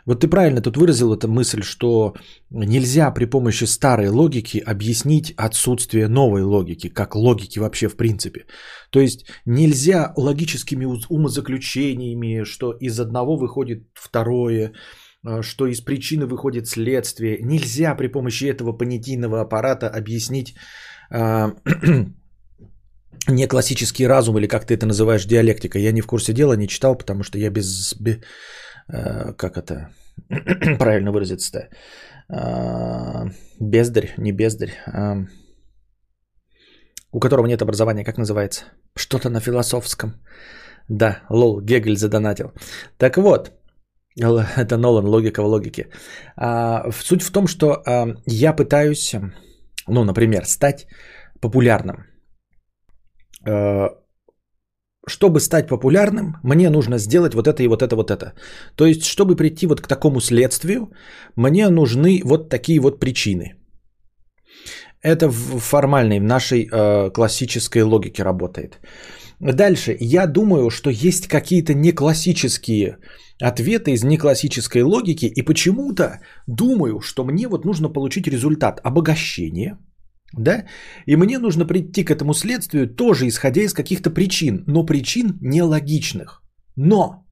[0.06, 2.14] Вот ты правильно тут выразил эту мысль, что
[2.50, 8.46] нельзя при помощи старой логики объяснить отсутствие новой логики, как логики вообще в принципе.
[8.90, 14.72] То есть нельзя логическими умозаключениями, что из одного выходит второе,
[15.24, 17.38] а, что из причины выходит следствие.
[17.42, 20.54] Нельзя при помощи этого понятийного аппарата объяснить
[21.10, 21.52] э,
[23.28, 25.78] не классический разум или как ты это называешь диалектика.
[25.78, 27.94] Я не в курсе дела, не читал, потому что я без...
[28.00, 28.16] без
[28.88, 29.90] э, как это
[30.78, 31.68] правильно выразиться-то?
[32.28, 33.30] Э,
[33.60, 34.72] бездарь, не бездарь.
[34.86, 35.26] Э,
[37.12, 38.64] у которого нет образования, как называется?
[38.96, 40.14] Что-то на философском.
[40.88, 42.52] Да, лол, Гегель задонатил.
[42.98, 43.52] Так вот,
[44.56, 45.88] это Нолан, логика в логике.
[46.36, 49.14] А, суть в том, что а, я пытаюсь,
[49.88, 50.86] ну, например, стать
[51.40, 52.06] популярным.
[53.46, 53.88] А,
[55.08, 58.34] чтобы стать популярным, мне нужно сделать вот это и вот это, вот это.
[58.76, 60.92] То есть, чтобы прийти вот к такому следствию,
[61.36, 63.59] мне нужны вот такие вот причины.
[65.02, 68.80] Это в формальной, в нашей э, классической логике работает.
[69.40, 72.98] Дальше, я думаю, что есть какие-то неклассические
[73.40, 79.78] ответы из неклассической логики, и почему-то думаю, что мне вот нужно получить результат обогащения,
[80.36, 80.66] да,
[81.06, 86.42] и мне нужно прийти к этому следствию тоже исходя из каких-то причин, но причин нелогичных.
[86.76, 87.24] Но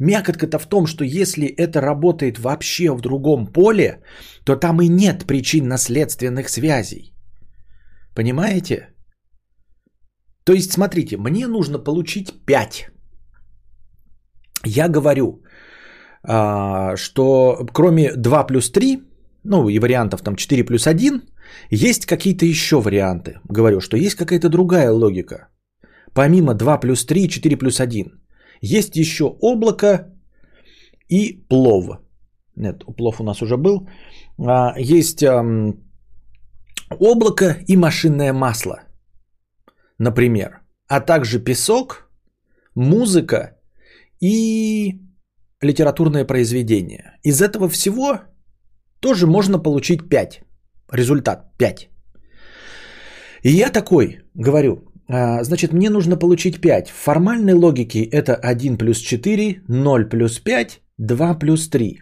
[0.00, 4.02] мякотка-то в том, что если это работает вообще в другом поле,
[4.44, 7.14] то там и нет причинно-следственных связей.
[8.14, 8.88] Понимаете?
[10.44, 12.90] То есть, смотрите, мне нужно получить 5
[14.64, 15.42] я говорю,
[16.22, 19.02] а, что кроме 2 плюс 3,
[19.44, 21.22] ну и вариантов там 4 плюс 1,
[21.70, 23.40] есть какие-то еще варианты.
[23.48, 25.48] Говорю, что есть какая-то другая логика.
[26.14, 28.19] Помимо 2 плюс 3, 4 плюс 1.
[28.60, 30.12] Есть еще облако
[31.08, 32.00] и плов.
[32.56, 33.88] Нет, плов у нас уже был.
[34.38, 35.24] А, есть
[36.98, 38.82] облако и машинное масло,
[39.98, 40.60] например.
[40.88, 42.10] А также песок,
[42.74, 43.56] музыка
[44.20, 45.00] и
[45.62, 47.18] литературное произведение.
[47.22, 48.20] Из этого всего
[49.00, 50.42] тоже можно получить 5.
[50.92, 51.88] Результат 5.
[53.42, 54.89] И я такой говорю,
[55.42, 56.88] значит, мне нужно получить 5.
[56.90, 62.00] В формальной логике это 1 плюс 4, 0 плюс 5, 2 плюс 3.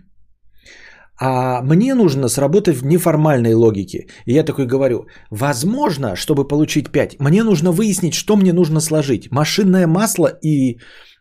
[1.20, 4.06] А мне нужно сработать в неформальной логике.
[4.26, 9.30] И я такой говорю, возможно, чтобы получить 5, мне нужно выяснить, что мне нужно сложить.
[9.30, 10.78] Машинное масло и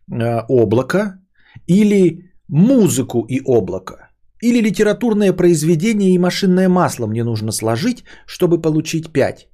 [0.09, 1.19] Э, облако,
[1.67, 4.09] или музыку и облако,
[4.41, 9.49] или литературное произведение и машинное масло мне нужно сложить, чтобы получить 5.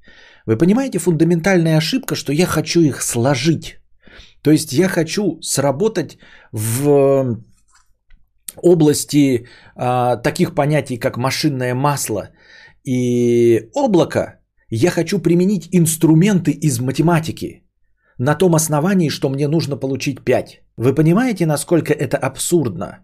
[0.45, 3.80] Вы понимаете фундаментальная ошибка, что я хочу их сложить.
[4.41, 6.18] То есть я хочу сработать
[6.52, 7.38] в
[8.57, 12.30] области а, таких понятий, как машинное масло
[12.84, 14.40] и облако.
[14.70, 17.64] Я хочу применить инструменты из математики
[18.18, 20.61] на том основании, что мне нужно получить 5.
[20.78, 22.99] Вы понимаете, насколько это абсурдно?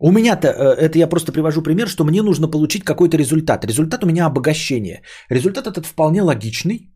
[0.00, 3.64] У меня-то, э, это я просто привожу пример, что мне нужно получить какой-то результат.
[3.64, 5.02] Результат у меня обогащение.
[5.30, 6.90] Результат этот вполне логичный.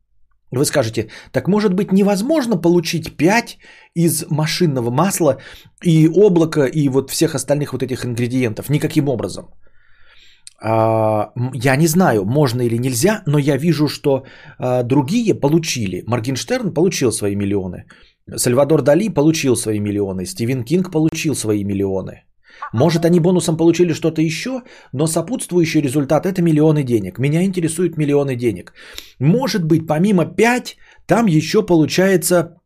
[0.50, 3.58] Вы скажете, так может быть невозможно получить 5
[3.94, 5.36] из машинного масла
[5.84, 8.70] и облака и вот всех остальных вот этих ингредиентов?
[8.70, 9.44] Никаким образом.
[10.60, 14.24] А, я не знаю, можно или нельзя, но я вижу, что
[14.58, 16.02] а, другие получили.
[16.06, 17.84] Моргенштерн получил свои миллионы.
[18.36, 20.24] Сальвадор Дали получил свои миллионы.
[20.24, 22.24] Стивен Кинг получил свои миллионы.
[22.72, 24.62] Может, они бонусом получили что-то еще,
[24.92, 27.18] но сопутствующий результат– это миллионы денег.
[27.18, 28.72] Меня интересуют миллионы денег.
[29.20, 30.76] Может быть, помимо 5,
[31.06, 32.56] там еще получается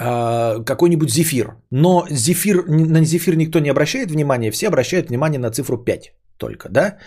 [0.00, 1.56] э, какой-нибудь зефир.
[1.70, 6.68] Но зефир, на зефир никто не обращает внимания, все обращают внимание на цифру 5 только,
[6.68, 6.98] да?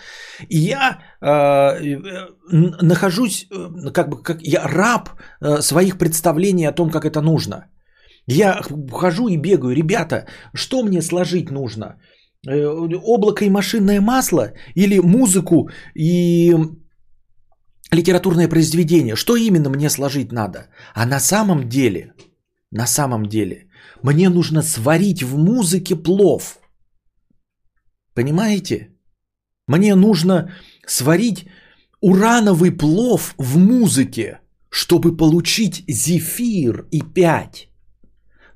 [0.48, 1.98] И я э,
[2.82, 7.66] нахожусь, э, как бы, как я раб э, своих представлений о том, как это нужно.
[8.26, 12.00] Я хожу и бегаю, ребята, что мне сложить нужно?
[12.48, 12.66] Э,
[13.04, 16.54] облако и машинное масло или музыку и
[17.92, 19.16] литературное произведение?
[19.16, 20.68] Что именно мне сложить надо?
[20.94, 22.14] А на самом деле,
[22.70, 23.68] на самом деле,
[24.02, 26.58] мне нужно сварить в музыке плов.
[28.14, 28.90] Понимаете?
[29.68, 30.50] Мне нужно
[30.86, 31.46] сварить
[32.00, 37.68] урановый плов в музыке, чтобы получить зефир и пять.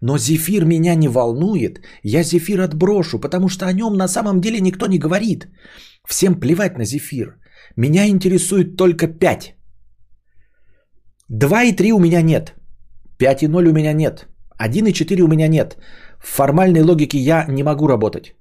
[0.00, 4.60] Но зефир меня не волнует, я зефир отброшу, потому что о нем на самом деле
[4.60, 5.48] никто не говорит.
[6.08, 7.36] Всем плевать на зефир.
[7.76, 9.54] Меня интересует только 5.
[11.28, 12.54] 2 и 3 у меня нет.
[13.18, 14.26] 5 и 0 у меня нет.
[14.58, 15.76] 1 и 4 у меня нет.
[16.18, 18.34] В формальной логике я не могу работать.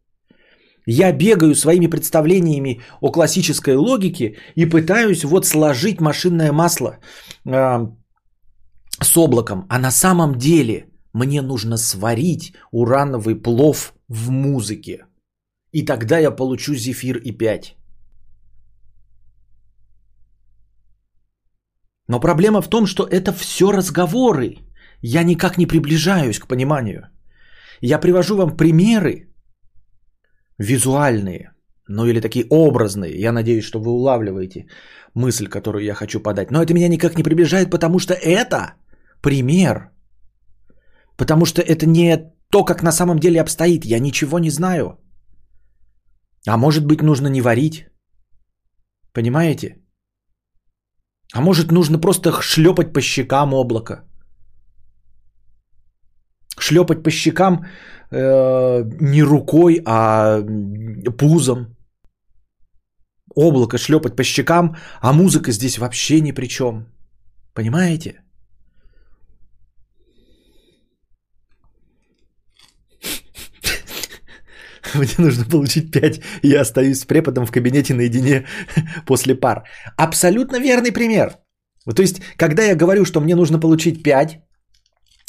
[0.88, 6.98] Я бегаю своими представлениями о классической логике и пытаюсь вот сложить машинное масло
[7.46, 7.88] э,
[9.02, 9.66] с облаком.
[9.70, 15.06] А на самом деле мне нужно сварить урановый плов в музыке.
[15.72, 17.76] И тогда я получу зефир и 5.
[22.08, 24.58] Но проблема в том, что это все разговоры.
[25.02, 27.08] Я никак не приближаюсь к пониманию.
[27.82, 29.30] Я привожу вам примеры
[30.58, 31.52] визуальные,
[31.88, 33.20] ну или такие образные.
[33.20, 34.66] Я надеюсь, что вы улавливаете
[35.14, 36.52] мысль, которую я хочу подать.
[36.52, 38.74] Но это меня никак не приближает, потому что это
[39.22, 39.92] пример.
[41.20, 42.18] Потому что это не
[42.50, 43.86] то, как на самом деле обстоит.
[43.86, 44.98] Я ничего не знаю.
[46.48, 47.86] А может быть, нужно не варить.
[49.14, 49.76] Понимаете?
[51.34, 54.06] А может, нужно просто шлепать по щекам облако.
[56.58, 57.66] Шлепать по щекам
[58.12, 60.42] э, не рукой, а
[61.18, 61.76] пузом.
[63.36, 66.86] Облако шлепать по щекам, а музыка здесь вообще ни при чем.
[67.54, 68.24] Понимаете?
[74.96, 78.46] Мне нужно получить 5, и я остаюсь с преподом в кабинете наедине
[79.06, 79.64] после пар.
[79.98, 81.38] Абсолютно верный пример.
[81.96, 84.40] То есть, когда я говорю, что мне нужно получить 5,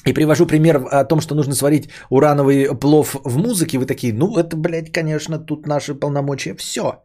[0.07, 4.39] и привожу пример о том, что нужно сварить урановый плов в музыке, вы такие, ну
[4.39, 7.03] это, блядь, конечно, тут наши полномочия, все.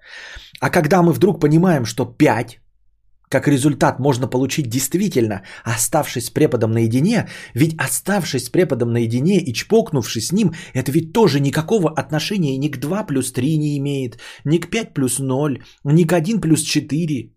[0.62, 2.60] А когда мы вдруг понимаем, что 5
[3.30, 9.54] как результат можно получить действительно, оставшись с преподом наедине, ведь оставшись с преподом наедине и
[9.54, 14.20] чпокнувшись с ним, это ведь тоже никакого отношения ни к 2 плюс 3 не имеет,
[14.46, 17.32] ни к 5 плюс 0, ни к 1 плюс 4.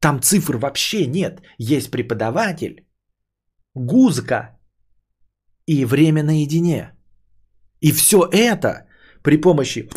[0.00, 1.42] Там цифр вообще нет.
[1.58, 2.86] Есть преподаватель,
[3.74, 4.58] гузка
[5.66, 6.92] и время наедине.
[7.80, 8.86] И все это
[9.22, 9.88] при помощи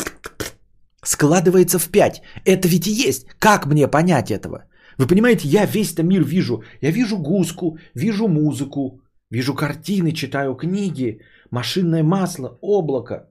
[1.02, 2.22] складывается в 5.
[2.44, 3.26] Это ведь и есть.
[3.38, 4.64] Как мне понять этого?
[4.98, 6.62] Вы понимаете, я весь этот мир вижу.
[6.80, 9.00] Я вижу гуску, вижу музыку,
[9.30, 11.20] вижу картины, читаю книги,
[11.50, 13.28] машинное масло, облако.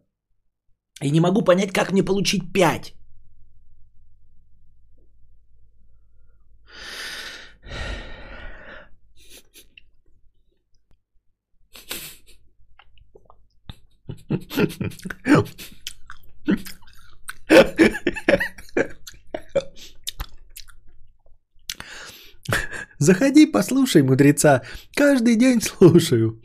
[1.01, 2.93] И не могу понять, как мне получить 5.
[23.05, 24.63] Заходи, послушай мудреца.
[24.95, 26.41] Каждый день слушаю.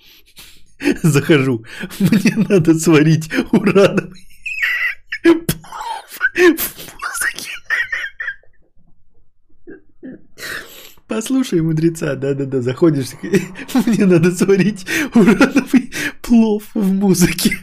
[1.02, 1.64] Захожу.
[1.98, 4.26] Мне надо сварить урановый
[5.24, 7.50] плов в музыке.
[11.08, 13.12] Послушай мудреца, да-да-да, заходишь.
[13.86, 17.56] Мне надо сварить урановый плов в музыке.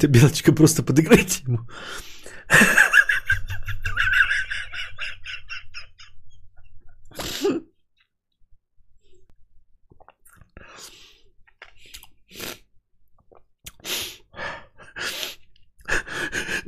[0.00, 1.60] Это белочка, просто подыграйте ему.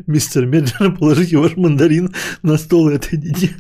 [0.06, 3.56] Мистер, медленно положите ваш мандарин на стол и отойдите.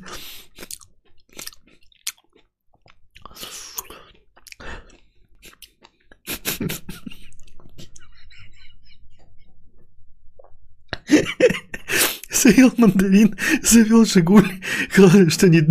[12.52, 14.60] Съел мандарин, завел Жигуль.
[14.94, 15.66] Главное, что не,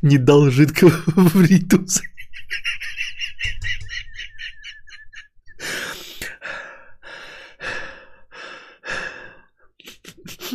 [0.00, 2.00] не дал жидкого в ритус.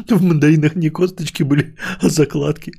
[0.09, 2.73] В мандаринах не косточки были, а закладки.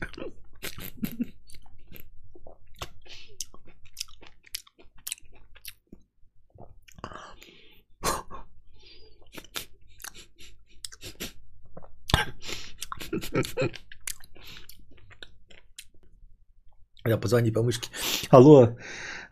[17.09, 17.89] Я позвони по мышке.
[18.29, 18.77] Алло,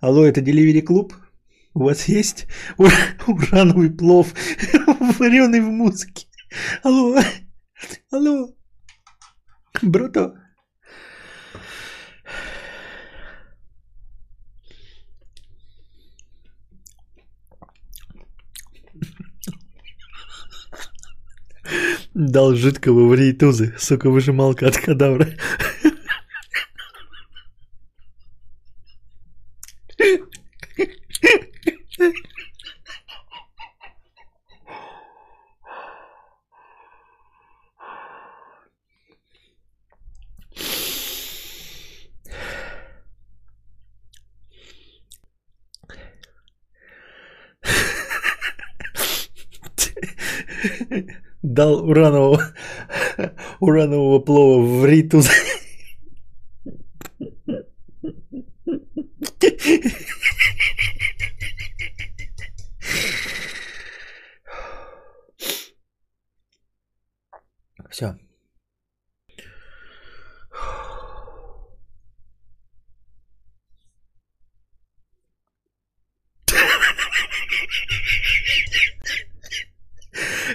[0.00, 1.14] алло, это Delivery клуб?
[1.74, 2.46] У вас есть
[3.26, 4.32] урановый плов,
[5.18, 6.26] вареный в музыке?
[6.82, 7.18] Алло,
[8.10, 8.48] алло,
[9.82, 10.42] брото.
[22.14, 25.28] Дал жидкого в рейтузы, сука, выжималка от кадавра.
[51.56, 52.42] Дал уранового,
[53.60, 55.30] уранового плова в ритус.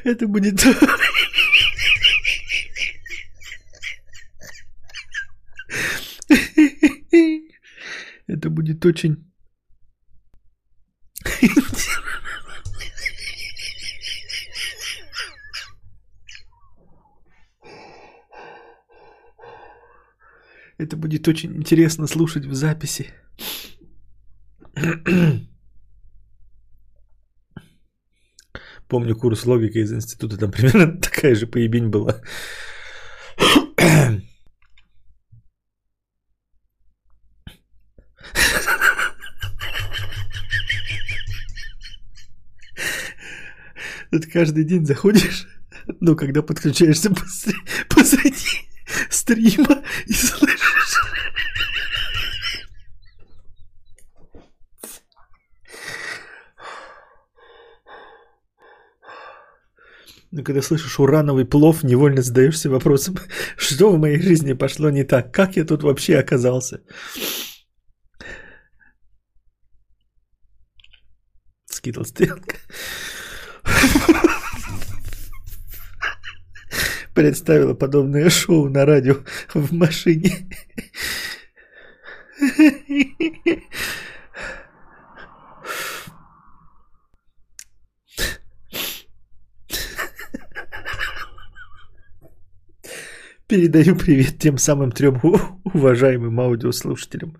[0.03, 0.63] Это будет...
[8.27, 9.31] Это будет очень...
[20.77, 23.13] Это будет очень интересно слушать в записи.
[28.91, 32.22] Помню курс логики из института, там примерно такая же поебень была.
[44.11, 45.47] Это каждый день заходишь,
[46.01, 47.11] ну, когда подключаешься
[47.89, 48.68] посреди
[49.09, 50.60] стрима и слышишь.
[60.31, 63.17] Но когда слышишь урановый плов, невольно задаешься вопросом,
[63.57, 66.81] что в моей жизни пошло не так, как я тут вообще оказался.
[71.65, 72.55] Скидал стрелка.
[77.13, 79.17] Представила подобное шоу на радио
[79.53, 80.49] в машине.
[93.51, 95.19] Передаю привет тем самым трем
[95.73, 97.35] уважаемым аудиослушателям.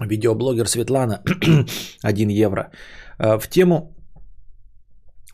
[0.00, 1.22] Видеоблогер Светлана,
[2.02, 2.72] 1 евро.
[3.18, 3.94] В тему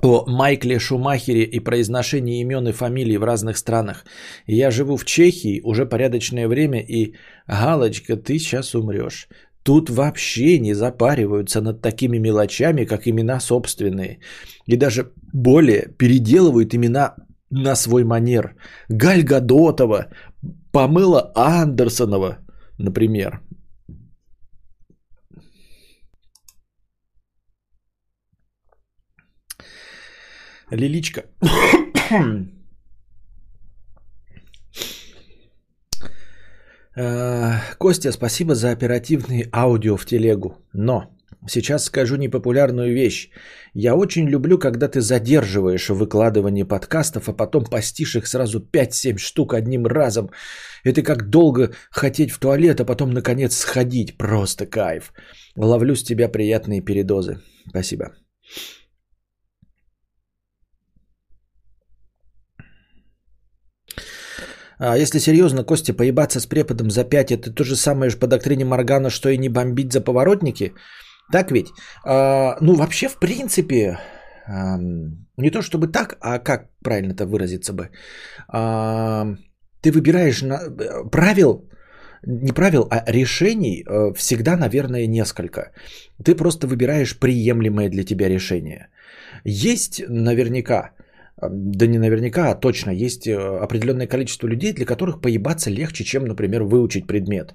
[0.02, 4.04] о Майкле Шумахере и произношении имен и фамилий в разных странах.
[4.46, 7.14] Я живу в Чехии уже порядочное время и
[7.48, 9.28] галочка, ты сейчас умрешь.
[9.64, 14.20] Тут вообще не запариваются над такими мелочами, как имена собственные.
[14.66, 17.14] И даже более переделывают имена
[17.50, 18.56] на свой манер.
[18.90, 20.10] Галь Гадотова,
[20.70, 22.38] Памела Андерсонова,
[22.78, 23.40] например.
[30.70, 31.22] Лиличка.
[36.94, 40.58] Костя, спасибо за оперативный аудио в телегу.
[40.72, 41.10] Но
[41.48, 43.30] сейчас скажу непопулярную вещь.
[43.74, 49.54] Я очень люблю, когда ты задерживаешь выкладывание подкастов, а потом постишь их сразу 5-7 штук
[49.54, 50.30] одним разом.
[50.84, 54.16] Это как долго хотеть в туалет, а потом наконец сходить.
[54.16, 55.12] Просто кайф.
[55.56, 57.40] Ловлю с тебя приятные передозы.
[57.68, 58.12] Спасибо.
[64.86, 68.26] А если серьезно, Костя, поебаться с преподом за 5 это то же самое же по
[68.26, 70.74] доктрине Моргана, что и не бомбить за поворотники?
[71.32, 71.68] Так ведь?
[72.04, 73.98] А, ну, вообще, в принципе,
[74.46, 74.78] а,
[75.38, 77.88] не то чтобы так, а как правильно это выразиться бы?
[78.48, 79.26] А,
[79.80, 80.58] ты выбираешь на,
[81.10, 81.64] правил,
[82.26, 85.72] не правил, а решений э, всегда, наверное, несколько.
[86.24, 88.88] Ты просто выбираешь приемлемое для тебя решение.
[89.44, 90.90] Есть наверняка
[91.40, 96.24] да не наверняка, а точно, есть э, определенное количество людей, для которых поебаться легче, чем,
[96.24, 97.54] например, выучить предмет.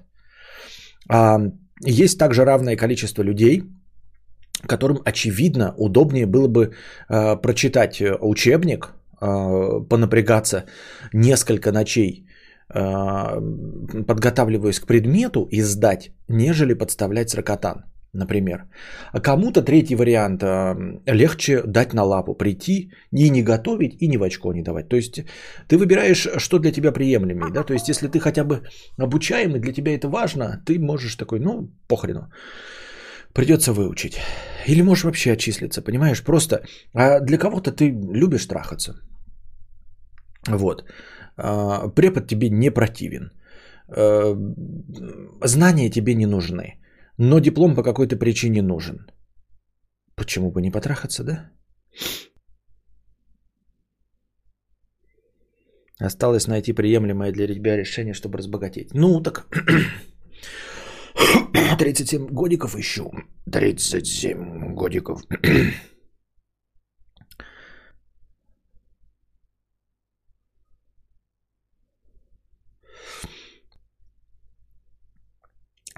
[1.08, 1.38] А
[1.86, 3.62] есть также равное количество людей,
[4.66, 6.72] которым, очевидно, удобнее было бы
[7.08, 10.64] э, прочитать э, учебник, э, понапрягаться
[11.14, 12.26] несколько ночей,
[12.74, 13.40] э,
[14.06, 18.64] подготавливаясь к предмету и сдать, нежели подставлять сракотан например.
[19.12, 20.42] А кому-то третий вариант
[21.06, 24.88] легче дать на лапу, прийти и не готовить, и ни в очко не давать.
[24.88, 25.24] То есть
[25.68, 27.50] ты выбираешь, что для тебя приемлемее.
[27.52, 27.64] Да?
[27.64, 28.62] То есть если ты хотя бы
[28.98, 32.30] обучаемый, для тебя это важно, ты можешь такой, ну, похрену.
[33.32, 34.18] Придется выучить.
[34.66, 36.24] Или можешь вообще отчислиться, понимаешь?
[36.24, 36.64] Просто
[36.94, 38.94] а для кого-то ты любишь трахаться.
[40.48, 40.84] Вот.
[41.36, 43.30] А, препод тебе не противен.
[43.88, 44.34] А,
[45.44, 46.79] знания тебе не нужны
[47.22, 49.06] но диплом по какой-то причине нужен.
[50.16, 51.50] Почему бы не потрахаться, да?
[55.98, 58.94] Осталось найти приемлемое для тебя решение, чтобы разбогатеть.
[58.94, 59.48] Ну, так
[61.78, 63.12] 37 годиков ищу.
[63.52, 65.22] 37 годиков.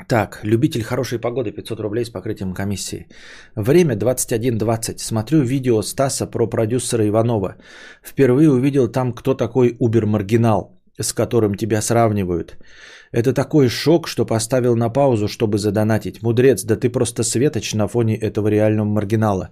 [0.09, 3.07] Так, любитель хорошей погоды 500 рублей с покрытием комиссии.
[3.57, 4.99] Время 21.20.
[4.99, 7.57] Смотрю видео Стаса про продюсера Иванова.
[8.03, 12.59] Впервые увидел там, кто такой Убер-маргинал, с которым тебя сравнивают.
[13.13, 16.23] Это такой шок, что поставил на паузу, чтобы задонатить.
[16.23, 19.51] Мудрец, да ты просто светоч на фоне этого реального маргинала.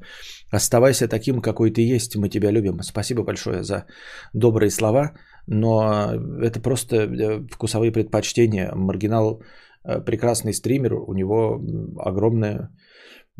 [0.50, 2.82] Оставайся таким, какой ты есть, мы тебя любим.
[2.82, 3.84] Спасибо большое за
[4.32, 5.12] добрые слова,
[5.46, 8.72] но это просто э, вкусовые предпочтения.
[8.74, 9.42] Маргинал
[9.84, 11.60] прекрасный стример, у него
[11.98, 12.70] огромная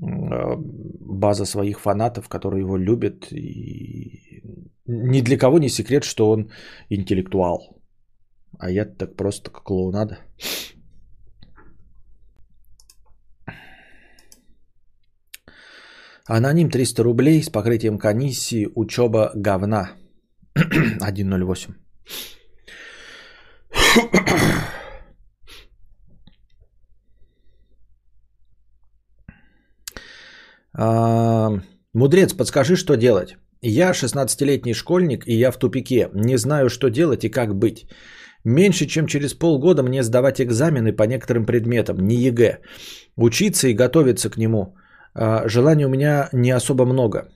[0.03, 0.57] э,
[1.01, 3.33] база своих фанатов, которые его любят.
[3.33, 4.43] И
[4.87, 6.51] ни для кого не секрет, что он
[6.89, 7.61] интеллектуал.
[8.59, 10.19] А я так просто как клоунада.
[16.27, 19.91] Аноним 300 рублей с покрытием комиссии учеба говна
[20.57, 21.75] 1.08.
[30.75, 33.37] мудрец, подскажи, что делать.
[33.63, 36.09] Я 16-летний школьник, и я в тупике.
[36.15, 37.87] Не знаю, что делать и как быть.
[38.45, 42.61] Меньше чем через полгода мне сдавать экзамены по некоторым предметам, не ЕГЭ.
[43.17, 44.77] Учиться и готовиться к нему.
[45.15, 47.29] А, желаний у меня не особо много.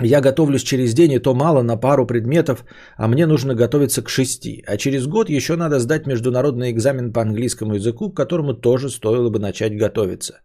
[0.00, 2.64] Я готовлюсь через день, и то мало на пару предметов,
[2.96, 4.64] а мне нужно готовиться к шести.
[4.66, 9.30] А через год еще надо сдать международный экзамен по английскому языку, к которому тоже стоило
[9.30, 10.40] бы начать готовиться.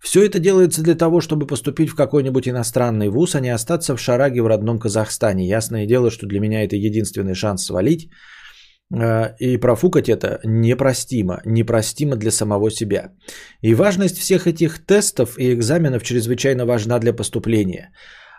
[0.00, 4.00] Все это делается для того, чтобы поступить в какой-нибудь иностранный вуз, а не остаться в
[4.00, 5.48] шараге в родном Казахстане.
[5.48, 8.10] Ясное дело, что для меня это единственный шанс свалить.
[8.94, 13.12] Э, и профукать это непростимо, непростимо для самого себя.
[13.62, 17.90] И важность всех этих тестов и экзаменов чрезвычайно важна для поступления.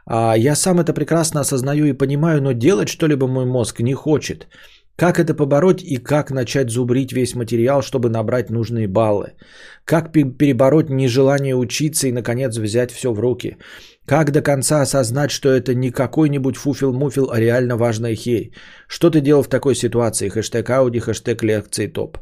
[0.06, 4.48] А я сам это прекрасно осознаю и понимаю, но делать что-либо мой мозг не хочет.
[5.00, 9.32] Как это побороть и как начать зубрить весь материал, чтобы набрать нужные баллы?
[9.86, 13.56] Как перебороть нежелание учиться и, наконец, взять все в руки?
[14.06, 18.52] Как до конца осознать, что это не какой-нибудь фуфел-муфел, а реально важная херь?
[18.90, 20.28] Что ты делал в такой ситуации?
[20.28, 22.18] Хэштег Ауди, хэштег лекции топ.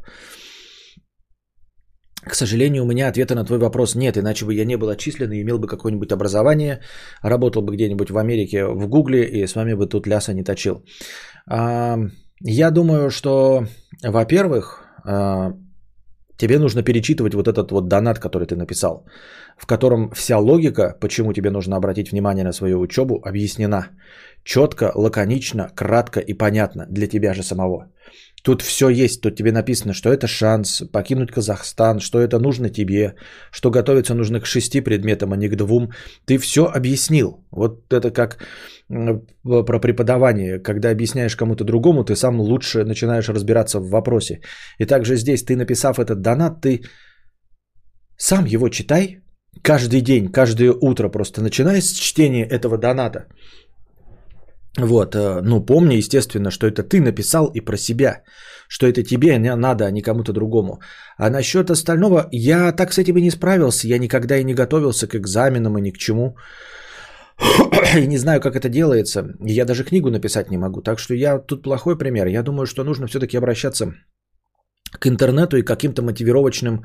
[2.22, 5.32] К сожалению, у меня ответа на твой вопрос нет, иначе бы я не был отчислен
[5.32, 6.80] и имел бы какое-нибудь образование,
[7.22, 10.84] работал бы где-нибудь в Америке, в Гугле, и с вами бы тут ляса не точил.
[12.40, 13.66] Я думаю, что,
[14.02, 15.52] во-первых, а,
[16.38, 19.04] Тебе нужно перечитывать вот этот вот донат, который ты написал,
[19.56, 23.88] в котором вся логика, почему тебе нужно обратить внимание на свою учебу, объяснена.
[24.44, 27.90] Четко, лаконично, кратко и понятно для тебя же самого.
[28.44, 33.14] Тут все есть, тут тебе написано, что это шанс покинуть Казахстан, что это нужно тебе,
[33.50, 35.90] что готовиться нужно к шести предметам, а не к двум.
[36.24, 37.44] Ты все объяснил.
[37.50, 38.38] Вот это как
[38.88, 40.60] про преподавание.
[40.60, 44.40] Когда объясняешь кому-то другому, ты сам лучше начинаешь разбираться в вопросе.
[44.78, 46.82] И также здесь, ты написав этот донат, ты
[48.16, 49.20] сам его читай
[49.62, 53.26] каждый день, каждое утро просто начиная с чтения этого доната.
[54.78, 58.22] Вот, э, ну помни, естественно, что это ты написал и про себя,
[58.68, 60.80] что это тебе надо, а не кому-то другому.
[61.18, 65.08] А насчет остального, я так с этим и не справился, я никогда и не готовился
[65.08, 66.36] к экзаменам и ни к чему.
[67.96, 69.24] И не знаю, как это делается.
[69.40, 70.82] Я даже книгу написать не могу.
[70.82, 72.26] Так что я тут плохой пример.
[72.26, 73.94] Я думаю, что нужно все-таки обращаться
[75.00, 76.84] к интернету и каким-то мотивировочным,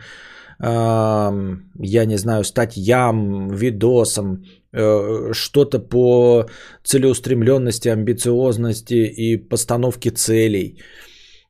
[0.59, 6.47] э, я не знаю, статьям, видосам, что-то по
[6.83, 10.79] целеустремленности, амбициозности и постановке целей.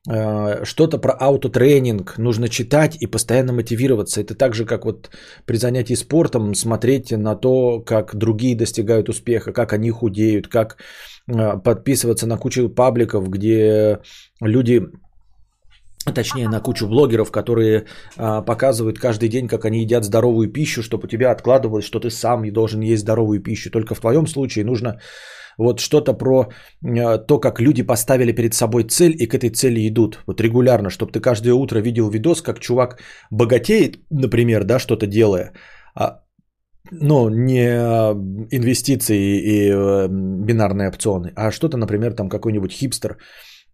[0.06, 4.20] Э, что-то про аутотренинг нужно читать и постоянно мотивироваться.
[4.20, 5.10] Это так же, как вот
[5.46, 10.76] при занятии спортом смотреть на то, как другие достигают успеха, как они худеют, как
[11.26, 14.00] э, подписываться на кучу пабликов, где
[14.40, 14.82] люди
[16.12, 17.86] точнее на кучу блогеров, которые
[18.16, 22.10] а, показывают каждый день, как они едят здоровую пищу, чтобы у тебя откладывалось, что ты
[22.10, 23.70] сам и должен есть здоровую пищу.
[23.70, 25.00] Только в твоем случае нужно
[25.58, 26.48] вот что-то про
[26.82, 30.22] а, то, как люди поставили перед собой цель и к этой цели идут.
[30.26, 33.00] Вот регулярно, чтобы ты каждое утро видел видос, как чувак
[33.30, 35.52] богатеет, например, да, что-то делая,
[35.94, 36.20] а,
[36.90, 37.66] ну, не
[38.50, 43.16] инвестиции и э, бинарные опционы, а что-то, например, там какой-нибудь хипстер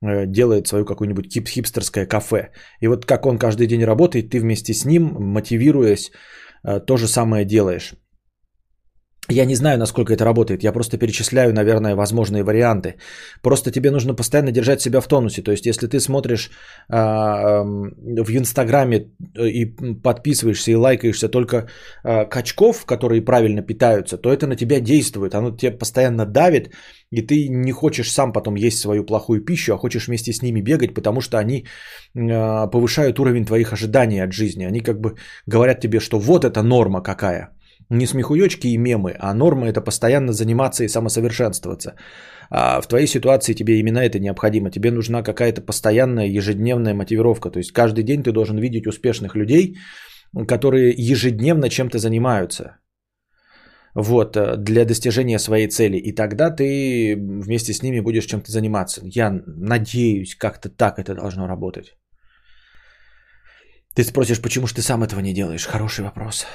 [0.02, 2.50] делает свою какую-нибудь хип хипстерское кафе.
[2.80, 6.10] И вот как он каждый день работает, ты вместе с ним, мотивируясь,
[6.64, 7.94] э, то же самое делаешь.
[9.30, 10.64] Я не знаю, насколько это работает.
[10.64, 12.94] Я просто перечисляю, наверное, возможные варианты.
[13.42, 15.42] Просто тебе нужно постоянно держать себя в тонусе.
[15.42, 16.50] То есть, если ты смотришь
[16.88, 19.66] э, в Инстаграме э, и
[20.02, 21.68] подписываешься и лайкаешься только
[22.04, 25.34] э, качков, которые правильно питаются, то это на тебя действует.
[25.34, 26.70] Оно тебе постоянно давит,
[27.12, 30.60] и ты не хочешь сам потом есть свою плохую пищу, а хочешь вместе с ними
[30.60, 31.66] бегать, потому что они
[32.14, 34.64] э, повышают уровень твоих ожиданий от жизни.
[34.64, 35.16] Они как бы
[35.46, 37.50] говорят тебе, что вот это норма какая
[37.90, 41.94] не смехуёчки и мемы, а норма это постоянно заниматься и самосовершенствоваться.
[42.50, 44.70] А в твоей ситуации тебе именно это необходимо.
[44.70, 47.50] Тебе нужна какая-то постоянная ежедневная мотивировка.
[47.50, 49.76] То есть каждый день ты должен видеть успешных людей,
[50.48, 52.76] которые ежедневно чем-то занимаются.
[53.94, 55.96] Вот, э, для достижения своей цели.
[55.96, 59.00] И тогда ты вместе с ними будешь чем-то заниматься.
[59.04, 61.96] Я надеюсь, как-то так это должно работать.
[63.94, 65.66] Ты спросишь, почему же ты сам этого не делаешь?
[65.66, 66.46] Хороший вопрос.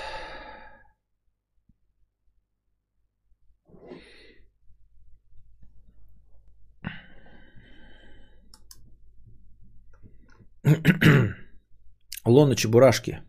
[12.26, 13.20] Лона Чебурашки.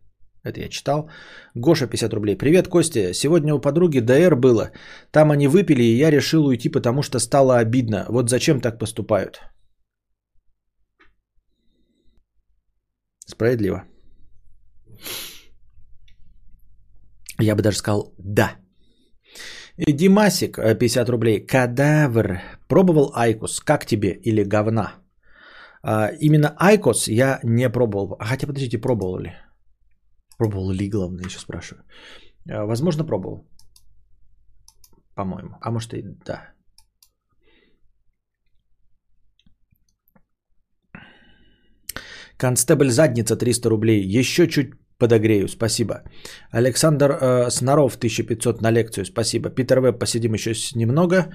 [0.45, 1.11] Это я читал.
[1.55, 2.37] Гоша 50 рублей.
[2.37, 3.13] Привет, Костя.
[3.13, 4.71] Сегодня у подруги ДР было.
[5.11, 8.07] Там они выпили, и я решил уйти, потому что стало обидно.
[8.09, 9.41] Вот зачем так поступают?
[13.27, 13.85] Справедливо.
[17.41, 18.57] Я бы даже сказал «да».
[19.77, 21.47] Димасик, 50 рублей.
[21.47, 22.41] Кадавр.
[22.69, 23.61] Пробовал Айкус.
[23.61, 24.13] Как тебе?
[24.25, 25.06] Или говна?
[25.89, 28.17] А, именно IQOS я не пробовал.
[28.21, 29.33] Хотя, подождите, пробовал ли?
[30.39, 31.85] Пробовал ли, главное, еще спрашиваю.
[32.51, 33.49] А, возможно, пробовал.
[35.15, 35.57] По-моему.
[35.61, 36.53] А может и да.
[42.37, 44.19] Констебль задница 300 рублей.
[44.21, 45.49] Еще чуть подогрею.
[45.49, 46.03] Спасибо.
[46.51, 49.05] Александр э, Снаров 1500 на лекцию.
[49.05, 49.51] Спасибо.
[49.51, 51.33] Питер Веб посидим еще немного.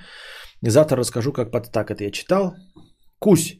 [0.61, 2.53] Завтра расскажу, как под так это я читал.
[3.19, 3.59] Кусь.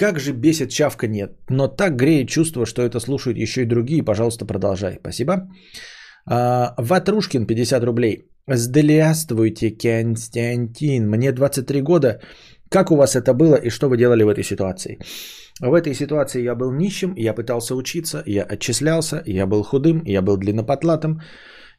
[0.00, 4.02] Как же бесит чавка нет, но так греет чувство, что это слушают еще и другие.
[4.02, 4.96] Пожалуйста, продолжай.
[5.00, 5.32] Спасибо.
[6.26, 8.30] А, Ватрушкин, 50 рублей.
[8.46, 11.06] Здравствуйте, Константин.
[11.06, 12.20] Мне 23 года.
[12.70, 14.98] Как у вас это было и что вы делали в этой ситуации?
[15.60, 20.22] В этой ситуации я был нищим, я пытался учиться, я отчислялся, я был худым, я
[20.22, 21.20] был длиннопотлатым.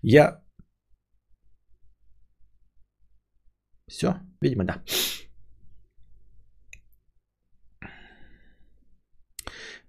[0.04, 0.44] Я...
[3.88, 4.76] Все, видимо, да.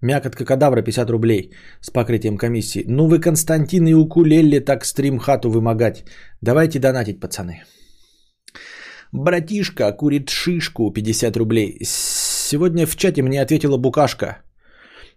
[0.03, 2.83] Мякотка кадавра 50 рублей с покрытием комиссии.
[2.87, 6.03] Ну вы, Константин и укулеле так стрим хату вымогать.
[6.41, 7.63] Давайте донатить, пацаны.
[9.13, 11.79] Братишка курит шишку 50 рублей.
[11.85, 14.43] Сегодня в чате мне ответила букашка.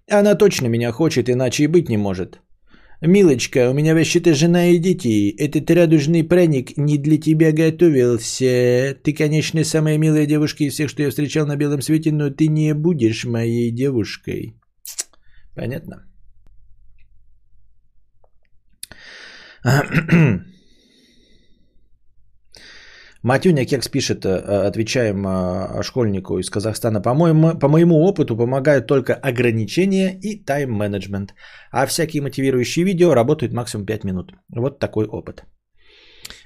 [0.08, 2.38] Она точно меня хочет, иначе и быть не может.
[3.00, 5.34] Милочка, у меня вообще-то жена и дети.
[5.36, 8.96] Этот радужный праздник не для тебя готовился.
[9.02, 12.46] Ты, конечно, самая милая девушка из всех, что я встречал на белом свете, но ты
[12.46, 14.54] не будешь моей девушкой.
[15.56, 15.96] Понятно?
[23.22, 27.02] Матюня Кекс пишет, э, отвечаем э, школьнику из Казахстана.
[27.02, 31.34] По моему, по моему опыту помогают только ограничения и тайм-менеджмент.
[31.72, 34.32] А всякие мотивирующие видео работают максимум 5 минут.
[34.56, 35.44] Вот такой опыт.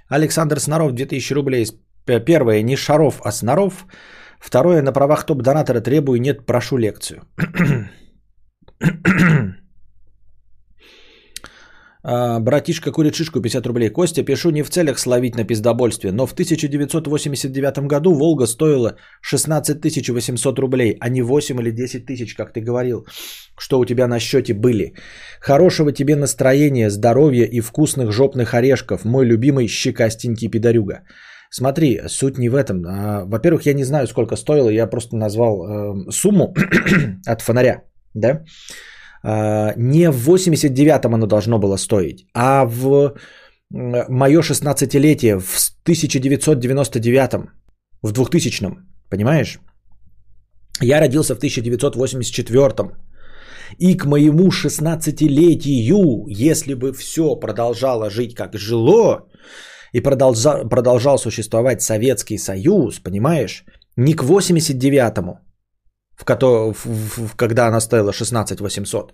[0.09, 1.67] Александр Снаров, 2000 рублей.
[2.07, 3.87] Первое, не Шаров, а Снаров.
[4.41, 7.21] Второе, на правах топ-донатора требую, нет, прошу лекцию.
[12.03, 13.91] А, братишка курит шишку 50 рублей.
[13.91, 20.09] Костя, пишу не в целях словить на пиздобольстве, но в 1989 году Волга стоила 16
[20.09, 23.07] 800 рублей, а не 8 или 10 тысяч, как ты говорил,
[23.59, 24.95] что у тебя на счете были.
[25.41, 31.03] Хорошего тебе настроения, здоровья и вкусных жопных орешков, мой любимый щекастенький пидорюга.
[31.53, 32.85] Смотри, суть не в этом.
[32.87, 36.55] А, во-первых, я не знаю, сколько стоило, я просто назвал э, сумму
[37.27, 37.83] от фонаря,
[38.15, 38.45] да?
[39.23, 43.15] А, не в 89-м оно должно было стоить, а в
[43.71, 45.57] мое 16-летие в
[45.87, 47.51] 1999-м,
[48.03, 48.79] в 2000-м,
[49.11, 49.59] понимаешь?
[50.83, 52.93] Я родился в 1984-м.
[53.79, 59.29] И к моему 16-летию, если бы все продолжало жить как жило,
[59.93, 63.65] и продолжал, продолжал существовать Советский Союз, понимаешь,
[63.97, 65.39] не к 89-му,
[66.21, 66.25] в
[66.73, 69.13] в, в, когда она стоила 16 800.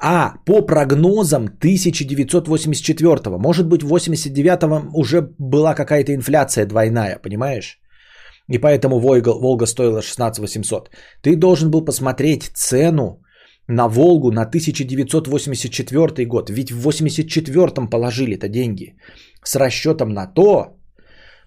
[0.00, 7.80] А по прогнозам 1984, может быть в 89 уже была какая-то инфляция двойная, понимаешь?
[8.48, 10.90] И поэтому Волга, Волга стоила 16 800.
[11.22, 13.22] Ты должен был посмотреть цену
[13.68, 16.50] на Волгу на 1984 год.
[16.50, 18.96] Ведь в 84 положили это деньги.
[19.44, 20.78] С расчетом на то,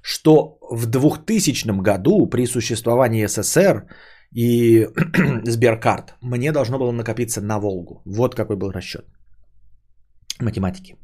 [0.02, 3.86] что в 2000 году при существовании СССР
[4.36, 4.88] и
[5.46, 8.02] Сберкарт, мне должно было накопиться на Волгу.
[8.06, 9.06] Вот какой был расчет.
[10.40, 10.96] Математики.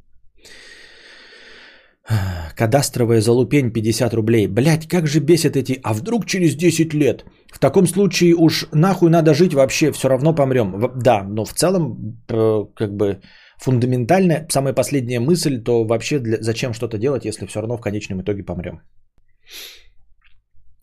[2.55, 4.47] Кадастровая залупень 50 рублей.
[4.47, 7.25] Блять, как же бесит эти, а вдруг через 10 лет?
[7.53, 10.91] В таком случае уж нахуй надо жить вообще, все равно помрем.
[10.95, 13.19] Да, но в целом, э, как бы,
[13.59, 18.21] фундаментальная, самая последняя мысль, то вообще для, зачем что-то делать, если все равно в конечном
[18.21, 18.79] итоге помрем.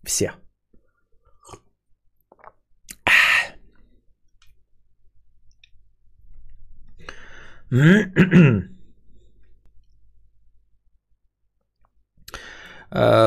[0.07, 0.33] Все.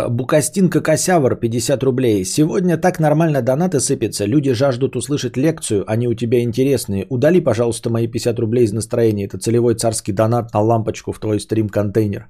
[0.09, 2.23] Букастинка Косявр, 50 рублей.
[2.23, 4.25] Сегодня так нормально донаты сыпятся.
[4.25, 7.05] Люди жаждут услышать лекцию, они у тебя интересные.
[7.09, 9.25] Удали, пожалуйста, мои 50 рублей из настроения.
[9.25, 12.27] Это целевой царский донат на лампочку в твой стрим-контейнер.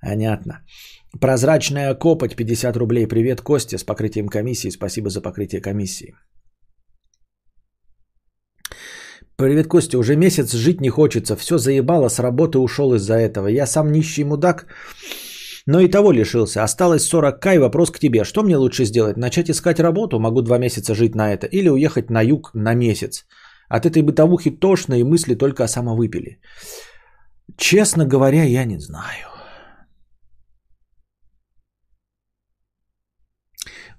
[0.00, 0.64] Понятно.
[1.20, 3.06] Прозрачная копоть, 50 рублей.
[3.06, 4.70] Привет, Костя, с покрытием комиссии.
[4.70, 6.14] Спасибо за покрытие комиссии.
[9.40, 9.98] Привет, Костя.
[9.98, 11.36] Уже месяц жить не хочется.
[11.36, 13.46] Все заебало, с работы ушел из-за этого.
[13.46, 14.66] Я сам нищий мудак,
[15.66, 16.64] но и того лишился.
[16.64, 18.24] Осталось 40к и вопрос к тебе.
[18.24, 19.16] Что мне лучше сделать?
[19.16, 20.18] Начать искать работу?
[20.18, 21.46] Могу два месяца жить на это.
[21.46, 23.26] Или уехать на юг на месяц?
[23.68, 26.40] От этой бытовухи тошно и мысли только о самовыпиле.
[27.56, 29.28] Честно говоря, я не знаю.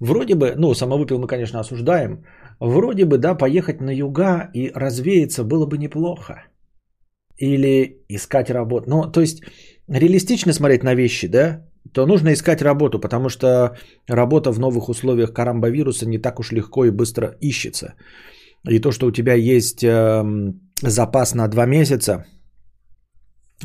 [0.00, 2.24] Вроде бы, ну, самовыпил мы, конечно, осуждаем,
[2.60, 6.44] Вроде бы, да, поехать на юга и развеяться было бы неплохо.
[7.38, 8.90] Или искать работу.
[8.90, 9.42] Ну, то есть,
[9.88, 13.76] реалистично смотреть на вещи, да, то нужно искать работу, потому что
[14.08, 17.94] работа в новых условиях карамбовируса не так уж легко и быстро ищется.
[18.68, 20.22] И то, что у тебя есть э,
[20.82, 22.26] запас на два месяца,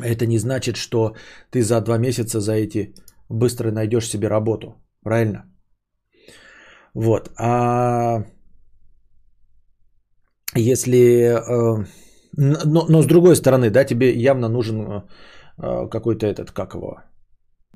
[0.02, 1.16] это не значит, что
[1.52, 2.94] ты за два месяца за эти
[3.30, 4.76] быстро найдешь себе работу.
[5.04, 5.44] Правильно?
[6.94, 7.30] Вот.
[7.38, 8.24] А
[10.56, 10.98] если...
[10.98, 11.86] Э,
[12.38, 15.02] но, но с другой стороны, да, тебе явно нужен э,
[15.90, 16.98] какой-то этот, как его,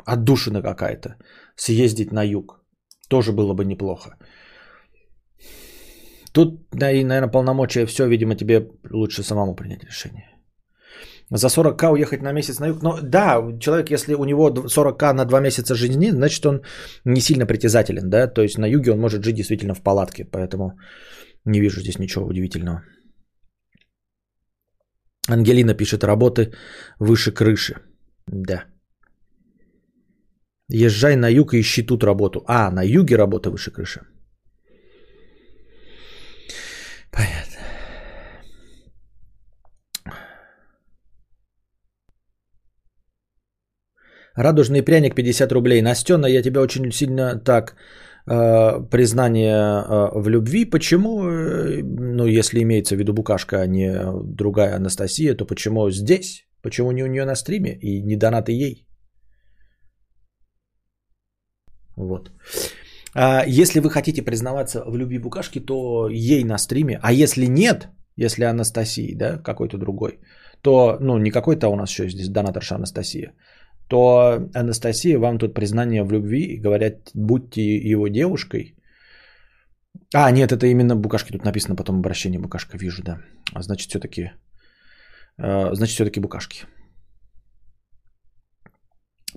[0.05, 1.15] отдушина какая-то,
[1.55, 2.61] съездить на юг.
[3.09, 4.17] Тоже было бы неплохо.
[6.31, 10.29] Тут, да, и, наверное, полномочия все, видимо, тебе лучше самому принять решение.
[11.31, 12.81] За 40к уехать на месяц на юг.
[12.81, 16.61] Но да, человек, если у него 40к на 2 месяца жизни, значит, он
[17.05, 20.73] не сильно притязателен, да, то есть на юге он может жить действительно в палатке, поэтому
[21.45, 22.83] не вижу здесь ничего удивительного.
[25.29, 26.53] Ангелина пишет, работы
[26.99, 27.75] выше крыши.
[28.27, 28.65] Да.
[30.69, 32.43] Езжай на юг и ищи тут работу.
[32.47, 34.01] А, на юге работа выше крыши.
[37.11, 37.59] Понятно.
[44.35, 45.81] Радужный пряник 50 рублей.
[45.81, 47.75] Настена, я тебя очень сильно так
[48.25, 50.65] признание э, в любви.
[50.65, 53.91] Почему, э, ну, если имеется в виду букашка, а не
[54.23, 56.45] другая Анастасия, то почему здесь?
[56.61, 58.87] Почему не у нее на стриме и не донаты ей?
[61.95, 62.31] Вот.
[63.13, 66.99] А если вы хотите признаваться в любви букашки, то ей на стриме.
[67.01, 70.19] А если нет, если Анастасии, да, какой-то другой,
[70.61, 73.33] то, ну, не какой-то у нас еще здесь донаторша Анастасия,
[73.89, 77.61] то Анастасия вам тут признание в любви и говорят, будьте
[77.91, 78.75] его девушкой.
[80.13, 83.17] А, нет, это именно букашки, тут написано потом обращение букашка, вижу, да.
[83.53, 84.31] А значит, все-таки,
[85.37, 86.65] э, значит, все-таки букашки.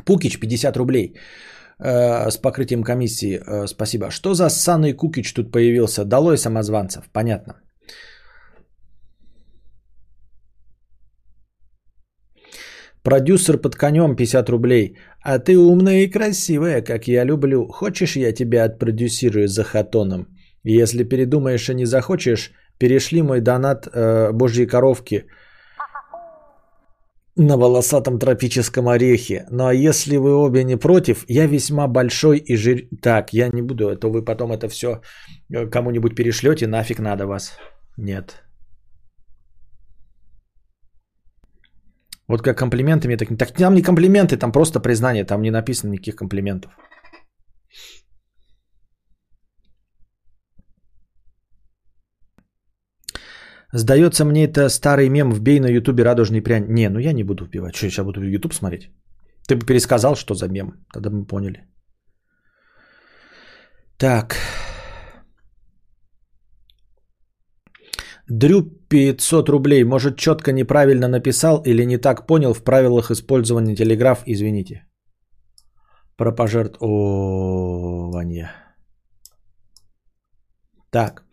[0.04, 1.14] Пукич, 50 рублей
[1.78, 3.40] э, с покрытием комиссии.
[3.46, 4.10] Э, спасибо.
[4.10, 6.04] Что за ссаный Кукич тут появился?
[6.04, 7.08] Долой самозванцев.
[7.12, 7.61] Понятно.
[13.02, 14.96] Продюсер под конем 50 рублей.
[15.22, 17.68] А ты умная и красивая, как я люблю.
[17.68, 20.26] Хочешь, я тебя отпродюсирую за хатоном?
[20.64, 25.26] Если передумаешь и не захочешь, перешли мой донат э, божьей коровки
[27.36, 29.46] на волосатом тропическом орехе.
[29.50, 32.88] Ну а если вы обе не против, я весьма большой и жир...
[33.00, 35.00] Так, я не буду, а то вы потом это все
[35.50, 37.58] э, кому-нибудь перешлете, нафиг надо вас.
[37.96, 38.44] Нет.
[42.28, 46.16] Вот как комплиментами, так, так там не комплименты, там просто признание, там не написано никаких
[46.16, 46.72] комплиментов.
[53.74, 56.66] Сдается мне это старый мем «Вбей на ютубе радужный прянь».
[56.68, 57.74] Не, ну я не буду вбивать.
[57.74, 58.90] Что, я сейчас буду ютуб смотреть?
[59.48, 60.84] Ты бы пересказал, что за мем.
[60.92, 61.64] Тогда мы поняли.
[63.96, 64.36] Так.
[68.32, 69.84] Дрю 500 рублей.
[69.84, 74.22] Может, четко неправильно написал или не так понял в правилах использования телеграф.
[74.26, 74.86] Извините.
[76.16, 78.50] Про пожертвование.
[80.90, 81.24] Так.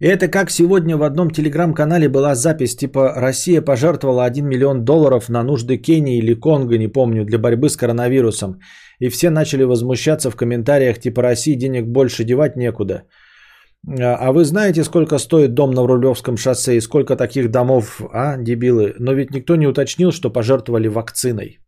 [0.00, 5.42] Это как сегодня в одном телеграм-канале была запись, типа Россия пожертвовала 1 миллион долларов на
[5.42, 8.60] нужды Кении или Конго, не помню, для борьбы с коронавирусом.
[9.00, 13.02] И все начали возмущаться в комментариях, типа России денег больше девать некуда.
[13.86, 18.94] А вы знаете, сколько стоит дом на Рублевском шоссе и сколько таких домов, а, дебилы?
[18.98, 21.58] Но ведь никто не уточнил, что пожертвовали вакциной.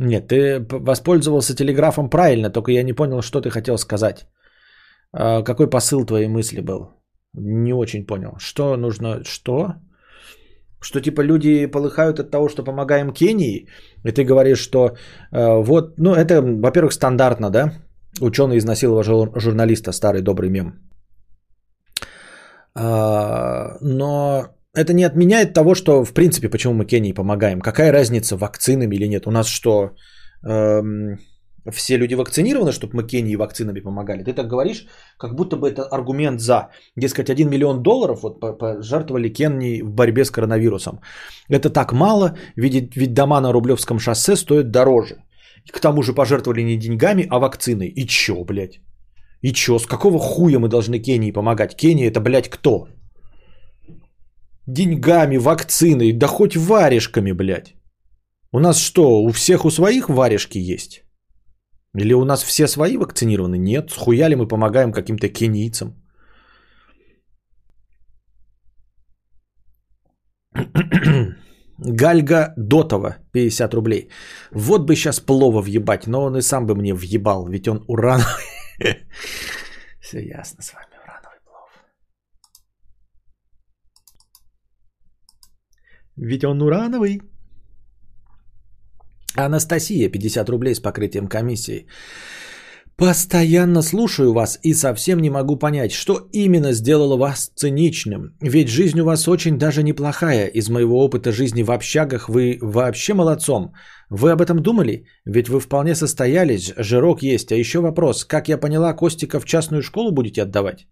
[0.00, 4.26] Нет, ты воспользовался телеграфом правильно, только я не понял, что ты хотел сказать.
[5.12, 6.90] А, какой посыл твоей мысли был?
[7.34, 8.36] Не очень понял.
[8.38, 9.24] Что нужно?
[9.24, 9.74] Что?
[10.80, 13.68] Что типа люди полыхают от того, что помогаем Кении,
[14.04, 14.96] и ты говоришь, что
[15.32, 17.72] э, вот, ну это, во-первых, стандартно, да?
[18.20, 20.74] Ученый изнасиловал журналиста, старый добрый мем.
[22.76, 27.60] Э, но это не отменяет того, что, в принципе, почему мы Кении помогаем.
[27.60, 29.26] Какая разница, вакцинами или нет?
[29.26, 29.90] У нас что,
[30.44, 31.18] эм,
[31.70, 34.24] все люди вакцинированы, чтобы мы Кении вакцинами помогали?
[34.24, 34.86] Ты так говоришь,
[35.18, 36.68] как будто бы это аргумент за.
[36.96, 41.00] Дескать, 1 миллион долларов вот пожертвовали Кении в борьбе с коронавирусом.
[41.48, 45.16] Это так мало, ведь, ведь дома на Рублевском шоссе стоят дороже.
[45.72, 47.88] К тому же пожертвовали не деньгами, а вакциной.
[47.88, 48.80] И чё, блядь?
[49.42, 51.76] И чё, с какого хуя мы должны Кении помогать?
[51.76, 52.88] Кения это, блядь, кто?
[54.68, 57.74] деньгами, вакциной, да хоть варежками, блядь.
[58.52, 61.04] У нас что, у всех у своих варежки есть?
[61.96, 63.58] Или у нас все свои вакцинированы?
[63.58, 65.94] Нет, схуяли мы помогаем каким-то кенийцам.
[71.78, 74.10] Гальга Дотова, 50 рублей.
[74.50, 78.44] Вот бы сейчас плова въебать, но он и сам бы мне въебал, ведь он урановый.
[80.00, 80.88] Все ясно с вами.
[86.18, 87.20] Ведь он урановый.
[89.46, 91.86] Анастасия, 50 рублей с покрытием комиссии.
[92.96, 98.34] Постоянно слушаю вас и совсем не могу понять, что именно сделало вас циничным.
[98.40, 100.46] Ведь жизнь у вас очень даже неплохая.
[100.46, 103.72] Из моего опыта жизни в общагах вы вообще молодцом.
[104.10, 105.06] Вы об этом думали?
[105.24, 107.52] Ведь вы вполне состоялись, жирок есть.
[107.52, 110.88] А еще вопрос, как я поняла, Костика в частную школу будете отдавать?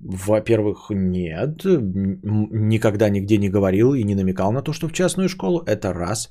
[0.00, 5.62] Во-первых, нет, никогда нигде не говорил и не намекал на то, что в частную школу.
[5.66, 6.28] Это раз.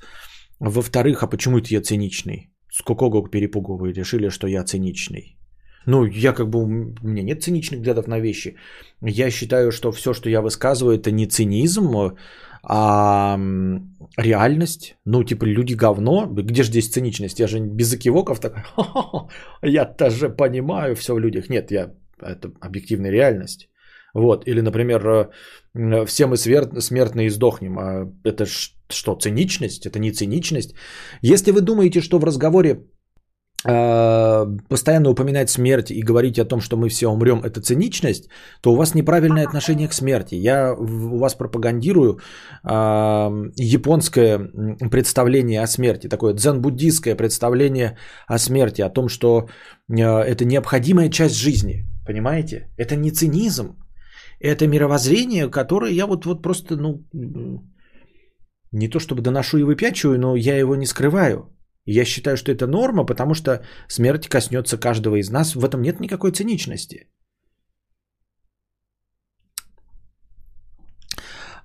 [0.59, 2.49] Во-вторых, а почему это я циничный?
[2.72, 5.38] С какого перепугу вы решили, что я циничный?
[5.85, 8.56] Ну, я как бы, у меня нет циничных взглядов на вещи.
[9.01, 12.15] Я считаю, что все, что я высказываю, это не цинизм,
[12.65, 13.38] а
[14.17, 14.95] реальность.
[15.06, 16.27] Ну, типа, люди говно.
[16.27, 17.40] Где же здесь циничность?
[17.40, 18.64] Я же без экивоков такой,
[19.61, 21.49] я тоже понимаю все в людях.
[21.49, 21.91] Нет, я
[22.22, 23.69] это объективная реальность.
[24.14, 24.48] Вот.
[24.48, 25.30] Или, например,
[25.75, 27.80] э, все мы смертные сдохнем.
[27.80, 28.45] А это
[28.94, 29.86] что, циничность?
[29.86, 30.76] Это не циничность.
[31.22, 32.86] Если вы думаете, что в разговоре
[33.66, 38.30] э, постоянно упоминать смерть и говорить о том, что мы все умрем, это циничность,
[38.62, 40.36] то у вас неправильное отношение к смерти.
[40.36, 42.20] Я у вас пропагандирую
[42.64, 42.70] э,
[43.56, 44.40] японское
[44.92, 47.98] представление о смерти, такое дзен-буддийское представление
[48.28, 49.48] о смерти, о том, что
[49.90, 51.86] это необходимая часть жизни.
[52.06, 52.70] Понимаете?
[52.78, 53.78] Это не цинизм,
[54.44, 57.06] это мировоззрение, которое я вот, вот просто, ну,
[58.74, 61.50] не то чтобы доношу и выпячиваю, но я его не скрываю.
[61.85, 65.56] Я считаю, что это норма, потому что смерть коснется каждого из нас.
[65.56, 67.08] В этом нет никакой циничности.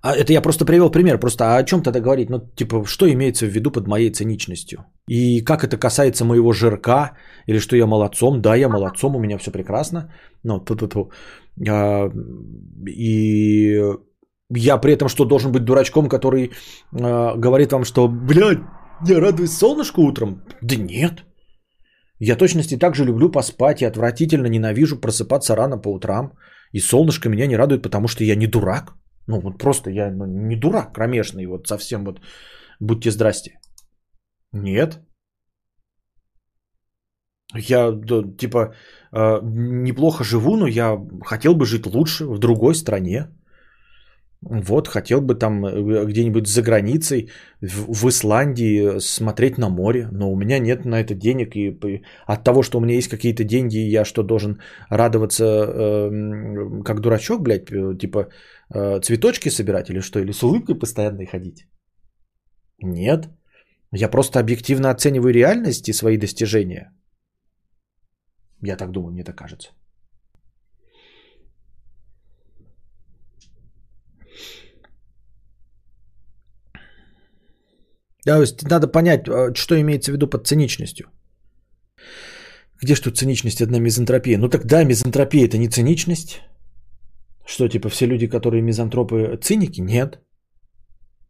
[0.01, 1.19] А это я просто привел пример.
[1.19, 2.31] Просто а о чем тогда говорить?
[2.31, 4.78] Ну, типа, что имеется в виду под моей циничностью?
[5.09, 7.17] И как это касается моего жирка?
[7.47, 8.41] Или что я молодцом?
[8.41, 10.12] Да, я молодцом, у меня все прекрасно.
[10.45, 11.11] Ну, ту -ту -ту.
[11.69, 12.11] А,
[12.87, 13.81] и
[14.51, 16.52] я при этом что, должен быть дурачком, который
[16.93, 18.60] а, говорит вам, что, блядь,
[19.07, 20.43] я радуюсь солнышку утром?
[20.62, 21.25] Да нет.
[22.20, 26.33] Я точности так же люблю поспать и отвратительно ненавижу просыпаться рано по утрам.
[26.73, 28.94] И солнышко меня не радует, потому что я не дурак.
[29.27, 32.20] Ну, вот просто я ну, не дурак кромешный, вот совсем вот
[32.81, 33.59] будьте здрасте.
[34.52, 35.01] Нет.
[37.55, 38.75] Я, да, типа,
[39.12, 43.28] э, неплохо живу, но я хотел бы жить лучше в другой стране.
[44.41, 50.36] Вот, хотел бы там э, где-нибудь за границей, в, Исландии смотреть на море, но у
[50.36, 51.76] меня нет на это денег, и
[52.26, 54.60] от того, что у меня есть какие-то деньги, я что, должен
[54.91, 58.28] радоваться э, как дурачок, блядь, э, типа
[58.73, 61.67] э, цветочки собирать или что, или с улыбкой постоянно ходить?
[62.81, 63.28] Нет.
[63.92, 66.92] Я просто объективно оцениваю реальность и свои достижения.
[68.62, 69.70] Я так думаю, мне так кажется.
[78.29, 81.07] То есть надо понять, а, что имеется в виду под циничностью.
[82.83, 84.39] Где ж тут циничность, одна мизантропия?
[84.39, 86.43] Ну так да, мизантропия это не циничность.
[87.47, 89.81] Что, типа все люди, которые мизантропы, циники?
[89.81, 90.19] Нет.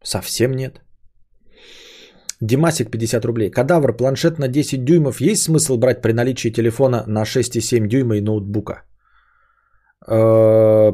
[0.03, 0.81] Совсем нет.
[2.41, 3.49] Димасик 50 рублей.
[3.49, 5.21] Кадавр, планшет на 10 дюймов.
[5.21, 8.83] Есть смысл брать при наличии телефона на 6,7 дюйма и ноутбука?
[10.05, 10.91] Э,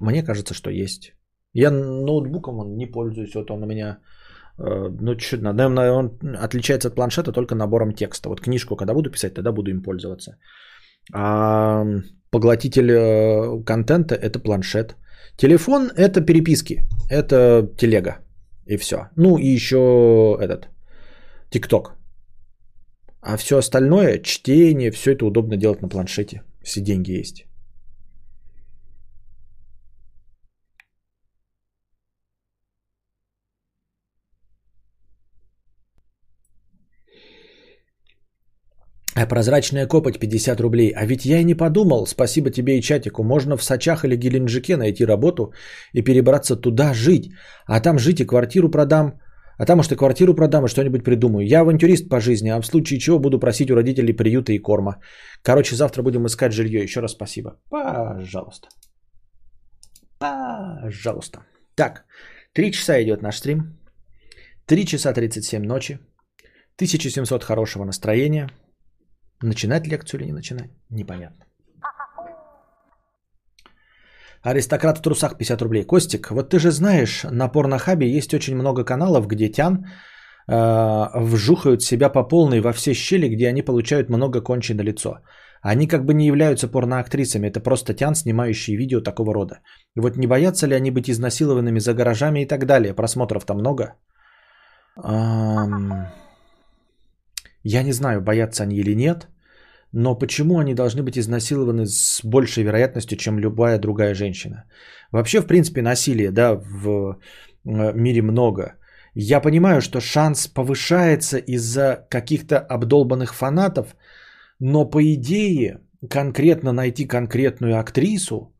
[0.00, 1.17] мне кажется, что есть.
[1.54, 3.98] Я ноутбуком он не пользуюсь, вот он у меня,
[4.58, 8.28] э, ну, чуть наверное, он отличается от планшета только набором текста.
[8.28, 10.36] Вот книжку, когда буду писать, тогда буду им пользоваться.
[11.12, 11.84] А
[12.30, 14.96] поглотитель э, контента– это планшет.
[15.36, 18.18] Телефон– это переписки, это телега
[18.66, 19.08] и все.
[19.16, 19.76] Ну и еще
[20.40, 20.68] этот,
[21.50, 21.94] ТикТок.
[23.20, 27.47] А все остальное, чтение, все это удобно делать на планшете, если деньги есть.
[39.20, 40.92] А прозрачная копоть 50 рублей.
[40.96, 44.76] А ведь я и не подумал, спасибо тебе и чатику, можно в Сачах или Геленджике
[44.76, 45.52] найти работу
[45.92, 47.32] и перебраться туда жить.
[47.66, 49.20] А там жить и квартиру продам.
[49.58, 51.48] А там может и квартиру продам и что-нибудь придумаю.
[51.48, 55.00] Я авантюрист по жизни, а в случае чего буду просить у родителей приюта и корма.
[55.42, 56.82] Короче, завтра будем искать жилье.
[56.82, 57.50] Еще раз спасибо.
[57.70, 58.68] Пожалуйста.
[60.20, 61.40] Пожалуйста.
[61.74, 62.04] Так,
[62.52, 63.78] три часа идет наш стрим.
[64.66, 65.98] Три часа 37 ночи.
[66.76, 68.48] 1700 хорошего настроения.
[69.42, 70.70] Начинать лекцию или не начинать?
[70.90, 71.44] Непонятно.
[74.42, 75.84] Аристократ в трусах 50 рублей.
[75.84, 79.86] Костик, вот ты же знаешь, на порнохабе есть очень много каналов, где тян
[80.48, 85.20] э, вжухают себя по полной во все щели, где они получают много кончи на лицо.
[85.60, 89.60] Они как бы не являются порноактрисами, это просто тян, снимающий видео такого рода.
[89.96, 92.94] И вот не боятся ли они быть изнасилованными за гаражами и так далее?
[92.94, 93.94] Просмотров-то много.
[95.04, 96.06] Эм...
[97.62, 99.28] Я не знаю, боятся они или нет,
[99.92, 104.64] но почему они должны быть изнасилованы с большей вероятностью, чем любая другая женщина?
[105.12, 107.18] Вообще, в принципе, насилия да, в
[107.64, 108.74] э, мире много.
[109.14, 113.96] Я понимаю, что шанс повышается из-за каких-то обдолбанных фанатов,
[114.60, 115.80] но по идее
[116.10, 118.54] конкретно найти конкретную актрису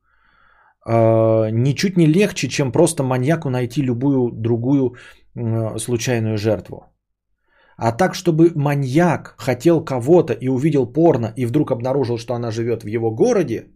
[0.87, 4.97] э, ничуть не легче, чем просто маньяку найти любую другую
[5.35, 6.88] э, случайную жертву.
[7.81, 12.83] А так, чтобы маньяк хотел кого-то и увидел порно, и вдруг обнаружил, что она живет
[12.83, 13.71] в его городе,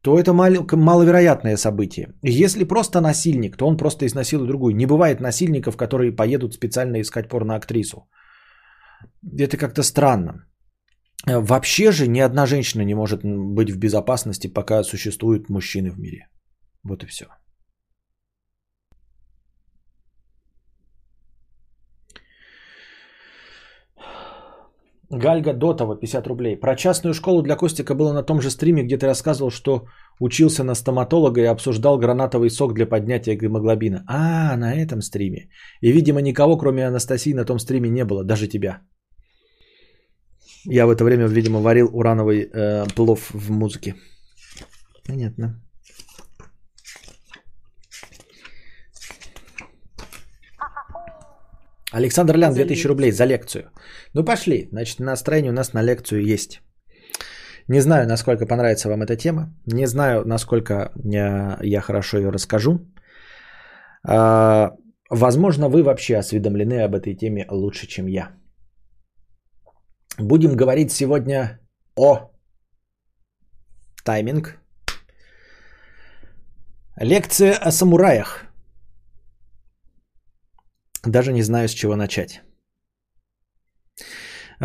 [0.00, 2.14] то это мал- маловероятное событие.
[2.22, 4.76] Если просто насильник, то он просто изнасилует другую.
[4.76, 8.08] Не бывает насильников, которые поедут специально искать порноактрису.
[9.38, 10.46] Это как-то странно.
[11.26, 16.28] Вообще же ни одна женщина не может быть в безопасности, пока существуют мужчины в мире.
[16.84, 17.24] Вот и все.
[25.10, 26.56] Гальга Дотова, 50 рублей.
[26.56, 29.86] Про частную школу для Костика было на том же стриме, где ты рассказывал, что
[30.20, 34.04] учился на стоматолога и обсуждал гранатовый сок для поднятия гемоглобина.
[34.08, 35.48] А, на этом стриме.
[35.80, 38.80] И, видимо, никого, кроме Анастасии, на том стриме не было, даже тебя.
[40.66, 43.94] Я в это время, видимо, варил урановый э, плов в музыке.
[45.06, 45.60] Понятно.
[51.92, 53.70] Александр Лян, 2000 рублей за лекцию.
[54.14, 56.60] Ну пошли, значит, настроение у нас на лекцию есть.
[57.68, 59.48] Не знаю, насколько понравится вам эта тема.
[59.66, 62.78] Не знаю, насколько я, я хорошо ее расскажу.
[64.06, 64.70] А,
[65.10, 68.30] возможно, вы вообще осведомлены об этой теме лучше, чем я.
[70.18, 71.58] Будем говорить сегодня
[71.96, 72.30] о
[74.04, 74.58] тайминг.
[77.00, 78.44] Лекция о самураях.
[81.02, 82.43] Даже не знаю, с чего начать.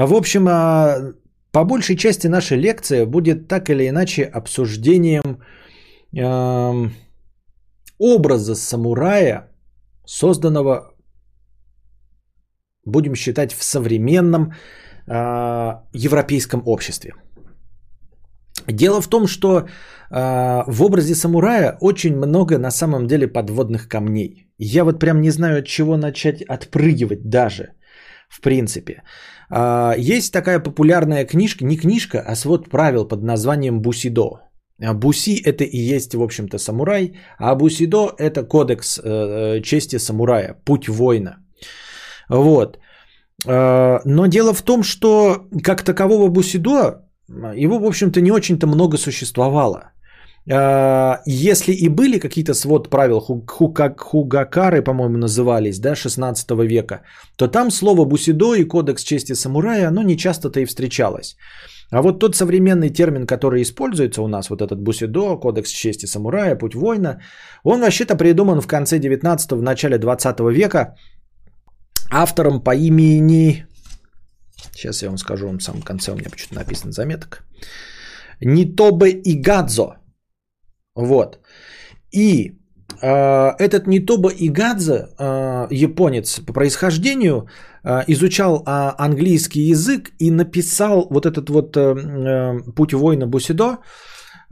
[0.07, 1.13] В общем, а,
[1.51, 5.41] по большей части наша лекция будет так или иначе обсуждением
[6.15, 6.93] эм,
[7.97, 9.51] образа самурая,
[10.05, 10.93] созданного,
[12.85, 14.53] будем считать, в современном
[15.07, 15.13] э,
[15.93, 17.13] европейском обществе.
[18.67, 19.65] Дело в том, что э,
[20.67, 24.47] в образе самурая очень много на самом деле подводных камней.
[24.57, 27.73] Я вот прям не знаю, от чего начать отпрыгивать даже,
[28.29, 29.03] в принципе.
[29.49, 34.41] А, Есть такая популярная книжка, не книжка, а свод правил под названием Бусидо.
[34.81, 39.97] А Буси это и есть, в общем-то, самурай, а Бусидо это кодекс э, э, чести
[39.97, 41.37] самурая, путь воина.
[42.29, 42.79] Вот.
[43.47, 47.05] А, Но дело в том, что как такового Бусидо,
[47.55, 49.91] его, в общем-то, не очень-то много существовало.
[50.51, 57.01] А, Если и были какие-то свод правил, хугакары, по-моему, назывались, да, 16 века,
[57.37, 61.35] то там слово бусидо и кодекс чести самурая, оно не часто-то и встречалось.
[61.91, 66.55] А вот тот современный термин, который используется у нас, вот этот бусидо, кодекс чести самурая,
[66.55, 67.21] путь воина,
[67.63, 70.95] он вообще-то придуман в конце 19 в начале 20 века
[72.11, 73.65] автором по имени...
[74.73, 77.43] Сейчас я вам скажу, он в самом конце у меня почему-то написан заметок.
[78.41, 79.99] Нитобе Игадзо.
[80.99, 81.39] Вот.
[82.11, 82.51] И
[83.01, 87.47] э, этот Нитоба Игадзе, э, японец по происхождению,
[87.83, 93.77] э, изучал э, английский язык и написал вот этот вот э, э, путь воина Бусидо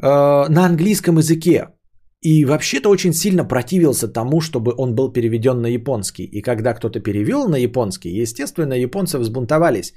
[0.01, 1.67] э, на английском языке.
[2.22, 6.24] И вообще-то очень сильно противился тому, чтобы он был переведен на японский.
[6.24, 9.93] И когда кто-то перевел на японский, естественно, японцы взбунтовались,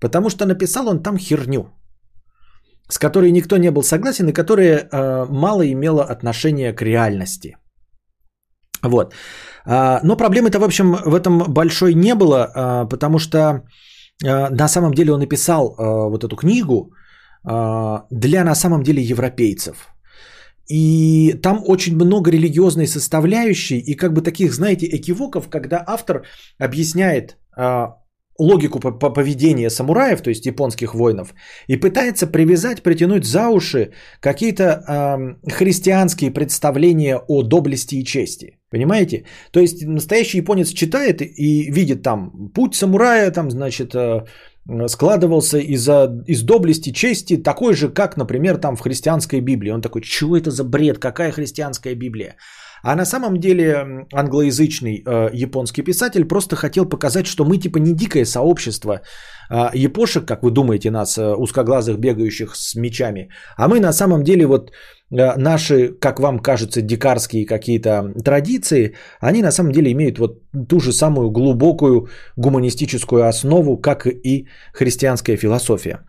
[0.00, 1.70] потому что написал он там херню
[2.92, 7.56] с которой никто не был согласен и которая э, мало имела отношения к реальности.
[8.82, 9.14] Вот.
[9.64, 13.38] А, но проблемы-то, в общем, в этом большой не было, а, потому что
[14.24, 16.92] а, на самом деле он написал а, вот эту книгу
[17.44, 19.88] а, для на самом деле европейцев.
[20.68, 26.22] И там очень много религиозной составляющей и как бы таких, знаете, экивоков, когда автор
[26.58, 27.36] объясняет
[28.38, 31.34] логику по- по- поведения самураев, то есть японских воинов,
[31.68, 38.58] и пытается привязать, притянуть за уши какие-то эм, христианские представления о доблести и чести.
[38.70, 39.24] Понимаете?
[39.50, 44.24] То есть настоящий японец читает и видит там путь самурая, там, значит, э,
[44.86, 45.88] складывался из,
[46.26, 49.72] из доблести, чести, такой же, как, например, там в христианской Библии.
[49.72, 52.36] Он такой, что это за бред, какая христианская Библия?
[52.82, 57.94] А на самом деле англоязычный э, японский писатель просто хотел показать, что мы типа не
[57.94, 59.00] дикое сообщество
[59.50, 64.24] э, япошек, как вы думаете, нас э, узкоглазых, бегающих с мечами, а мы на самом
[64.24, 70.18] деле вот э, наши, как вам кажется, дикарские какие-то традиции, они на самом деле имеют
[70.18, 76.00] вот ту же самую глубокую гуманистическую основу, как и христианская философия.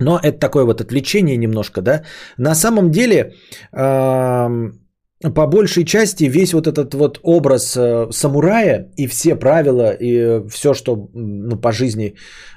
[0.00, 2.02] Но это такое вот отвлечение немножко, да.
[2.38, 3.32] На самом деле,
[3.72, 4.85] эм,
[5.34, 10.74] по большей части весь вот этот вот образ э, самурая и все правила и все,
[10.74, 12.14] что ну, по жизни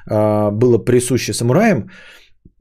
[0.09, 1.89] э, было присуще самураям,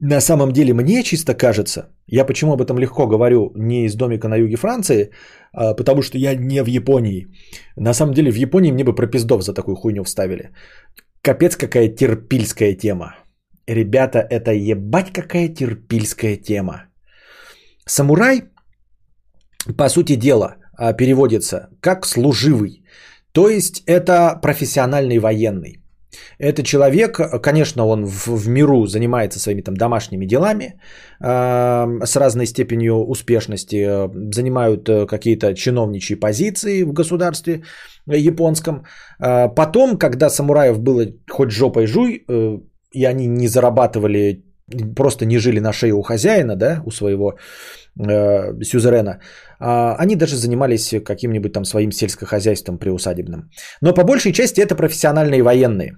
[0.01, 4.27] на самом деле мне чисто кажется, я почему об этом легко говорю не из домика
[4.27, 5.11] на юге Франции,
[5.53, 7.27] а, потому что я не в Японии.
[7.75, 10.51] На самом деле в Японии мне бы пропиздов за такую хуйню вставили.
[11.21, 13.15] Капец какая терпильская тема.
[13.67, 16.85] Ребята, это ебать какая терпильская тема.
[17.85, 18.43] Самурай,
[19.77, 22.83] по сути дела, а, переводится как служивый.
[23.31, 25.79] То есть это профессиональный военный.
[26.39, 30.79] Это человек, конечно, он в, в миру занимается своими там домашними делами
[31.21, 37.61] э, с разной степенью успешности, э, занимают э, какие-то чиновничьи позиции в государстве
[38.07, 38.85] японском.
[39.19, 42.59] Э, потом, когда самураев было хоть жопой жуй, э,
[42.91, 44.43] и они не зарабатывали,
[44.95, 47.33] просто не жили на шее у хозяина, да, у своего
[47.99, 53.49] э, сюзерена, э, они даже занимались каким-нибудь там своим сельскохозяйством приусадебным.
[53.81, 55.97] Но по большей части это профессиональные военные,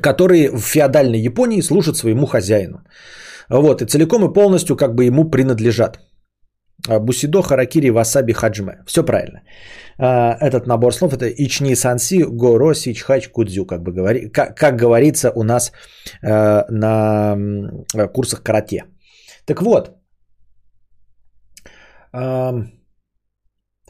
[0.00, 2.78] которые в феодальной Японии служат своему хозяину.
[3.48, 5.98] Вот, и целиком и полностью как бы ему принадлежат.
[6.88, 8.82] А, Бусидо, Харакири, Васаби, Хаджиме.
[8.86, 9.42] Все правильно.
[9.98, 14.76] А, этот набор слов это Ични Санси, Горо, Сичхач, Кудзю, как, бы говори, как, как
[14.76, 15.72] говорится у нас
[16.22, 17.36] а, на
[18.14, 18.84] курсах карате.
[19.46, 19.96] Так вот,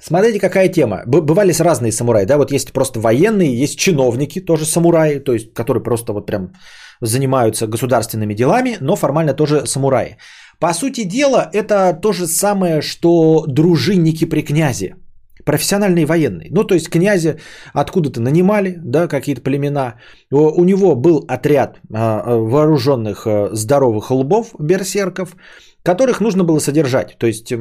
[0.00, 1.02] смотрите, какая тема.
[1.06, 5.82] Бывали разные самураи, да, вот есть просто военные, есть чиновники, тоже самураи, то есть, которые
[5.82, 6.52] просто вот прям
[7.02, 10.16] занимаются государственными делами, но формально тоже самураи.
[10.60, 14.96] По сути дела, это то же самое, что дружинники при князе.
[15.46, 16.48] Профессиональные военные.
[16.50, 17.38] Ну, то есть князя
[17.72, 19.94] откуда-то нанимали, да, какие-то племена.
[20.30, 25.34] У него был отряд а, вооруженных а, здоровых лбов, берсерков,
[25.82, 27.16] которых нужно было содержать.
[27.18, 27.52] То есть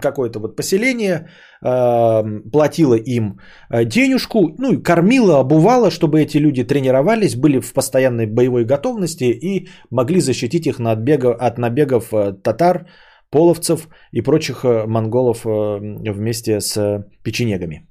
[0.00, 1.28] какое-то вот поселение
[1.64, 3.38] э, платило им
[3.70, 9.24] э, денежку, ну и кормило, обувало, чтобы эти люди тренировались, были в постоянной боевой готовности
[9.24, 12.86] и могли защитить их от, бега, от набегов э, татар,
[13.30, 17.86] половцев и прочих монголов вместе с печенегами.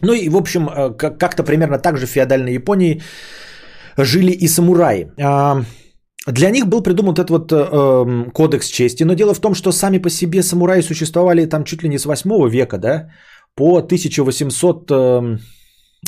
[0.00, 3.02] Ну и, в общем, как-то примерно так же в феодальной Японии
[3.98, 5.12] жили и самураи.
[6.26, 9.98] Для них был придуман этот вот э, кодекс чести, но дело в том, что сами
[9.98, 13.10] по себе самураи существовали там чуть ли не с 8 века, да,
[13.56, 15.38] по 1800 э,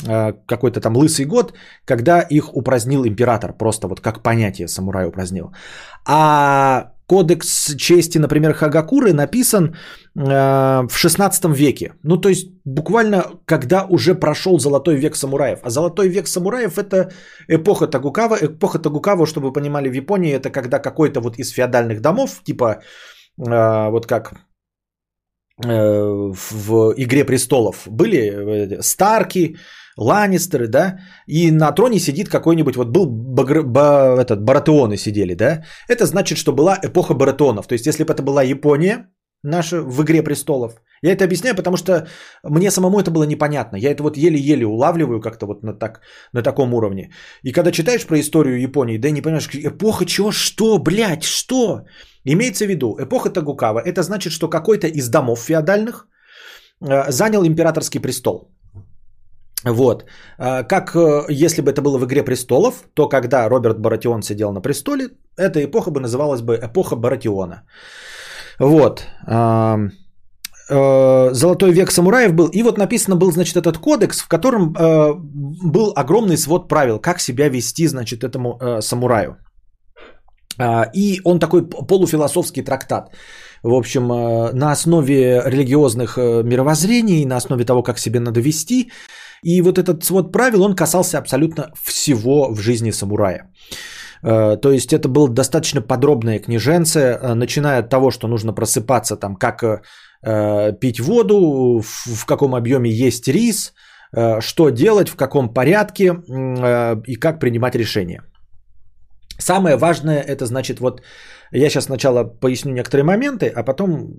[0.07, 1.53] э, какой-то там лысый год,
[1.85, 5.51] когда их упразднил император, просто вот как понятие самурай упразднил.
[6.05, 9.75] А кодекс чести, например, Хагакуры написан
[10.15, 11.93] э, в 16 веке.
[12.03, 15.59] Ну, то есть буквально когда уже прошел золотой век самураев.
[15.63, 17.11] А золотой век самураев это
[17.47, 18.37] эпоха Тагукава.
[18.41, 22.81] Эпоха Тагукава, чтобы вы понимали, в Японии это когда какой-то вот из феодальных домов, типа
[23.37, 24.33] э, вот как
[25.63, 29.57] э, в «Игре престолов» были э, Старки,
[29.97, 35.63] Ланнистеры, да, и на троне сидит какой-нибудь, вот был Багр, ба, этот, Баратеоны сидели, да,
[35.87, 39.07] это значит, что была эпоха Баратеонов, то есть если бы это была Япония,
[39.43, 42.07] наша в «Игре престолов», я это объясняю, потому что
[42.43, 46.01] мне самому это было непонятно, я это вот еле-еле улавливаю как-то вот на, так,
[46.33, 50.77] на таком уровне, и когда читаешь про историю Японии, да не понимаешь, эпоха чего, что,
[50.77, 51.85] блядь, что,
[52.25, 56.07] имеется в виду, эпоха Тагукава, это значит, что какой-то из домов феодальных
[56.81, 58.54] э, занял императорский престол,
[59.65, 60.05] вот.
[60.37, 64.51] А, как э, если бы это было в «Игре престолов», то когда Роберт Баратион сидел
[64.51, 67.63] на престоле, эта эпоха бы называлась бы эпоха Баратиона.
[68.59, 69.07] Вот.
[69.27, 69.89] Э,
[71.31, 72.47] Золотой век самураев был.
[72.47, 77.19] И вот написано был, значит, этот кодекс, в котором э, был огромный свод правил, как
[77.19, 79.37] себя вести, значит, этому самураю.
[80.57, 83.09] А, и он такой полуфилософский трактат.
[83.63, 88.91] В общем, на основе религиозных мировоззрений, на основе того, как себя надо вести,
[89.45, 93.51] и вот этот свод правил, он касался абсолютно всего в жизни самурая.
[94.23, 99.17] Э, то есть это было достаточно подробное книженце, э, начиная от того, что нужно просыпаться,
[99.17, 103.73] там, как э, пить воду, в каком объеме есть рис,
[104.39, 106.05] что делать, в каком порядке
[107.07, 108.21] и как принимать решения.
[109.39, 111.01] Самое важное это значит вот
[111.51, 114.13] я сейчас сначала поясню некоторые моменты, а потом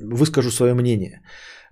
[0.00, 1.20] выскажу свое мнение.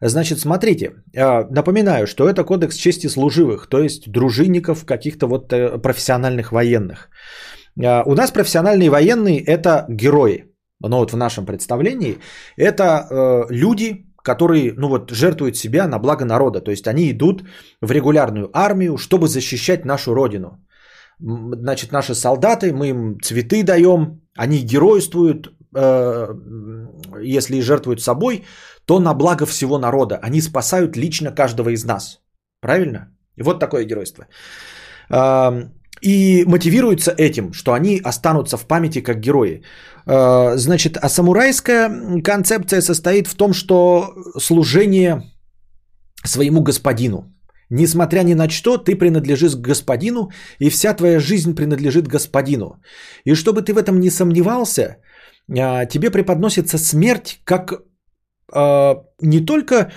[0.07, 5.79] Значит, смотрите, а, напоминаю, что это кодекс чести служивых, то есть дружинников, каких-то вот э,
[5.79, 7.09] профессиональных военных.
[7.83, 10.45] А, у нас профессиональные военные– это герои.
[10.81, 12.19] Но вот в нашем представлении
[12.59, 16.61] это э, люди, которые, ну вот, жертвуют себя на благо народа.
[16.61, 17.45] То есть они идут
[17.81, 20.59] в регулярную армию, чтобы защищать нашу родину.
[21.19, 26.29] Значит, наши солдаты, мы им цветы даем, они геройствуют, э,
[27.23, 28.45] если жертвуют собой,
[28.87, 30.19] то на благо всего народа.
[30.23, 32.21] Они спасают лично каждого из нас.
[32.61, 33.09] Правильно?
[33.37, 34.27] И вот такое геройство.
[36.05, 39.63] И мотивируются этим, что они останутся в памяти как герои.
[40.07, 45.23] А, значит, а самурайская концепция состоит в том, что служение
[46.25, 47.33] своему господину.
[47.71, 52.83] Несмотря ни на что, ты принадлежишь господину, и вся твоя жизнь принадлежит господину.
[53.25, 54.97] И чтобы ты в этом не сомневался,
[55.49, 57.83] а, тебе преподносится смерть как
[58.55, 59.91] не только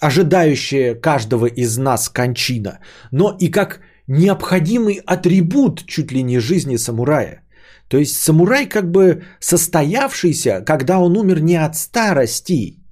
[0.00, 2.78] ожидающая каждого из нас кончина,
[3.10, 7.42] но и как необходимый атрибут чуть ли не жизни самурая.
[7.88, 12.84] То есть самурай как бы состоявшийся, когда он умер не от старости,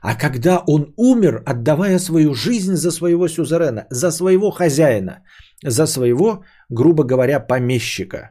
[0.00, 5.22] а когда он умер, отдавая свою жизнь за своего сюзерена, за своего хозяина,
[5.64, 8.30] за своего, грубо говоря, помещика.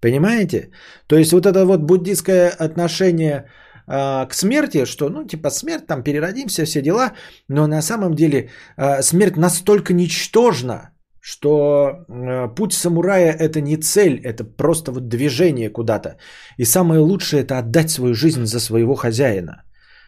[0.00, 0.70] Понимаете?
[1.06, 3.46] То есть вот это вот буддийское отношение
[3.86, 7.12] э, к смерти, что, ну, типа, смерть, там, переродимся, все дела,
[7.48, 14.20] но на самом деле э, смерть настолько ничтожна, что э, путь самурая это не цель,
[14.24, 16.16] это просто вот движение куда-то.
[16.58, 19.64] И самое лучшее это отдать свою жизнь за своего хозяина.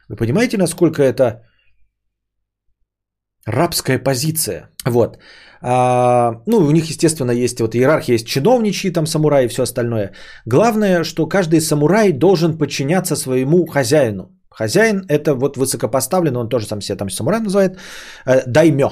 [0.09, 1.43] Вы понимаете, насколько это
[3.45, 4.71] рабская позиция?
[4.85, 5.19] Вот.
[5.63, 10.13] А, ну, у них, естественно, есть вот иерархия, есть чиновничьи, там самураи и все остальное.
[10.47, 14.31] Главное, что каждый самурай должен подчиняться своему хозяину.
[14.51, 17.79] Хозяин это вот высокопоставленный, он тоже сам себя там самурай называет,
[18.27, 18.91] э, даймё.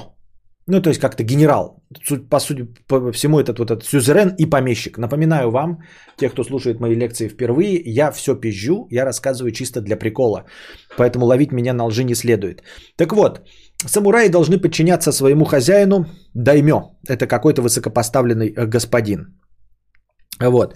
[0.71, 1.83] Ну, то есть как-то генерал.
[2.29, 4.97] По сути, по всему этот вот этот сюзерен и помещик.
[4.97, 5.79] Напоминаю вам,
[6.17, 10.45] те, кто слушает мои лекции впервые, я все пизжу, я рассказываю чисто для прикола.
[10.95, 12.61] Поэтому ловить меня на лжи не следует.
[12.97, 13.41] Так вот,
[13.85, 16.81] самураи должны подчиняться своему хозяину даймё.
[17.07, 19.39] Это какой-то высокопоставленный э, господин.
[20.39, 20.75] Вот.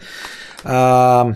[0.64, 1.36] А,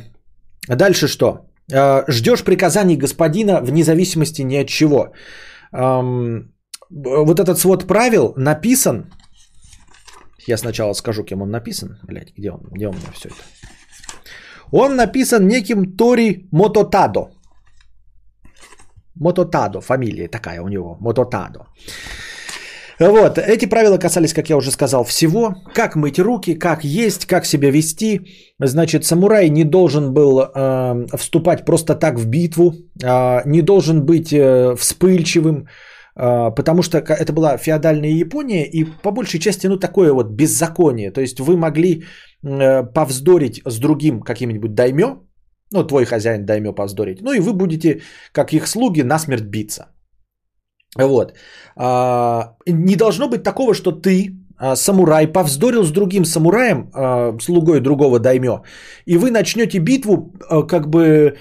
[0.67, 1.47] дальше что?
[1.73, 5.13] А, ждешь приказаний господина вне зависимости ни от чего
[6.89, 9.11] вот этот свод правил написан.
[10.47, 11.99] Я сначала скажу, кем он написан.
[12.03, 12.61] Блять, где он?
[12.71, 13.37] Где у меня все это?
[14.71, 17.29] Он написан неким Тори Мототадо.
[19.19, 21.59] Мототадо, фамилия такая у него, Мототадо.
[22.99, 25.55] Вот, эти правила касались, как я уже сказал, всего.
[25.73, 28.21] Как мыть руки, как есть, как себя вести.
[28.59, 32.73] Значит, самурай не должен был э, вступать просто так в битву,
[33.03, 35.67] э, не должен быть э, вспыльчивым,
[36.19, 41.11] а, потому что это была феодальная Япония, и по большей части, ну, такое вот беззаконие.
[41.11, 42.03] То есть вы могли
[42.43, 45.26] э, повздорить с другим каким-нибудь даймё,
[45.73, 49.85] ну, твой хозяин даймё повздорить, ну, и вы будете, как их слуги, насмерть биться.
[50.97, 51.33] Вот.
[51.75, 56.91] А, не должно быть такого, что ты, а, самурай, повздорил с другим самураем,
[57.41, 58.63] слугой другого даймё,
[59.05, 60.33] и вы начнете битву,
[60.67, 61.37] как бы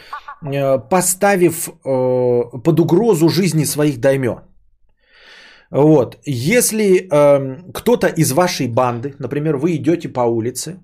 [0.91, 4.41] поставив под угрозу жизни своих даймё.
[5.71, 6.17] Вот.
[6.25, 10.77] Если э, кто-то из вашей банды, например, вы идете по улице,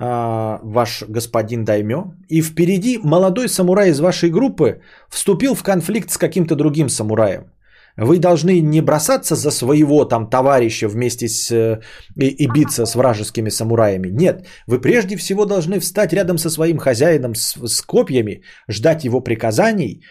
[0.00, 6.18] э, ваш господин Даймё, и впереди молодой самурай из вашей группы вступил в конфликт с
[6.18, 7.52] каким-то другим самураем.
[7.96, 11.80] Вы должны не бросаться за своего там товарища вместе с э,
[12.16, 14.08] и, и биться с вражескими самураями.
[14.08, 19.20] Нет, вы прежде всего должны встать рядом со своим хозяином с, с копьями, ждать его
[19.20, 20.02] приказаний,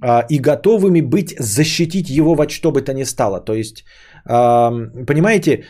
[0.00, 3.40] а, и готовыми быть защитить его во что бы то ни стало.
[3.40, 3.84] То есть,
[4.24, 5.62] понимаете, а,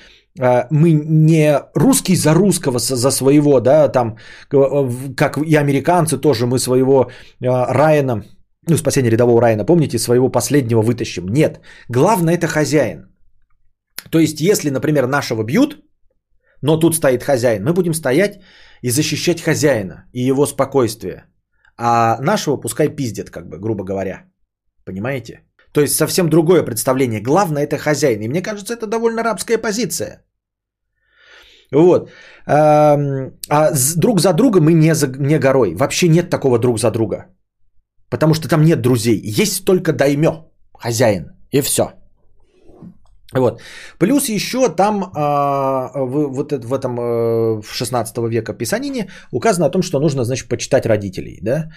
[0.70, 4.18] мы не русский за русского, за своего, да, там,
[5.16, 7.10] как и американцы тоже мы своего
[7.42, 8.24] а, Райана,
[8.68, 11.28] ну, спасение рядового Райана, помните, своего последнего вытащим.
[11.28, 13.14] Нет, главное это хозяин.
[14.10, 15.84] То есть, если, например, нашего бьют,
[16.62, 18.40] но тут стоит хозяин, мы будем стоять
[18.82, 21.24] и защищать хозяина и его спокойствие–
[21.76, 24.24] а нашего пускай пиздят, как бы, грубо говоря.
[24.84, 25.40] Понимаете?
[25.74, 27.20] То есть совсем другое представление.
[27.20, 28.20] Главное это хозяин.
[28.22, 30.24] И мне кажется, это довольно рабская позиция.
[31.72, 32.10] Вот.
[32.46, 32.96] А
[33.96, 35.74] друг за друга мы не, за, не горой.
[35.74, 37.26] Вообще нет такого друг за друга.
[38.08, 39.20] Потому что там нет друзей.
[39.42, 40.44] Есть только даймё,
[40.78, 41.24] хозяин.
[41.50, 41.82] И все.
[43.32, 43.60] Вот.
[43.98, 49.70] Плюс еще там а, в, вот в этом а, в 16 века писанине указано о
[49.70, 51.40] том, что нужно, значит, почитать родителей.
[51.42, 51.70] Да?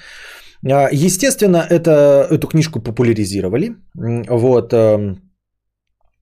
[0.65, 3.75] А, естественно, это, эту книжку популяризировали.
[4.29, 4.73] Вот.
[4.73, 5.15] А,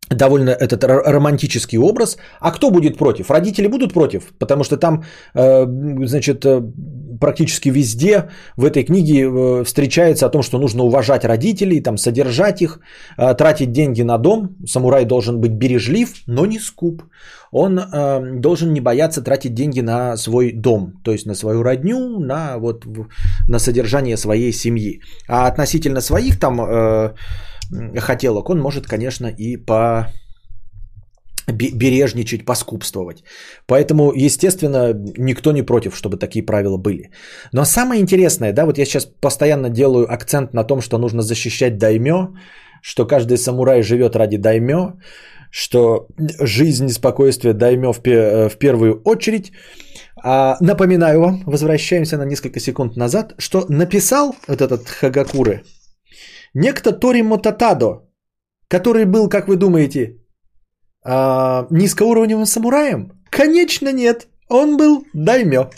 [0.10, 2.18] довольно этот романтический образ.
[2.40, 3.32] А кто будет против?
[3.32, 5.66] Родители будут против, потому что там, э,
[6.06, 6.62] значит, э,
[7.20, 12.62] практически везде в этой книге э, встречается о том, что нужно уважать родителей, там, содержать
[12.62, 12.80] их,
[13.38, 14.56] тратить деньги на дом.
[14.66, 17.04] Самурай должен быть бережлив, но не скуп.
[17.52, 17.80] Он
[18.42, 22.86] должен не бояться тратить деньги на свой дом, то есть на свою родню, на, вот,
[23.48, 25.02] на содержание своей семьи.
[25.28, 27.14] А относительно своих там
[27.98, 30.08] хотелок, он может, конечно, и по
[31.52, 33.24] бережничать, поскупствовать.
[33.68, 37.12] Поэтому, естественно, никто не против, чтобы такие правила были.
[37.54, 41.78] Но самое интересное, да, вот я сейчас постоянно делаю акцент на том, что нужно защищать
[41.78, 42.30] даймё,
[42.82, 44.94] что каждый самурай живет ради даймё,
[45.52, 46.08] что
[46.42, 49.52] жизнь и спокойствие даймё в, пе- в первую очередь.
[50.24, 55.64] А, напоминаю вам, возвращаемся на несколько секунд назад, что написал вот этот Хагакуры–
[56.56, 58.08] Некто Тори Мотатадо,
[58.70, 60.22] который был, как вы думаете,
[61.06, 63.12] а, низкоуровневым самураем?
[63.30, 64.28] Конечно нет.
[64.50, 65.70] Он был даймё.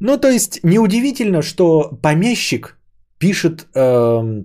[0.00, 2.78] Ну, то есть, неудивительно, что помещик
[3.18, 4.42] пишет э,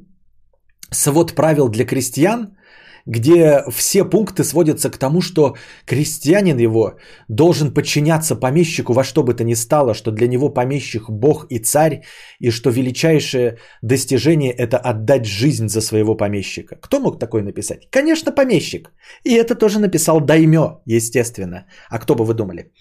[0.90, 2.58] свод правил для крестьян,
[3.06, 6.94] где все пункты сводятся к тому, что крестьянин его
[7.28, 11.60] должен подчиняться помещику во что бы то ни стало, что для него помещик бог и
[11.60, 12.04] царь,
[12.40, 16.78] и что величайшее достижение– это отдать жизнь за своего помещика.
[16.82, 17.88] Кто мог такое написать?
[17.90, 18.92] Конечно, помещик.
[19.24, 21.66] И это тоже написал Даймё, естественно.
[21.90, 22.72] А кто бы вы думали?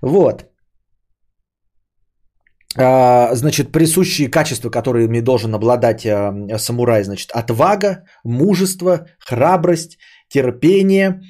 [0.00, 0.53] Вот.
[2.76, 11.20] А, значит, присущие качества, которыми должен обладать а, самурай, значит, отвага, мужество, храбрость, терпение,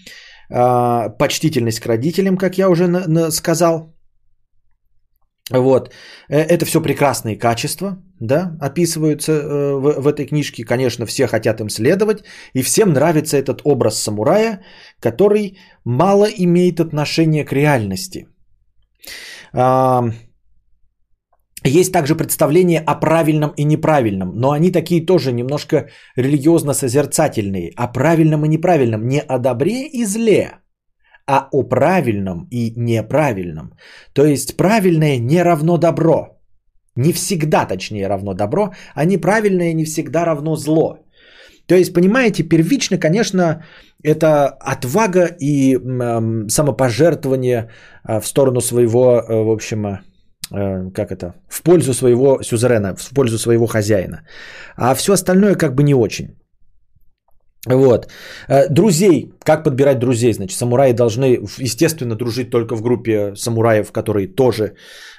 [0.50, 2.86] а, почтительность к родителям, как я уже
[3.30, 3.94] сказал.
[5.50, 5.92] Вот.
[6.30, 10.64] Э, это все прекрасные качества, да, описываются э, в, в этой книжке.
[10.64, 12.24] Конечно, все хотят им следовать,
[12.54, 14.62] и всем нравится этот образ самурая,
[15.00, 18.26] который мало имеет отношения к реальности.
[21.66, 27.72] Есть также представление о правильном и неправильном, но они такие тоже немножко религиозно-созерцательные.
[27.74, 30.58] О правильном и неправильном, не о добре и зле,
[31.26, 33.72] а о правильном и неправильном.
[34.12, 36.38] То есть правильное не равно добро.
[36.96, 40.98] Не всегда, точнее, равно добро, а неправильное не всегда равно зло.
[41.66, 43.64] То есть, понимаете, первично, конечно,
[44.02, 47.70] это отвага и э, самопожертвование
[48.06, 50.13] э, в сторону своего, э, в общем, Э,
[50.50, 54.22] как это, в пользу своего сюзерена, в пользу своего хозяина.
[54.76, 56.36] А все остальное как бы не очень.
[57.66, 58.08] Вот.
[58.48, 59.32] Э, друзей.
[59.44, 60.32] Как подбирать друзей?
[60.32, 64.64] Значит, самураи должны, естественно, дружить только в группе самураев, которые тоже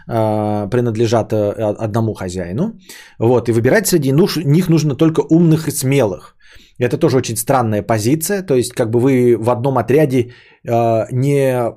[0.07, 2.79] э, принадлежат э, одному хозяину.
[3.19, 3.49] Вот.
[3.49, 6.35] И выбирать среди них нужно только умных и смелых.
[6.77, 8.43] Это тоже очень странная позиция.
[8.43, 10.31] То есть, как бы вы в одном отряде
[10.67, 11.73] э, не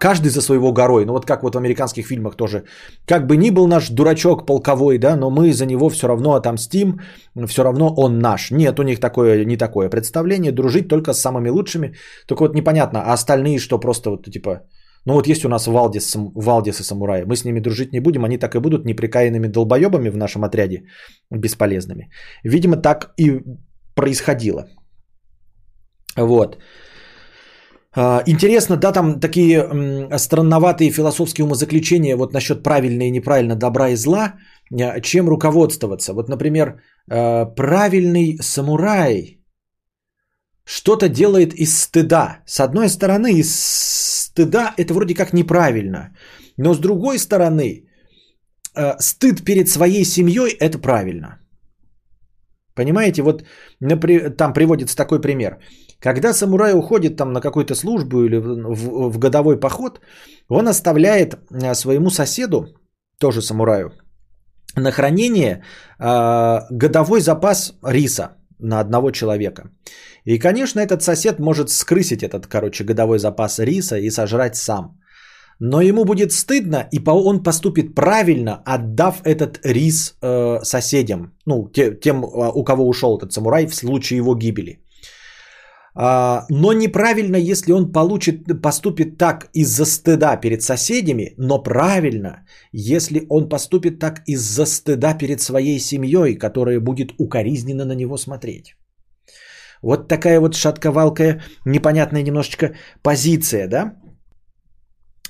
[0.00, 1.04] каждый за своего горой.
[1.04, 2.64] Ну вот как вот в американских фильмах тоже.
[3.06, 7.00] Как бы ни был наш дурачок полковой, да, но мы за него все равно отомстим,
[7.46, 8.50] все равно он наш.
[8.50, 10.52] Нет у них такое, не такое представление.
[10.52, 11.94] Дружить только с самыми лучшими.
[12.26, 14.60] Только вот непонятно, а остальные что просто вот типа...
[15.04, 17.24] Ну вот есть у нас Валдис, Валдис и самураи.
[17.24, 20.84] Мы с ними дружить не будем, они так и будут неприкаянными долбоебами в нашем отряде,
[21.30, 22.08] бесполезными.
[22.44, 23.42] Видимо, так и
[23.94, 24.68] происходило.
[26.16, 26.56] Вот.
[27.94, 29.68] А, интересно, да, там такие
[30.18, 34.34] странноватые философские умозаключения вот насчет правильно и неправильно, добра и зла,
[34.72, 36.14] а, чем руководствоваться.
[36.14, 36.80] Вот, например,
[37.10, 39.38] а, правильный самурай
[40.64, 42.38] что-то делает из стыда.
[42.46, 46.16] С одной стороны, из стыда это вроде как неправильно,
[46.56, 47.88] но с другой стороны,
[48.98, 51.40] стыд перед своей семьей это правильно.
[52.74, 53.44] Понимаете, вот
[54.38, 55.58] там приводится такой пример.
[56.02, 60.00] Когда самурай уходит там на какую-то службу или в, в, годовой поход,
[60.48, 62.66] он оставляет э, своему соседу,
[63.18, 63.92] тоже самураю,
[64.76, 65.62] на хранение
[66.00, 69.62] э, годовой запас риса на одного человека.
[70.24, 74.98] И, конечно, этот сосед может скрысить этот, короче, годовой запас риса и сожрать сам.
[75.60, 82.24] Но ему будет стыдно, и он поступит правильно, отдав этот рис э, соседям, ну, тем,
[82.24, 84.81] у кого ушел этот самурай в случае его гибели.
[85.94, 93.26] А, но неправильно, если он получит, поступит так из-за стыда перед соседями, но правильно, если
[93.28, 98.74] он поступит так из-за стыда перед своей семьей, которая будет укоризненно на него смотреть.
[99.82, 103.96] Вот такая вот шатковалкая, непонятная немножечко позиция, да?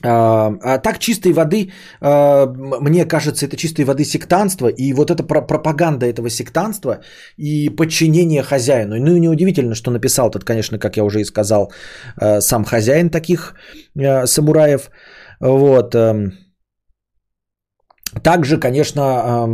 [0.04, 2.46] А, а так чистой воды, а,
[2.80, 7.00] мне кажется, это чистой воды сектанство, и вот эта пропаганда этого сектанства
[7.36, 8.96] и подчинение хозяину.
[8.96, 11.72] Ну и неудивительно, что написал тут, конечно, как я уже и сказал,
[12.16, 13.54] а, сам хозяин таких
[14.24, 14.90] самураев.
[15.40, 15.94] Вот.
[18.22, 19.46] Также, конечно,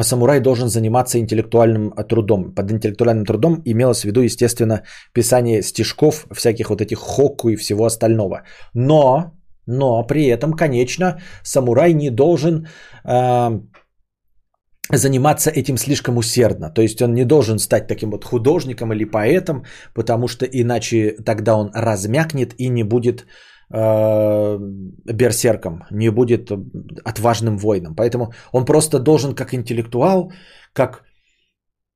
[0.00, 2.54] самурай должен заниматься интеллектуальным трудом.
[2.54, 7.84] Под интеллектуальным трудом имелось в виду, естественно, писание стишков, всяких вот этих хокку и всего
[7.84, 8.44] остального.
[8.74, 9.37] Но
[9.68, 12.66] но при этом, конечно, самурай не должен
[13.04, 13.60] э,
[14.96, 16.70] заниматься этим слишком усердно.
[16.70, 19.64] То есть он не должен стать таким вот художником или поэтом,
[19.94, 23.26] потому что иначе тогда он размякнет и не будет
[23.70, 24.58] э,
[25.12, 26.50] берсерком, не будет
[27.04, 27.94] отважным воином.
[27.94, 30.32] Поэтому он просто должен как интеллектуал,
[30.72, 31.04] как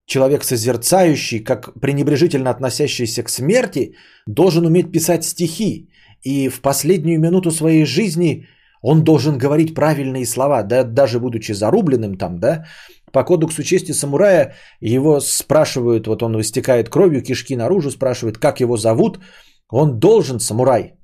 [0.05, 3.95] человек созерцающий, как пренебрежительно относящийся к смерти,
[4.27, 5.89] должен уметь писать стихи
[6.25, 8.47] и в последнюю минуту своей жизни
[8.83, 12.65] он должен говорить правильные слова, да, даже будучи зарубленным там, да,
[13.13, 18.77] по кодексу чести самурая его спрашивают, вот он истекает кровью, кишки наружу, спрашивают, как его
[18.77, 19.19] зовут.
[19.71, 20.95] Он должен, самурай,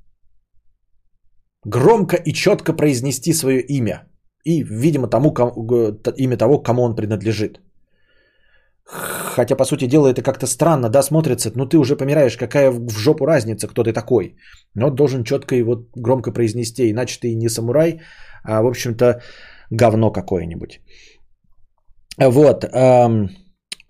[1.65, 4.09] громко и четко произнести свое имя.
[4.45, 5.35] И, видимо, тому,
[6.17, 7.61] имя того, кому он принадлежит.
[8.91, 11.53] Хотя, по сути дела, это как-то странно, да, смотрится.
[11.55, 14.37] Ну, ты уже помираешь, какая в жопу разница, кто ты такой.
[14.75, 18.01] Но должен четко и вот громко произнести, иначе ты не самурай,
[18.45, 19.21] а, в общем-то,
[19.71, 20.81] говно какое-нибудь.
[22.19, 22.65] Вот.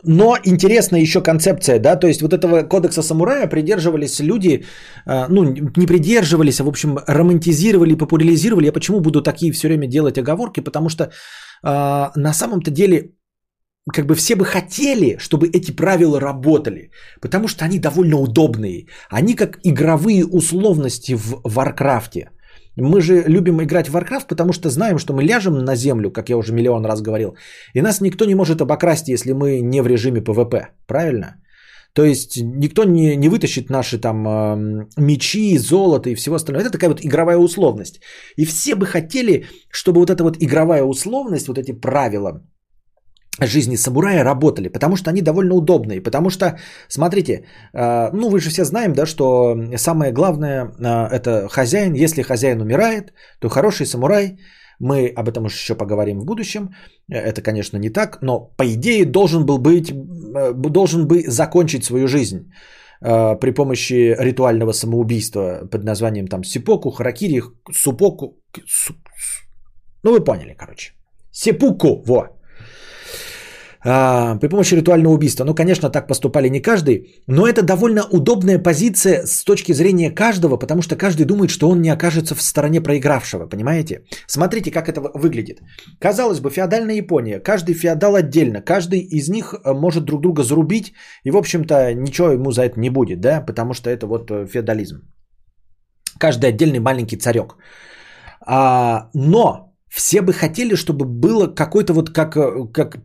[0.05, 4.65] Но интересная еще концепция, да, то есть вот этого кодекса самурая придерживались люди,
[5.07, 5.45] а, ну,
[5.77, 8.67] не придерживались, а, в общем, романтизировали, популяризировали.
[8.67, 10.61] Я почему буду такие все время делать оговорки?
[10.61, 11.11] Потому что
[11.65, 13.11] а, на самом-то деле
[13.93, 18.87] как бы все бы хотели, чтобы эти правила работали, потому что они довольно удобные.
[19.11, 22.31] Они как игровые условности в Варкрафте.
[22.81, 26.29] Мы же любим играть в Warcraft, потому что знаем, что мы ляжем на землю, как
[26.29, 27.37] я уже миллион раз говорил,
[27.75, 30.67] и нас никто не может обокрасть, если мы не в режиме PvP.
[30.87, 31.35] Правильно?
[31.93, 36.63] То есть никто не, не вытащит наши там э, мечи, золото и всего остального.
[36.63, 38.01] Это такая вот игровая условность.
[38.37, 42.43] И все бы хотели, чтобы вот эта вот игровая условность, вот эти правила,
[43.47, 46.59] жизни самурая работали, потому что они довольно удобные, потому что,
[46.89, 47.33] смотрите,
[47.75, 52.61] э, ну вы же все знаем, да, что самое главное э, это хозяин, если хозяин
[52.61, 54.39] умирает, то хороший самурай,
[54.81, 56.71] мы об этом еще поговорим в будущем,
[57.09, 62.09] это, конечно, не так, но по идее должен был быть, э, должен бы закончить свою
[62.09, 62.53] жизнь
[63.01, 67.43] при помощи ритуального самоубийства под названием там сипоку, харакири,
[67.73, 68.95] супоку, су,
[70.03, 70.95] ну вы поняли, короче,
[71.31, 72.38] сипуку, во,
[73.85, 75.45] а, при помощи ритуального убийства.
[75.45, 80.57] Ну, конечно, так поступали не каждый, но это довольно удобная позиция с точки зрения каждого,
[80.57, 84.03] потому что каждый думает, что он не окажется в стороне проигравшего, понимаете?
[84.27, 85.61] Смотрите, как это выглядит.
[86.01, 90.93] Казалось бы, феодальная Япония, каждый феодал отдельно, каждый из них э, может друг друга зарубить,
[91.25, 94.47] и, в общем-то, ничего ему за это не будет, да, потому что это вот э,
[94.47, 95.03] феодализм.
[96.19, 97.57] Каждый отдельный маленький царек.
[98.45, 102.99] А, но все бы хотели, чтобы было какой-то вот как, э, как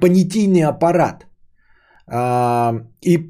[0.00, 1.26] понятийный аппарат.
[2.08, 3.28] А, и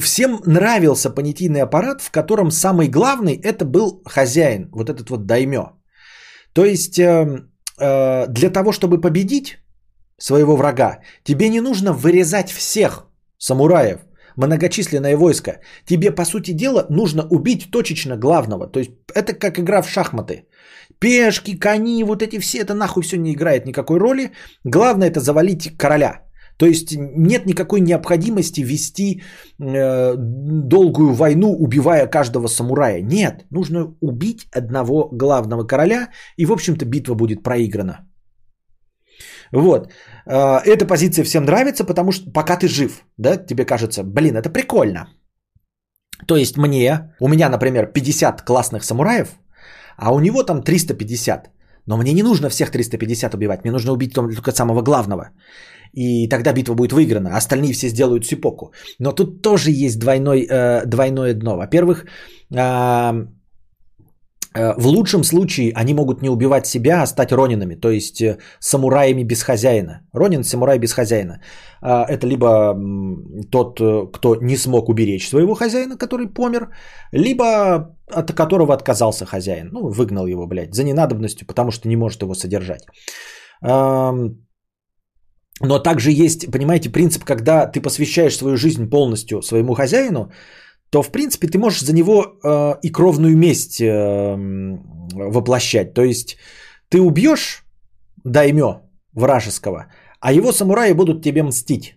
[0.00, 5.72] всем нравился понятийный аппарат, в котором самый главный это был хозяин, вот этот вот даймё.
[6.52, 7.44] То есть э,
[7.80, 9.58] э, для того, чтобы победить
[10.18, 13.06] своего врага, тебе не нужно вырезать всех
[13.38, 14.00] самураев,
[14.36, 15.60] многочисленное войско.
[15.86, 18.66] Тебе, по сути дела, нужно убить точечно главного.
[18.68, 20.44] То есть это как игра в шахматы.
[21.02, 24.30] Пешки, кони, вот эти все, это нахуй все не играет никакой роли.
[24.64, 26.22] Главное это завалить короля.
[26.58, 29.22] То есть нет никакой необходимости вести
[29.60, 33.02] э, долгую войну, убивая каждого самурая.
[33.02, 38.06] Нет, нужно убить одного главного короля, и, в общем-то, битва будет проиграна.
[39.52, 39.92] Вот.
[40.26, 44.50] Э, эта позиция всем нравится, потому что пока ты жив, да, тебе кажется, блин, это
[44.50, 45.08] прикольно.
[46.28, 49.36] То есть мне, у меня, например, 50 классных самураев,
[49.96, 51.50] а у него там 350.
[51.86, 55.30] Но мне не нужно всех 350 убивать, мне нужно убить только самого главного.
[55.94, 58.72] И тогда битва будет выиграна, а остальные все сделают сипоку.
[58.98, 61.56] Но тут тоже есть двойной, э, двойное дно.
[61.56, 62.06] Во-первых,
[62.50, 63.26] э,
[64.54, 69.24] в лучшем случае они могут не убивать себя, а стать ронинами, то есть э, самураями
[69.24, 70.00] без хозяина.
[70.12, 71.40] Ронин– самурай без хозяина.
[71.80, 72.74] А, это либо
[73.50, 76.68] тот, э, кто не смог уберечь своего хозяина, который помер,
[77.12, 79.70] либо от которого отказался хозяин.
[79.72, 82.86] Ну, выгнал его, блядь, за ненадобностью, потому что не может его содержать.
[85.62, 90.32] Но также есть, понимаете, принцип, когда ты посвящаешь свою жизнь полностью своему хозяину,
[90.92, 94.36] то в принципе ты можешь за него э, и кровную месть э,
[95.14, 95.94] воплощать.
[95.94, 96.36] То есть
[96.90, 97.64] ты убьешь
[98.24, 98.80] даймё
[99.14, 99.86] вражеского,
[100.20, 101.96] а его самураи будут тебе мстить.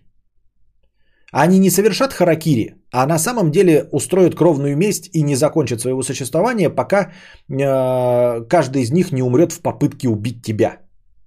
[1.30, 6.02] Они не совершат харакири, а на самом деле устроят кровную месть и не закончат своего
[6.02, 7.12] существования, пока
[7.50, 10.78] э, каждый из них не умрет в попытке убить тебя.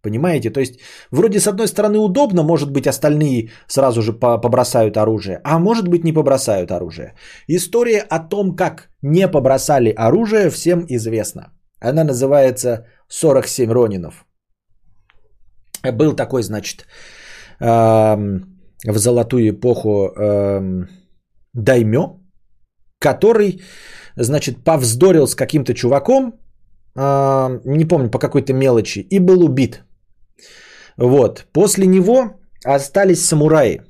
[0.01, 0.49] Понимаете?
[0.49, 0.79] То есть,
[1.11, 6.03] вроде с одной стороны удобно, может быть, остальные сразу же побросают оружие, а может быть,
[6.03, 7.13] не побросают оружие.
[7.47, 11.51] История о том, как не побросали оружие, всем известна.
[11.81, 14.25] Она называется «47 Ронинов».
[15.93, 16.85] Был такой, значит,
[17.59, 20.87] эм, в золотую эпоху эм,
[21.53, 22.19] даймё,
[22.99, 23.61] который,
[24.17, 26.33] значит, повздорил с каким-то чуваком,
[26.95, 29.83] э, не помню, по какой-то мелочи, и был убит.
[30.99, 31.45] Вот.
[31.53, 32.33] После него
[32.65, 33.81] остались самураи.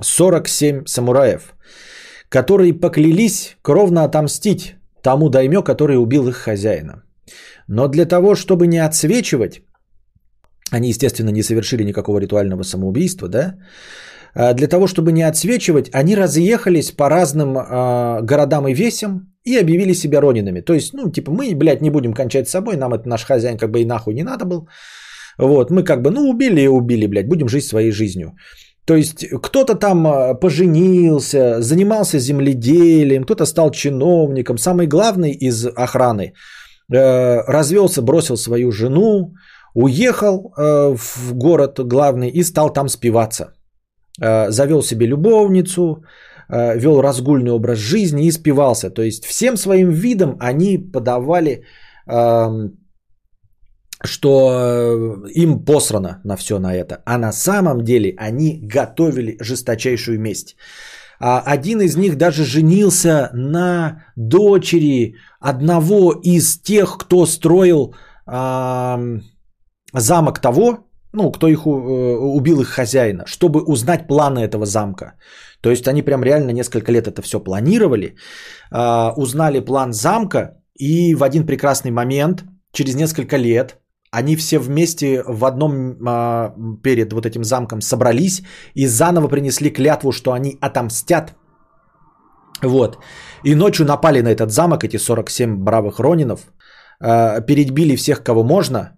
[0.00, 1.54] 47 самураев,
[2.28, 7.02] которые поклялись кровно отомстить тому даймё, который убил их хозяина.
[7.68, 9.62] Но для того, чтобы не отсвечивать
[10.70, 13.54] Они, естественно, не совершили никакого ритуального самоубийства, да?
[14.34, 19.56] А Для того, чтобы не отсвечивать, они разъехались по разным э, городам и весям и
[19.56, 20.60] объявили себя ронинами.
[20.60, 23.56] То есть, ну, типа, мы, блядь, не будем кончать с собой, нам это наш хозяин
[23.58, 24.68] как бы и нахуй не надо был.
[25.38, 28.32] Вот, мы как бы, ну, убили и убили, блядь, будем жить своей жизнью.
[28.84, 34.58] То есть кто-то там а, поженился, занимался земледелием, кто-то стал чиновником.
[34.58, 36.32] Самый главный из охраны
[36.92, 39.34] э, развелся, бросил свою жену,
[39.74, 43.52] уехал э, в город главный и стал там спиваться.
[44.22, 46.02] Э, завел себе любовницу,
[46.48, 48.90] э, вел разгульный образ жизни и спивался.
[48.90, 51.62] То есть всем своим видом они подавали,
[52.06, 52.70] э,
[54.04, 54.50] что
[55.26, 57.02] э, им посрано на все на это.
[57.04, 60.56] А на самом деле они готовили жесточайшую месть.
[61.20, 67.94] А один из них даже женился на дочери одного из тех, кто строил
[68.26, 69.20] э,
[69.92, 75.14] замок того, ну, кто их э, убил их хозяина, чтобы узнать планы этого замка.
[75.60, 78.14] То есть они прям реально несколько лет это все планировали,
[78.70, 83.78] э, узнали план замка, и в один прекрасный момент, через несколько лет,
[84.10, 88.42] они все вместе в одном э, перед вот этим замком собрались
[88.74, 91.34] и заново принесли клятву, что они отомстят.
[92.62, 92.98] Вот.
[93.44, 96.40] И ночью напали на этот замок, эти 47 бравых ронинов,
[97.00, 98.97] э, перебили всех, кого можно,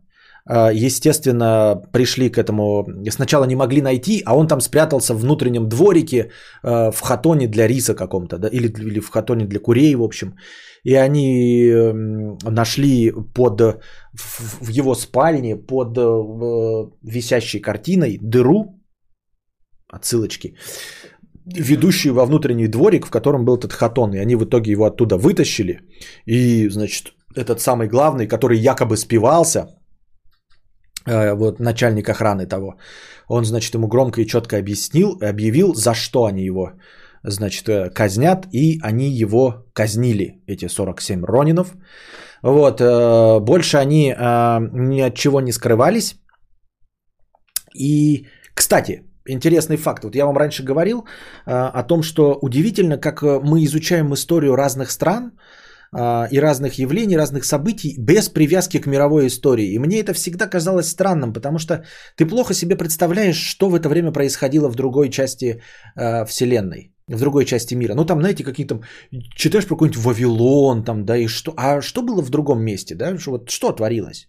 [0.72, 2.86] естественно, пришли к этому.
[3.10, 6.30] Сначала не могли найти, а он там спрятался в внутреннем дворике
[6.62, 10.34] в хатоне для риса каком-то, да, или, или в хатоне для курей, в общем.
[10.82, 11.70] И они
[12.42, 13.60] нашли под
[14.12, 15.96] в его спальне под
[17.02, 18.80] висящей картиной дыру,
[19.92, 20.56] отсылочки,
[21.46, 24.14] ведущую во внутренний дворик, в котором был этот хатон.
[24.14, 25.80] И они в итоге его оттуда вытащили.
[26.26, 29.79] И, значит, этот самый главный, который якобы спивался, Э,
[31.34, 32.76] вот начальник охраны того,
[33.28, 36.72] он, значит, ему громко и четко объяснил, объявил, за что они его,
[37.22, 41.74] значит, э, казнят, и они его казнили, эти 47 ронинов.
[42.42, 44.14] Вот, э, больше они
[44.72, 46.16] ни от чего не скрывались.
[47.78, 50.04] И, кстати, интересный факт.
[50.04, 51.06] Вот я вам раньше говорил
[51.46, 55.32] о том, что удивительно, как мы изучаем историю разных стран,
[55.92, 59.72] и разных явлений, разных событий без привязки к мировой истории.
[59.72, 61.84] И мне это всегда казалось странным, потому что
[62.16, 65.62] ты плохо себе представляешь, что в это время происходило в другой части
[65.96, 67.94] э, Вселенной, в другой части мира.
[67.94, 68.80] Ну там, знаете, какие-то
[69.34, 73.18] читаешь про какой-нибудь Вавилон, там, да, и что, а что было в другом месте, да,
[73.18, 74.28] что, вот что творилось?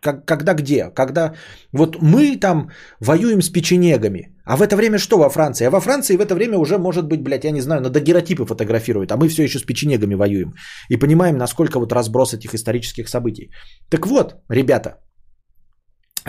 [0.00, 0.90] Как, когда где?
[0.90, 1.34] Когда
[1.72, 5.66] вот мы там воюем с печенегами, а в это время что во Франции?
[5.66, 8.44] А во Франции в это время уже, может быть, блядь, я не знаю, на дагеротипы
[8.44, 10.54] фотографируют, а мы все еще с печенегами воюем.
[10.88, 13.50] И понимаем, насколько вот разброс этих исторических событий.
[13.88, 14.98] Так вот, ребята,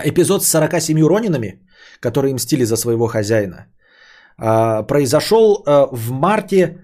[0.04, 1.60] эпизод с 47 Ронинами,
[2.00, 3.66] которые мстили за своего хозяина,
[4.38, 6.78] а, произошел а, в марте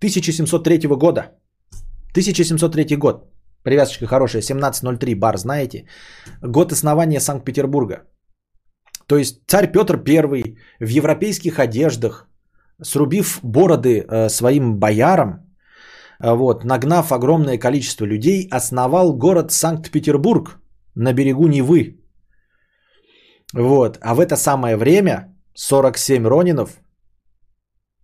[0.00, 1.32] 1703 года.
[2.12, 3.30] 1703 год.
[3.62, 5.86] Привязочка хорошая, 1703 бар, знаете.
[6.42, 8.02] Год основания Санкт-Петербурга.
[9.06, 12.28] То есть царь Петр I в европейских одеждах,
[12.82, 15.28] срубив бороды э, своим боярам,
[16.20, 20.58] э, вот, нагнав огромное количество людей, основал город Санкт-Петербург
[20.94, 22.00] на берегу Невы.
[23.52, 23.98] Вот.
[24.00, 26.80] А в это самое время 47 ронинов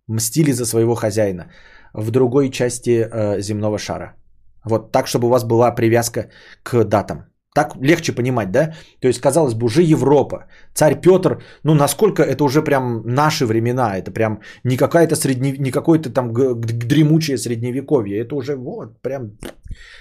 [0.07, 1.51] мстили за своего хозяина
[1.93, 4.15] в другой части э, земного шара.
[4.63, 6.29] Вот так, чтобы у вас была привязка
[6.63, 7.30] к датам.
[7.53, 8.73] Так легче понимать, да?
[9.01, 10.45] То есть, казалось бы, уже Европа.
[10.73, 13.97] Царь Петр, ну, насколько это уже прям наши времена.
[13.97, 15.57] Это прям не какая-то средне...
[15.59, 18.21] не какое-то там дремучее средневековье.
[18.21, 19.37] Это уже вот прям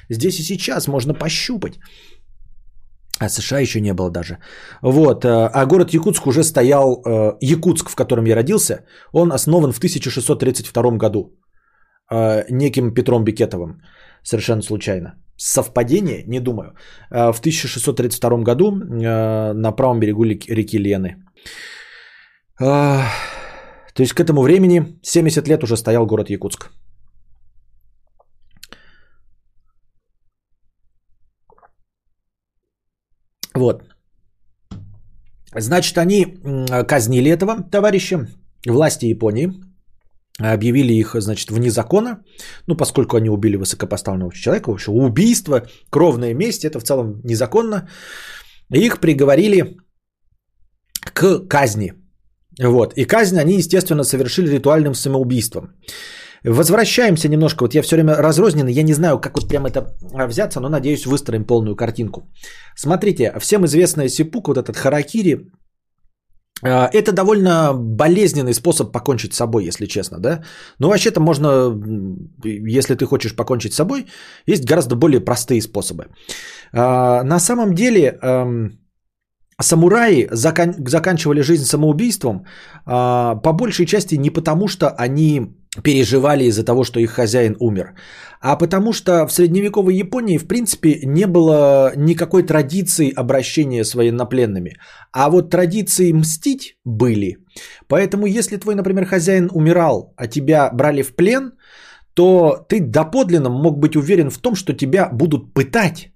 [0.08, 1.80] здесь и сейчас можно пощупать.
[3.20, 4.38] А США еще не было даже.
[4.82, 5.24] Вот.
[5.24, 7.02] Э, а город Якутск уже стоял...
[7.04, 11.36] Э, Якутск, в котором я родился, он основан в 1632 году
[12.10, 13.82] э, неким Петром Бекетовым
[14.22, 15.14] совершенно случайно.
[15.42, 16.24] Совпадение?
[16.26, 16.74] Не думаю.
[17.10, 21.16] Э, в 1632 году э, на правом берегу реки Лены.
[22.60, 23.00] Э,
[23.94, 26.70] то есть к этому времени 70 лет уже стоял город Якутск.
[33.54, 33.82] Вот.
[35.56, 36.26] Значит, они
[36.88, 38.28] казнили этого товарища,
[38.66, 39.52] власти Японии,
[40.40, 42.22] объявили их, значит, вне закона,
[42.66, 47.88] ну, поскольку они убили высокопоставленного человека, в общем, убийство, кровная месть, это в целом незаконно,
[48.70, 49.76] их приговорили
[51.12, 51.92] к казни.
[52.62, 52.94] Вот.
[52.96, 55.74] И казнь они, естественно, совершили ритуальным самоубийством.
[56.44, 57.64] Возвращаемся немножко.
[57.64, 58.72] Вот я все время разрозненный.
[58.72, 62.22] Я не знаю, как вот прям это а, взяться, но надеюсь, выстроим полную картинку.
[62.76, 65.50] Смотрите, всем известная сипук, вот этот харакири,
[66.62, 70.42] это довольно болезненный способ покончить с собой, если честно, да.
[70.78, 71.48] Но вообще-то можно,
[72.44, 74.06] если ты хочешь покончить с собой,
[74.46, 76.06] есть гораздо более простые способы.
[76.72, 78.18] А, на самом деле
[79.60, 82.44] самураи закан- заканчивали жизнь самоубийством
[82.86, 87.94] а, по большей части не потому, что они переживали из-за того, что их хозяин умер,
[88.40, 94.76] а потому что в средневековой Японии, в принципе, не было никакой традиции обращения с военнопленными.
[95.12, 97.36] А вот традиции мстить были.
[97.86, 101.52] Поэтому, если твой, например, хозяин умирал, а тебя брали в плен,
[102.14, 106.12] то ты доподлинно мог быть уверен в том, что тебя будут пытать,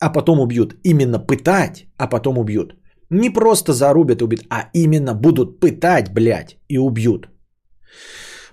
[0.00, 0.74] а потом убьют.
[0.82, 2.74] Именно пытать, а потом убьют.
[3.10, 7.28] Не просто зарубят и убьют, а именно будут пытать, блядь, и убьют.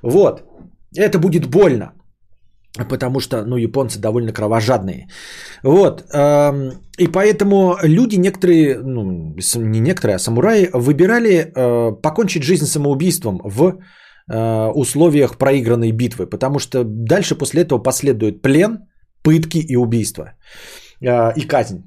[0.03, 0.43] Вот.
[0.95, 1.93] Это будет больно.
[2.89, 5.07] Потому что, ну, японцы довольно кровожадные.
[5.63, 6.03] Вот.
[6.11, 13.41] Эм, и поэтому люди некоторые, ну, не некоторые, а самураи выбирали э, покончить жизнь самоубийством
[13.43, 13.77] в
[14.27, 16.25] э, условиях проигранной битвы.
[16.25, 18.79] Потому что дальше после этого последует плен,
[19.21, 20.33] пытки и убийство.
[20.99, 21.83] Э, и казнь.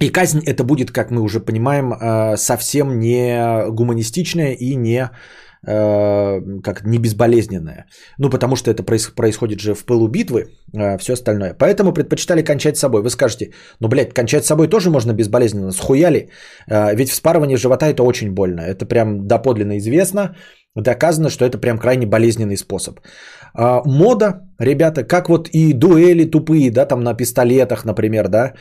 [0.00, 5.10] И казнь это будет, как мы уже понимаем, совсем не гуманистичная и не
[5.62, 7.86] как не безболезненная.
[8.18, 11.54] Ну, потому что это происходит же в пылу битвы, э, все остальное.
[11.54, 13.02] Поэтому предпочитали кончать с собой.
[13.02, 16.30] Вы скажете, ну, блядь, кончать с собой тоже можно безболезненно, схуяли?
[16.66, 18.62] Э, ведь вспарывание живота это очень больно.
[18.62, 20.34] Это прям доподлинно известно,
[20.76, 23.00] доказано, что это прям крайне болезненный способ.
[23.54, 28.54] А, мода, ребята, как вот и дуэли тупые, да, там на пистолетах, например, да,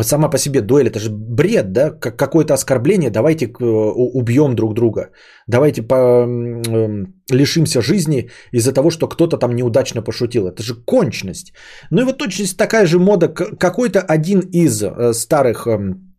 [0.00, 5.10] сама по себе дуэль, это же бред, да, как какое-то оскорбление, давайте убьем друг друга,
[5.46, 11.54] давайте по, э, лишимся жизни из-за того, что кто-то там неудачно пошутил, это же кончность.
[11.90, 16.13] Ну и вот точность такая же мода, какой-то один из э, старых эм,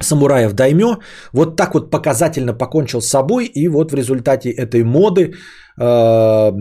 [0.00, 0.98] самураев даймё
[1.32, 5.34] вот так вот показательно покончил с собой, и вот в результате этой моды
[5.80, 6.52] э,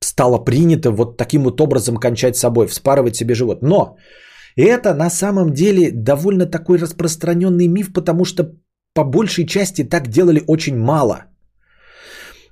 [0.00, 3.62] стало принято вот таким вот образом кончать с собой, вспарывать себе живот.
[3.62, 3.96] Но
[4.56, 8.44] это на самом деле довольно такой распространенный миф, потому что
[8.94, 11.24] по большей части так делали очень мало.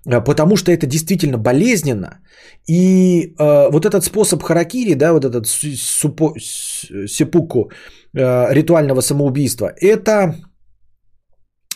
[0.07, 2.21] Э, потому что это действительно болезненно.
[2.69, 7.71] И э, вот этот способ харакири, да, вот этот супо, сепуку
[8.17, 10.35] э, ритуального самоубийства, это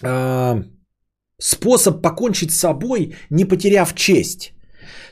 [0.02, 0.62] э,
[1.38, 4.52] способ покончить с собой, не потеряв честь.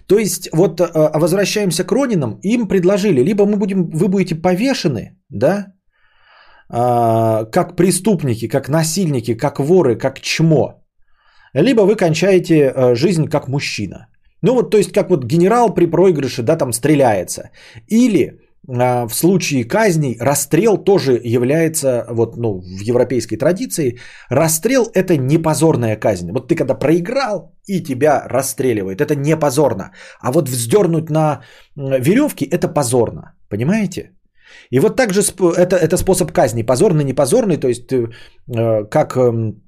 [0.07, 5.19] То есть вот э, возвращаемся к Ронинам, им предложили, либо мы будем, вы будете повешены,
[5.29, 5.67] да,
[6.71, 10.83] э, как преступники, как насильники, как воры, как чмо,
[11.55, 14.09] либо вы кончаете э, жизнь как мужчина.
[14.43, 17.51] Ну вот, то есть как вот генерал при проигрыше, да, там стреляется.
[17.89, 23.99] Или в случае казней расстрел тоже является, вот, ну, в европейской традиции,
[24.31, 26.31] расстрел это не позорная казнь.
[26.33, 29.93] Вот ты когда проиграл и тебя расстреливают, это не позорно.
[30.21, 31.41] А вот вздернуть на
[31.77, 33.35] веревке это позорно.
[33.49, 34.13] Понимаете?
[34.71, 39.63] И вот также это, это способ казни, позорный, не позорный, то есть э, как эм,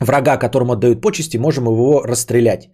[0.00, 2.70] врага, которому отдают почести, можем его расстрелять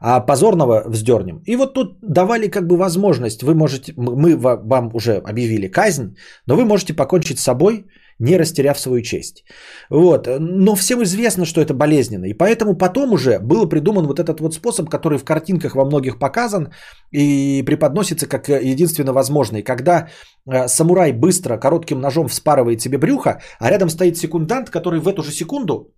[0.00, 1.42] а позорного вздернем.
[1.46, 6.16] И вот тут давали как бы возможность, вы можете, мы вам уже объявили казнь,
[6.46, 7.86] но вы можете покончить с собой,
[8.18, 9.44] не растеряв свою честь.
[9.90, 10.28] Вот.
[10.40, 12.24] Но всем известно, что это болезненно.
[12.24, 16.18] И поэтому потом уже был придуман вот этот вот способ, который в картинках во многих
[16.18, 16.72] показан
[17.12, 19.62] и преподносится как единственно возможный.
[19.62, 20.08] Когда
[20.46, 25.22] э, самурай быстро коротким ножом вспарывает себе брюхо, а рядом стоит секундант, который в эту
[25.22, 25.92] же секунду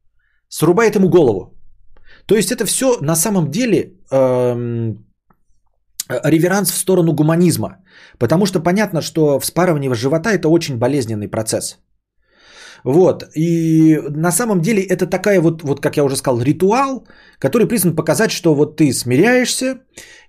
[0.50, 1.54] срубает ему голову.
[2.26, 5.06] То есть это все на самом деле эм,
[6.24, 7.68] реверанс в сторону гуманизма.
[8.18, 11.78] Потому что понятно, что вспарывание живота это очень болезненный процесс.
[12.84, 13.24] Вот.
[13.36, 17.06] И на самом деле это такая вот, вот, как я уже сказал, ритуал,
[17.38, 19.80] который призван показать, что вот ты смиряешься,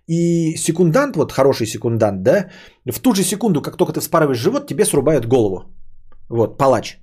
[0.08, 2.50] и секундант, вот хороший секундант, да,
[2.86, 5.64] в ту же секунду, как только ты вспарываешь живот, тебе срубают голову.
[6.30, 7.01] Вот, палач.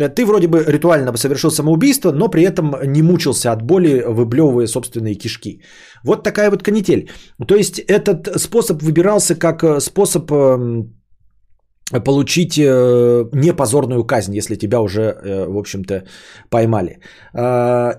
[0.00, 4.66] Э, ты вроде бы ритуально совершил самоубийство, но при этом не мучился от боли, выблевывая
[4.66, 5.62] собственные кишки.
[6.04, 7.10] Вот такая вот канитель.
[7.46, 10.94] То есть этот способ выбирался как э, способ эм,
[12.04, 15.02] получить э, непозорную казнь, если тебя уже,
[15.48, 16.04] в общем-то,
[16.48, 17.00] поймали.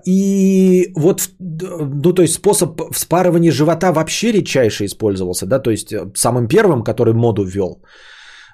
[0.08, 6.48] И вот, ну, то есть способ вспарывания живота вообще редчайше использовался, да, то есть самым
[6.48, 7.84] первым, который моду ввел.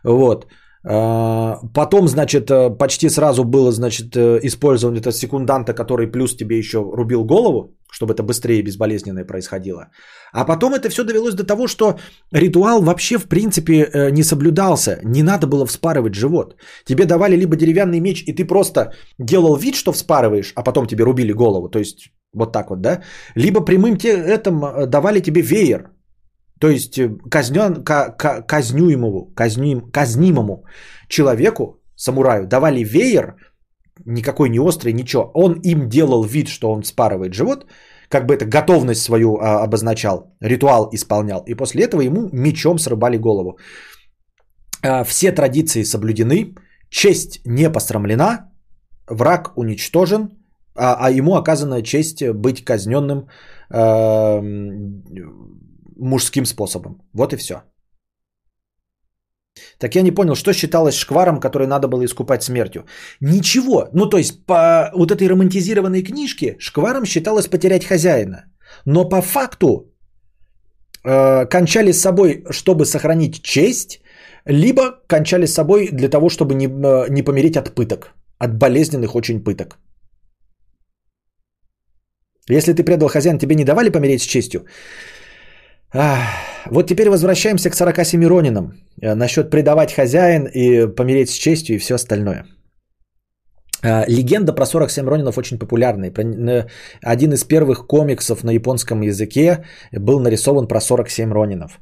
[0.03, 0.48] Вот.
[0.83, 6.57] А, потом, значит, э, почти сразу было, значит, э, использование этого секунданта, который плюс тебе
[6.57, 9.89] еще рубил голову, чтобы это быстрее и безболезненно происходило.
[10.33, 11.97] А потом это все довелось до того, что
[12.31, 14.99] ритуал вообще, в принципе, э, не соблюдался.
[15.03, 16.56] Не надо было вспарывать живот.
[16.85, 21.03] Тебе давали либо деревянный меч, и ты просто делал вид, что вспарываешь, а потом тебе
[21.03, 21.69] рубили голову.
[21.69, 23.01] То есть вот так вот, да?
[23.35, 25.89] Либо прямым те, этом давали тебе веер,
[26.59, 27.83] то есть э, казнен,
[28.47, 30.63] казнюемому, казним, казнимому
[31.07, 33.35] человеку, самураю, давали веер,
[34.05, 35.31] никакой не острый, ничего.
[35.33, 37.65] Он им делал вид, что он спарывает живот,
[38.09, 41.43] как бы это готовность свою а, обозначал, ритуал исполнял.
[41.47, 43.57] И после этого ему мечом срубали голову.
[44.81, 46.55] А, все традиции соблюдены,
[46.89, 48.49] честь не посрамлена,
[49.07, 50.29] враг уничтожен,
[50.75, 53.27] а, а ему оказана честь быть казненным
[53.69, 54.41] а,
[56.00, 57.01] мужским способом.
[57.14, 57.61] Вот и все.
[59.80, 62.85] Так я не понял, что считалось шкваром, который надо было искупать смертью.
[63.22, 63.90] Ничего.
[63.93, 68.45] Ну, то есть, по вот этой романтизированной книжке шкваром считалось потерять хозяина.
[68.85, 69.93] Но по факту
[71.03, 74.01] э, кончали с собой, чтобы сохранить честь,
[74.45, 78.14] либо кончали с собой для того, чтобы не, э, не помереть от пыток.
[78.40, 79.77] От болезненных очень пыток.
[82.50, 84.66] Если ты предал хозяина, тебе не давали помереть с честью?
[86.69, 88.74] Вот теперь возвращаемся к 47 Ронинам.
[89.01, 92.45] Э, насчет предавать хозяин и помереть с честью и все остальное.
[93.83, 96.11] Э, легенда про 47 Ронинов очень популярная.
[97.03, 101.80] Один из первых комиксов на японском языке был нарисован про 47 Ронинов.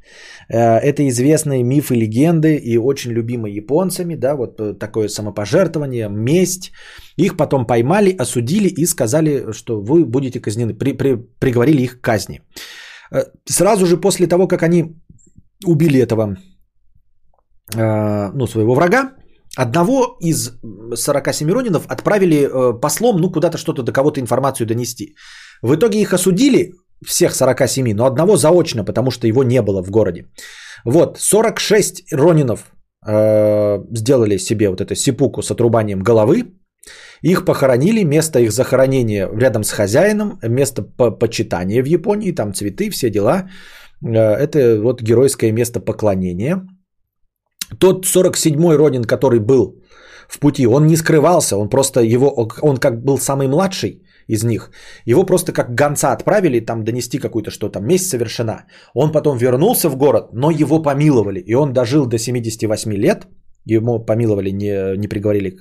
[0.49, 4.15] Э, это известные мифы, легенды и очень любимые японцами.
[4.15, 6.71] Да, вот такое самопожертвование, месть.
[7.17, 10.73] Их потом поймали, осудили и сказали, что вы будете казнены.
[10.73, 12.41] При, при, приговорили их к казни.
[13.15, 14.95] Э, сразу же после того, как они
[15.65, 16.37] убили этого,
[17.75, 19.11] э, ну, своего врага,
[19.57, 20.51] одного из
[20.95, 25.15] 47 Ронинов отправили э, послом, ну, куда-то что-то до кого-то информацию донести.
[25.61, 26.73] В итоге их осудили,
[27.05, 30.25] всех 47, но одного заочно, потому что его не было в городе.
[30.85, 32.71] Вот, 46 Ронинов
[33.91, 36.43] сделали себе вот эту сипуку с отрубанием головы,
[37.25, 40.83] их похоронили, место их захоронения рядом с хозяином, место
[41.19, 43.49] почитания в Японии, там цветы, все дела.
[44.05, 46.61] Э, это вот геройское место поклонения.
[47.79, 49.81] Тот 47-й Ронин, который был
[50.29, 52.29] в пути, он не скрывался, он просто его,
[52.61, 54.69] он как был самый младший из них.
[55.05, 58.65] Его просто как гонца отправили там донести какую-то что там, месть совершена.
[58.93, 63.27] Он потом вернулся в город, но его помиловали, и он дожил до 78 лет–
[63.65, 65.57] ему помиловали, не, не приговорили,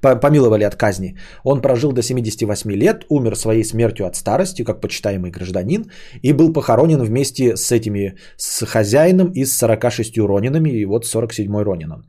[0.00, 1.16] помиловали от казни.
[1.44, 5.84] Он прожил до 78 лет, умер своей смертью от старости, как почитаемый гражданин,
[6.22, 11.62] и был похоронен вместе с этими, с хозяином и с 46 ронинами, и вот 47-й
[11.62, 12.06] ронин он.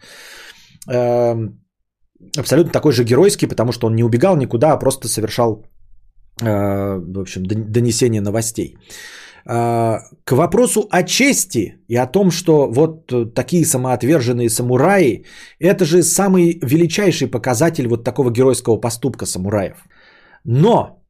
[2.37, 5.65] Абсолютно такой же геройский, потому что он не убегал никуда, а просто совершал,
[6.41, 8.75] э, в общем, донесение новостей.
[9.45, 15.25] А, к вопросу о чести и о том, что вот такие самоотверженные самураи,
[15.59, 19.85] это же самый величайший показатель вот такого геройского поступка самураев.
[20.45, 21.03] Но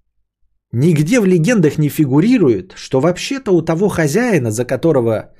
[0.71, 5.31] нигде в легендах не фигурирует, что вообще-то у того хозяина, за которого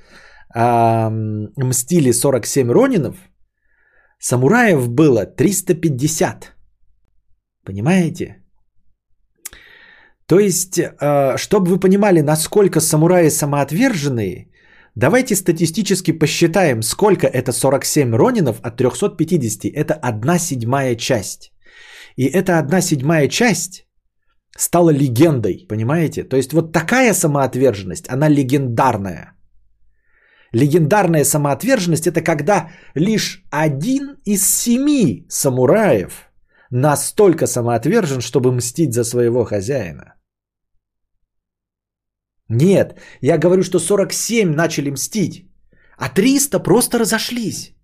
[0.54, 3.16] а, мстили 47 ронинов,
[4.20, 6.52] самураев было 350.
[7.64, 8.43] Понимаете?
[10.26, 14.48] То есть, э, чтобы вы понимали, насколько самураи самоотверженные,
[14.94, 19.70] давайте статистически посчитаем, сколько это 47 ронинов от 350.
[19.74, 21.52] Это одна седьмая часть.
[22.16, 23.86] И эта одна седьмая часть
[24.56, 26.22] стала легендой, понимаете?
[26.22, 29.32] То есть вот такая самоотверженность, она легендарная.
[30.52, 36.30] Легендарная самоотверженность это когда лишь один из семи самураев
[36.70, 40.14] настолько самоотвержен, чтобы мстить за своего хозяина.
[42.48, 45.46] Нет, я говорю, что 47 начали мстить,
[45.96, 47.74] а 300 просто разошлись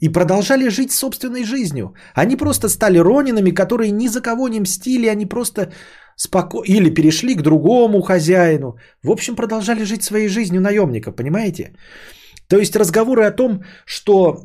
[0.00, 1.94] и продолжали жить собственной жизнью.
[2.14, 5.72] Они просто стали ронинами, которые ни за кого не мстили, они просто
[6.16, 6.64] спокойно...
[6.66, 8.76] Или перешли к другому хозяину.
[9.02, 11.72] В общем, продолжали жить своей жизнью наемников, понимаете?
[12.48, 14.42] То есть разговоры о том, что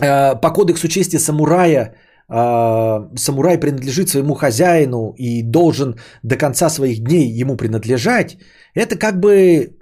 [0.00, 1.94] э, по кодексу чести самурая
[2.28, 8.38] самурай принадлежит своему хозяину и должен до конца своих дней ему принадлежать,
[8.74, 9.76] это как бы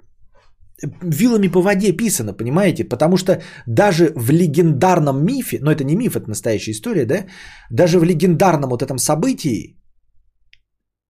[1.01, 2.83] вилами по воде писано, понимаете?
[2.83, 7.25] Потому что даже в легендарном мифе, но это не миф, это настоящая история, да?
[7.71, 9.77] Даже в легендарном вот этом событии,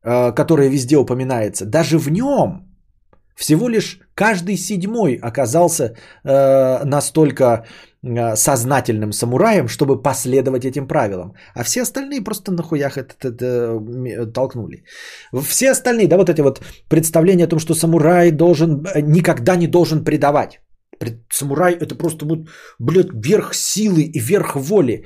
[0.04, 2.73] э, которое везде упоминается, даже в нем
[3.36, 7.66] Всего лишь каждый седьмой оказался э, настолько
[8.04, 11.34] э, сознательным самураем, чтобы последовать этим правилам.
[11.56, 14.84] А все остальные просто нахуях это, это, это толкнули.
[15.42, 19.68] Все остальные, да, вот эти вот представления о том, что самурай должен, э, никогда не
[19.68, 20.60] должен предавать.
[21.32, 22.48] Самурай это просто вот,
[22.80, 25.06] блядь, верх силы и верх воли.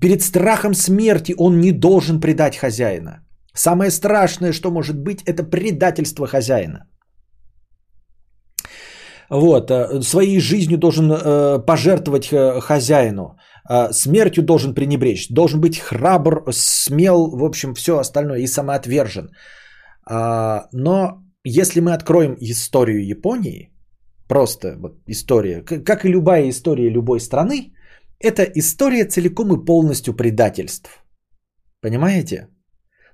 [0.00, 3.24] Перед страхом смерти он не должен предать хозяина.
[3.54, 6.86] Самое страшное, что может быть, это предательство хозяина.
[9.30, 13.36] Вот, э, своей жизнью должен э, пожертвовать э, хозяину,
[13.92, 19.30] смертью должен пренебречь, должен быть храбр, смел, в общем, все остальное и самоотвержен.
[20.06, 23.70] А, но если мы откроем историю Японии,
[24.28, 27.72] просто вот история, как и любая история любой страны,
[28.18, 31.04] это история целиком и полностью предательств.
[31.80, 32.48] Понимаете?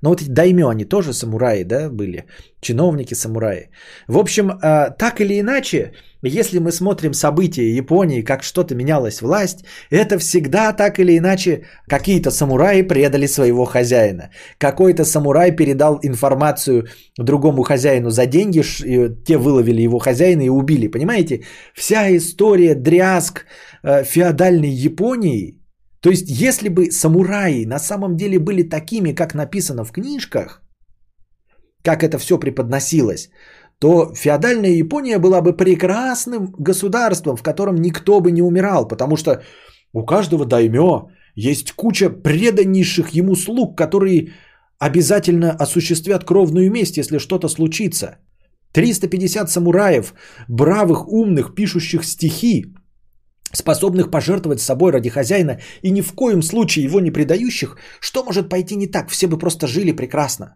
[0.02, 2.24] Но вот эти даймё, они тоже самураи, да, были,
[2.60, 3.70] чиновники самураи.
[4.08, 5.92] В общем, а, так или иначе,
[6.22, 12.30] если мы смотрим события Японии, как что-то менялась власть, это всегда так или иначе какие-то
[12.30, 14.30] самураи предали своего хозяина.
[14.58, 16.86] Какой-то самурай передал информацию
[17.18, 18.62] другому хозяину за деньги,
[19.24, 20.88] те выловили его хозяина и убили.
[20.88, 21.44] Понимаете?
[21.74, 23.44] Вся история дрязг
[23.82, 25.60] э, феодальной Японии
[26.00, 30.62] то есть, если бы самураи на самом деле были такими, как написано в книжках,
[31.82, 33.30] как это все преподносилось,
[33.78, 39.42] то феодальная Япония была бы прекрасным государством, в котором никто бы не умирал, потому что
[39.92, 44.32] у каждого даймё есть куча преданнейших ему слуг, которые
[44.78, 48.18] обязательно осуществят кровную месть, если что-то случится.
[48.72, 50.14] 350 самураев,
[50.48, 52.74] бравых, умных, пишущих стихи,
[53.52, 58.48] способных пожертвовать собой ради хозяина и ни в коем случае его не предающих, что может
[58.48, 59.10] пойти не так?
[59.10, 60.54] Все бы просто жили прекрасно.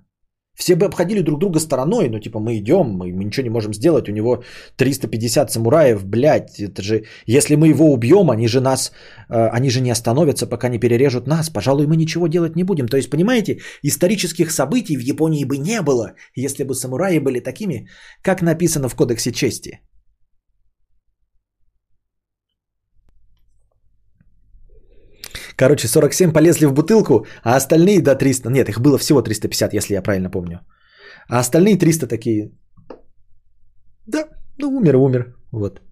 [0.60, 3.73] Все бы обходили друг друга стороной, ну типа мы идем, мы, мы ничего не можем
[3.73, 4.43] сделать, у него
[4.77, 8.93] 350 самураев, блядь, это же, если мы его убьем, они же нас,
[9.31, 12.89] э, они же не остановятся, пока не перережут нас, пожалуй, мы ничего делать не будем.
[12.89, 17.89] То есть, понимаете, исторических событий в Японии бы не было, если бы самураи были такими,
[18.23, 19.81] как написано в Кодексе чести.
[25.60, 28.48] Короче, 47 полезли в бутылку, а остальные до 300.
[28.50, 30.60] Нет, их было всего 350, если я правильно помню.
[31.28, 32.50] А остальные 300 такие.
[34.06, 34.24] Да,
[34.58, 35.34] ну умер, умер.
[35.52, 35.82] Вот.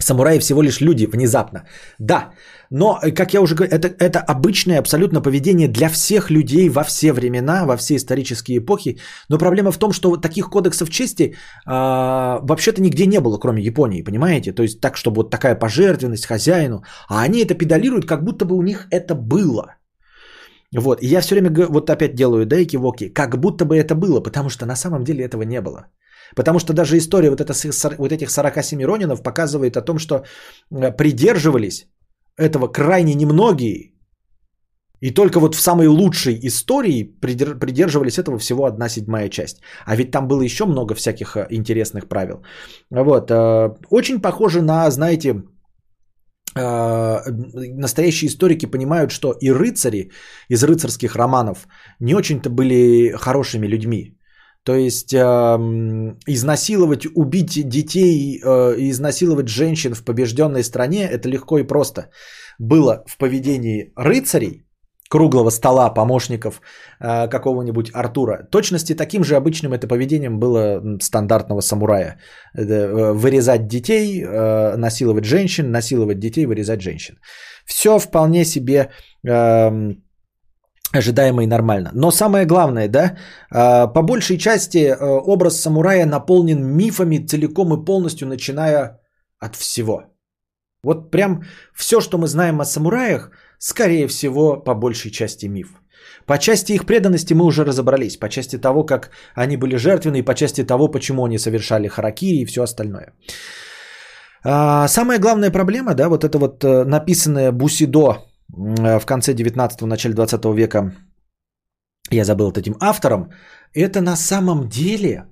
[0.00, 1.68] Самураи всего лишь люди внезапно.
[2.00, 2.32] Да,
[2.74, 6.82] но, э, как я уже говорил, это, это обычное абсолютно поведение для всех людей во
[6.82, 8.98] все времена, во все исторические эпохи.
[9.28, 11.34] Но проблема в том, что вот таких кодексов чести
[11.66, 14.52] а, вообще-то нигде не было, кроме Японии, понимаете?
[14.52, 16.82] То есть так, чтобы вот такая пожертвенность хозяину.
[17.08, 19.76] А они это педалируют, как будто бы у них это было.
[20.76, 24.20] Вот, и я все время вот опять делаю, да, экивоки, как будто бы это было,
[24.20, 25.86] потому что на самом деле этого не было.
[26.34, 27.52] Потому что даже история вот, это,
[27.98, 30.24] вот этих 47 Ронинов показывает о том, что
[30.72, 31.86] э, придерживались
[32.36, 33.92] этого крайне немногие.
[35.00, 39.60] И только вот в самой лучшей истории придерживались этого всего одна седьмая часть.
[39.84, 42.42] А ведь там было еще много всяких э, интересных правил.
[42.90, 43.30] Вот.
[43.30, 45.42] Э, очень похоже на, знаете,
[46.56, 50.12] настоящие историки понимают, что и рыцари
[50.48, 51.66] из рыцарских романов
[52.00, 54.13] не очень-то были хорошими людьми.
[54.64, 55.18] То есть э,
[56.26, 62.10] изнасиловать, убить детей, э, изнасиловать женщин в побежденной стране это легко и просто.
[62.58, 64.64] Было в поведении рыцарей,
[65.10, 66.62] круглого стола помощников
[67.00, 68.48] э, какого-нибудь Артура.
[68.50, 72.18] Точности таким же обычным это поведением было стандартного самурая.
[72.56, 77.18] Э, вырезать детей, э, насиловать женщин, насиловать детей, вырезать женщин.
[77.66, 78.90] Все вполне себе...
[79.28, 79.94] Э,
[80.94, 81.90] ожидаемо и нормально.
[81.94, 83.16] Но самое главное, да,
[83.50, 89.00] а, по большей части э, образ самурая наполнен мифами целиком и полностью, начиная
[89.40, 90.02] от всего.
[90.84, 91.42] Вот прям
[91.74, 95.68] все, что мы знаем о самураях, скорее всего, по большей части миф.
[96.26, 100.24] По части их преданности мы уже разобрались, по части того, как они были жертвенны, и
[100.24, 103.12] по части того, почему они совершали харакири и все остальное.
[104.44, 108.18] А, самая главная проблема, да, вот это вот э, написанное Бусидо
[108.56, 110.92] в конце 19-го, начале 20 века,
[112.10, 113.30] я забыл вот этим автором,
[113.74, 115.26] это на самом деле,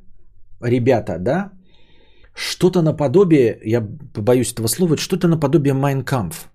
[0.61, 1.53] ребята, да,
[2.35, 3.81] что-то наподобие, я
[4.15, 6.49] побоюсь этого слова, что-то наподобие Майнкамф.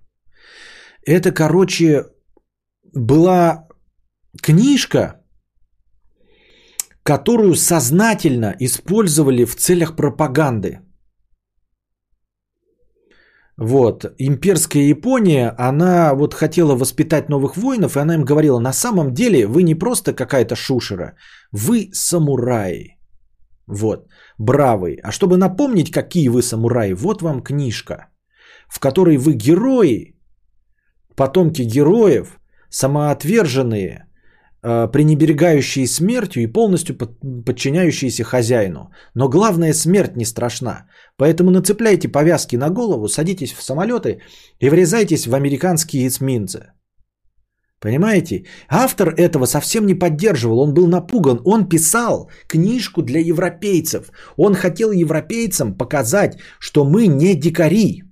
[1.06, 2.04] Это, короче,
[2.94, 3.68] была
[4.42, 5.22] книжка,
[7.02, 10.80] которую сознательно использовали в целях пропаганды–
[13.58, 14.04] вот.
[14.18, 19.46] Имперская Япония, она вот хотела воспитать новых воинов, и она им говорила, на самом деле
[19.46, 21.16] вы не просто какая-то шушера,
[21.52, 22.98] вы самураи.
[23.66, 24.06] Вот,
[24.38, 25.00] бравый.
[25.02, 28.06] А чтобы напомнить, какие вы самураи, вот вам книжка,
[28.68, 30.14] в которой вы герои,
[31.16, 32.38] потомки героев,
[32.70, 34.07] самоотверженные,
[34.62, 38.90] пренебрегающие смертью и полностью подчиняющиеся хозяину.
[39.14, 40.86] Но главное, смерть не страшна.
[41.16, 44.20] Поэтому нацепляйте повязки на голову, садитесь в самолеты
[44.60, 46.72] и врезайтесь в американские эсминцы.
[47.80, 48.44] Понимаете?
[48.68, 51.40] Автор этого совсем не поддерживал, он был напуган.
[51.44, 54.10] Он писал книжку для европейцев.
[54.36, 58.07] Он хотел европейцам показать, что мы не дикари.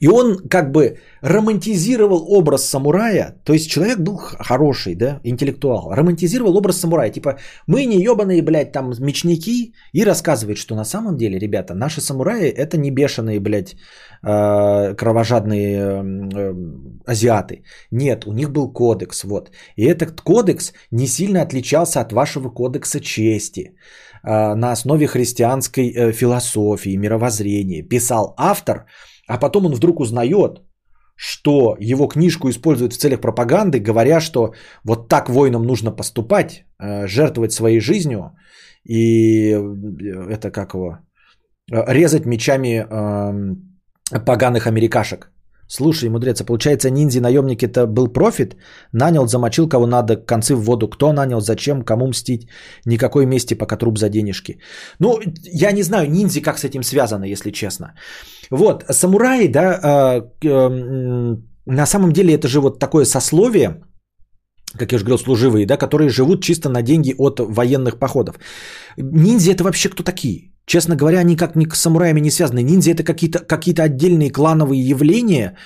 [0.00, 6.56] И он как бы романтизировал образ самурая, то есть человек был хороший, да, интеллектуал, романтизировал
[6.56, 11.38] образ самурая, типа мы не ебаные, блядь, там мечники, и рассказывает, что на самом деле,
[11.38, 13.74] ребята, наши самураи это не бешеные, блядь,
[14.22, 16.54] э, кровожадные э,
[17.06, 17.62] азиаты.
[17.90, 19.50] Нет, у них был кодекс, вот.
[19.76, 23.74] И этот кодекс не сильно отличался от вашего кодекса чести
[24.22, 27.82] э, на основе христианской философии, мировоззрения.
[27.82, 28.86] Писал автор,
[29.28, 30.62] а потом он вдруг узнает,
[31.16, 37.06] что его книжку используют в целях пропаганды, говоря, что вот так воинам нужно поступать, э,
[37.06, 38.32] жертвовать своей жизнью
[38.84, 40.98] и э, это как его,
[41.72, 43.78] э, резать мечами эм,
[44.24, 45.32] поганых америкашек.
[45.70, 48.56] Слушай, мудрец, а получается ниндзя-наемник это был профит?
[48.92, 50.88] Нанял, замочил кого надо, концы в воду.
[50.88, 52.48] Кто нанял, зачем, кому мстить?
[52.86, 54.58] Никакой мести, пока труп за денежки.
[54.98, 57.94] Ну, я не знаю, ниндзя как с этим связано, если честно.
[58.50, 63.82] Вот, самураи, да, э, э, на самом деле это же вот такое сословие,
[64.78, 68.38] как я уже говорил, служивые, да, которые живут чисто на деньги от военных походов.
[68.96, 70.57] Ниндзя это вообще кто такие?
[70.68, 72.62] Честно говоря, они как ни с самураями не связаны.
[72.62, 75.56] Ниндзя это какие-то какие отдельные клановые явления.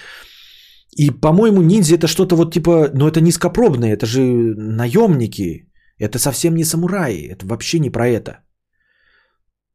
[0.97, 4.21] И, по-моему, ниндзя это что-то вот типа, ну это низкопробные, это же
[4.57, 5.69] наемники.
[5.99, 8.31] Это совсем не самураи, это вообще не про это.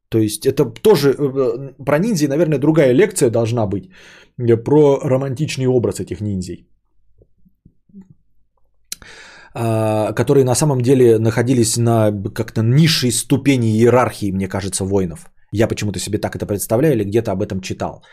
[0.10, 3.90] То есть это тоже э, э, про ниндзя, наверное, другая лекция должна быть.
[4.40, 6.70] Э, про романтичный образ этих ниндзей.
[9.60, 15.32] А, которые на самом деле находились на как-то низшей ступени иерархии, мне кажется, воинов.
[15.52, 18.04] Я почему-то себе так это представляю или где-то об этом читал.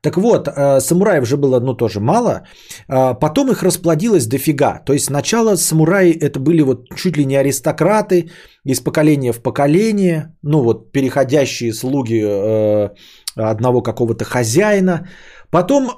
[0.00, 2.46] Так вот, а, самураев же было, ну, тоже мало.
[2.88, 4.82] А, потом их расплодилось дофига.
[4.86, 8.30] То есть сначала самураи это были вот чуть ли не аристократы
[8.64, 12.88] из поколения в поколение, ну, вот переходящие слуги э,
[13.36, 15.06] одного какого-то хозяина.
[15.50, 15.90] Потом,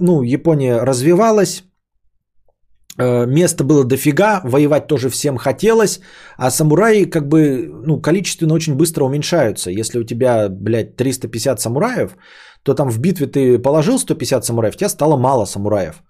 [0.00, 1.64] ну, Япония развивалась,
[2.98, 6.00] места было дофига, воевать тоже всем хотелось,
[6.36, 9.70] а самураи как бы, ну, количественно очень быстро уменьшаются.
[9.70, 12.16] Если у тебя, блядь, 350 самураев,
[12.62, 16.02] то там в битве ты положил 150 самураев, тебя стало мало самураев.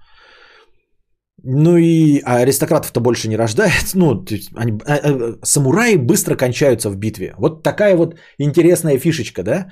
[1.46, 3.98] Ну и аристократов-то больше не рождается.
[3.98, 4.24] Ну,
[4.56, 7.34] они, а, а, самураи быстро кончаются в битве.
[7.38, 9.66] Вот такая вот интересная фишечка, да?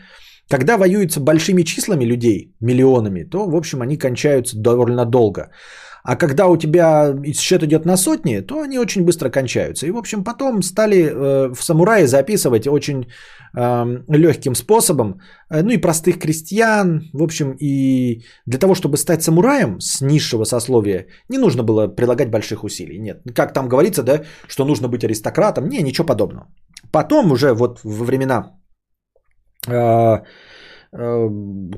[0.50, 5.50] Когда воюются большими числами людей, миллионами, то, в общем, они кончаются довольно долго.
[6.04, 9.86] А когда у тебя счет идет на сотни, то они очень быстро кончаются.
[9.86, 13.06] И, в общем, потом стали э, в самурае записывать очень
[13.56, 17.02] э, легким способом, э, ну и простых крестьян.
[17.12, 22.30] В общем, и для того, чтобы стать самураем с низшего сословия, не нужно было прилагать
[22.30, 22.98] больших усилий.
[22.98, 25.68] Нет, как там говорится, да, что нужно быть аристократом.
[25.68, 26.46] Не, ничего подобного.
[26.90, 28.58] Потом уже вот во времена,
[29.68, 30.18] э,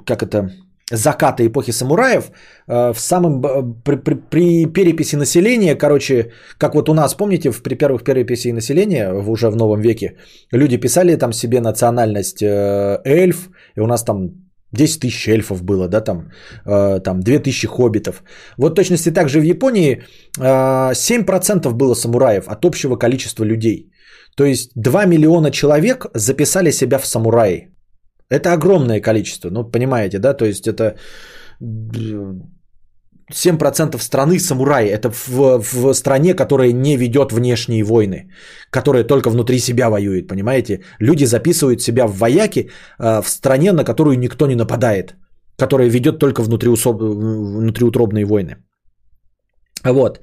[0.06, 0.50] как это,
[0.92, 2.30] заката эпохи самураев,
[2.68, 3.42] э, в самом,
[3.84, 8.52] при, при, при переписи населения, короче, как вот у нас, помните, в, при первых переписи
[8.52, 10.16] населения, уже в новом веке,
[10.52, 14.30] люди писали там себе национальность э, эльф, и у нас там
[14.72, 16.30] 10 тысяч эльфов было, да, там,
[16.66, 18.22] э, там 2 тысячи хоббитов.
[18.58, 20.02] Вот точности так же в Японии
[20.38, 23.90] 7% было самураев от общего количества людей.
[24.36, 27.73] То есть 2 миллиона человек записали себя в самураи.
[28.30, 30.34] Это огромное количество, ну, понимаете, да?
[30.34, 30.96] То есть это
[33.32, 34.88] 7% страны самураи.
[34.88, 38.30] Это в, в стране, которая не ведет внешние войны,
[38.70, 40.80] которая только внутри себя воюет, понимаете?
[41.00, 45.14] Люди записывают себя в вояки э, в стране, на которую никто не нападает,
[45.58, 47.00] которая ведет только внутриусоб...
[47.00, 48.56] внутриутробные войны.
[49.84, 50.20] Вот.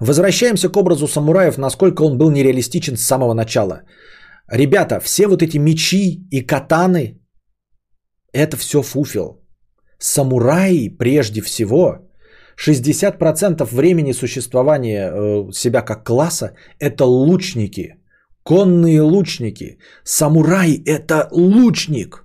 [0.00, 3.82] Возвращаемся к образу самураев, насколько он был нереалистичен с самого начала.
[4.52, 7.20] Ребята, все вот эти мечи и катаны,
[8.34, 9.40] это все фуфел.
[9.98, 11.98] Самураи прежде всего
[12.56, 17.96] 60% времени существования э, себя как класса это лучники,
[18.42, 19.78] конные лучники.
[20.04, 22.24] Самурай это лучник.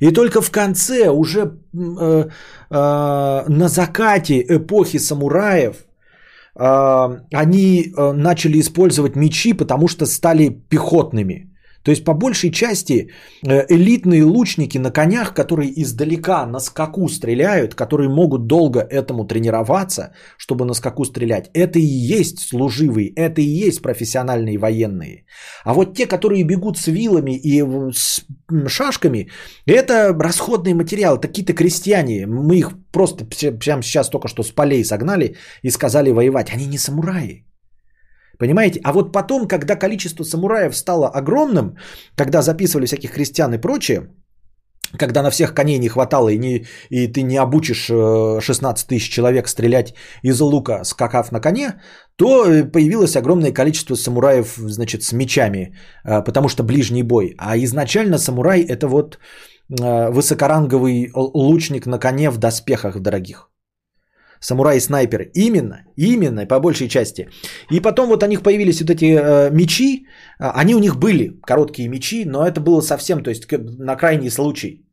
[0.00, 2.28] И только в конце, уже э,
[2.70, 5.76] э, на закате эпохи самураев,
[6.54, 11.51] э, они э, начали использовать мечи, потому что стали пехотными.
[11.82, 13.10] То есть по большей части
[13.46, 20.12] э, элитные лучники на конях, которые издалека на скаку стреляют, которые могут долго этому тренироваться,
[20.36, 25.24] чтобы на скаку стрелять, это и есть служивые, это и есть профессиональные военные.
[25.64, 27.62] А вот те, которые бегут с вилами и
[27.92, 28.24] с
[28.68, 29.28] шашками,
[29.66, 32.26] это расходный материал, какие-то крестьяне.
[32.26, 36.52] Мы их просто прямо сейчас только что с полей согнали и сказали воевать.
[36.52, 37.44] Они не самураи.
[38.38, 38.80] Понимаете?
[38.84, 41.76] А вот потом, когда количество самураев стало огромным,
[42.16, 44.08] когда записывали всяких крестьян и прочее,
[44.98, 49.10] когда на всех коней не хватало и, не, и ты не обучишь 16 э, тысяч
[49.10, 51.80] человек стрелять из лука, скакав на коне,
[52.16, 57.34] то э, появилось огромное количество самураев, значит, с мечами, э, потому что ближний бой.
[57.38, 59.18] А изначально самурай это вот
[59.68, 63.51] высокоранговый лучник на коне в доспехах дорогих
[64.42, 65.30] самурай-снайперы.
[65.34, 67.28] Именно, именно, по большей части.
[67.70, 70.06] И потом вот у них появились вот эти э, мечи,
[70.38, 74.30] а, они у них были, короткие мечи, но это было совсем, то есть на крайний
[74.30, 74.84] случай,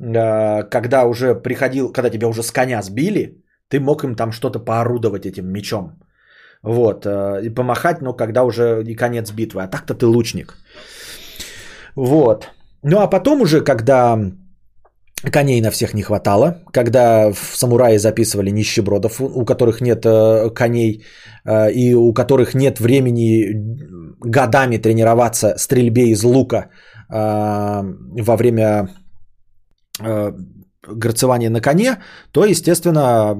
[0.00, 4.58] э, когда уже приходил, когда тебя уже с коня сбили, ты мог им там что-то
[4.58, 6.02] поорудовать этим мечом.
[6.62, 9.62] Вот, э, и помахать, но когда уже и конец битвы.
[9.62, 10.54] А так-то ты лучник.
[11.96, 12.48] Вот.
[12.82, 14.18] Ну а потом уже, когда
[15.30, 21.04] Коней на всех не хватало, когда в самураи записывали нищебродов, у которых нет э, коней
[21.44, 23.54] э, и у которых нет времени
[24.20, 26.70] годами тренироваться стрельбе из лука
[27.08, 27.82] э,
[28.24, 28.88] во время
[30.88, 31.98] грацевания на коне,
[32.32, 33.36] то, естественно,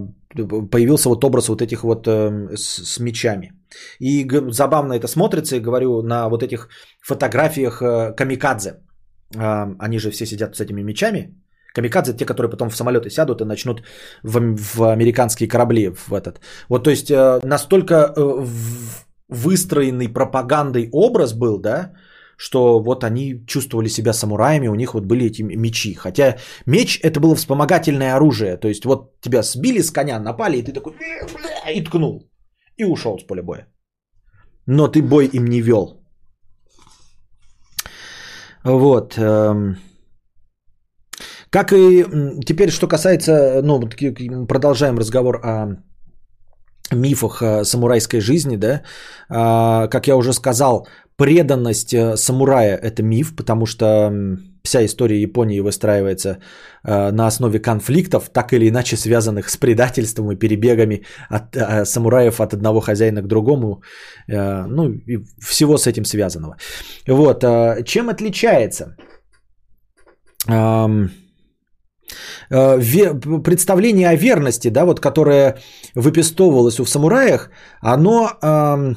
[0.70, 3.52] появился вот образ вот этих вот с, мечами.
[3.98, 6.68] И забавно это смотрится, и говорю, на вот этих
[7.00, 7.78] фотографиях
[8.16, 8.74] камикадзе.
[9.34, 11.41] Они же все сидят с этими мечами,
[11.74, 13.82] Камикадзе, те, которые потом в самолеты сядут и начнут
[14.22, 16.40] в, в американские корабли в этот.
[16.68, 18.46] Вот, то есть э, настолько э,
[19.28, 21.92] выстроенный пропагандой образ был, да,
[22.36, 25.94] что вот они чувствовали себя самураями, у них вот были эти мечи.
[25.94, 26.36] Хотя
[26.66, 28.56] меч это было вспомогательное оружие.
[28.56, 30.92] То есть вот тебя сбили с коня, напали, и ты такой
[31.74, 32.28] и ткнул.
[32.76, 33.66] И ушел с поля боя.
[34.66, 36.02] Но ты бой им не вел.
[38.64, 39.18] Вот.
[41.52, 42.04] Как и
[42.46, 43.80] теперь, что касается, ну,
[44.46, 45.76] продолжаем разговор о
[46.90, 48.82] мифах самурайской жизни, да,
[49.28, 54.10] а, как я уже сказал, преданность э, самурая– это миф, потому что
[54.64, 56.38] вся история Японии выстраивается
[56.84, 62.40] э, на основе конфликтов, так или иначе связанных с предательством и перебегами от э, самураев
[62.40, 63.82] от одного хозяина к другому,
[64.28, 66.56] ну и всего с этим связанного.
[67.06, 67.44] Вот,
[67.84, 68.96] чем отличается?
[72.50, 72.80] Э,
[73.44, 75.56] представление о верности, да, вот, которое
[75.94, 77.50] выпестовывалось у самураях,
[77.80, 78.94] оно э,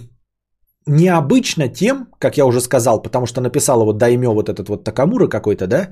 [0.86, 5.28] необычно тем, как я уже сказал, потому что написал вот Даймё вот этот вот Такамура
[5.28, 5.90] какой-то, да,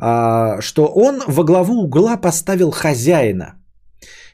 [0.00, 3.54] э, что он во главу угла поставил хозяина.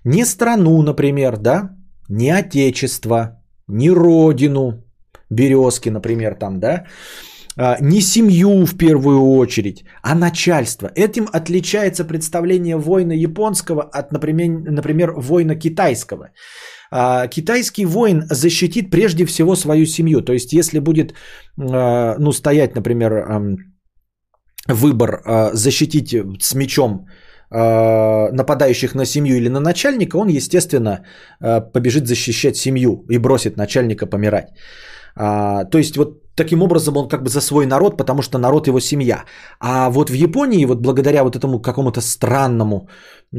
[0.04, 1.70] Не страну, например, да,
[2.08, 4.84] не отечество, не родину,
[5.30, 6.84] березки, например, там, да, а,
[7.80, 10.90] не семью в первую очередь, а начальство.
[10.94, 16.30] Этим отличается представление воина японского от, например, например воина китайского.
[16.90, 20.20] А, китайский воин защитит прежде всего свою семью.
[20.22, 21.14] То есть, если будет
[21.58, 23.12] а, ну, стоять, например,
[24.68, 27.06] выбор защитить с мечом
[27.50, 31.04] нападающих на семью или на начальника, он, естественно,
[31.72, 34.48] побежит защищать семью и бросит начальника помирать.
[35.14, 38.80] То есть вот таким образом он как бы за свой народ, потому что народ его
[38.80, 39.24] семья.
[39.60, 42.88] А вот в Японии, вот благодаря вот этому какому-то странному
[43.32, 43.36] э,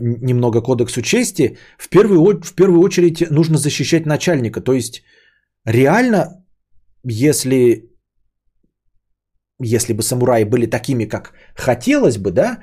[0.00, 4.60] немного кодексу чести, в первую, в первую очередь нужно защищать начальника.
[4.60, 5.02] То есть
[5.64, 6.44] реально,
[7.04, 7.90] если,
[9.60, 12.58] если бы самураи были такими, как хотелось бы, да,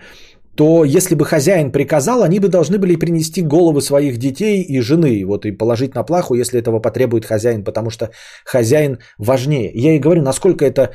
[0.55, 5.25] то если бы хозяин приказал, они бы должны были принести головы своих детей и жены,
[5.25, 8.09] вот и положить на плаху, если этого потребует хозяин, потому что
[8.45, 9.71] хозяин важнее.
[9.73, 10.91] Я и говорю, насколько это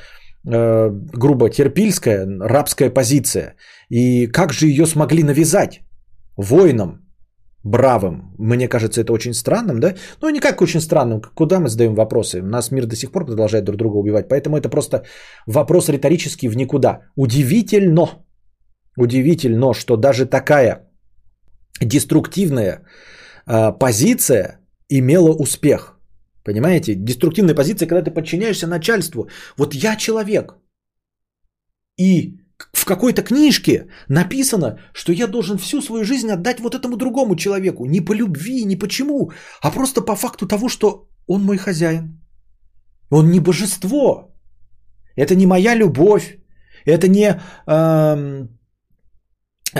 [0.46, 3.54] э, грубо терпильская, рабская позиция,
[3.88, 5.80] и как же ее смогли навязать
[6.36, 7.08] воинам,
[7.64, 8.34] бравым.
[8.38, 9.94] Мне кажется, это очень странным, да?
[10.22, 11.20] Ну, не как очень странным.
[11.34, 12.40] Куда мы задаем вопросы?
[12.40, 14.28] У нас мир до сих пор продолжает друг друга убивать.
[14.28, 15.04] Поэтому это просто
[15.46, 17.00] вопрос риторический в никуда.
[17.16, 18.08] Удивительно,
[18.98, 20.90] Удивительно, что даже такая
[21.80, 22.82] деструктивная
[23.46, 24.58] э, позиция
[24.90, 25.98] имела успех.
[26.44, 26.94] Понимаете?
[26.94, 29.28] Деструктивная позиция, когда ты подчиняешься начальству.
[29.56, 30.56] Вот я человек.
[31.96, 32.40] И
[32.72, 37.86] в какой-то книжке написано, что я должен всю свою жизнь отдать вот этому другому человеку.
[37.86, 39.30] Не по любви, не почему,
[39.62, 42.20] а просто по факту того, что он мой хозяин.
[43.10, 44.34] Он не божество.
[45.16, 46.38] Это не моя любовь.
[46.84, 48.48] Это не, э,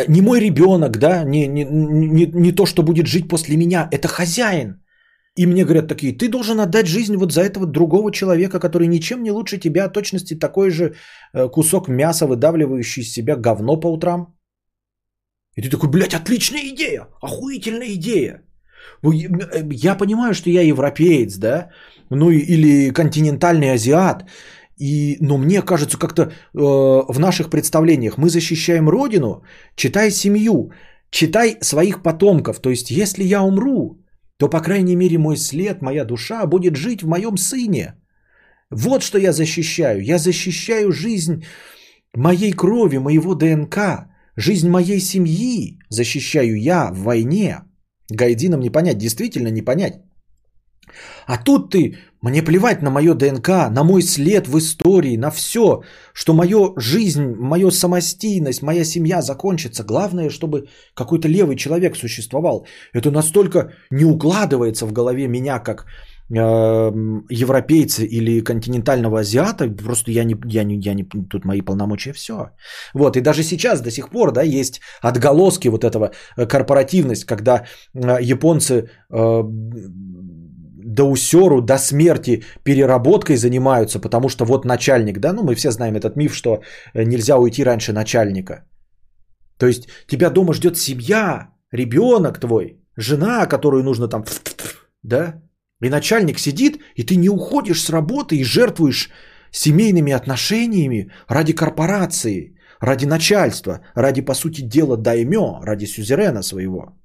[0.08, 3.88] не мой ребенок, да, не, не, не, не то, что будет жить после меня.
[3.90, 4.82] Это хозяин.
[5.38, 9.22] И мне говорят такие, ты должен отдать жизнь вот за этого другого человека, который ничем
[9.22, 10.94] не лучше тебя, а точности такой же
[11.32, 14.34] э, кусок мяса, выдавливающий из себя говно по утрам.
[15.54, 18.42] И ты такой, блядь, отличная идея, охуительная идея.
[19.04, 19.08] Э,
[19.70, 21.70] я понимаю, что я европеец, да,
[22.10, 24.24] ну или континентальный азиат,
[24.78, 29.42] и, но мне кажется, как-то э, в наших представлениях мы защищаем родину,
[29.74, 30.70] читай семью,
[31.10, 32.60] читай своих потомков.
[32.60, 34.00] То есть, если я умру,
[34.38, 37.94] то, по крайней мере, мой след, моя душа будет жить в моем сыне.
[38.70, 40.00] Вот что я защищаю.
[40.02, 41.44] Я защищаю жизнь
[42.14, 47.62] моей крови, моего ДНК, жизнь моей семьи защищаю я в войне.
[48.10, 49.94] Гайдинам не понять, действительно не понять.
[51.26, 55.82] А тут ты, мне плевать на мое ДНК, на мой след в истории, на все,
[56.12, 59.84] что мою жизнь, мою самостийность, моя семья закончится.
[59.84, 62.66] Главное, чтобы какой-то левый человек существовал.
[62.92, 65.86] Это настолько не укладывается в голове меня, как
[66.30, 66.92] э,
[67.30, 72.50] европейца или континентального азиата, просто я не, я не, я не, тут мои полномочия все.
[72.94, 77.64] Вот, и даже сейчас до сих пор, да, есть отголоски вот этого э, корпоративность, когда
[77.94, 79.42] э, японцы э,
[80.98, 85.94] до усеру, до смерти переработкой занимаются, потому что вот начальник, да, ну мы все знаем
[85.94, 86.50] этот миф, что
[86.94, 88.64] э, нельзя уйти раньше начальника.
[89.58, 94.24] То есть тебя дома ждет семья, ребенок твой, жена, которую нужно там,
[95.04, 95.40] да,
[95.84, 99.10] и начальник сидит, и ты не уходишь с работы и жертвуешь
[99.52, 106.98] семейными отношениями ради корпорации, ради начальства, ради, по сути дела, даймё, ради сюзерена своего.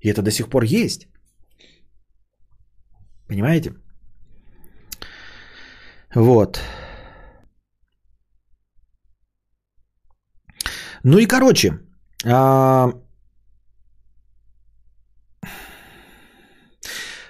[0.00, 1.08] И это до сих пор есть.
[3.28, 3.72] Понимаете?
[6.14, 6.60] Вот.
[11.04, 11.78] Ну и короче,
[12.24, 12.92] а...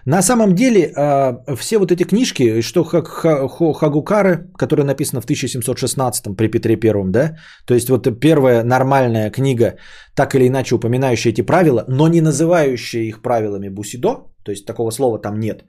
[0.06, 6.48] на самом деле а, все вот эти книжки, что Хагукары, которая написана в 1716 при
[6.48, 7.36] Петре Первом, да,
[7.66, 9.76] то есть вот первая нормальная книга,
[10.14, 14.90] так или иначе упоминающая эти правила, но не называющая их правилами Бусидо, то есть такого
[14.90, 15.64] слова там нет,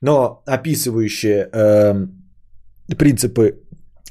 [0.00, 2.06] но описывающая э,
[2.96, 3.52] принципы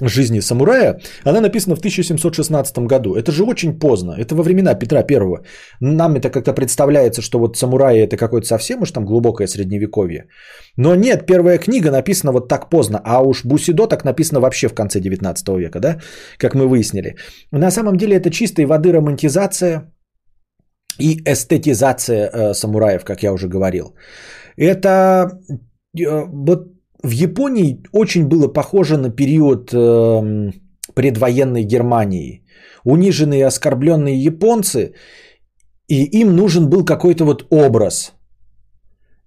[0.09, 3.15] жизни самурая, она написана в 1716 году.
[3.15, 4.15] Это же очень поздно.
[4.17, 5.43] Это во времена Петра Первого.
[5.79, 10.27] Нам это как-то представляется, что вот самураи это какое-то совсем уж там глубокое средневековье.
[10.77, 14.73] Но нет, первая книга написана вот так поздно, а уж Бусидо так написано вообще в
[14.73, 15.99] конце 19 века, да,
[16.37, 17.15] как мы выяснили.
[17.51, 19.91] На самом деле это чистой воды романтизация
[20.99, 23.95] и эстетизация э, самураев, как я уже говорил.
[24.57, 25.31] Это
[25.97, 26.67] э, вот
[27.03, 30.51] в Японии очень было похоже на период э,
[30.93, 32.43] предвоенной Германии.
[32.83, 34.93] Униженные оскорбленные японцы,
[35.87, 38.13] и им нужен был какой-то вот образ.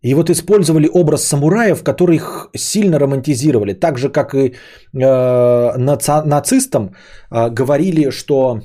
[0.02, 3.73] И вот использовали образ самураев, который их сильно романтизировали.
[3.73, 4.55] Так же, как и э,
[4.93, 6.94] наци- нацистам
[7.31, 8.60] э, говорили, что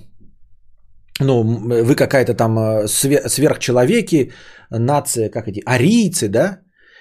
[1.20, 4.32] ну, вы какая-то там э, сверхчеловеки,
[4.72, 6.60] нация, как эти, арийцы, да?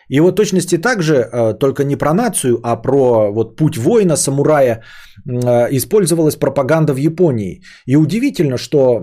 [0.09, 4.17] И вот точности так же, э, только не про нацию, а про вот путь воина,
[4.17, 4.83] самурая,
[5.27, 7.63] э, использовалась пропаганда в Японии.
[7.87, 9.03] И удивительно, что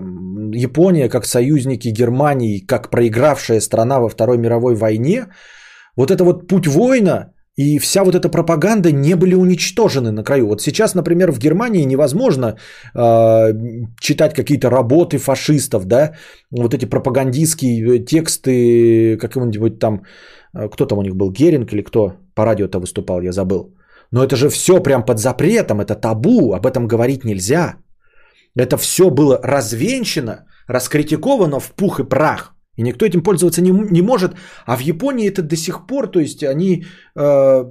[0.54, 5.26] Япония, как союзники Германии, как проигравшая страна во Второй мировой войне,
[5.96, 10.46] вот это вот путь воина и вся вот эта пропаганда не были уничтожены на краю.
[10.46, 12.56] Вот сейчас, например, в Германии невозможно
[12.94, 13.52] э,
[14.00, 16.12] читать какие-то работы фашистов, да,
[16.50, 20.02] вот эти пропагандистские э, тексты какого-нибудь там,
[20.54, 23.74] э, кто там у них был, Геринг или кто по радио-то выступал, я забыл.
[24.12, 27.76] Но это же все прям под запретом, это табу, об этом говорить нельзя.
[28.54, 32.55] Это все было развенчано, раскритиковано в пух и прах.
[32.76, 34.32] И никто этим пользоваться не, не может.
[34.66, 36.84] А в Японии это до сих пор, то есть они,
[37.16, 37.64] э,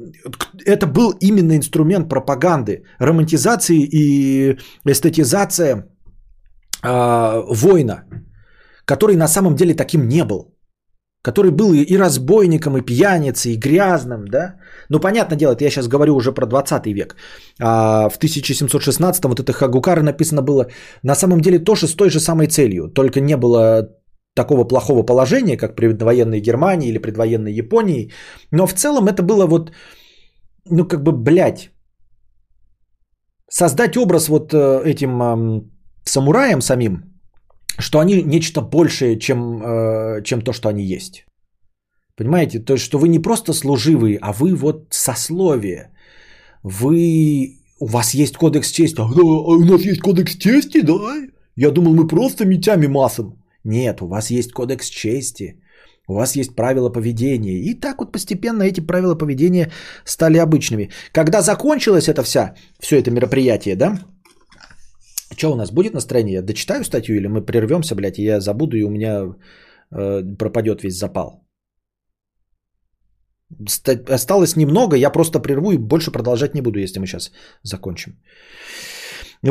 [0.66, 5.88] это был именно инструмент пропаганды, романтизации и эстетизация
[6.84, 8.04] э, воина,
[8.86, 10.52] который на самом деле таким не был.
[11.24, 14.56] Который был и разбойником, и пьяницей, и грязным, да.
[14.90, 17.16] Ну, понятное дело, это я сейчас говорю уже про 20 век.
[17.60, 20.68] А в 1716 вот это Хагукара написано было
[21.04, 22.90] на самом деле тоже с той же самой целью.
[22.94, 23.90] Только не было
[24.36, 28.12] такого плохого положения, как предвоенной Германии или предвоенной Японии.
[28.52, 29.72] Но в целом это было вот,
[30.70, 31.72] ну как бы, блядь,
[33.50, 35.72] создать образ вот э, этим
[36.04, 37.04] самураям самим,
[37.80, 41.26] что они нечто большее, чем, э, чем то, что они есть.
[42.18, 42.60] Понимаете?
[42.60, 45.92] То есть, что вы не просто служивые, а вы вот сословие.
[46.64, 49.02] Вы у вас есть кодекс чести.
[49.02, 50.94] А, да, а у нас есть кодекс чести, да?
[51.56, 53.45] Я думал, мы просто мечами массом.
[53.66, 55.60] Нет, у вас есть кодекс чести.
[56.08, 57.60] У вас есть правила поведения.
[57.60, 59.72] И так вот постепенно эти правила поведения
[60.06, 60.92] стали обычными.
[61.12, 64.00] Когда закончилось это вся, все это мероприятие, да,
[65.38, 66.34] что у нас будет настроение?
[66.34, 69.36] Я дочитаю статью или мы прервемся, блядь, и я забуду, и у меня
[69.92, 71.44] э, пропадет весь запал?
[73.68, 77.32] Ста- осталось немного, я просто прерву и больше продолжать не буду, если мы сейчас
[77.64, 78.14] закончим.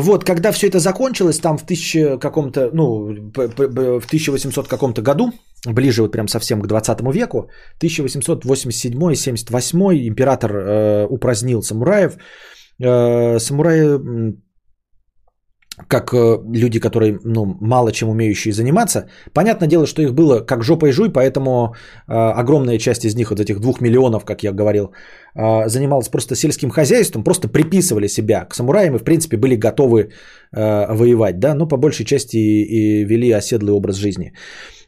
[0.01, 5.33] Вот, когда все это закончилось, там в 1000 каком-то, ну, в 1800 каком-то году,
[5.67, 7.49] ближе вот прям совсем к 20 веку,
[7.81, 12.17] 1887-78 император э, упразднил самураев.
[12.83, 14.35] Э, самураи
[15.89, 19.09] как э, люди, которые ну, мало чем умеющие заниматься.
[19.33, 21.75] Понятное дело, что их было как жопа и жуй, поэтому
[22.09, 24.93] э, огромная часть из них, вот этих двух миллионов, как я говорил,
[25.35, 30.11] э, занималась просто сельским хозяйством, просто приписывали себя к самураям и, в принципе, были готовы
[30.53, 34.33] э, воевать, да, но по большей части и, и вели оседлый образ жизни.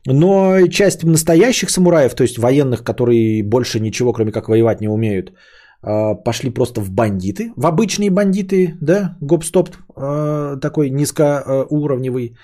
[0.07, 5.33] Но часть настоящих самураев, то есть военных, которые больше ничего, кроме как воевать, не умеют,
[5.83, 12.37] пошли просто в бандиты, в обычные бандиты, да, гоп-стоп а, такой низкоуровневый,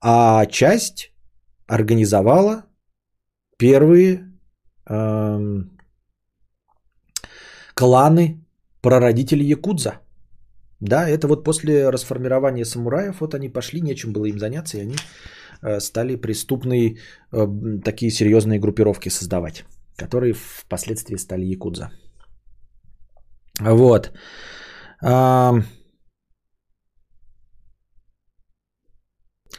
[0.00, 1.12] а часть
[1.68, 2.64] организовала
[3.58, 4.26] первые
[7.74, 8.44] кланы
[8.82, 10.00] прародителей Якудза.
[10.80, 14.96] Да, это вот после расформирования самураев, вот они пошли, нечем было им заняться, и они
[15.62, 16.98] э, стали преступные
[17.32, 17.46] э,
[17.84, 19.64] такие серьезные группировки создавать,
[19.96, 21.90] которые впоследствии стали Якудза.
[23.60, 24.12] Вот.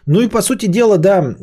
[0.07, 1.35] Ну и по сути дела, да,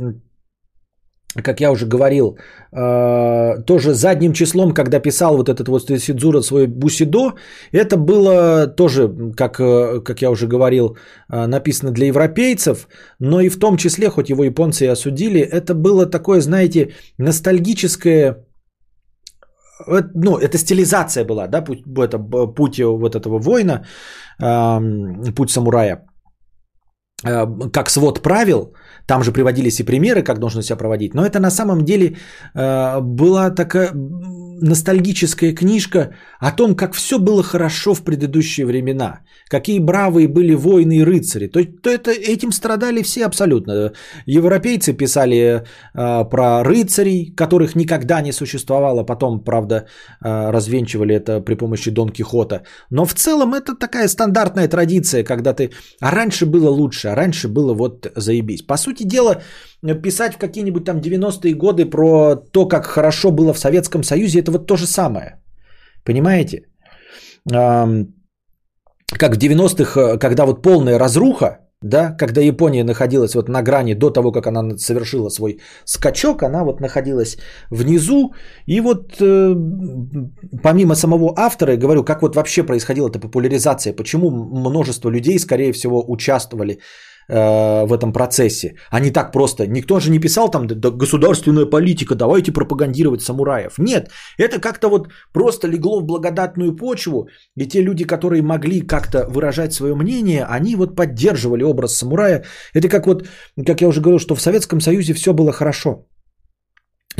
[1.42, 2.38] как я уже говорил,
[2.72, 7.34] а, тоже задним числом, когда писал вот этот вот Сидзура свой Бусидо,
[7.72, 9.56] это было тоже, как,
[10.04, 10.96] как я уже говорил,
[11.28, 12.88] а, написано для европейцев,
[13.20, 18.47] но и в том числе, хоть его японцы и осудили, это было такое, знаете, ностальгическое
[20.14, 22.18] ну, это стилизация была, да, путь, это,
[22.56, 23.84] путь вот этого воина,
[25.36, 25.98] путь самурая, э,
[27.22, 28.74] как свод правил,
[29.06, 32.16] там же приводились и примеры, как нужно себя проводить, но это на самом деле
[32.54, 33.90] э, была такая
[34.60, 40.98] ностальгическая книжка о том, как все было хорошо в предыдущие времена, какие бравые были воины
[40.98, 41.46] и рыцари.
[41.46, 43.92] То, то это, этим страдали все абсолютно.
[44.26, 45.36] Европейцы писали
[45.94, 49.74] э, про рыцарей, которых никогда не существовало, потом, правда,
[50.24, 52.62] э, развенчивали это при помощи Дон Кихота.
[52.90, 55.70] Но в целом это такая стандартная традиция, когда ты...
[56.00, 58.66] А раньше было лучше, а раньше было вот заебись.
[58.66, 59.42] По сути дела,
[60.02, 64.52] писать в какие-нибудь там 90-е годы про то, как хорошо было в Советском Союзе, это
[64.52, 65.42] вот то же самое.
[66.04, 66.62] Понимаете?
[69.18, 73.94] Как в 90-х, э, когда вот полная разруха, да, когда Япония находилась вот на грани
[73.94, 77.38] до того, как она совершила свой скачок, она вот находилась
[77.70, 78.34] внизу,
[78.66, 79.54] и вот э,
[80.62, 85.72] помимо самого автора, я говорю, как вот вообще происходила эта популяризация, почему множество людей, скорее
[85.72, 86.80] всего, участвовали
[87.30, 88.74] Э, в этом процессе.
[88.90, 89.66] А не так просто.
[89.66, 93.78] Никто же не писал там да, государственная политика, давайте пропагандировать самураев.
[93.78, 99.26] Нет, это как-то вот просто легло в благодатную почву, и те люди, которые могли как-то
[99.28, 102.44] выражать свое мнение, они вот поддерживали образ самурая.
[102.72, 103.28] Это как вот,
[103.66, 106.06] как я уже говорил, что в Советском Союзе все было хорошо.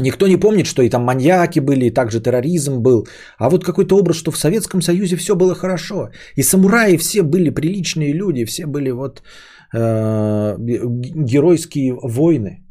[0.01, 3.07] Никто не помнит, что и там маньяки были, и также терроризм был.
[3.39, 6.09] А вот какой-то образ, что в Советском Союзе все было хорошо.
[6.37, 9.23] И самураи все были приличные люди, все были вот
[9.73, 12.65] геройские войны,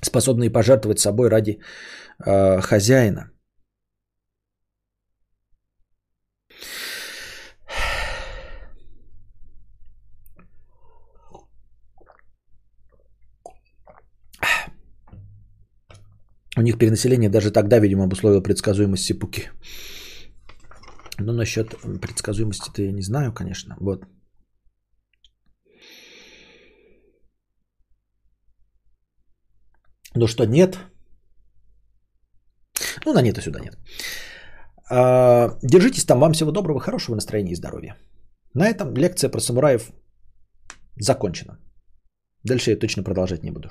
[0.00, 1.58] способные пожертвовать собой ради
[2.26, 3.30] э, хозяина.
[16.56, 19.50] У них перенаселение даже тогда, видимо, обусловило предсказуемость сипуки.
[21.18, 23.76] Но насчет предсказуемости-то я не знаю, конечно.
[23.80, 24.04] Вот.
[30.16, 30.78] Ну что, нет?
[33.04, 33.76] Ну, на нет и сюда нет.
[34.90, 36.20] А, держитесь там.
[36.20, 37.96] Вам всего доброго, хорошего настроения и здоровья.
[38.54, 39.92] На этом лекция про самураев
[40.96, 41.58] закончена.
[42.44, 43.68] Дальше я точно продолжать не буду.